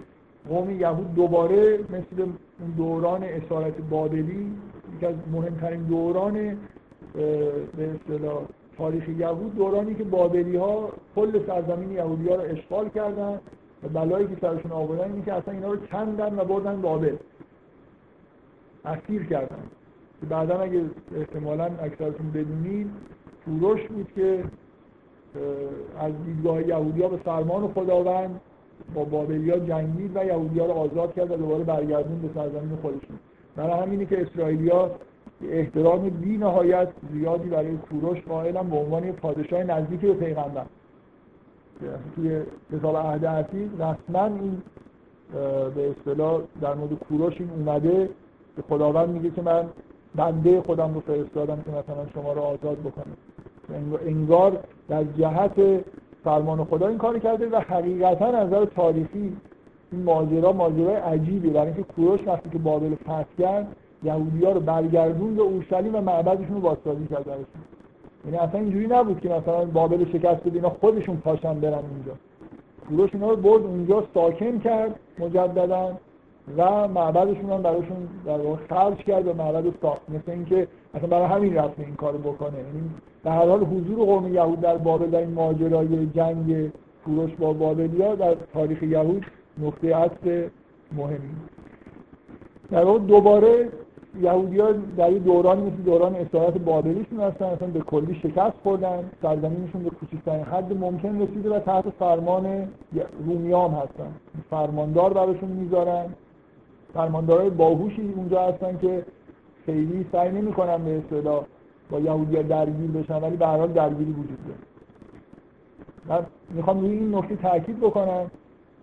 قوم 0.49 0.71
یهود 0.71 1.15
دوباره 1.15 1.79
مثل 1.79 2.23
اون 2.23 2.71
دوران 2.77 3.23
اسارت 3.23 3.81
بابلی 3.91 4.53
یکی 4.97 5.07
از 5.07 5.15
مهمترین 5.33 5.83
دوران 5.83 6.57
به 7.77 7.91
اصطلاح 7.95 8.43
تاریخ 8.79 9.09
یهود 9.09 9.57
دورانی 9.57 9.95
که 9.95 10.05
بابلی 10.05 10.57
ها 10.57 10.89
کل 11.17 11.47
سرزمین 11.47 11.93
یهودی 11.93 12.29
ها 12.29 12.35
رو 12.35 12.43
اشغال 12.43 12.89
کردن 12.89 13.41
و 13.83 13.89
بلایی 13.89 14.27
که 14.27 14.37
سرشون 14.41 14.73
آوردن 14.73 15.13
اینه 15.13 15.25
که 15.25 15.33
اصلا 15.33 15.55
اینا 15.55 15.73
رو 15.73 15.77
کندن 15.77 16.39
و 16.39 16.45
بردن 16.45 16.81
بابل. 16.81 17.17
اسیر 18.85 19.27
کردن. 19.27 19.63
که 20.21 20.27
بعدا 20.27 20.59
اگه 20.59 20.83
احتمالا 21.17 21.65
اکثرتون 21.65 22.31
بدونید 22.31 22.91
کوروش 23.45 23.87
بود 23.87 24.13
که 24.15 24.45
از 25.99 26.13
دیدگاه 26.25 26.69
یهودی 26.69 27.03
ها 27.03 27.09
به 27.09 27.17
فرمان 27.17 27.69
خداوند 27.69 28.41
با 28.95 29.05
بابلیا 29.05 29.59
جنگید 29.59 30.17
و 30.17 30.25
یهودی 30.25 30.59
ها 30.59 30.67
رو 30.67 30.73
آزاد 30.73 31.15
کرد 31.15 31.31
و 31.31 31.37
دوباره 31.37 31.65
برگردون 31.65 32.19
به 32.19 32.29
سرزمین 32.35 32.77
خودشون. 32.83 33.19
برای 33.57 33.83
همینه 33.83 34.07
که 34.07 34.23
اسرائیلیا 34.23 34.91
احترام 35.43 36.09
بی 36.09 36.37
نهایت 36.37 36.89
زیادی 37.13 37.49
برای 37.49 37.77
کوروش 37.77 38.21
قائلن 38.21 38.71
به 38.71 38.77
عنوان 38.77 39.13
پادشاه 39.13 39.65
نزدیکی 39.65 40.07
به 40.07 40.15
پیغمبر. 40.15 40.67
توی 42.15 42.43
کتاب 42.73 42.97
عهد 42.97 43.27
عتیق 43.27 43.69
رسما 43.75 44.25
این 44.25 44.63
به 45.75 45.91
اصطلاح 45.91 46.41
در 46.61 46.75
مورد 46.75 46.93
کوروش 46.93 47.41
این 47.41 47.51
اومده 47.51 48.11
که 48.57 48.63
خداوند 48.69 49.09
میگه 49.09 49.31
که 49.31 49.43
من 49.43 49.65
بنده 50.15 50.63
خودم 50.63 50.95
رو 50.95 51.01
فرستادم 51.01 51.57
که 51.57 51.71
مثلا 51.71 52.07
شما 52.15 52.33
رو 52.33 52.41
آزاد 52.41 52.79
بکنه 52.79 53.13
انگار 54.07 54.59
در 54.89 55.05
جهت 55.05 55.85
فرمان 56.25 56.65
خدا 56.65 56.89
این 56.89 56.99
کار 56.99 57.19
کرده 57.19 57.49
و 57.49 57.57
حقیقتا 57.57 58.27
از 58.27 58.47
نظر 58.47 58.65
تاریخی 58.65 59.37
این 59.93 60.03
ماجرا 60.03 60.53
ماجرای 60.53 60.95
عجیبی. 60.95 61.51
برای 61.51 61.67
اینکه 61.67 61.83
کوروش 61.83 62.21
وقتی 62.27 62.51
که 62.51 62.59
بابل 62.59 62.95
فتح 62.95 63.25
کرد 63.39 63.77
یهودی 64.03 64.45
ها 64.45 64.53
رو 64.53 64.61
برگردون 64.61 65.35
به 65.35 65.43
اورشلیم 65.43 65.95
و 65.95 66.01
معبدشون 66.01 66.55
رو 66.55 66.61
بازسازی 66.61 67.07
کرد 67.07 67.27
یعنی 68.27 68.39
اصلا 68.39 68.61
اینجوری 68.61 68.87
نبود 68.87 69.21
که 69.21 69.29
مثلا 69.29 69.65
بابل 69.65 70.05
شکست 70.05 70.41
بده 70.41 70.55
اینا 70.55 70.71
خودشون 70.71 71.17
پاشن 71.17 71.61
برن 71.61 71.73
اونجا. 71.75 72.13
کوروش 72.89 73.15
اینا 73.15 73.31
رو 73.31 73.37
برد 73.37 73.63
اونجا 73.63 74.05
ساکن 74.15 74.59
کرد 74.59 75.01
مجددا 75.19 75.97
و 76.57 76.89
معبدشون 76.89 77.51
هم 77.51 77.63
براشون 77.63 78.09
در 78.27 78.39
واقع 78.39 78.67
خرج 78.69 78.97
کرد 78.97 79.29
و 79.29 79.35
معبد 79.35 79.65
ساخت. 79.83 80.03
مثل 80.09 80.31
اینکه 80.31 80.69
اصلا 80.95 81.07
برای 81.07 81.27
همین 81.27 81.55
رفت 81.55 81.81
این 81.81 81.95
کارو 81.95 82.19
بکنه. 82.19 82.59
یعنی 82.59 82.91
در 83.25 83.31
هر 83.31 83.47
حال 83.47 83.65
حضور 83.65 84.07
قوم 84.07 84.35
یهود 84.35 84.61
در 84.61 84.77
بابل 84.77 85.07
در 85.07 85.19
این 85.19 85.33
ماجرای 85.33 86.07
جنگ 86.07 86.73
کوروش 87.05 87.31
با 87.35 87.53
بابلیا 87.53 88.15
در 88.15 88.37
تاریخ 88.55 88.83
یهود 88.83 89.27
نقطه 89.59 89.97
عطف 89.97 90.51
مهمی. 90.97 91.37
در 92.71 92.85
واقع 92.85 92.99
دوباره 92.99 93.69
یهودی 94.23 94.61
ها 94.61 94.73
در 94.97 95.13
یه 95.13 95.19
دورانی 95.19 95.63
مثل 95.63 95.83
دوران 95.83 96.15
اسارت 96.15 96.59
بابلیشون 96.59 97.21
هستن 97.21 97.45
اصلا 97.45 97.69
به 97.69 97.81
کلی 97.81 98.15
شکست 98.15 98.57
خوردن 98.63 99.11
سرزمینشون 99.23 99.83
به 99.83 99.91
کوچکترین 99.91 100.45
حد 100.45 100.73
ممکن 100.73 101.23
رسیده 101.23 101.57
و 101.57 101.59
تحت 101.59 101.91
فرمان 101.91 102.69
رومیام 103.27 103.75
هستن. 103.75 104.13
فرماندار 104.51 105.13
براشون 105.13 105.49
می‌ذارن. 105.49 106.07
فرماندارای 106.95 107.51
باهوشی 107.51 108.13
اونجا 108.17 108.43
هستن 108.43 108.79
که 108.79 109.05
خیلی 109.67 110.07
سعی 110.13 110.33
نمی‌کنن 110.33 110.85
به 110.85 110.99
اصطلاح 110.99 111.45
با 111.91 112.01
یهودی 112.01 112.43
درگیر 112.43 112.91
بشن 112.91 113.21
ولی 113.21 113.37
به 113.37 113.47
حال 113.47 113.73
درگیری 113.73 114.11
وجود 114.11 114.39
داره. 114.47 114.59
من 116.09 116.27
می‌خوام 116.51 116.81
روی 116.81 116.91
این 116.91 117.15
نکته 117.15 117.37
تاکید 117.37 117.81
بکنم 117.81 118.31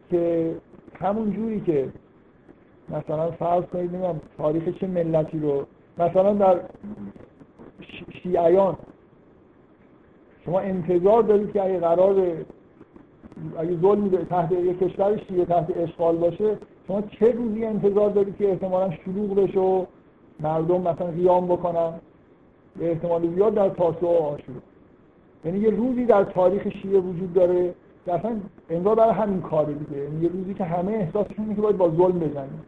که 0.10 0.56
همون 1.00 1.32
جوری 1.32 1.62
که 1.62 1.90
مثلا 2.90 3.32
فرض 3.32 3.64
کنید 3.64 3.90
نمی‌دونم 3.90 4.22
تاریخ 4.38 4.78
چه 4.80 4.88
ملتی 4.88 5.40
رو. 5.40 5.66
مثلا 5.98 6.34
در 6.34 6.60
شیعیان 8.24 8.78
شما 10.46 10.60
انتظار 10.60 11.24
دارید 11.24 11.54
که 11.54 11.64
اگه 11.64 11.80
قرار 11.80 12.16
اگه 13.58 13.78
ظلمی 13.82 14.10
تحت 14.10 14.52
یک 14.52 14.80
کشور 14.80 15.22
شیعه 15.28 15.46
تحت 15.46 15.78
اشغال 15.78 16.18
باشه 16.18 16.58
شما 16.88 17.02
چه 17.02 17.32
روزی 17.32 17.66
انتظار 17.66 18.10
دارید 18.10 18.38
که 18.38 18.50
احتمالا 18.50 18.92
شلوغ 18.92 19.36
بشه 19.36 19.60
و 19.60 19.86
مردم 20.40 20.82
مثلا 20.82 21.08
قیام 21.08 21.48
بکنن؟ 21.48 21.94
به 22.80 22.92
احتمال 22.92 23.36
زیاد 23.36 23.54
در 23.54 23.70
تاسوع 23.70 24.10
و 24.10 24.24
آشورا 24.24 24.60
یعنی 25.46 25.60
یه 25.60 25.70
روزی 25.70 26.06
در 26.06 26.24
تاریخ 26.24 26.70
شیعه 26.70 27.00
وجود 27.00 27.34
داره 27.34 27.74
که 28.06 28.14
اصلا 28.14 28.40
انگار 28.70 28.96
برای 28.96 29.14
همین 29.14 29.42
کاره 29.42 29.74
دیگه. 29.74 30.02
یعنی 30.02 30.24
یه 30.24 30.30
روزی 30.30 30.54
که 30.54 30.64
همه 30.64 30.92
احساسشون 30.92 31.46
اینه 31.46 31.56
که 31.56 31.62
باید 31.62 31.78
با 31.78 31.90
ظلم 31.90 32.20
بزنیم. 32.20 32.62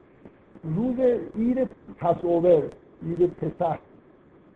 روز 0.66 1.00
ایر 1.36 1.68
پسوور 2.00 2.64
ایر 3.04 3.28
پسح 3.28 3.78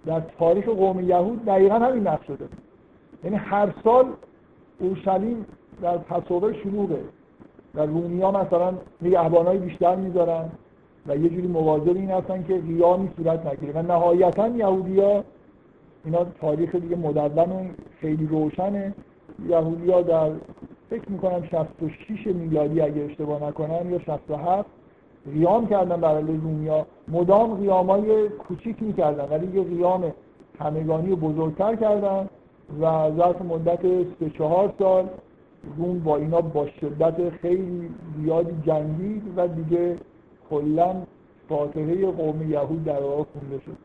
در 0.06 0.19
تاریخ 0.40 0.65
قوم 0.65 1.10
یهود 1.10 1.45
دقیقا 1.45 1.76
همین 1.76 2.07
نقش 2.07 2.27
شده. 2.27 2.45
یعنی 3.23 3.36
هر 3.36 3.73
سال 3.84 4.06
اورشلیم 4.80 5.45
در 5.81 5.98
پسوور 5.98 6.53
شلوغه 6.53 7.03
و 7.76 7.86
رومی 7.86 8.22
ها 8.22 8.31
مثلا 8.31 8.73
نگهبانای 9.02 9.57
بیشتر 9.57 9.95
می‌ذارن 9.95 10.49
و 11.07 11.18
یه 11.18 11.30
جوری 11.30 11.48
مواظب 11.48 11.95
این 11.95 12.11
هستن 12.11 12.44
که 12.44 12.57
قیامی 12.57 13.10
صورت 13.18 13.45
نگیره. 13.45 13.73
و 13.73 13.81
نهایتا 13.81 14.48
یهودی 14.48 14.99
ها 14.99 15.23
اینا 16.06 16.26
تاریخ 16.41 16.76
دیگه 16.76 16.95
مدون 16.95 17.69
خیلی 18.02 18.27
روشنه. 18.27 18.94
یهودی 19.49 19.91
ها 19.91 20.02
در 20.02 20.31
فکر 20.90 21.11
می‌کنم 21.11 21.44
66 21.44 22.27
میلادی 22.27 22.81
اگه 22.81 23.02
اشتباه 23.02 23.44
نکنم 23.44 23.91
یا 23.91 23.99
67 23.99 24.65
قیام 25.34 25.68
کردن 25.68 26.01
برای 26.01 26.23
رومیا 26.23 26.85
مدام 27.07 27.56
قیامای 27.56 28.30
کوچیک 28.30 28.84
می‌کردن 28.84 29.27
ولی 29.30 29.57
یه 29.57 29.64
قیام 29.64 30.14
همگانی 30.60 31.15
بزرگتر 31.15 31.76
کردن 31.76 32.30
و 32.81 33.11
ظرف 33.18 33.41
مدت 33.41 33.81
سه 34.19 34.30
چهار 34.30 34.73
سال 34.80 35.10
روم 35.77 35.99
با 35.99 36.18
اینا 36.18 36.41
با 36.41 36.68
شدت 36.68 37.30
خیلی 37.30 37.89
زیادی 38.22 38.53
جنگید 38.65 39.23
و 39.38 39.47
دیگه 39.47 39.97
کلا 40.49 40.95
فاتحه 41.49 42.11
قوم 42.11 42.51
یهود 42.51 42.84
در 42.84 42.99
واقع 42.99 43.23
خونده 43.23 43.60
شد. 43.65 43.77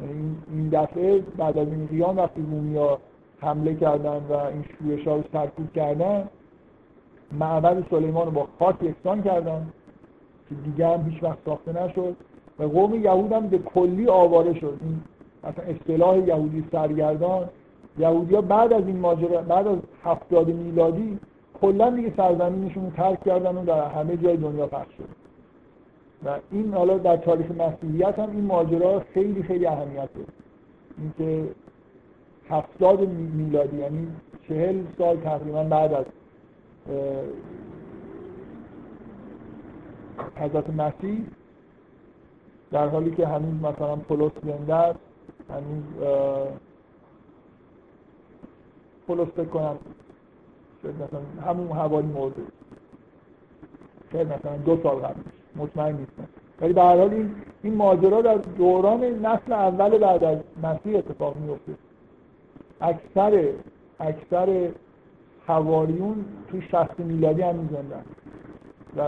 یعنی 0.00 0.36
این 0.52 0.68
دفعه 0.68 1.18
بعد 1.18 1.58
از 1.58 1.68
این 1.68 1.86
قیام 1.86 2.16
وقتی 2.16 2.42
رومیا 2.42 2.98
حمله 3.40 3.74
کردن 3.74 4.20
و 4.28 4.32
این 4.32 4.64
شویش 4.78 5.08
ها 5.08 5.16
رو 5.16 5.22
سرکوب 5.32 5.72
کردن 5.72 6.28
معبد 7.32 7.84
سلیمان 7.90 8.26
رو 8.26 8.32
با 8.32 8.46
خاک 8.58 8.82
یکسان 8.82 9.22
کردن. 9.22 9.66
که 10.54 10.70
دیگه 10.70 10.88
هم 10.88 11.10
هیچ 11.10 11.22
وقت 11.22 11.38
ساخته 11.44 11.84
نشد. 11.84 12.16
و 12.58 12.64
قوم 12.64 12.94
یهود 12.94 13.32
هم 13.32 13.46
به 13.46 13.58
کلی 13.58 14.06
آواره 14.06 14.54
شد. 14.54 14.78
این 14.82 15.00
مثلا 15.44 15.64
اصطلاح 15.64 16.18
یهودی 16.18 16.64
سرگردان 16.72 17.48
یهودی 17.98 18.36
بعد 18.36 18.72
از 18.72 18.86
این 18.86 18.98
ماجرا 18.98 19.42
بعد 19.42 19.66
از 19.66 19.78
هفتاد 20.04 20.48
میلادی 20.48 21.18
کلا 21.60 21.90
دیگه 21.90 22.12
سرزمینشون 22.16 22.90
ترک 22.90 23.24
کردن 23.24 23.56
و 23.56 23.64
در 23.64 23.88
همه 23.88 24.16
جای 24.16 24.36
دنیا 24.36 24.66
پخش 24.66 24.94
شد. 24.96 25.22
و 26.24 26.38
این 26.50 26.74
حالا 26.74 26.98
در 26.98 27.16
تاریخ 27.16 27.46
مسیحیت 27.50 28.18
هم 28.18 28.30
این 28.30 28.44
ماجرا 28.44 29.02
خیلی 29.14 29.42
خیلی 29.42 29.66
اهمیت 29.66 30.08
داره 30.14 30.26
اینکه 30.98 31.48
هفتاد 32.48 33.08
میلادی 33.08 33.76
یعنی 33.76 34.08
چهل 34.48 34.82
سال 34.98 35.16
تقریبا 35.16 35.64
بعد 35.64 35.92
از 35.92 36.04
حضرت 40.36 40.70
مسیح 40.70 41.26
در 42.70 42.88
حالی 42.88 43.10
که 43.10 43.26
هنوز 43.26 43.62
مثلا 43.62 43.96
پولس 43.96 44.32
زنده 44.44 44.74
است 44.74 44.98
هنوز 45.50 45.84
پولس 49.06 49.28
کنم 49.28 49.78
شاید 50.82 50.94
مثلا 50.94 51.50
همون 51.50 51.68
حوالی 51.68 52.08
مرده 52.08 52.42
شاید 54.12 54.32
مثلا 54.32 54.56
دو 54.56 54.78
سال 54.82 54.96
قبل 54.96 55.20
مطمئن 55.56 55.96
نیستم. 55.96 56.28
ولی 56.60 56.72
به 56.72 56.82
حال 56.82 57.00
این 57.00 57.34
این 57.62 57.74
ماجرا 57.74 58.22
در 58.22 58.34
دوران 58.34 59.04
نسل 59.04 59.52
اول 59.52 59.98
بعد 59.98 60.24
از 60.24 60.38
مسیح 60.62 60.98
اتفاق 60.98 61.36
میفته 61.36 61.72
اکثر 62.80 63.48
اکثر 64.00 64.70
حواریون 65.46 66.24
توی 66.48 66.62
60 66.62 67.00
میلادی 67.00 67.42
هم 67.42 67.56
میزندن. 67.56 68.04
و 68.96 69.00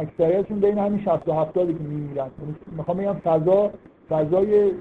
اکثریتشون 0.00 0.60
بین 0.60 0.78
همین 0.78 1.00
60 1.00 1.28
و 1.28 1.32
70 1.32 1.66
که 1.66 1.84
میمیرن. 1.84 2.16
یعنی 2.16 2.54
می‌خوام 2.76 2.96
بگم 2.96 3.12
فضا 3.12 3.70
فضای 4.10 4.72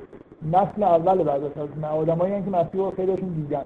نسل 0.51 0.83
اول 0.83 1.23
بعد 1.23 1.43
از 1.43 1.83
آدمایی 1.83 2.43
که 2.43 2.49
مسیح 2.49 2.81
رو 2.81 2.91
خیلیشون 2.91 3.29
دیدن. 3.29 3.65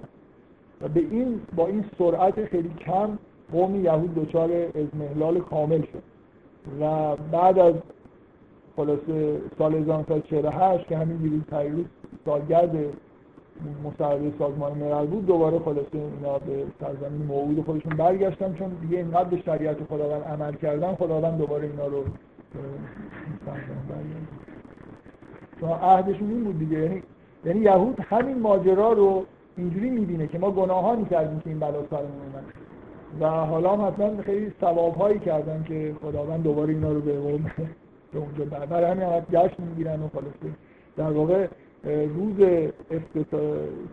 و 0.80 0.88
به 0.88 1.00
این 1.00 1.40
با 1.56 1.66
این 1.66 1.84
سرعت 1.98 2.44
خیلی 2.44 2.70
کم 2.80 3.18
قوم 3.52 3.84
یهود 3.84 4.14
دچار 4.14 4.50
ازمهلال 4.52 5.40
کامل 5.40 5.80
شد. 5.80 6.02
و 6.80 7.16
بعد 7.16 7.58
از 7.58 7.74
خلاصه 8.76 9.40
سال 9.58 9.74
1948 9.74 10.88
که 10.88 10.96
همین 10.96 11.16
دیروز 11.16 11.42
سالگرد 12.24 12.76
مصاحبه 13.84 14.32
سازمان 14.38 14.72
ملل 14.72 15.06
بود 15.06 15.26
دوباره 15.26 15.58
خلاصه 15.58 15.88
اینا 15.92 16.38
به 16.38 16.64
سرزمین 16.80 17.22
موعود 17.22 17.64
خودشون 17.64 17.96
برگشتن 17.96 18.54
چون 18.54 18.68
دیگه 18.68 18.96
اینقدر 18.96 19.28
به 19.28 19.42
شریعت 19.42 19.84
خداوند 19.84 20.22
عمل 20.22 20.54
کردن 20.54 20.94
خداوند 20.94 21.38
دوباره 21.38 21.66
اینا 21.66 21.86
رو 21.86 22.04
چون 25.60 25.70
عهدشون 25.70 26.30
این 26.30 26.44
بود 26.44 26.58
دیگه. 26.58 26.78
یعنی 26.78 27.02
یعنی 27.44 27.60
یهود 27.60 28.00
همین 28.00 28.40
ماجرا 28.40 28.92
رو 28.92 29.24
اینجوری 29.56 29.90
می‌بینه 29.90 30.26
که 30.26 30.38
ما 30.38 30.50
گناهانی 30.50 31.04
کردیم 31.04 31.40
که 31.40 31.50
این 31.50 31.58
بلا 31.58 31.86
سرمون 31.90 32.10
اومد. 32.10 32.44
و 33.20 33.28
حالا 33.28 33.76
هم 33.76 33.86
حتما 33.86 34.22
خیلی 34.22 34.52
ثواب 34.60 34.94
هایی 34.94 35.18
کردن 35.18 35.64
که 35.68 35.94
خداوند 36.02 36.42
دوباره 36.42 36.72
اینا 36.74 36.92
رو 36.92 37.00
به 37.00 37.12
اونجا 38.14 38.44
برای 38.44 38.90
همین 38.90 39.02
هم 39.02 39.22
جشن 39.32 39.62
می‌گیرن 39.62 40.02
و 40.02 40.08
خلاصه. 40.08 40.56
در 40.96 41.10
واقع 41.10 41.46
روز 41.86 42.36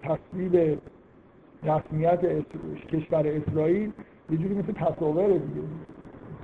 تصویب 0.04 0.80
رسمیت 1.64 2.22
کشور 2.92 3.28
اسرائیل 3.28 3.92
یه 4.30 4.38
جوری 4.38 4.54
مثل 4.54 4.72
تصاوره 4.72 5.40
دیگه. 5.40 5.62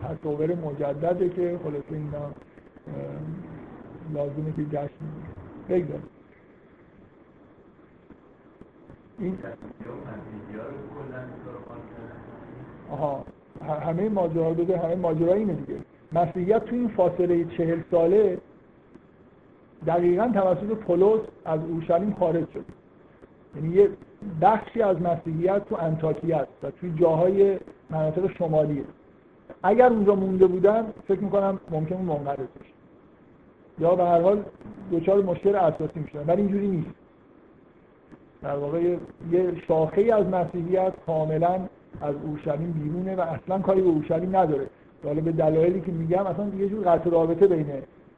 تصاور 0.03 0.55
مجدده 0.55 1.29
که 1.29 1.59
خلاصه 1.63 1.91
اینا 1.91 2.31
لازمه 4.13 4.53
که 4.55 4.65
جشن 4.65 5.05
بگذاریم. 5.69 6.03
این 9.19 9.37
آها. 12.91 13.25
همه 13.81 14.09
ماجرا 14.09 14.53
بده 14.53 14.77
همه 14.77 14.95
ماجرا 14.95 15.33
اینه 15.33 15.53
دیگه. 15.53 15.79
مسیحیت 16.11 16.65
تو 16.65 16.75
این 16.75 16.87
فاصله 16.87 17.45
چهل 17.45 17.81
ساله 17.91 18.37
دقیقا 19.87 20.31
توسط 20.33 20.73
پولس 20.73 21.21
از 21.45 21.59
اورشلیم 21.69 22.15
خارج 22.19 22.45
شد. 22.53 22.65
یعنی 23.55 23.75
یه 23.75 23.89
بخشی 24.41 24.81
از 24.81 25.01
مسیحیت 25.01 25.69
تو 25.69 25.75
انتاکیه 25.79 26.35
است 26.35 26.51
و 26.63 26.71
توی 26.71 26.93
جاهای 26.99 27.59
مناطق 27.89 28.37
شمالیه. 28.37 28.83
اگر 29.63 29.87
اونجا 29.87 30.15
مونده 30.15 30.47
بودن 30.47 30.85
فکر 31.07 31.19
می‌کنم 31.19 31.59
ممکن 31.71 31.95
منقرض 31.95 32.47
یا 33.79 33.95
به 33.95 34.03
هر 34.03 34.21
حال 34.21 34.43
دچار 34.91 35.23
مشکل 35.23 35.55
اساسی 35.55 35.99
میشن 35.99 36.23
ولی 36.27 36.41
اینجوری 36.41 36.67
نیست. 36.67 36.89
در 38.41 38.55
واقع 38.55 38.81
یه 39.31 39.61
شاخه 39.67 40.13
از 40.13 40.25
مسیحیت 40.27 40.93
کاملا 41.05 41.59
از 42.01 42.15
اورشلیم 42.23 42.71
بیرونه 42.71 43.15
و 43.15 43.21
اصلا 43.21 43.59
کاری 43.59 43.81
به 43.81 43.87
اورشلیم 43.87 44.35
نداره. 44.35 44.67
حالا 45.03 45.21
به 45.21 45.31
دلایلی 45.31 45.81
که 45.81 45.91
میگم 45.91 46.25
اصلا 46.25 46.47
یه 46.57 46.69
جور 46.69 46.87
قطع 46.87 47.09
رابطه 47.09 47.47
بین 47.47 47.65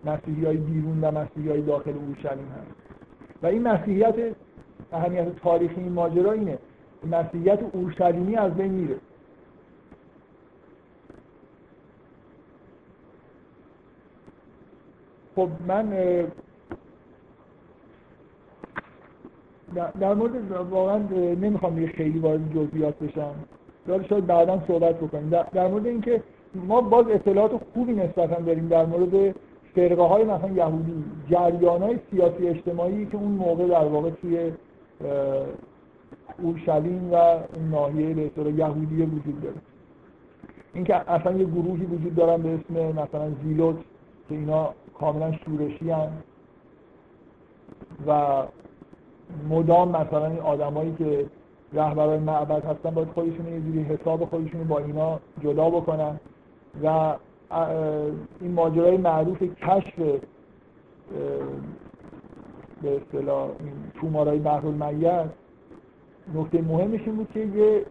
مسیحی 0.06 0.46
های 0.46 0.58
بیرون 0.58 1.00
و 1.02 1.12
مسیحی 1.12 1.50
های 1.50 1.62
داخل 1.62 1.94
اورشلیم 1.94 2.48
هست. 2.48 2.72
و 3.44 3.48
این 3.48 3.68
مسیحیت 3.68 4.16
اهمیت 4.92 5.36
تاریخی 5.36 5.82
این 5.82 5.92
ماجرا 5.92 6.32
اینه. 6.32 6.58
مسیحیت 7.12 7.60
اورشلیمی 7.72 8.36
از 8.36 8.54
بین 8.54 8.72
میره. 8.72 8.96
خب 15.36 15.50
من 15.68 15.90
در 20.00 20.14
مورد 20.14 20.52
واقعا 20.52 20.98
نمی‌خوام 21.36 21.86
خیلی 21.86 22.20
وارد 22.20 22.54
جزئیات 22.54 23.00
بشم. 23.00 23.36
ولی 23.88 24.08
شاید 24.08 24.28
بعدا 24.28 24.64
صحبت 24.68 24.96
بکنیم. 24.96 25.30
در 25.30 25.68
مورد 25.68 25.86
اینکه 25.88 26.24
ما 26.56 26.82
باز 26.82 27.08
اطلاعات 27.08 27.52
خوبی 27.74 27.94
نسبتا 27.94 28.42
داریم 28.42 28.68
در 28.68 28.86
مورد 28.86 29.36
فرقه 29.76 30.04
های 30.04 30.24
مثلا 30.24 30.50
یهودی 30.50 31.04
جریان 31.30 31.84
های 31.84 32.00
سیاسی 32.12 32.48
اجتماعی 32.48 33.06
که 33.06 33.18
اون 33.18 33.32
موقع 33.32 33.68
در 33.68 33.86
واقع 33.86 34.10
توی 34.10 34.52
اورشلیم 36.42 37.14
و 37.14 37.16
اون 37.16 37.70
ناحیه 37.72 38.14
به 38.14 38.26
اصطلاح 38.26 38.54
یهودی 38.54 39.04
وجود 39.04 39.42
داره. 39.42 39.56
اینکه 40.74 41.12
اصلا 41.12 41.32
یه 41.32 41.46
گروهی 41.46 41.86
وجود 41.86 42.16
دارن 42.16 42.42
به 42.42 42.50
اسم 42.50 43.02
مثلا 43.02 43.32
زیلوت 43.44 43.76
که 44.30 44.36
اینا 44.36 44.74
کاملا 45.00 45.32
شورشی 45.32 45.92
هن 45.92 46.10
و 48.08 48.44
مدام 49.50 49.90
مثلا 49.90 50.26
این 50.26 50.40
آدمایی 50.40 50.96
که 50.98 51.26
رهبرای 51.74 52.20
معبد 52.20 52.66
هستن 52.66 52.90
باید 52.90 53.08
خودشون 53.08 53.48
یه 53.48 53.60
جوری 53.60 53.84
حساب 53.84 54.26
خودشون 54.26 54.64
با 54.64 54.80
اینا 54.80 55.20
جدا 55.44 55.70
بکنن 55.70 56.20
و 56.84 57.16
این 58.42 58.52
ماجرای 58.52 58.98
معروف 58.98 59.44
کشف 59.44 60.00
به 62.82 62.98
اصطلاح 62.98 63.50
تومارای 64.02 64.40
بحر 64.40 64.68
المیت 64.68 65.30
نکته 66.36 66.62
مهمش 66.62 67.02
این 67.06 67.16
بود 67.16 67.32
که 67.34 67.40
یه 67.40 67.86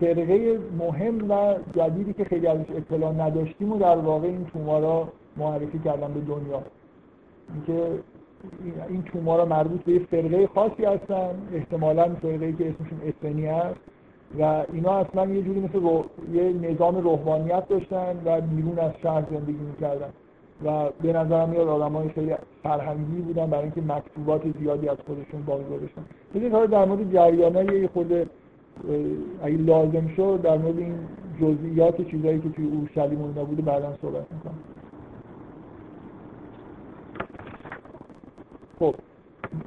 فرقه 0.00 0.58
مهم 0.78 1.30
و 1.30 1.54
جدیدی 1.76 2.12
که 2.12 2.24
خیلی 2.24 2.46
ازش 2.46 2.70
اطلاع 2.70 3.12
نداشتیم 3.12 3.72
و 3.72 3.78
در 3.78 3.96
واقع 3.96 4.26
این 4.26 4.44
تومارا 4.44 5.08
معرفی 5.36 5.78
کردن 5.78 6.12
به 6.12 6.20
دنیا. 6.20 6.62
اینکه 7.54 7.98
این 8.88 9.02
تومارا 9.02 9.44
مربوط 9.44 9.80
به 9.80 9.92
یه 9.92 9.98
فرقه 9.98 10.46
خاصی 10.46 10.84
هستن 10.84 11.48
احتمالا 11.52 12.14
فرقه 12.14 12.52
که 12.52 12.68
اسمشون 12.68 13.00
اسنی 13.04 13.46
هست. 13.46 13.80
و 14.38 14.64
اینا 14.72 14.98
اصلا 14.98 15.26
یه 15.26 15.42
جوری 15.42 15.60
مثل 15.60 15.80
رو... 15.80 16.04
یه 16.32 16.52
نظام 16.52 16.96
روحانیت 16.96 17.68
داشتن 17.68 18.16
و 18.24 18.40
بیرون 18.40 18.78
از 18.78 18.92
شهر 19.02 19.22
زندگی 19.30 19.52
می‌کردن. 19.52 20.08
و 20.64 20.90
به 21.02 21.12
نظرم 21.12 21.48
میاد 21.48 21.68
آدم 21.68 21.92
های 21.92 22.08
خیلی 22.08 22.34
فرهنگی 22.62 23.20
بودن 23.20 23.46
برای 23.46 23.62
اینکه 23.62 23.80
مکتوبات 23.80 24.42
زیادی 24.58 24.88
از 24.88 24.96
خودشون 25.06 25.42
باقی 25.46 25.64
گذاشتن. 25.64 26.04
مثل 26.34 26.50
کار 26.50 26.66
در 26.66 26.84
مورد 26.84 27.12
جریان 27.12 27.68
یه 27.72 27.88
خود 27.88 28.12
اگه 29.42 29.56
لازم 29.56 30.08
شد 30.16 30.40
در 30.42 30.58
مورد 30.58 30.78
این 30.78 30.94
جزئیات 31.40 32.02
چیزایی 32.10 32.40
که 32.40 32.48
توی 32.48 32.66
اورشلیم 32.66 33.20
و 33.20 33.44
بوده 33.44 33.62
بعدا 33.62 33.96
صحبت 34.02 34.26
می‌کنم. 34.32 34.58
خب. 38.78 38.94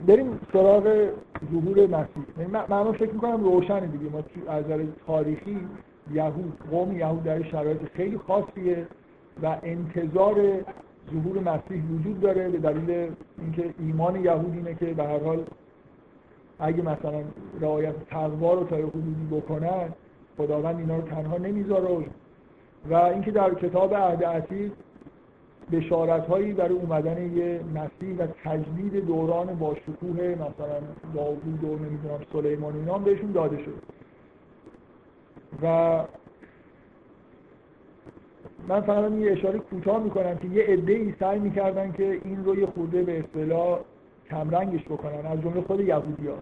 بریم 0.07 0.39
سراغ 0.53 1.09
ظهور 1.51 1.87
مسیح. 1.87 2.23
یعنی 2.37 2.51
من 2.69 2.91
فکر 2.91 3.13
می‌کنم 3.13 3.43
روشنه 3.43 3.87
دیگه. 3.87 4.09
ما 4.09 4.23
از 4.47 4.65
نظر 4.65 4.83
تاریخی 5.07 5.57
یهود 6.13 6.53
قوم 6.71 6.97
یهود 6.97 7.23
در 7.23 7.43
شرایط 7.43 7.81
خیلی 7.93 8.17
خاصیه 8.17 8.87
و 9.43 9.57
انتظار 9.63 10.35
ظهور 11.13 11.39
مسیح 11.39 11.83
وجود 11.83 12.21
داره 12.21 12.49
به 12.49 12.57
دلیل 12.57 13.11
اینکه 13.37 13.73
ایمان 13.79 14.23
یهود 14.23 14.53
اینه 14.53 14.75
که 14.75 14.85
به 14.85 15.03
هر 15.03 15.23
حال 15.23 15.45
اگه 16.59 16.81
مثلا 16.81 17.21
رعایت 17.61 17.95
تقوا 18.09 18.53
رو 18.53 18.63
تا 18.63 18.75
حدودی 18.75 19.27
بکنن 19.31 19.89
خداوند 20.37 20.79
اینا 20.79 20.95
رو 20.95 21.01
تنها 21.01 21.37
نمی‌ذاره. 21.37 22.05
و 22.89 22.95
اینکه 22.95 23.31
در 23.31 23.53
کتاب 23.53 23.93
عهد 23.93 24.23
عتیق 24.23 24.71
بشارت 25.71 26.27
هایی 26.27 26.53
برای 26.53 26.75
اومدن 26.75 27.37
یه 27.37 27.61
مسیح 27.75 28.17
و 28.17 28.27
تجدید 28.43 29.05
دوران 29.05 29.55
با 29.55 29.75
شکوه 29.75 30.35
مثلا 30.35 30.79
داوود 31.15 31.63
و 31.63 31.67
نمی‌دونم 31.67 32.19
سلیمان 32.33 32.75
اینا 32.75 32.97
بهشون 32.97 33.31
داده 33.31 33.57
شد 33.57 33.81
و 35.63 36.03
من 38.67 38.81
فقط 38.81 39.11
یه 39.11 39.31
اشاره 39.31 39.59
کوتاه 39.59 40.03
می‌کنم 40.03 40.37
که 40.37 40.47
یه 40.47 40.63
عده 40.63 40.93
ای 40.93 41.13
سعی 41.19 41.39
می‌کردن 41.39 41.91
که 41.91 42.21
این 42.23 42.45
رو 42.45 42.59
یه 42.59 42.65
خورده 42.65 43.03
به 43.03 43.19
اصطلاح 43.19 43.79
کمرنگش 44.29 44.85
بکنن 44.85 45.25
از 45.25 45.41
جمله 45.41 45.61
خود 45.61 45.79
یهودی 45.79 46.27
ها 46.27 46.37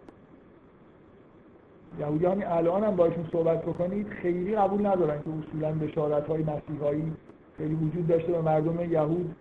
یهودی 2.00 2.26
الان 2.26 2.84
هم 2.84 2.96
باشون 2.96 3.30
صحبت 3.32 3.62
بکنید 3.62 4.10
خیلی 4.10 4.56
قبول 4.56 4.86
ندارن 4.86 5.22
که 5.22 5.30
اصولا 5.30 5.72
بشارت 5.72 6.28
های 6.28 6.44
مسیحایی 6.44 7.14
خیلی 7.58 7.74
وجود 7.76 8.08
داشته 8.08 8.40
و 8.40 8.42
مردم 8.42 8.92
یهود 8.92 9.36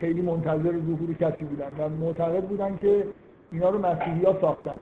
خیلی 0.00 0.22
منتظر 0.22 0.72
ظهور 0.72 1.14
کسی 1.20 1.44
بودن 1.44 1.70
و 1.78 1.88
معتقد 1.88 2.44
بودن 2.44 2.76
که 2.76 3.04
اینا 3.52 3.70
رو 3.70 3.78
مسیحی 3.78 4.24
ها 4.24 4.40
ساختن. 4.40 4.74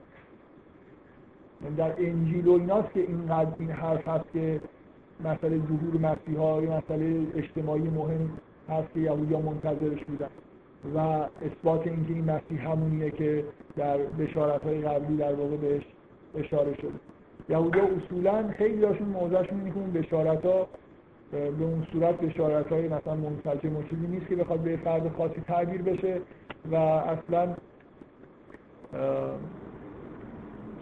یعنی 1.63 1.77
در 1.77 1.93
انجیل 1.99 2.49
و 2.49 2.53
ایناست 2.53 2.93
که 2.93 3.01
اینقدر 3.01 3.53
این 3.59 3.71
حرف 3.71 4.09
هست 4.09 4.25
که 4.33 4.61
مسئله 5.25 5.59
ظهور 5.59 6.13
مسیح 6.13 6.39
ها 6.39 6.61
مسئله 6.61 7.27
اجتماعی 7.35 7.83
مهم 7.83 8.31
هست 8.69 8.93
که 8.95 9.01
یهودی 9.01 9.37
منتظرش 9.37 10.05
بودن. 10.05 10.29
و 10.95 10.99
اثبات 11.47 11.87
اینکه 11.87 12.13
این 12.13 12.25
مسیح 12.25 12.71
همونیه 12.71 13.11
که 13.11 13.45
در 13.77 13.97
بشارت 13.99 14.63
های 14.63 14.81
قبلی 14.81 15.17
در 15.17 15.35
واقع 15.35 15.57
بهش 15.57 15.83
اشاره 16.35 16.75
شده. 16.75 17.01
یهودی 17.49 17.79
اصولا 17.81 18.49
خیلی 18.49 18.85
هاشون 18.85 19.09
موضعشون 19.09 19.59
اینه 19.59 19.71
که 19.71 19.79
اون 19.79 19.93
بشارت 19.93 20.47
ها 20.47 20.69
به 21.33 21.65
اون 21.65 21.87
صورت 21.93 22.21
بشارت 22.21 22.69
های 22.73 22.89
مثلا 22.89 23.15
منسجم 23.15 23.77
و 23.77 23.83
چیزی 23.83 24.07
نیست 24.07 24.27
که 24.27 24.37
بخواد 24.37 24.61
به 24.61 24.77
فرد 24.77 25.13
خاصی 25.17 25.41
تعبیر 25.41 25.83
بشه 25.83 26.21
و 26.71 26.75
اصلا 26.77 27.55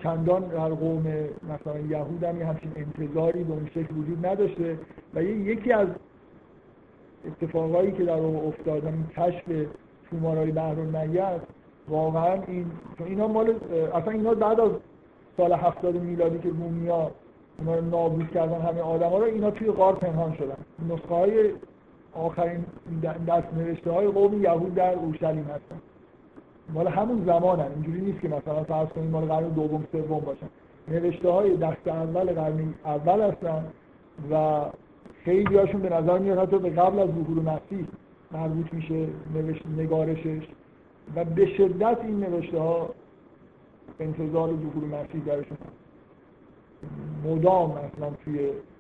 چندان 0.03 0.49
در 0.49 0.69
قوم 0.69 1.03
مثلا 1.43 1.79
یهود 1.89 2.25
هم 2.25 2.43
همچین 2.43 2.73
انتظاری 2.77 3.45
به 3.45 3.53
اون 3.53 3.67
شکل 3.67 3.97
وجود 3.97 4.27
نداشته 4.27 4.79
و 5.15 5.23
یکی 5.23 5.73
از 5.73 5.89
اتفاقایی 7.27 7.93
که 7.93 8.05
در 8.05 8.21
افتاد 8.21 8.87
این 8.87 9.07
کشف 9.17 9.69
تومارای 10.11 10.53
بحر 10.53 10.81
المیت 10.81 11.41
واقعا 11.89 12.43
این 12.47 12.71
اینا 13.07 13.29
مال 13.29 13.55
اصلا 13.95 14.11
اینا 14.13 14.35
بعد 14.35 14.61
از 14.61 14.71
سال 15.37 15.53
هفتاد 15.53 15.95
میلادی 15.95 16.39
که 16.39 16.49
رومیا 16.49 17.11
اونا 17.59 17.75
رو 17.75 17.85
نابود 17.85 18.31
کردن 18.31 18.61
همه 18.61 18.81
آدم 18.81 19.09
ها 19.09 19.19
رو 19.19 19.25
اینا 19.25 19.51
توی 19.51 19.71
غار 19.71 19.95
پنهان 19.95 20.35
شدن. 20.35 20.57
نسخه 20.89 21.15
های 21.15 21.51
آخرین 22.15 22.65
دست 23.29 23.55
نوشته 23.57 23.91
های 23.91 24.07
قوم 24.07 24.43
یهود 24.43 24.75
در 24.75 24.95
اورشلیم 24.95 25.45
هستن. 25.45 25.81
مال 26.75 26.89
همون 26.89 27.25
زمان 27.27 27.61
هم. 27.61 27.71
اینجوری 27.75 28.01
نیست 28.01 28.21
که 28.21 28.29
مثلا 28.29 28.65
فرض 28.65 28.89
کنید 28.89 29.11
مال 29.11 29.25
قرن 29.25 29.49
دوم 29.49 29.85
سوم 29.93 30.21
باشن. 30.21 30.47
نوشته 30.89 31.31
های 31.31 31.57
دست 31.57 31.89
اول 31.89 32.33
قرن 32.33 32.75
اول 32.85 33.21
هستن 33.21 33.65
و 34.31 34.61
خیلی 35.25 35.57
هاشون 35.57 35.81
به 35.81 35.89
نظر 35.89 36.19
میاد 36.19 36.39
حتی 36.39 36.59
به 36.59 36.71
قبل 36.71 36.99
از 36.99 37.09
ظهور 37.09 37.43
مسیح 37.43 37.87
مربوط 38.33 38.73
میشه 38.73 39.07
نگارشش. 39.77 40.43
و 41.17 41.25
به 41.25 41.47
شدت 41.47 41.99
این 42.03 42.21
نوشته 42.21 42.59
ها 42.59 42.91
انتظار 44.01 44.49
ظهور 44.49 44.85
مسیح 44.85 45.25
درشون 45.27 45.57
مدام 47.25 47.71
مثلا 47.71 48.11
توی 48.25 48.39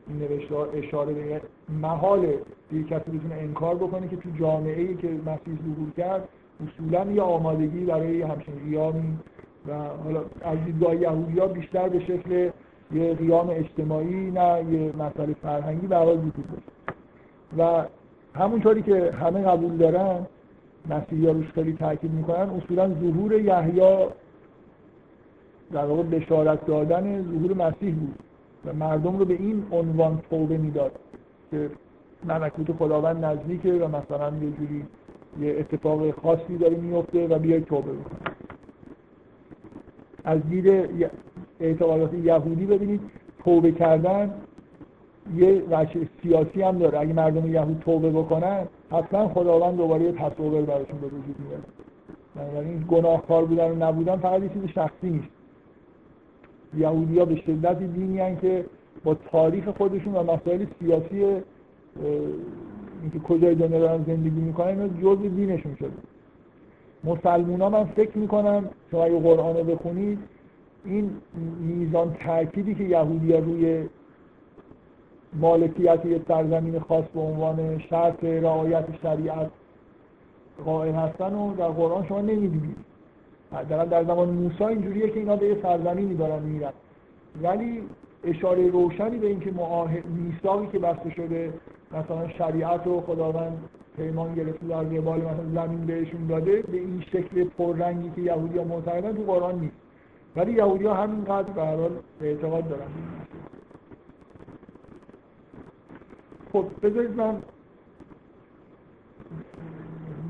این 0.08 0.18
نوشته 0.18 0.54
اشاره 0.56 1.14
به 1.14 1.40
محال 1.68 2.24
یک 2.72 2.88
کسی 2.88 3.10
بتونه 3.10 3.34
انکار 3.34 3.74
بکنه 3.74 4.08
که 4.08 4.16
تو 4.16 4.28
جامعه 4.38 4.80
ای 4.80 4.94
که 4.94 5.08
مسیح 5.08 5.58
ظهور 5.64 5.90
کرد 5.96 6.28
اصولا 6.66 7.12
یه 7.12 7.22
آمادگی 7.22 7.84
برای 7.84 8.22
همچین 8.22 8.54
قیامی 8.64 9.18
و 9.68 9.74
حالا 10.04 10.20
از 10.42 10.58
دیدگاه 10.64 10.96
یهودی 10.96 11.40
ها 11.40 11.46
بیشتر 11.46 11.88
به 11.88 12.00
شکل 12.00 12.50
یه 12.92 13.14
قیام 13.14 13.50
اجتماعی 13.50 14.30
نه 14.30 14.64
یه 14.72 14.92
مسئله 14.98 15.34
فرهنگی 15.42 15.86
برای 15.86 16.16
وجود 16.16 16.62
و 17.58 17.84
همونطوری 18.34 18.82
که 18.82 19.12
همه 19.12 19.42
قبول 19.42 19.76
دارن 19.76 20.26
مسیحی 20.90 21.26
ها 21.26 21.32
روش 21.32 21.46
خیلی 21.46 21.72
تاکید 21.72 22.10
می‌کنن 22.10 22.50
اصولا 22.50 22.88
ظهور 22.88 23.32
یحیی 23.32 24.06
در 25.72 25.84
واقع 25.84 26.02
بشارت 26.02 26.66
دادن 26.66 27.22
ظهور 27.22 27.54
مسیح 27.54 27.94
بود 27.94 28.18
و 28.66 28.72
مردم 28.72 29.18
رو 29.18 29.24
به 29.24 29.34
این 29.34 29.64
عنوان 29.72 30.22
توبه 30.30 30.58
می‌داد 30.58 30.92
که 31.50 31.70
ملکوت 32.24 32.72
خداوند 32.72 33.24
نزدیکه 33.24 33.72
و 33.72 33.88
مثلا 33.88 34.32
یه 34.36 34.50
جوری 34.50 34.84
یه 35.40 35.58
اتفاق 35.58 36.10
خاصی 36.10 36.58
داره 36.58 36.76
میفته 36.76 37.26
و 37.26 37.38
بیای 37.38 37.60
توبه 37.60 37.92
بکن 37.92 38.16
از 40.24 40.40
دید 40.48 40.88
اعتقادات 41.60 42.14
یهودی 42.14 42.66
ببینید 42.66 43.00
توبه 43.44 43.72
کردن 43.72 44.34
یه 45.36 45.62
وجه 45.70 46.08
سیاسی 46.22 46.62
هم 46.62 46.78
داره. 46.78 47.00
اگه 47.00 47.12
مردم 47.12 47.52
یهود 47.52 47.82
توبه 47.84 48.10
بکنن 48.10 48.66
حتما 48.90 49.28
خداوند 49.28 49.76
دوباره 49.76 50.04
یه 50.04 50.12
تصور 50.12 50.62
براشون 50.62 50.98
به 51.00 51.06
وجود 51.06 51.36
میاره. 51.38 52.68
این 52.68 52.84
گناهکار 52.88 53.44
بودن 53.44 53.70
و 53.70 53.74
نبودن 53.74 54.16
فقط 54.16 54.42
یه 54.42 54.48
چیز 54.48 54.64
شخصی 54.74 55.10
نیست. 55.10 55.28
یهودی 56.78 57.18
ها 57.18 57.24
به 57.24 57.36
شدت 57.36 57.78
دینی 57.78 58.36
که 58.36 58.64
با 59.04 59.14
تاریخ 59.14 59.68
خودشون 59.68 60.14
و 60.14 60.22
مسائل 60.22 60.66
سیاسی 60.80 61.24
اینکه 63.02 63.18
کجای 63.24 63.54
دنیا 63.54 63.78
دارن 63.78 64.04
زندگی 64.06 64.40
می‌کنن 64.40 64.66
اینا 64.66 64.88
جز 64.88 65.20
دینشون 65.22 65.74
شده. 65.74 65.90
مسلمون 67.04 67.60
ها 67.60 67.68
من 67.68 67.84
فکر 67.84 68.18
می‌کنم 68.18 68.64
شما 68.90 69.04
اگه 69.04 69.20
قرآن 69.20 69.56
رو 69.56 69.64
بخونید 69.64 70.18
این 70.84 71.10
میزان 71.60 72.14
تأکیدی 72.14 72.74
که 72.74 72.84
یهودی 72.84 73.32
ها 73.32 73.38
روی 73.38 73.88
مالکیت 75.32 76.06
یه 76.06 76.20
سرزمین 76.28 76.78
خاص 76.78 77.04
به 77.14 77.20
عنوان 77.20 77.78
شرط 77.78 78.24
رعایت 78.24 78.84
شریعت 79.02 79.50
قائل 80.64 80.94
هستن 80.94 81.34
و 81.34 81.54
در 81.54 81.68
قرآن 81.68 82.06
شما 82.06 82.20
نمی‌دید 82.20 82.93
در 83.62 83.84
در 83.84 84.04
زمان 84.04 84.28
موسی 84.28 84.64
اینجوریه 84.64 85.10
که 85.10 85.18
اینا 85.18 85.36
به 85.36 85.46
یه 85.46 85.62
سرزمینی 85.62 86.14
دارن 86.14 86.42
میرن. 86.42 86.72
ولی 87.42 87.82
اشاره 88.24 88.70
روشنی 88.70 89.18
به 89.18 89.26
اینکه 89.26 89.52
میثاقی 90.04 90.66
که 90.66 90.78
بسته 90.78 91.10
شده 91.10 91.52
مثلا 91.92 92.28
شریعت 92.28 92.86
و 92.86 93.00
خداوند 93.00 93.58
پیمان 93.96 94.34
گرفته 94.34 94.66
در 94.66 94.82
قبال 94.82 95.20
مثلا 95.20 95.66
زمین 95.66 95.86
بهشون 95.86 96.26
داده 96.26 96.62
به 96.62 96.76
این 96.76 97.04
شکل 97.12 97.44
پررنگی 97.44 98.10
که 98.16 98.20
یهودی 98.20 98.58
ها 98.58 98.64
معتقدن 98.64 99.12
تو 99.12 99.22
قرآن 99.22 99.58
نیست. 99.60 99.76
ولی 100.36 100.52
یهودی 100.52 100.84
ها 100.84 100.94
همینقدر 100.94 101.52
به 101.52 101.62
حال 101.62 101.90
اعتقاد 102.20 102.68
دارن. 102.68 102.88
خب 106.52 106.64
بذارید 106.82 107.10
من 107.10 107.42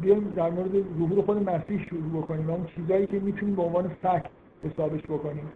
بیایم 0.05 0.33
در 0.37 0.51
مورد 0.51 0.71
ظهور 0.99 1.25
خود 1.25 1.51
مسیح 1.51 1.87
شروع 1.89 2.23
بکنیم 2.23 2.51
و 2.51 2.51
اون 2.51 2.67
چیزایی 2.77 3.07
که 3.07 3.19
می‌تونیم 3.21 3.57
به 3.57 3.63
عنوان 3.63 3.89
فکت 3.89 4.27
حسابش 4.65 5.03
بکنیم. 5.03 5.53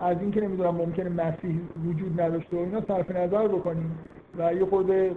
از 0.00 0.16
اینکه 0.20 0.40
نمی‌دونم 0.40 0.74
ممکنه 0.74 1.08
مسیح 1.08 1.60
وجود 1.88 2.20
نداشته 2.20 2.56
و 2.56 2.60
اینا 2.60 2.80
صرف 2.88 3.10
نظر 3.10 3.48
بکنیم 3.48 3.98
و 4.38 4.54
یه 4.54 4.64
خورده 4.64 5.14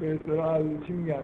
به 0.00 0.14
اصطلاح 0.14 0.62
چی 0.86 0.92
میگن 0.92 1.22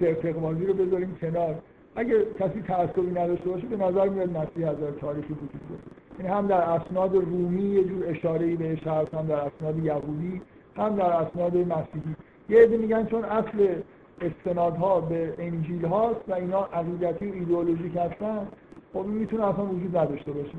سرفقمازی 0.00 0.66
رو 0.66 0.74
بذاریم 0.74 1.16
کنار. 1.20 1.54
اگه 1.96 2.24
کسی 2.40 2.60
تعصبی 2.60 3.10
نداشته 3.10 3.50
باشه 3.50 3.66
به 3.66 3.76
نظر 3.76 4.08
میاد 4.08 4.36
مسیح 4.36 4.68
از 4.68 4.76
تاریخی 5.00 5.32
وجود 5.32 5.78
این 6.18 6.28
هم 6.28 6.46
در 6.46 6.60
اسناد 6.60 7.14
رومی 7.14 7.62
یه 7.62 7.84
جور 7.84 8.08
اشاره 8.08 8.56
بهش 8.56 8.86
هست 8.86 9.14
هم 9.14 9.26
در 9.26 9.34
اسناد 9.34 9.84
یهودی 9.84 10.42
هم 10.76 10.96
در 10.96 11.12
اسناد 11.12 11.56
مسیحی. 11.56 12.16
یه 12.48 12.62
عده 12.62 12.76
میگن 12.76 13.06
چون 13.06 13.24
اصل 13.24 13.74
استنادها 14.20 15.00
به 15.00 15.34
انجیل 15.38 15.84
هاست 15.84 16.20
و 16.28 16.34
اینا 16.34 16.64
عقیدتی 16.64 17.30
و 17.30 17.34
ایدئولوژیک 17.34 17.96
هستن 17.96 18.48
خب 18.92 19.04
می‌تونه 19.06 19.44
اصلا 19.44 19.64
وجود 19.64 19.96
نداشته 19.96 20.32
باشه. 20.32 20.54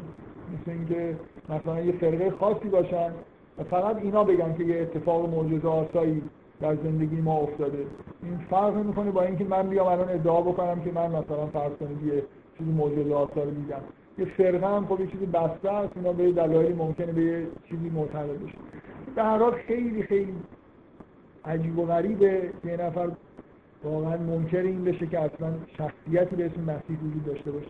مثل 0.53 0.71
اینکه 0.71 1.17
مثلا 1.49 1.81
یه 1.81 1.91
فرقه 1.91 2.31
خاصی 2.31 2.69
باشن 2.69 3.11
و 3.57 3.63
فقط 3.63 3.97
اینا 3.97 4.23
بگن 4.23 4.53
که 4.53 4.63
یه 4.63 4.81
اتفاق 4.81 5.29
معجزه 5.29 5.67
آسایی 5.67 6.21
در 6.61 6.75
زندگی 6.75 7.21
ما 7.21 7.37
افتاده. 7.37 7.85
این 8.23 8.37
فرق 8.49 8.75
می‌کنه 8.75 9.11
با 9.11 9.21
اینکه 9.21 9.43
من 9.43 9.69
بیام 9.69 9.87
الان 9.87 10.09
ادعا 10.09 10.41
بکنم 10.41 10.81
که 10.81 10.91
من 10.91 11.07
مثلا 11.07 11.45
فرض 11.45 11.71
کنید 11.79 12.03
یه 12.03 12.23
چیزی 12.57 12.71
معجزه 12.71 13.13
آسا 13.13 13.43
رو 13.43 13.51
دیدم 13.51 13.81
یه 14.17 14.25
فرقه 14.25 14.67
هم 14.67 14.85
خب 14.85 14.99
یه 14.99 15.07
چیزی 15.07 15.25
بسته 15.25 15.71
است 15.71 15.97
اینا 15.97 16.13
به 16.13 16.31
دلایلی 16.31 16.73
ممکنه 16.73 17.11
به 17.11 17.21
یه 17.21 17.47
چیزی 17.69 17.89
معتقد 17.89 18.39
بشه. 18.43 18.57
هر 19.23 19.37
حال 19.37 19.51
خیلی 19.51 20.03
خیلی 20.03 20.35
عجیب 21.45 21.79
و 21.79 21.85
غریبه 21.85 22.49
یه 22.65 22.77
نفر 22.77 23.09
واقعا 23.85 24.17
منکر 24.17 24.57
این 24.57 24.83
بشه 24.83 25.07
که 25.07 25.19
اصلا 25.19 25.53
شخصیتی 25.77 26.35
به 26.35 26.45
اسم 26.45 26.61
مسیح 26.61 26.97
وجود 27.03 27.25
داشته 27.25 27.51
باشه. 27.51 27.67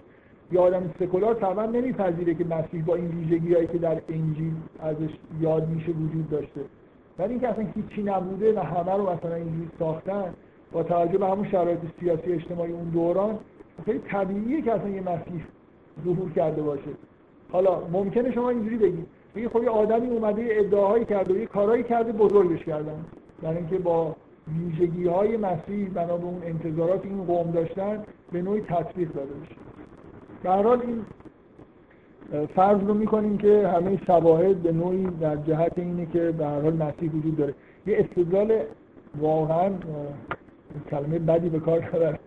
یه 0.52 0.60
آدم 0.60 0.94
سکولار 1.00 1.36
طبعا 1.36 1.66
نمیپذیره 1.66 2.36
که 2.36 2.46
مسیح 2.46 2.86
با 2.86 2.96
این 2.96 3.08
ویژگی 3.08 3.54
هایی 3.54 3.68
که 3.68 3.78
در 3.78 4.02
انجیل 4.10 4.54
ازش 4.80 5.10
یاد 5.42 5.70
میشه 5.70 5.92
وجود 5.92 6.30
داشته. 6.30 6.62
ولی 7.20 7.30
اینکه 7.30 7.50
اصلا 7.50 7.66
هیچی 7.76 8.04
نبوده 8.04 8.54
و 8.54 8.60
همه 8.60 8.94
رو 8.94 9.10
مثلا 9.10 9.36
اینجوری 9.36 9.70
ساختن 9.80 10.34
با 10.72 10.84
توجه 10.84 11.18
به 11.18 11.28
همون 11.28 11.50
شرایط 11.50 11.80
سیاسی 12.00 12.34
اجتماعی 12.34 12.72
اون 12.72 12.90
دوران 12.90 13.40
خیلی 13.86 14.00
طبیعیه 14.00 14.62
که 14.62 14.72
اصلا 14.72 14.90
یه 14.90 15.02
مسیح 15.02 15.46
ظهور 16.06 16.32
کرده 16.32 16.62
باشه. 16.62 16.92
حالا 17.52 17.88
ممکنه 17.88 18.32
شما 18.32 18.50
اینجوری 18.50 18.78
بگید. 18.78 19.08
بگید 19.36 19.50
خب 19.50 19.64
یه 19.64 19.70
آدمی 19.70 20.08
اومده 20.08 20.48
ادعاهایی 20.50 21.06
کرده 21.06 21.34
و 21.34 21.38
یه 21.38 21.46
کارهایی 21.46 21.84
کرده 21.84 22.12
بزرگش 22.12 22.66
کردن. 22.66 23.06
در 23.42 23.50
اینکه 23.50 23.78
با 23.78 24.16
ویژگی 24.48 25.08
های 25.08 25.38
مسیح 25.38 25.90
بنا 25.94 26.18
به 26.18 26.26
اون 26.26 26.42
انتظارات 26.44 27.06
این 27.06 27.24
قوم 27.24 27.52
داشتن 27.52 28.04
به 28.32 28.42
نوعی 28.42 28.62
تطبیق 28.62 29.12
داده 29.12 29.34
بشه 29.34 29.56
در 30.44 30.64
حال 30.64 30.82
این 30.82 31.06
فرض 32.56 32.82
رو 32.82 32.94
می‌کنیم 32.94 33.38
که 33.38 33.68
همه 33.68 34.00
شواهد 34.08 34.64
به 34.64 34.72
نوعی 34.72 35.06
در 35.06 35.36
جهت 35.36 35.80
اینه 35.80 36.06
که 36.06 36.32
به 36.32 36.46
هر 36.46 36.62
حال 36.62 36.74
مسیح 36.74 37.12
وجود 37.12 37.38
داره. 37.38 37.54
یه 37.88 37.98
استدلال 38.00 38.60
واقعا 39.20 39.70
کلمه 40.92 41.20
بدی 41.20 41.50
به 41.50 41.60
کار 41.60 42.20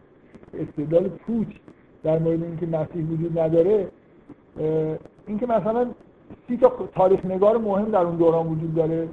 استدلال 0.55 1.09
پوچ 1.09 1.49
در 2.03 2.19
مورد 2.19 2.43
اینکه 2.43 2.67
مسیح 2.67 3.07
وجود 3.07 3.39
نداره. 3.39 3.89
اینکه 5.27 5.47
مثلا 5.47 5.91
سی 6.49 6.57
تا 6.57 6.89
تاریخ 6.95 7.27
نگار 7.27 7.59
مهم 7.59 7.85
در 7.85 8.03
اون 8.03 8.17
دوران 8.17 8.47
وجود 8.47 8.75
داره 8.75 9.09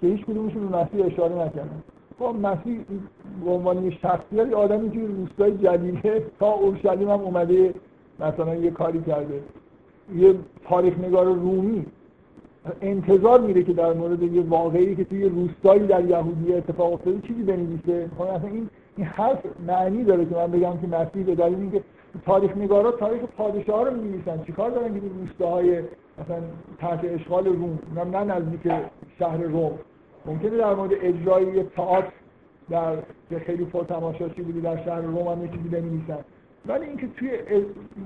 که 0.00 0.06
هیچ 0.06 0.24
کدومشون 0.24 0.68
به 0.68 0.78
مسیح 0.78 1.06
اشاره 1.06 1.34
نکردن. 1.34 1.82
خب 2.18 2.34
مسیح 2.42 2.80
به 3.44 3.50
عنوان 3.50 3.92
یه 4.32 4.56
آدمی 4.56 4.90
که 4.90 5.00
روستای 5.06 5.58
جلیله 5.58 6.24
تا 6.40 6.52
اورشلیم 6.52 7.10
هم 7.10 7.20
اومده 7.20 7.74
مثلا 8.20 8.54
یه 8.54 8.70
کاری 8.70 9.02
کرده. 9.02 9.40
یه 10.14 10.34
تاریخ 10.68 10.98
نگار 10.98 11.26
رومی. 11.26 11.86
انتظار 12.82 13.40
میره 13.40 13.62
که 13.62 13.72
در 13.72 13.92
مورد 13.92 14.22
یه 14.22 14.42
واقعی 14.42 14.96
که 14.96 15.04
توی 15.04 15.24
روستایی 15.24 15.86
در 15.86 16.04
یهودیه 16.04 16.56
اتفاق 16.56 16.92
افتاده 16.92 17.20
چیزی 17.26 17.42
بنویسه. 17.42 18.10
خب 18.18 18.22
اصلا 18.22 18.48
این 18.48 18.68
این 18.96 19.06
حرف 19.06 19.38
معنی 19.66 20.04
داره 20.04 20.24
که 20.24 20.34
من 20.34 20.46
بگم 20.46 20.78
که 20.78 20.86
مسیح 20.86 21.24
به 21.24 21.34
دلیل 21.34 21.58
اینکه 21.58 21.82
تاریخ 22.26 22.56
نگارا 22.56 22.90
تاریخ 22.90 23.22
پادشاه 23.22 23.84
رو 23.84 23.96
می‌نویسن. 23.96 24.42
چیکار 24.46 24.70
دارن 24.70 24.94
که 24.94 25.00
روستاهای 25.20 25.78
مثلا 26.18 26.42
تحت 26.78 27.00
اشغال 27.04 27.46
روم. 27.46 27.78
نه 27.96 28.24
نزدیک 28.24 28.72
شهر 29.18 29.36
روم. 29.36 29.72
ممکنه 30.26 30.56
در 30.56 30.74
مورد 30.74 30.90
اجرای 30.92 31.56
یه 31.56 31.62
تئاتر 31.62 32.12
در 32.70 32.96
که 33.30 33.38
خیلی 33.38 33.64
پر 33.64 33.84
تماشاچی 33.84 34.42
بودی 34.42 34.60
در 34.60 34.84
شهر 34.84 35.00
روم 35.00 35.28
هم 35.28 35.48
چیزی 35.48 35.68
بنویسن. 35.68 36.18
ولی 36.66 36.86
اینکه 36.86 37.08
توی 37.08 37.30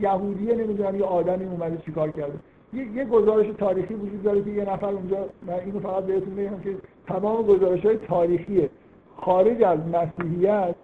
یهودیه 0.01 0.55
نمی‌دونم 0.55 0.97
یه 0.97 1.05
آدمی 1.05 1.45
اومده 1.45 1.77
چیکار 1.85 2.11
کرده. 2.11 2.39
یه, 2.73 2.87
یه 2.87 3.05
گزارش 3.05 3.47
تاریخی 3.59 3.95
وجود 3.95 4.23
داره 4.23 4.43
که 4.43 4.51
یه 4.51 4.65
نفر 4.65 4.87
اونجا 4.87 5.17
من 5.47 5.55
اینو 5.55 5.81
فقط 5.81 6.05
بهتون 6.05 6.35
بگم 6.35 6.61
که 6.61 6.77
تمام 7.07 7.43
گزارش 7.43 7.87
های 7.87 7.97
تاریخی 7.97 8.69
خارج 9.17 9.63
از 9.63 9.79
مسیحیت 9.79 10.75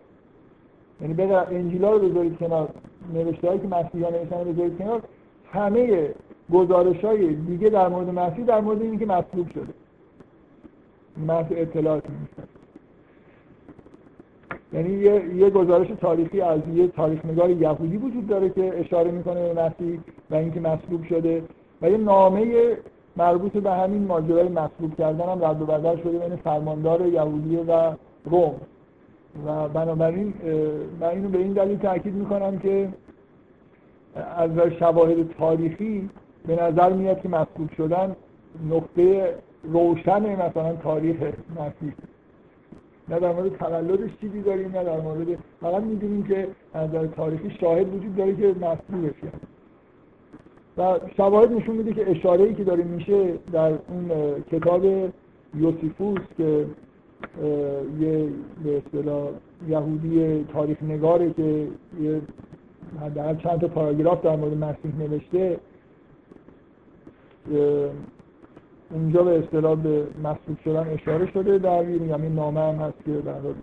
یعنی 1.01 1.15
بذار 1.15 1.47
انجیلا 1.51 1.93
رو 1.93 2.09
بذارید 2.09 2.39
کنار. 2.39 2.69
نوشته 3.15 3.49
هایی 3.49 3.61
که 3.61 3.69
مسیحیان 3.69 4.13
نوشتن 4.13 4.45
رو 4.45 4.53
بذارید 4.53 4.79
کنار. 4.79 5.03
همه 5.53 6.09
گزارش 6.53 7.05
های 7.05 7.35
دیگه 7.35 7.69
در 7.69 7.89
مورد 7.89 8.09
مسیح 8.11 8.45
در 8.45 8.61
مورد 8.61 8.83
اینکه 8.83 9.07
مطلوب 9.07 9.49
شده. 9.49 9.73
اطلاعاتی 11.51 12.09
نیستن. 12.21 12.49
یعنی 14.73 14.95
یه،, 14.95 15.35
یه 15.37 15.51
گزارش 15.51 15.89
تاریخی 16.01 16.41
از 16.41 16.61
یه 16.75 16.89
تاریخ 16.89 17.25
نگار 17.25 17.51
یهودی 17.51 17.97
وجود 17.97 18.27
داره 18.27 18.51
که 18.51 18.81
اشاره 18.81 19.11
می‌کنه 19.11 19.55
به 19.55 19.63
مسیح 19.63 20.01
و 20.31 20.35
اینکه 20.35 20.61
مصلوب 20.61 21.05
شده 21.05 21.43
و 21.83 21.91
یه 21.91 21.97
نامه 21.97 22.77
مربوط 23.17 23.53
به 23.53 23.71
همین 23.71 24.07
ماجرای 24.07 24.49
مصلوب 24.49 24.97
کردن 24.99 25.29
هم 25.29 25.45
رد 25.45 25.63
و 25.63 25.67
بدل 25.67 25.97
شده 25.97 26.19
بین 26.19 26.37
فرماندار 26.37 27.07
یهودیه 27.07 27.61
و 27.61 27.93
روم. 28.25 28.55
و 29.47 29.69
بنابراین 29.69 30.35
من 31.01 31.09
اینو 31.09 31.29
به 31.29 31.39
این 31.39 31.53
دلیل 31.53 31.79
تاکید 31.79 32.15
می‌کنم 32.15 32.59
که 32.59 32.89
از 34.37 34.51
شواهد 34.79 35.33
تاریخی 35.39 36.11
به 36.47 36.63
نظر 36.63 36.93
میاد 36.93 37.21
که 37.21 37.29
مصلوب 37.29 37.71
شدن 37.77 38.17
نقطه 38.71 39.35
روشن 39.73 40.47
مثلا 40.47 40.77
تاریخ 40.77 41.17
مسیح. 41.57 41.93
نه 43.09 43.21
در 43.21 43.33
مورد 43.33 43.57
تولدش 43.57 44.11
چیزی 44.21 44.43
داریم 44.43 44.73
نه 44.73 44.85
در 44.85 45.01
مورد 45.01 45.27
فقط 45.61 45.83
می‌دونیم 45.83 46.23
که 46.23 46.49
در 46.73 47.07
تاریخی 47.07 47.51
شاهد 47.61 47.95
وجود 47.95 48.17
داره 48.17 48.37
که 48.37 48.55
کرد 49.23 49.41
و 50.79 50.99
شواهد 51.17 51.53
نشون 51.53 51.77
میده 51.77 51.93
که 51.93 52.11
اشاره 52.11 52.45
ای 52.45 52.55
که 52.55 52.65
داره 52.65 52.85
میشه 52.85 53.35
در 53.53 53.69
اون 53.69 54.11
کتاب 54.53 54.85
یوسیفوس 55.55 56.21
که 56.37 56.67
یه 58.01 58.29
به 58.65 58.77
اصطلاح 58.87 59.29
یهودی 59.69 60.45
تاریخ 60.53 60.83
نگاره 60.83 61.33
که 61.33 61.69
یه 62.03 62.21
حداقل 63.01 63.37
چند 63.37 63.61
تا 63.61 63.69
پاراگراف 63.69 64.23
در 64.23 64.37
مورد 64.37 64.57
مسیح 64.57 64.97
نوشته 64.99 65.59
اونجا 68.95 69.23
به 69.23 69.39
اصطلاح 69.39 69.75
به 69.75 70.07
مسئول 70.25 70.57
شدن 70.65 70.89
اشاره 70.89 71.33
شده 71.33 71.59
در 71.59 71.89
یعنی 71.89 72.29
نامه 72.29 72.61
هم 72.61 72.75
هست 72.75 73.05
که 73.05 73.13
در 73.13 73.33
به 73.33 73.55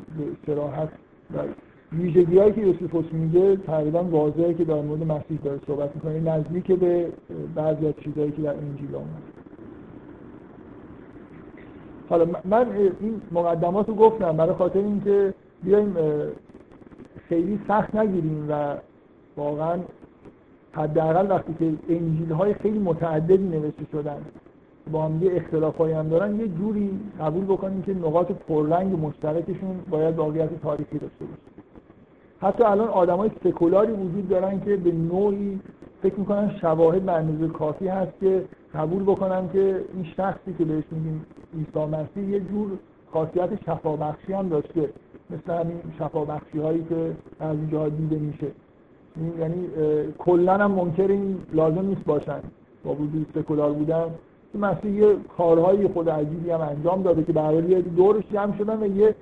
سراحت 0.45 0.89
در 1.33 1.45
ویژگی 1.91 2.37
هایی 2.37 2.53
که 2.53 2.61
یوسیفوس 2.61 3.05
میگه 3.11 3.55
تقریبا 3.55 4.03
واضحه 4.03 4.53
که 4.53 4.63
در 4.63 4.81
مورد 4.81 5.03
مسیح 5.03 5.39
داره 5.43 5.59
صحبت 5.67 5.95
می‌کنه. 5.95 6.19
نزدیک 6.19 6.71
به 6.71 7.11
بعضی 7.55 7.87
از 7.87 7.93
چیزهایی 8.03 8.31
که 8.31 8.41
در 8.41 8.53
انجیل 8.53 8.95
آمد 8.95 9.23
حالا 12.09 12.25
من 12.45 12.65
این 13.01 13.21
مقدمات 13.31 13.87
رو 13.87 13.95
گفتم 13.95 14.37
برای 14.37 14.55
خاطر 14.55 14.79
اینکه 14.79 15.33
بیایم 15.63 15.95
خیلی 17.29 17.59
سخت 17.67 17.95
نگیریم 17.95 18.45
و 18.49 18.75
واقعا 19.37 19.79
حداقل 20.73 21.31
وقتی 21.31 21.53
که 21.59 21.93
انجیل 21.93 22.31
های 22.31 22.53
خیلی 22.53 22.79
متعددی 22.79 23.47
نوشته 23.47 23.85
شدن 23.91 24.25
با 24.91 25.05
هم 25.05 25.23
یه 25.23 25.31
اختلافایی 25.35 25.93
هم 25.93 26.07
دارن 26.09 26.39
یه 26.39 26.47
جوری 26.47 26.99
قبول 27.19 27.43
بکنیم 27.45 27.81
که 27.81 27.93
نقاط 27.93 28.31
پررنگ 28.31 29.05
مشترکشون 29.05 29.79
باید 29.89 30.15
واقعیت 30.15 30.61
تاریخی 30.61 30.97
داشته 30.97 31.25
باشه. 31.25 31.41
حتی 32.41 32.63
الان 32.63 32.87
آدمای 32.87 33.31
سکولاری 33.43 33.91
وجود 33.91 34.29
دارن 34.29 34.59
که 34.59 34.77
به 34.77 34.91
نوعی 34.91 35.59
فکر 36.01 36.19
می‌کنن 36.19 36.51
شواهد 36.61 37.37
به 37.39 37.47
کافی 37.47 37.87
هست 37.87 38.11
که 38.19 38.45
قبول 38.75 39.03
بکنن 39.03 39.49
که 39.53 39.83
این 39.93 40.03
شخصی 40.17 40.53
که 40.57 40.65
بهش 40.65 40.83
میگیم 40.91 41.25
عیسی 41.57 41.85
مسیح 41.85 42.29
یه 42.29 42.39
جور 42.39 42.71
خاصیت 43.13 43.63
شفابخشی 43.65 44.33
هم 44.33 44.49
داشته. 44.49 44.89
مثل 45.29 45.53
همین 45.53 45.77
شفابخشی 45.99 46.59
هایی 46.59 46.85
که 46.89 47.11
از 47.39 47.57
اینجا 47.57 47.89
دیده 47.89 48.15
میشه. 48.15 48.47
یعنی 49.39 49.67
کلا 50.17 50.57
هم 50.57 50.71
منکر 50.71 51.07
این 51.07 51.37
لازم 51.53 51.85
نیست 51.85 52.03
باشن. 52.03 52.39
با 52.83 52.93
وجود 52.93 53.25
سکولار 53.35 53.71
بودن 53.71 54.05
مسیح 54.57 54.91
یه 54.91 55.15
کارهای 55.37 55.87
خود 55.87 56.09
عجیبی 56.09 56.49
هم 56.49 56.61
انجام 56.61 57.03
داده 57.03 57.23
که 57.23 57.33
برای 57.33 57.63
یه 57.63 57.81
دورش 57.81 58.23
جمع 58.33 58.57
شدن 58.57 58.83
و 58.83 58.97
یه 58.97 59.15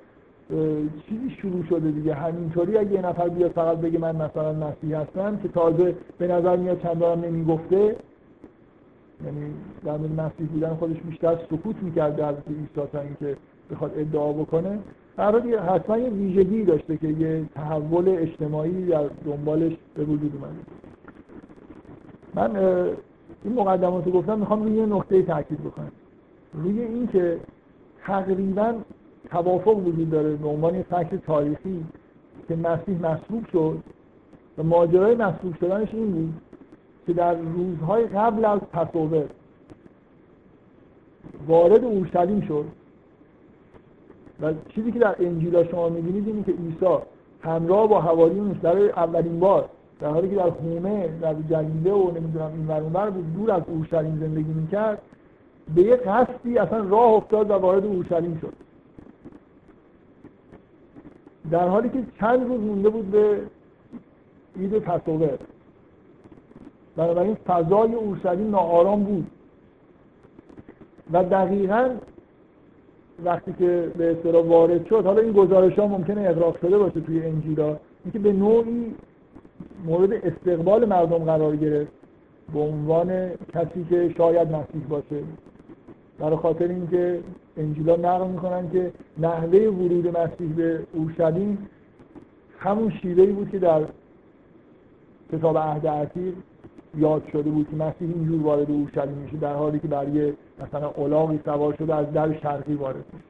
چیزی 1.08 1.30
شروع 1.30 1.64
شده 1.64 1.90
دیگه. 1.90 2.14
همینطوری 2.14 2.78
اگه 2.78 2.92
یه 2.92 3.06
نفر 3.06 3.28
بیاد 3.28 3.50
فقط 3.50 3.78
بگه 3.78 3.98
من 3.98 4.16
مثلا 4.16 4.52
مسیح 4.52 4.98
هستم 4.98 5.36
که 5.36 5.48
تازه 5.48 5.94
به 6.18 6.26
نظر 6.26 6.56
میاد 6.56 6.82
چندان 6.82 7.24
نمی‌گفته 7.24 7.96
یعنی 9.24 9.54
در 9.84 9.96
مورد 9.96 10.20
مسیح 10.20 10.46
بودن 10.46 10.74
خودش 10.74 10.96
بیشتر 10.96 11.36
سکوت 11.50 11.76
می‌کرد 11.82 12.16
در 12.16 12.30
عیسی 12.30 12.88
تا 12.92 13.00
اینکه 13.00 13.36
بخواد 13.70 13.92
ادعا 13.96 14.32
بکنه. 14.32 14.78
هر 15.18 15.40
حتما 15.58 15.98
یه 15.98 16.08
ویژگی 16.08 16.64
داشته 16.64 16.96
که 16.96 17.08
یه 17.08 17.44
تحول 17.54 18.08
اجتماعی 18.08 18.86
در 18.86 19.04
دنبالش 19.24 19.72
به 19.94 20.04
وجود 20.04 20.32
اومده. 20.34 20.60
من 22.34 22.56
این 23.44 23.52
مقدمات 23.54 24.06
رو 24.06 24.12
گفتم 24.12 24.38
می‌خوام 24.38 24.62
روی 24.62 24.72
یه 24.72 24.86
نقطه 24.86 25.22
تاکید 25.22 25.60
بکنم. 25.64 25.92
روی 26.54 26.80
اینکه 26.80 27.40
تقریبا 28.02 28.74
توافق 29.30 29.76
وجود 29.76 30.10
داره 30.10 30.36
به 30.36 30.48
عنوان 30.48 30.74
یه 30.74 30.82
فکر 30.82 31.16
تاریخی 31.16 31.84
که 32.48 32.56
مسیح 32.56 33.00
مصلوب 33.00 33.46
شد 33.52 33.78
و 34.58 34.62
ماجرای 34.62 35.14
مصلوب 35.14 35.54
شدنش 35.60 35.94
این 35.94 36.10
بود 36.10 36.34
که 37.06 37.12
در 37.12 37.34
روزهای 37.34 38.06
قبل 38.06 38.44
از 38.44 38.60
پسوور 38.60 39.24
وارد 41.48 41.84
اورشلیم 41.84 42.40
شد. 42.40 42.64
و 44.40 44.52
چیزی 44.74 44.92
که 44.92 44.98
در 44.98 45.16
انجیل 45.18 45.70
شما 45.70 45.88
می‌بینید 45.88 46.26
اینه 46.26 46.42
که 46.42 46.52
عیسی 46.52 46.98
همراه 47.42 47.88
با 47.88 48.00
حواریونش 48.00 48.56
برای 48.56 48.90
اولین 48.90 49.40
بار 49.40 49.68
در 50.00 50.08
حالی 50.08 50.28
که 50.30 50.36
در 50.36 50.50
حومه 50.50 51.08
در 51.22 51.34
جلیله 51.50 51.92
و 51.92 52.10
نمی‌دونم 52.10 52.52
این 52.52 52.66
ورانور 52.68 53.10
بود 53.10 53.34
دور 53.34 53.50
از 53.50 53.62
اورشلیم 53.66 54.18
زندگی 54.20 54.52
می‌کرد 54.52 55.02
به 55.74 55.82
یه 55.82 55.96
قصدی 55.96 56.58
اصلا 56.58 56.88
راه 56.88 57.12
افتاد 57.12 57.50
و 57.50 57.54
وارد 57.54 57.84
اورشلیم 57.86 58.38
شد. 58.40 58.52
در 61.50 61.68
حالی 61.68 61.88
که 61.88 62.02
چند 62.20 62.48
روز 62.48 62.60
مونده 62.60 62.88
بود 62.88 63.10
به 63.10 63.40
عید 64.58 64.78
پسوور 64.78 65.38
بنابراین 66.96 67.34
فضای 67.34 67.94
اورشلیم 67.94 68.50
ناآرام 68.50 69.04
بود. 69.04 69.26
و 71.12 71.24
دقیقا 71.24 71.90
وقتی 73.24 73.52
که 73.58 73.92
به 73.96 74.10
اصطلاح 74.10 74.46
وارد 74.46 74.86
شد 74.86 75.04
حالا 75.04 75.20
این 75.20 75.32
گزارش 75.32 75.78
ها 75.78 75.86
ممکنه 75.86 76.28
اقراق 76.30 76.60
شده 76.60 76.78
باشه 76.78 77.00
توی 77.00 77.26
انجیلا 77.26 77.76
اینکه 78.04 78.18
به 78.18 78.32
نوعی 78.32 78.94
مورد 79.84 80.12
استقبال 80.12 80.84
مردم 80.84 81.18
قرار 81.18 81.56
گرفت 81.56 81.92
به 82.52 82.60
عنوان 82.60 83.28
کسی 83.28 83.86
که 83.90 84.14
شاید 84.16 84.48
مسیح 84.48 84.82
باشه. 84.88 85.22
برای 86.18 86.36
خاطر 86.36 86.68
اینکه 86.68 87.20
انجیلا 87.56 87.96
نقل 87.96 88.26
می‌کنن 88.26 88.70
که 88.70 88.92
نحوه 89.18 89.58
ورود 89.58 90.18
مسیح 90.18 90.52
به 90.56 90.80
اورشلیم 90.92 91.68
همون 92.58 92.90
شیوهی 93.02 93.32
بود 93.32 93.50
که 93.50 93.58
در 93.58 93.82
کتاب 95.32 95.58
عهد 95.58 95.86
عتیق 95.86 96.34
یاد 96.98 97.22
شده 97.32 97.50
بود 97.50 97.68
که 97.70 97.76
مسیح 97.76 98.08
اینجور 98.14 98.42
وارد 98.42 98.70
اورشلیم 98.70 99.14
میشه 99.14 99.36
در 99.36 99.54
حالی 99.54 99.78
که 99.78 99.88
برای 99.88 100.32
مثلا 100.62 100.90
الاغی 100.90 101.40
سوار 101.44 101.74
شده 101.74 101.94
از 101.94 102.12
در 102.12 102.38
شرقی 102.40 102.74
وارد 102.74 103.04
میشه. 103.12 103.24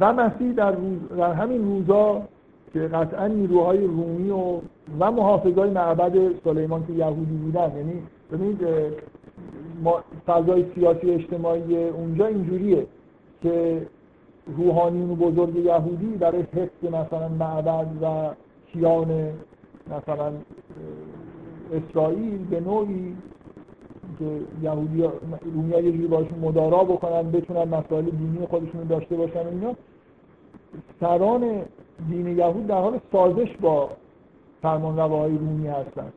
و 0.00 0.12
مسیح 0.12 0.52
در, 0.52 0.72
روز، 0.72 0.98
در 1.18 1.32
همین 1.32 1.64
روزا 1.64 2.22
که 2.72 2.80
قطعا 2.80 3.26
نیروهای 3.26 3.86
رومی 3.86 4.30
و 4.30 4.60
و 5.00 5.10
محافظای 5.10 5.70
معبد 5.70 6.12
سلیمان 6.44 6.86
که 6.86 6.92
یهودی 6.92 7.36
بودن 7.36 7.76
یعنی 7.76 8.02
ببینید 8.32 8.58
فضای 10.26 10.64
سیاسی 10.74 11.10
اجتماعی 11.10 11.84
اونجا 11.84 12.26
اینجوریه 12.26 12.86
که 13.42 13.86
روحانیون 14.56 15.14
بزرگ 15.14 15.56
یهودی 15.56 16.06
برای 16.06 16.42
حفظ 16.42 16.84
مثلا 16.84 17.28
معبد 17.28 17.88
و 18.02 18.30
کیان 18.72 19.32
مثلا 19.86 20.32
اسرائیل 21.72 22.38
به 22.50 22.60
نوعی 22.60 23.16
که 24.18 24.24
یهودی 24.62 25.04
رومی 25.54 25.70
یه 25.70 25.92
جوری 25.92 26.06
باشون 26.06 26.38
مدارا 26.38 26.84
بکنن 26.84 27.30
بتونن 27.30 27.64
مسائل 27.64 28.04
دینی 28.04 28.46
خودشون 28.50 28.86
داشته 28.88 29.16
باشن 29.16 29.40
و 29.40 29.48
اینا 29.48 29.74
سران 31.00 31.62
دین 32.08 32.38
یهود 32.38 32.66
در 32.66 32.80
حال 32.80 33.00
سازش 33.12 33.56
با 33.60 33.90
فرمان 34.62 34.96
رواهای 34.96 35.38
رومی 35.38 35.66
هستن. 35.66 36.12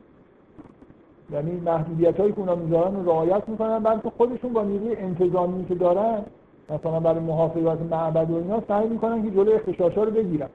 یعنی 1.32 1.60
محدودیت 1.60 2.20
هایی 2.20 2.32
که 2.32 2.38
اونا 2.38 2.54
می‌ذارن 2.54 3.06
رعایت 3.06 3.48
می‌کنن 3.48 3.78
بلکه 3.78 4.10
خودشون 4.16 4.52
با 4.52 4.62
نیروی 4.62 4.96
انتظامی 4.96 5.64
که 5.64 5.74
دارن 5.74 6.22
مثلا 6.70 7.00
برای 7.00 7.20
محافظت 7.20 7.82
معبد 7.90 8.30
و 8.30 8.36
اینا 8.36 8.62
سعی 8.68 8.88
می‌کنن 8.88 9.22
که 9.22 9.30
جلوی 9.30 9.52
اختشاش 9.52 9.96
رو 9.96 10.10
بگیرن. 10.10 10.48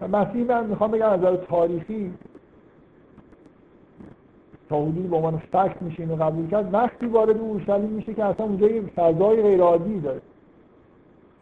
و 0.00 0.08
مسیح 0.08 0.46
من 0.46 0.66
می‌خوام 0.66 0.90
بگم 0.90 1.10
از 1.10 1.20
نظر 1.20 1.36
تاریخی 1.36 2.14
تا 4.68 4.82
حدودی 4.82 5.08
به 5.08 5.16
عنوان 5.16 5.38
فکت 5.38 5.82
میشه 5.82 6.00
اینو 6.00 6.16
قبول 6.16 6.50
کرد 6.50 6.74
وقتی 6.74 7.06
وارد 7.06 7.38
اورشلیم 7.38 7.90
میشه 7.90 8.14
که 8.14 8.24
اصلا 8.24 8.46
اونجا 8.46 8.68
یه 8.68 8.82
فضای 8.82 9.42
غیر 9.42 9.60
عادی 9.60 10.00
داره. 10.00 10.20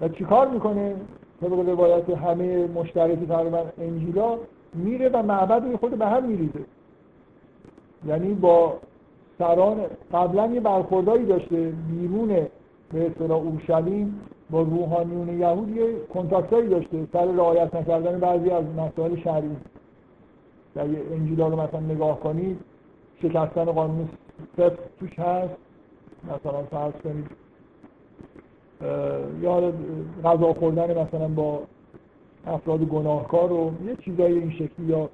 و 0.00 0.08
چیکار 0.08 0.48
می‌کنه؟ 0.48 0.96
طبق 1.42 1.68
روایت 1.68 2.10
همه 2.10 2.66
مشترکی 2.66 3.26
تقریبا 3.26 3.64
انجیلا 3.78 4.38
میره 4.74 5.08
و 5.08 5.22
معبد 5.22 5.76
خود 5.76 5.98
به 5.98 6.06
هم 6.06 6.24
میریزه. 6.24 6.64
یعنی 8.06 8.34
با 8.34 8.74
سران 9.38 9.80
قبلا 10.12 10.46
یه 10.46 10.60
برخوردایی 10.60 11.26
داشته 11.26 11.72
بیرون 11.90 12.28
به 12.92 13.06
اصطلاح 13.06 13.38
اورشلیم 13.38 14.20
با 14.50 14.62
روحانیون 14.62 15.40
یهود 15.40 15.76
یه 15.76 15.94
کنتاکتایی 16.14 16.68
داشته 16.68 17.06
سر 17.12 17.24
رعایت 17.24 17.74
نکردن 17.74 18.20
بعضی 18.20 18.50
از 18.50 18.64
مسائل 18.76 19.16
شرعی. 19.16 19.56
در 20.74 20.86
انجیلا 21.12 21.48
رو 21.48 21.60
مثلا 21.60 21.80
نگاه 21.80 22.20
کنید 22.20 22.60
شکستن 23.22 23.64
قانون 23.64 24.08
فقه 24.56 24.78
توش 25.00 25.18
هست. 25.18 25.54
مثلا 26.24 26.62
فرض 26.62 26.92
کنید 27.04 27.41
یا 29.42 29.72
غذا 30.24 30.52
خوردن 30.52 30.98
مثلا 30.98 31.28
با 31.28 31.62
افراد 32.46 32.80
گناهکار 32.80 33.52
و 33.52 33.72
یه 33.86 33.96
چیزای 33.96 34.32
این 34.32 34.50
شکلی 34.50 34.86
یا 34.86 35.08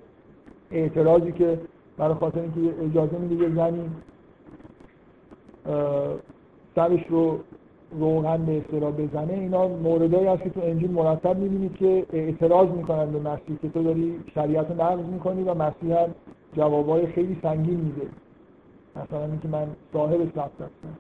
اعتراضی 0.71 1.33
که 1.33 1.59
برای 1.97 2.15
خاطر 2.15 2.41
اینکه 2.41 2.85
اجازه 2.85 3.19
میده 3.19 3.35
یه 3.35 3.55
زنی 3.55 3.91
سرش 6.75 7.07
رو 7.09 7.39
روغن 7.91 8.45
به 8.45 8.59
اصطلاح 8.59 8.93
بزنه 8.93 9.33
اینا 9.33 9.69
موردهایی 9.69 10.27
هست 10.27 10.43
که 10.43 10.51
تو 10.51 10.61
انجیل 10.61 10.91
مرتب 10.91 11.39
می‌بینید 11.39 11.77
که 11.77 12.07
اعتراض 12.13 12.69
می‌کنن 12.69 13.11
به 13.11 13.21
مسیح 13.21 13.59
که 13.63 13.69
تو 13.69 13.83
داری 13.83 14.21
شریعت 14.35 14.71
رو 14.71 14.83
نقض 14.83 15.05
می‌کنی 15.05 15.43
و 15.43 15.55
مسیح 15.55 16.03
هم 16.03 16.15
جوابای 16.57 17.07
خیلی 17.07 17.39
سنگین 17.43 17.81
میده. 17.81 18.07
مثلا 18.97 19.25
اینکه 19.25 19.49
من 19.49 19.67
صاحب 19.93 20.31
سبت 20.35 20.51
هستم 20.55 20.95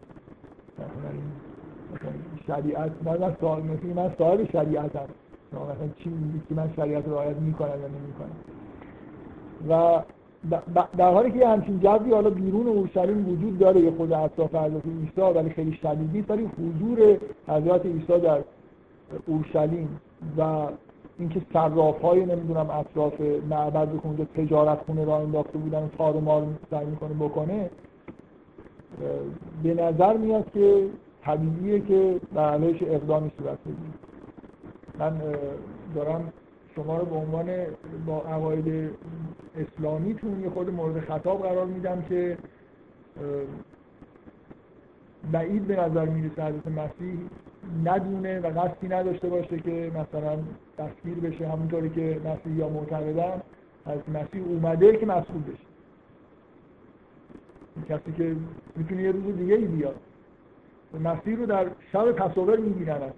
شریعت 2.46 2.90
من 3.04 3.18
من 3.18 3.36
صاحب 3.40 3.64
من 3.96 4.14
صاحب 4.18 4.50
شریعت 4.52 4.96
هستم 4.96 5.14
مثلا 5.52 5.88
چی 5.98 6.10
میگی 6.10 6.42
که 6.48 6.54
من 6.54 6.72
شریعت 6.76 7.06
رو 7.06 7.14
رعایت 7.14 7.36
می‌کنم 7.36 7.68
یا 7.68 7.88
نمی‌کنم؟ 7.88 8.36
و 9.68 10.02
در 10.98 11.12
حالی 11.12 11.30
که 11.30 11.48
همچین 11.48 11.80
جوی 11.80 12.12
حالا 12.12 12.30
بیرون 12.30 12.66
اورشلیم 12.66 13.28
وجود 13.28 13.58
داره 13.58 13.80
یه 13.80 13.90
خود 13.90 14.12
اطراف 14.12 14.54
حضرت 14.54 14.82
عیسی 14.86 15.20
ولی 15.20 15.50
خیلی 15.50 15.72
شدید 15.72 16.10
نیست 16.12 16.30
ولی 16.30 16.50
حضور 16.58 17.18
حضرت 17.48 17.86
عیسی 17.86 18.20
در 18.20 18.40
اورشلیم 19.26 20.00
و 20.38 20.66
اینکه 21.18 21.42
صراف 21.52 22.00
های 22.00 22.26
نمی‌دونم 22.26 22.70
اطراف 22.70 23.20
معبد 23.50 23.88
که 23.92 24.06
اونجا 24.06 24.24
تجارت 24.24 24.78
خونه 24.86 25.04
را 25.04 25.18
انداخته 25.18 25.58
بودن 25.58 25.90
تار 25.98 26.16
و 26.16 26.20
مار 26.20 26.46
سعی 26.70 26.86
می‌کنه 26.86 27.14
بکنه 27.14 27.70
به 29.62 29.74
نظر 29.74 30.16
میاد 30.16 30.50
که 30.54 30.84
طبیعیه 31.22 31.80
که 31.80 32.20
در 32.34 32.50
علیهش 32.50 32.82
اقدامی 32.82 33.30
صورت 33.38 33.58
بگیره. 33.58 33.98
من 34.98 35.20
دارم 35.94 36.32
شما 36.74 36.98
رو 36.98 37.04
به 37.04 37.14
عنوان 37.14 37.46
با 38.06 38.20
عقاید 38.20 38.90
اسلامیتون 39.56 40.42
یه 40.42 40.50
خود 40.50 40.70
مورد 40.70 41.00
خطاب 41.00 41.42
قرار 41.42 41.66
میدم 41.66 42.02
که 42.08 42.38
بعید 45.32 45.66
به 45.66 45.76
نظر 45.76 46.04
می‌رسه 46.04 46.44
حضرت 46.46 46.66
مسیح 46.66 47.18
ندونه 47.84 48.40
و 48.40 48.60
قصدی 48.60 48.88
نداشته 48.88 49.28
باشه 49.28 49.58
که 49.58 49.90
مثلا 49.94 50.38
دستگیر 50.78 51.14
بشه. 51.14 51.48
همونطوری 51.48 51.90
که 51.90 52.20
مسیح 52.24 52.56
یا 52.56 52.68
معتقدن 52.68 53.42
از 53.86 53.98
مسیح 54.14 54.42
اومده 54.46 54.96
که 54.96 55.06
مسئول 55.06 55.42
بشه. 55.42 55.68
کسی 57.88 58.12
که 58.12 58.36
می‌تونه 58.76 59.02
یه 59.02 59.12
روز 59.12 59.36
دیگه 59.36 59.54
ای 59.54 59.64
بیاد. 59.64 59.96
مسیح 60.94 61.36
رو 61.36 61.46
در 61.46 61.66
شب 61.92 62.12
تصاور 62.12 62.56
می‌گیرن 62.56 62.96
اصلا. 62.96 63.10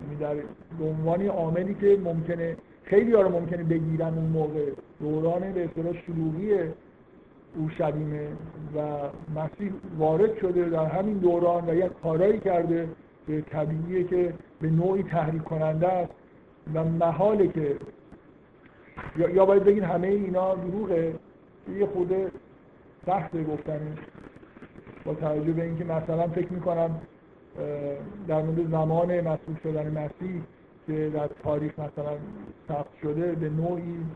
یعنی 0.00 0.16
در 0.20 0.36
عنوان 0.84 1.26
عاملی 1.26 1.74
که 1.74 1.98
ممکنه 2.04 2.56
خیلی 2.82 3.12
ها 3.12 3.20
رو 3.20 3.28
ممکنه 3.28 3.64
بگیرن 3.64 4.14
اون 4.14 4.26
موقع. 4.26 4.70
دوران 5.00 5.52
به 5.52 5.64
اصطلاح 5.64 5.92
شلوغی 6.06 6.72
اورشلیمه 7.56 8.28
و 8.76 8.80
مسیح 9.40 9.72
وارد 9.98 10.38
شده 10.38 10.68
در 10.68 10.84
همین 10.84 11.18
دوران 11.18 11.70
و 11.70 11.74
یک 11.74 11.92
کارایی 12.02 12.40
کرده 12.40 12.88
که 13.26 13.40
طبیعیه 13.40 14.04
که 14.04 14.34
به 14.60 14.70
نوعی 14.70 15.02
تحریک 15.02 15.44
کننده 15.44 15.88
است 15.88 16.12
و 16.74 16.84
محاله 16.84 17.48
که 17.48 17.76
یا 19.16 19.46
باید 19.46 19.64
بگین 19.64 19.84
همه 19.84 20.06
اینا 20.06 20.54
دروغه. 20.54 21.14
یه 21.78 21.86
خود 21.86 22.12
سخته 23.06 23.44
گفتنش. 23.44 23.98
با 25.06 25.14
توجه 25.14 25.52
به 25.52 25.62
اینکه 25.62 25.84
مثلا 25.84 26.28
فکر 26.28 26.52
می‌کنم 26.52 27.00
در 28.28 28.42
مورد 28.42 28.70
زمان 28.70 29.20
مسئول 29.20 29.56
شدن 29.62 29.90
مسیح 29.90 30.42
که 30.86 31.10
در 31.14 31.28
تاریخ 31.42 31.72
مثلا 31.78 32.16
ثبت 32.68 32.86
شده 33.02 33.32
به 33.32 33.48
نوعی 33.48 34.06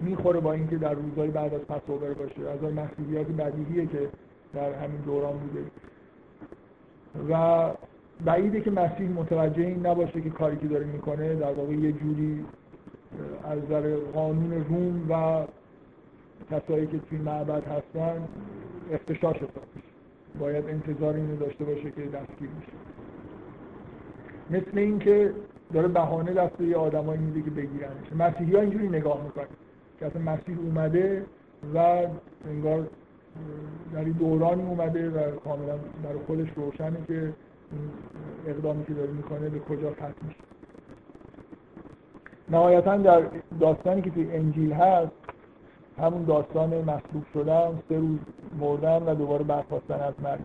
می‌خوره 0.00 0.40
با 0.40 0.52
اینکه 0.52 0.76
در 0.76 0.94
روزهای 0.94 1.30
بعد 1.30 1.54
از 1.54 1.60
پسوبر 1.60 2.12
باشه. 2.12 2.50
از 2.50 2.64
آن 2.64 2.72
مسیحیت 2.72 3.26
بدیهیه 3.26 3.86
که 3.86 4.08
در 4.54 4.72
همین 4.72 5.00
دوران 5.00 5.32
بوده. 5.38 5.64
و 7.30 7.70
بعیده 8.24 8.60
که 8.60 8.70
مسیح 8.70 9.08
متوجه 9.08 9.62
این 9.62 9.86
نباشه 9.86 10.20
که 10.20 10.30
کاری 10.30 10.56
که 10.56 10.66
داره 10.66 10.84
می‌کنه 10.84 11.34
در 11.34 11.52
واقع 11.52 11.72
یه 11.72 11.92
جوری 11.92 12.44
از 13.44 13.58
نظر 13.58 13.96
قانون 13.96 14.52
روم 14.52 15.10
و 15.10 15.44
کسایی 16.50 16.86
که 16.86 16.98
توی 16.98 17.18
معبد 17.18 17.64
هستن 17.64 18.28
اختشاش 18.90 19.36
حساب 19.36 19.64
باید 20.38 20.64
انتظار 20.68 21.14
اینو 21.14 21.36
داشته 21.36 21.64
باشه 21.64 21.90
که 21.90 22.02
دستگیر 22.02 22.48
میشه 22.58 22.72
مثل 24.50 24.78
اینکه 24.78 25.34
داره 25.72 25.88
بهانه 25.88 26.32
دست 26.32 26.60
یه 26.60 26.76
آدمایی 26.76 27.20
میده 27.20 27.42
که 27.42 27.50
بگیرنش. 27.50 28.12
مسیحی 28.18 28.54
ها 28.54 28.60
اینجوری 28.60 28.88
نگاه 28.88 29.24
می‌کنن 29.24 29.46
که 30.00 30.06
اصلا 30.06 30.22
مسیح 30.22 30.58
اومده 30.58 31.26
و 31.74 31.78
انگار 32.48 32.86
در 33.92 33.98
این 33.98 34.12
دورانی 34.12 34.62
اومده 34.62 35.10
و 35.10 35.30
کاملا 35.30 35.78
برای 36.04 36.18
خودش 36.26 36.48
روشنه 36.56 36.96
که 37.06 37.32
اقدامی 38.46 38.84
که 38.84 38.94
داره 38.94 39.10
می‌کنه 39.10 39.48
به 39.48 39.58
کجا 39.58 39.92
ختم 39.92 40.14
میشه. 40.22 40.40
نهایتا 42.48 42.96
در 42.96 43.22
داستانی 43.60 44.02
که 44.02 44.10
توی 44.10 44.32
انجیل 44.32 44.72
هست 44.72 45.12
همون 46.00 46.24
داستان 46.24 46.70
مصلوب 46.80 47.24
شدن 47.34 47.78
سه 47.88 47.98
روز 47.98 48.18
مردن 48.60 49.02
و 49.02 49.14
دوباره 49.14 49.44
برخواستن 49.44 49.94
از 49.94 50.14
مرگ. 50.22 50.40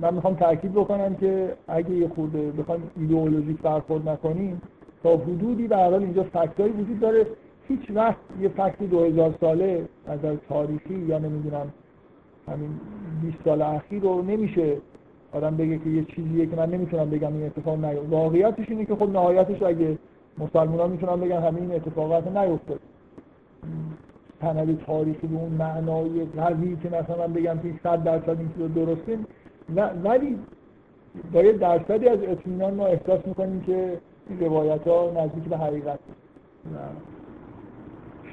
من 0.00 0.14
می‌خوام 0.14 0.34
تاکید 0.34 0.72
بکنم 0.72 1.14
که 1.14 1.56
اگه 1.68 1.90
یه 1.90 2.08
خورده 2.08 2.50
بخوایم 2.50 2.90
ایدئولوژیک 2.96 3.60
برخورد 3.60 4.08
نکنیم 4.08 4.62
تا 5.02 5.16
حدودی 5.16 5.68
به 5.68 5.76
حال 5.76 5.94
اینجا 5.94 6.22
فکتایی 6.22 6.72
وجود 6.72 7.00
داره. 7.00 7.26
هیچ 7.68 7.90
وقت 7.94 8.16
یه 8.40 8.48
فکت 8.48 8.82
2000 8.82 9.34
ساله 9.40 9.88
از 10.06 10.18
تاریخی 10.48 10.94
یا 10.94 11.18
نمی‌دونم 11.18 11.72
همین 12.48 12.80
20 13.22 13.36
سال 13.44 13.62
اخیر 13.62 14.02
رو 14.02 14.22
نمیشه 14.22 14.76
آدم 15.32 15.56
بگه 15.56 15.78
که 15.78 15.90
یه 15.90 16.04
چیزیه 16.04 16.46
که 16.46 16.56
من 16.56 16.70
نمی‌تونم 16.70 17.10
بگم 17.10 17.32
این 17.32 17.46
اتفاق 17.46 17.84
نیفتاد 17.84 18.12
واقعیتش 18.12 18.68
اینه 18.68 18.84
که 18.84 18.94
خب 18.94 19.10
نهایتش 19.10 19.62
اگه 19.62 19.98
مسلمان 20.38 20.80
ها 20.80 20.86
می‌تونن 20.86 21.20
بگن 21.20 21.42
همین 21.42 21.72
اتفاقات 21.72 22.26
نیفتاد. 22.26 22.80
سند 24.40 24.84
تاریخی 24.84 25.26
به 25.26 25.36
اون 25.36 25.52
معنای 25.52 26.24
قوی 26.24 26.76
که 26.82 26.88
مثلا 26.88 27.28
بگم 27.28 27.58
که 27.58 27.74
100 27.82 28.04
درصد 28.04 28.38
این 28.38 28.50
چیز 28.56 28.74
درسته 28.74 29.18
ولی 30.04 30.38
با 31.32 31.42
یه 31.42 31.52
درصدی 31.52 32.08
از 32.08 32.18
اطمینان 32.22 32.74
ما 32.74 32.86
احساس 32.86 33.26
می‌کنیم 33.26 33.60
که 33.60 33.98
این 34.28 34.40
روایت 34.40 34.88
ها 34.88 35.12
نزدیک 35.16 35.44
به 35.44 35.56
حقیقت. 35.56 35.98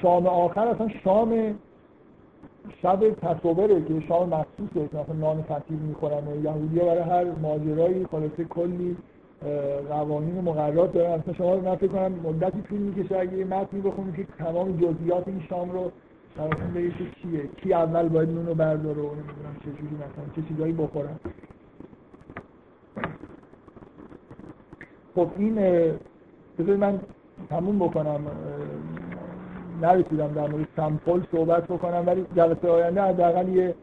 شام 0.02 0.28
آخر 0.28 0.68
اصلا 0.68 0.90
شام 1.04 1.56
شب 2.82 3.10
تصوره 3.10 3.82
که 3.82 4.00
شام 4.08 4.30
مخصوصه 4.30 4.88
که 4.92 4.98
مثلا 4.98 5.16
نان 5.16 5.42
فطیر 5.42 5.78
می‌خورن 5.78 6.28
و 6.28 6.44
یهودی 6.44 6.80
برای 6.80 7.00
هر 7.00 7.26
ماجرایی 7.42 8.06
خلاصه 8.12 8.44
کلی 8.44 8.98
قوانین 9.90 10.42
مقررات 10.42 10.94
دارن. 10.94 11.12
اصلا 11.12 11.34
شما 11.34 11.56
رو 11.56 11.76
فکر 11.76 11.88
کنم 11.88 12.12
مدتی 12.24 12.62
طول 12.62 12.80
می‌کشه 12.80 13.18
اگه 13.18 13.38
یه 13.38 13.46
متنی 13.46 13.82
بخونید 13.82 14.16
که 14.16 14.26
تمام 14.38 14.78
جزئیات 14.78 15.28
این 15.28 15.42
شام 15.50 15.72
رو 15.72 15.92
براتون 16.38 16.74
بگید 16.74 16.94
که 16.98 17.04
چیه 17.22 17.48
کی 17.48 17.74
اول 17.74 18.10
باید 18.10 18.30
نون 18.30 18.46
رو 18.46 18.54
برداره؟ 18.54 19.02
و 19.02 19.06
نمی‌دونم 19.06 19.56
چه 19.60 19.72
جوری 19.72 19.96
مثلا 19.96 20.36
چه 20.36 20.42
چیزایی 20.48 20.74
بخورن. 20.74 21.20
خب 25.16 25.28
این 25.38 25.56
بذارید 26.60 26.80
من 26.80 27.00
تموم 27.50 27.80
بکنم. 27.80 28.20
نرسیدم 29.82 30.28
در 30.28 30.48
مورد 30.48 30.68
سمپل 30.76 31.22
صحبت 31.32 31.64
بکنم 31.64 32.04
ولی 32.08 32.26
جلسه 32.36 32.70
آینده 32.70 33.02
حداقل 33.02 33.50
یه 33.50 33.76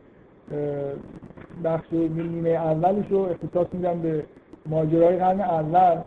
بخش 1.65 1.93
نیمه 1.93 2.51
اولش 2.51 3.05
رو 3.11 3.19
اختصاص 3.19 3.67
میدم 3.73 4.01
به 4.01 4.25
ماجرای 4.69 5.17
قرن 5.17 5.41
اول 5.41 6.01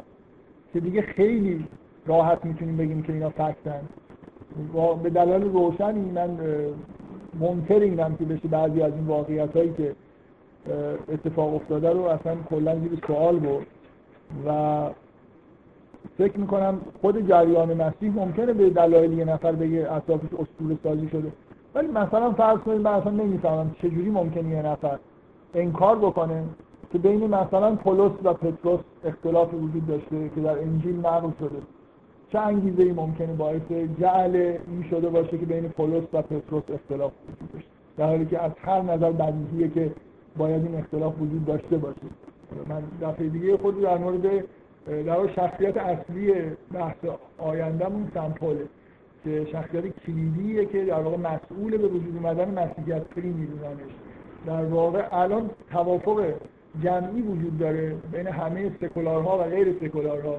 که 0.73 0.79
دیگه 0.79 1.01
خیلی 1.01 1.65
راحت 2.05 2.45
می‌تونیم 2.45 2.77
بگیم 2.77 3.03
که 3.03 3.13
اینا 3.13 3.29
فکتن 3.29 3.81
به 5.03 5.09
دلایل 5.09 5.43
روشنی 5.43 6.11
من 6.11 6.37
منکر 7.39 7.79
اینم 7.79 8.15
که 8.15 8.25
بشه 8.25 8.47
بعضی 8.47 8.81
از 8.81 8.93
این 8.93 9.05
واقعیت 9.05 9.57
هایی 9.57 9.73
که 9.77 9.95
اتفاق 11.09 11.55
افتاده 11.55 11.89
رو 11.89 12.01
اصلا 12.01 12.35
کلا 12.49 12.79
زیر 12.79 12.99
سوال 13.07 13.39
برد. 13.39 13.67
و 14.47 14.89
فکر 16.17 16.37
می‌کنم 16.37 16.81
خود 17.01 17.27
جریان 17.27 17.73
مسیح 17.73 18.11
ممکنه 18.15 18.53
به 18.53 18.69
دلایل 18.69 19.13
یه 19.13 19.25
نفر 19.25 19.51
بگه 19.51 19.93
اطرافش 19.93 20.27
اسطوره 20.33 20.77
سازی 20.83 21.09
شده. 21.09 21.31
ولی 21.75 21.87
مثلا 21.87 22.31
فرض 22.31 22.57
کنید 22.57 22.81
من 22.81 22.91
اصلا 22.91 23.11
نمی‌فهمم 23.11 23.75
چجوری 23.81 24.09
ممکنه 24.09 24.49
یه 24.49 24.61
نفر 24.61 24.97
انکار 25.53 25.95
بکنه. 25.95 26.43
که 26.91 26.97
بین 26.97 27.27
مثلا 27.27 27.75
پولس 27.75 28.11
و 28.23 28.33
پتروس 28.33 28.79
اختلاف 29.05 29.53
وجود 29.53 29.87
داشته 29.87 30.29
که 30.35 30.41
در 30.41 30.59
انجیل 30.59 30.95
نقل 30.95 31.29
شده. 31.39 31.61
چه 32.31 32.39
انگیزه 32.39 32.83
ای 32.83 32.91
ممکنه 32.91 33.33
باعث 33.33 33.71
جعل 33.99 34.35
این 34.67 34.85
شده 34.89 35.09
باشه 35.09 35.37
که 35.37 35.45
بین 35.45 35.69
پولس 35.69 36.03
و 36.13 36.21
پتروس 36.21 36.63
اختلاف 36.73 37.11
وجود 37.27 37.51
داشته؟ 37.53 37.69
در 37.97 38.05
حالی 38.05 38.25
که 38.25 38.43
از 38.43 38.51
هر 38.61 38.81
نظر 38.81 39.11
بدیهیه 39.11 39.67
که 39.67 39.91
باید 40.37 40.65
این 40.65 40.75
اختلاف 40.75 41.13
وجود 41.21 41.45
داشته 41.45 41.77
باشه. 41.77 42.07
من 42.69 42.83
دفعه 43.01 43.29
دیگه 43.29 43.57
خود 43.57 43.81
در 43.81 43.97
مورد 43.97 44.43
در 45.05 45.27
شخصیت 45.35 45.77
اصلی 45.77 46.33
بحث 46.73 46.95
آیندهمون 47.37 48.11
سمپوله 48.13 48.67
که 49.23 49.47
شخصیت 49.51 49.83
کلیدیه 50.05 50.65
که 50.65 50.85
در 50.85 50.99
واقع 50.99 51.17
مسئول 51.17 51.77
به 51.77 51.87
وجود 51.87 52.15
اومدن 52.15 52.49
مسیحیت 52.49 53.03
فری 53.03 53.29
میدوننش 53.29 53.91
در 54.45 54.65
واقع 54.65 55.07
الان 55.11 55.49
توافق 55.71 56.33
جمعی 56.83 57.21
وجود 57.21 57.57
داره 57.57 57.95
بین 58.11 58.27
همه 58.27 58.71
سکولارها 58.81 59.39
و 59.39 59.43
غیر 59.43 59.75
سکولارها. 59.81 60.37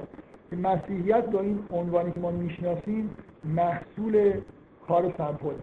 که 0.49 0.55
مسیحیت 0.55 1.25
با 1.25 1.39
این 1.39 1.59
عنوانی 1.71 2.11
که 2.11 2.19
ما 2.19 2.31
می‌شناسیم 2.31 3.09
محصول 3.43 4.33
کار 4.87 5.13
سمپل. 5.17 5.53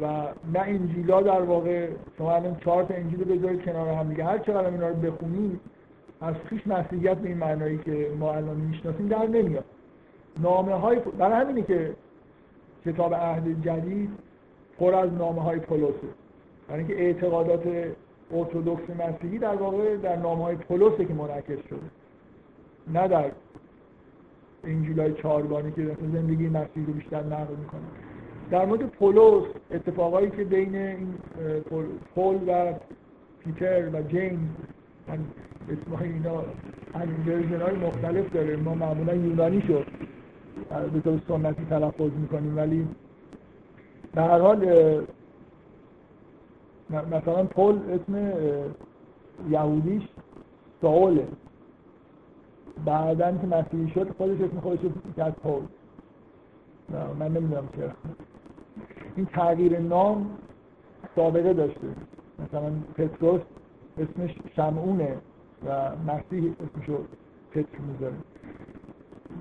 و 0.00 0.06
نه 0.52 0.60
انجیلا 0.60 1.22
در 1.22 1.42
واقع 1.42 1.88
شما 2.18 2.34
الان 2.34 2.56
چهار 2.64 2.84
تا 2.84 2.94
انجیل 2.94 3.24
بذارید 3.24 3.64
کنار 3.64 3.88
هم 3.88 4.08
دیگه. 4.08 4.24
هر 4.24 4.38
چقدر 4.38 4.70
اینا 4.70 4.88
رو 4.88 4.94
بخونید 4.94 5.60
از 6.20 6.34
خیش 6.34 6.66
مسیحیت 6.66 7.18
به 7.18 7.28
این 7.28 7.38
معنایی 7.38 7.78
که 7.78 8.10
ما 8.18 8.34
الان 8.34 8.56
می‌شناسیم 8.56 9.08
در 9.08 9.26
نمیاد. 9.26 9.64
نامه 10.42 10.74
های 10.74 10.98
برای 11.18 11.40
همینه 11.40 11.62
که 11.62 11.94
کتاب 12.84 13.14
عهد 13.14 13.62
جدید 13.64 14.10
پر 14.78 14.94
از 14.94 15.12
نامه 15.12 15.42
های 15.42 15.58
پولوسه. 15.58 16.08
برای 16.68 16.78
اینکه 16.78 17.02
اعتقادات 17.02 17.62
ارتودکس 18.32 18.90
مسیحی 18.90 19.38
در 19.38 19.54
واقع 19.54 19.96
در 19.96 20.16
نامه 20.16 20.44
های 20.44 20.56
پولوسه 20.56 21.04
که 21.04 21.14
منعکس 21.14 21.58
شده. 21.68 21.78
نه 22.92 23.08
در 23.08 23.30
انجیل 24.64 25.00
های 25.00 25.14
چهارگانی 25.14 25.72
که 25.72 25.96
زندگی 26.12 26.48
مسیحی 26.48 26.86
رو 26.86 26.92
بیشتر 26.92 27.22
نقل 27.22 27.54
می‌کنه. 27.54 27.80
در 28.50 28.66
مورد 28.66 28.82
پولس 28.86 29.44
اتفاقایی 29.70 30.30
که 30.30 30.44
بین 30.44 30.76
این 30.76 31.14
پول 32.14 32.36
و 32.46 32.72
پیتر 33.44 33.88
و 33.92 34.02
جیمز 34.02 34.38
اسم 35.68 36.02
اینا 36.02 36.44
ورژن 37.26 37.60
های 37.60 37.76
مختلف 37.76 38.32
داره. 38.32 38.56
ما 38.56 38.74
معمولا 38.74 39.14
یونانی 39.14 39.62
شد. 39.62 39.86
به 40.92 41.00
طور 41.00 41.20
سنتی 41.28 41.64
تلفظ 41.70 42.10
می‌کنیم 42.20 42.56
ولی 42.56 42.88
در 44.14 44.38
حال 44.38 44.64
مثلا 46.90 47.44
پول 47.44 47.78
اسم 47.90 48.32
یهودیش 49.50 50.02
ساوله 50.82 51.28
بعدا 52.84 53.32
که 53.32 53.46
مسیحی 53.46 53.90
شد 53.90 54.12
خودش 54.18 54.40
اسم 54.40 54.60
خودش 54.60 54.78
کرد 55.16 55.34
پول 55.34 55.62
من 57.18 57.28
نمی‌دونم 57.28 57.68
چرا. 57.76 57.90
این 59.16 59.26
تغییر 59.26 59.78
نام 59.78 60.30
سابقه 61.16 61.52
داشته. 61.52 61.86
مثلا 62.38 62.70
پتروس 62.94 63.40
اسمش 63.98 64.34
شمعونه 64.56 65.16
و 65.66 65.90
مسیح 66.06 66.52
اسمشو 66.60 66.98
پتر 67.50 67.78
می‌ذاره. 67.92 68.16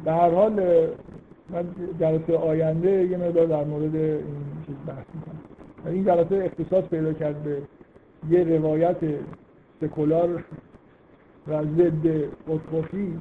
به 0.06 0.14
هر 0.14 0.32
حال 0.32 0.54
من 1.50 1.66
جلسه 2.00 2.38
آینده 2.38 3.08
یه 3.08 3.18
مقدار 3.18 3.46
در 3.46 3.64
مورد 3.64 3.96
این 3.96 4.26
چیز 4.66 4.76
بحث 4.88 5.06
می‌کنم. 5.16 5.37
این 5.88 6.06
جلسه 6.06 6.36
اختصاص 6.46 6.84
پیدا 6.84 7.14
کرد 7.14 7.44
به 7.44 7.62
یه 8.30 8.44
روایت 8.44 8.98
سکولار 9.82 10.44
و 11.48 11.64
ضد 11.64 12.08
قطقفی 12.48 13.20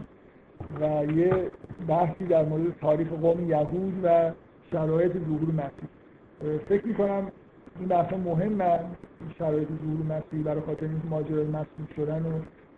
و 0.80 1.05
یه 1.12 1.51
بحثی 1.88 2.24
در 2.24 2.44
مورد 2.44 2.78
تاریخ 2.80 3.09
قوم 3.09 3.51
یهود 3.51 3.94
و 4.05 4.30
شرایط 4.72 5.12
ظهور 5.12 5.52
مسیح. 5.55 6.59
فکر 6.68 6.86
می‌کنم 6.86 7.32
این 7.78 7.88
بحث 7.88 8.12
مهم 8.12 8.80
شرایط 9.38 9.68
ظهور 9.68 10.18
مسیح 10.18 10.43
برای 10.44 10.60
خاطر 10.60 10.86
اینکه 10.86 11.09
ماجرای 11.10 11.47
مسیح 11.47 11.97
شدن 11.97 12.22
و 12.22 12.32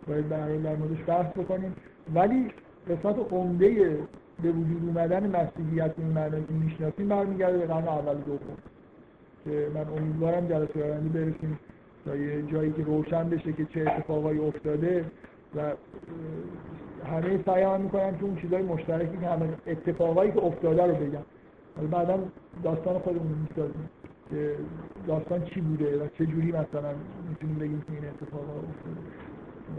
باید 0.07 0.29
در 0.29 0.75
موردش 0.75 1.03
بحث 1.07 1.37
بکنیم. 1.37 1.75
ولی 2.13 2.47
قسمت 2.89 3.15
عمده 3.31 3.97
به 4.43 4.51
وجود 4.51 4.83
اومدن 4.87 5.35
مسیحیت 5.35 5.93
این 5.97 6.07
معنی 6.07 6.43
که 6.45 6.53
می‌شناسیم 6.53 7.07
برمیگرده 7.07 7.57
به 7.57 7.65
قرن 7.65 7.87
اول 7.87 8.15
دوم. 8.15 8.57
که 9.45 9.67
من 9.73 9.87
امیدوارم 9.97 10.47
جلسه 10.47 10.83
آینده 10.83 11.09
برسیم 11.09 11.59
تا 12.05 12.15
یه 12.15 12.41
جایی 12.41 12.71
که 12.71 12.83
روشن 12.83 13.29
بشه 13.29 13.53
که 13.53 13.65
چه 13.65 13.81
اتفاقایی 13.81 14.39
افتاده 14.39 15.05
و 15.55 15.73
همه 17.05 17.43
سعی 17.45 17.63
هم 17.63 17.81
می‌کنم 17.81 18.17
که 18.17 18.23
اون 18.23 18.35
چیزای 18.35 18.61
مشترکی 18.61 19.17
که 19.17 19.27
همه 19.27 19.49
اتفاقایی 19.67 20.31
که 20.31 20.43
افتاده 20.43 20.85
رو 20.85 20.95
بگم. 20.95 21.23
بعدا 21.91 22.19
داستان 22.63 22.99
خودمون 22.99 23.47
می‌سازیم 23.49 23.89
که 24.29 24.55
داستان 25.07 25.45
چی 25.45 25.61
بوده 25.61 26.03
و 26.03 26.07
چه 26.17 26.25
جوری 26.25 26.47
مثلا 26.51 26.93
می‌تونیم 27.29 27.59
بگیم 27.59 27.81
که 27.87 27.93
این 27.93 28.05
اتفاق 28.05 28.41
افتاده. 28.41 29.01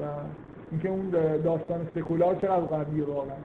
و 0.01 0.03
اینکه 0.71 0.89
اون 0.89 1.11
داستان 1.45 1.89
سکولار 1.95 2.35
چقدر 2.35 2.61
قویه 2.61 3.05
واقعا. 3.05 3.37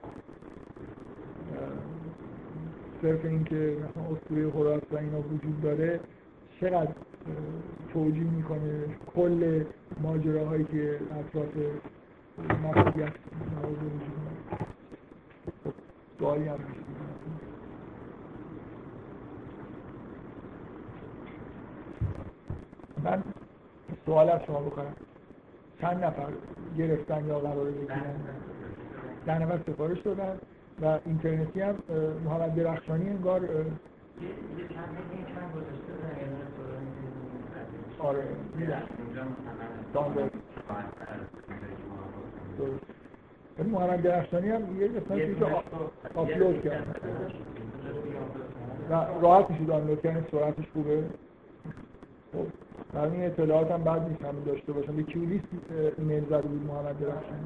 صرف 3.02 3.24
اینکه 3.24 3.76
مثلا 3.76 4.16
اسطوره 4.16 4.42
هوراس 4.42 4.82
و 4.92 4.96
اینا 4.96 5.20
وجود 5.20 5.62
داره 5.62 6.00
چقدر 6.60 6.92
توجیه 7.92 8.30
می‌کنه 8.30 8.84
کل 9.14 9.64
ماجراهایی 10.02 10.64
که 10.64 11.00
اطراف 11.00 11.54
مسیحیت 12.38 13.12
وجود 13.62 13.92
داره. 14.00 14.56
سوالی 16.18 16.48
هم 16.48 16.58
من 23.04 23.22
سوال 24.06 24.28
از 24.28 24.40
شما 24.46 24.60
بکنم. 24.60 24.94
چند 25.80 26.04
نفر 26.04 26.26
گرفتن 26.78 27.26
یا 27.26 27.38
قرار 27.38 27.70
بگیرن 27.70 28.16
ده 29.26 29.38
نفر 29.38 29.58
سفارش 29.72 29.98
دادن. 29.98 30.38
و 30.82 30.98
اینترنتی 31.06 31.60
هم 31.60 31.74
محمد 32.24 32.54
درخشانی 32.54 33.08
انگار 33.08 33.40
آره 37.98 38.22
میدن 38.56 38.82
ولی 43.58 43.70
محمد 43.70 44.02
درخشانی 44.02 44.48
هم 44.48 44.80
یه 44.80 44.88
قسمت 44.88 45.38
که 45.38 45.46
آپلود 46.14 46.62
کرد. 46.62 47.00
و 48.90 48.94
راحت 49.22 49.50
میشه 49.50 49.64
دانلود 49.64 50.02
کردن 50.02 50.26
سرعتش 50.30 50.64
خوبه. 50.72 51.04
خب 52.32 52.46
در 52.92 53.04
این 53.04 53.24
اطلاعات 53.24 53.70
هم 53.70 53.84
بعد 53.84 54.02
همین 54.02 54.44
داشته 54.46 54.72
باشم. 54.72 54.96
به 54.96 55.02
کیولیس 55.02 55.42
ایمیل 55.98 56.24
زده 56.24 56.48
بود 56.48 56.66
محمد 56.66 56.98
درخشان 57.00 57.40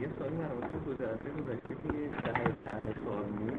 یه 0.00 0.08
سوالی 0.18 0.36
در 0.36 0.48
رابطه 0.48 0.78
با 0.78 0.94
جلسه 0.94 1.30
گذشته 1.30 1.74
که 1.74 1.88
در 2.24 2.32
طرح 2.64 2.92
کارمون 3.04 3.58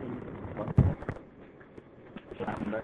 منبع 2.45 2.81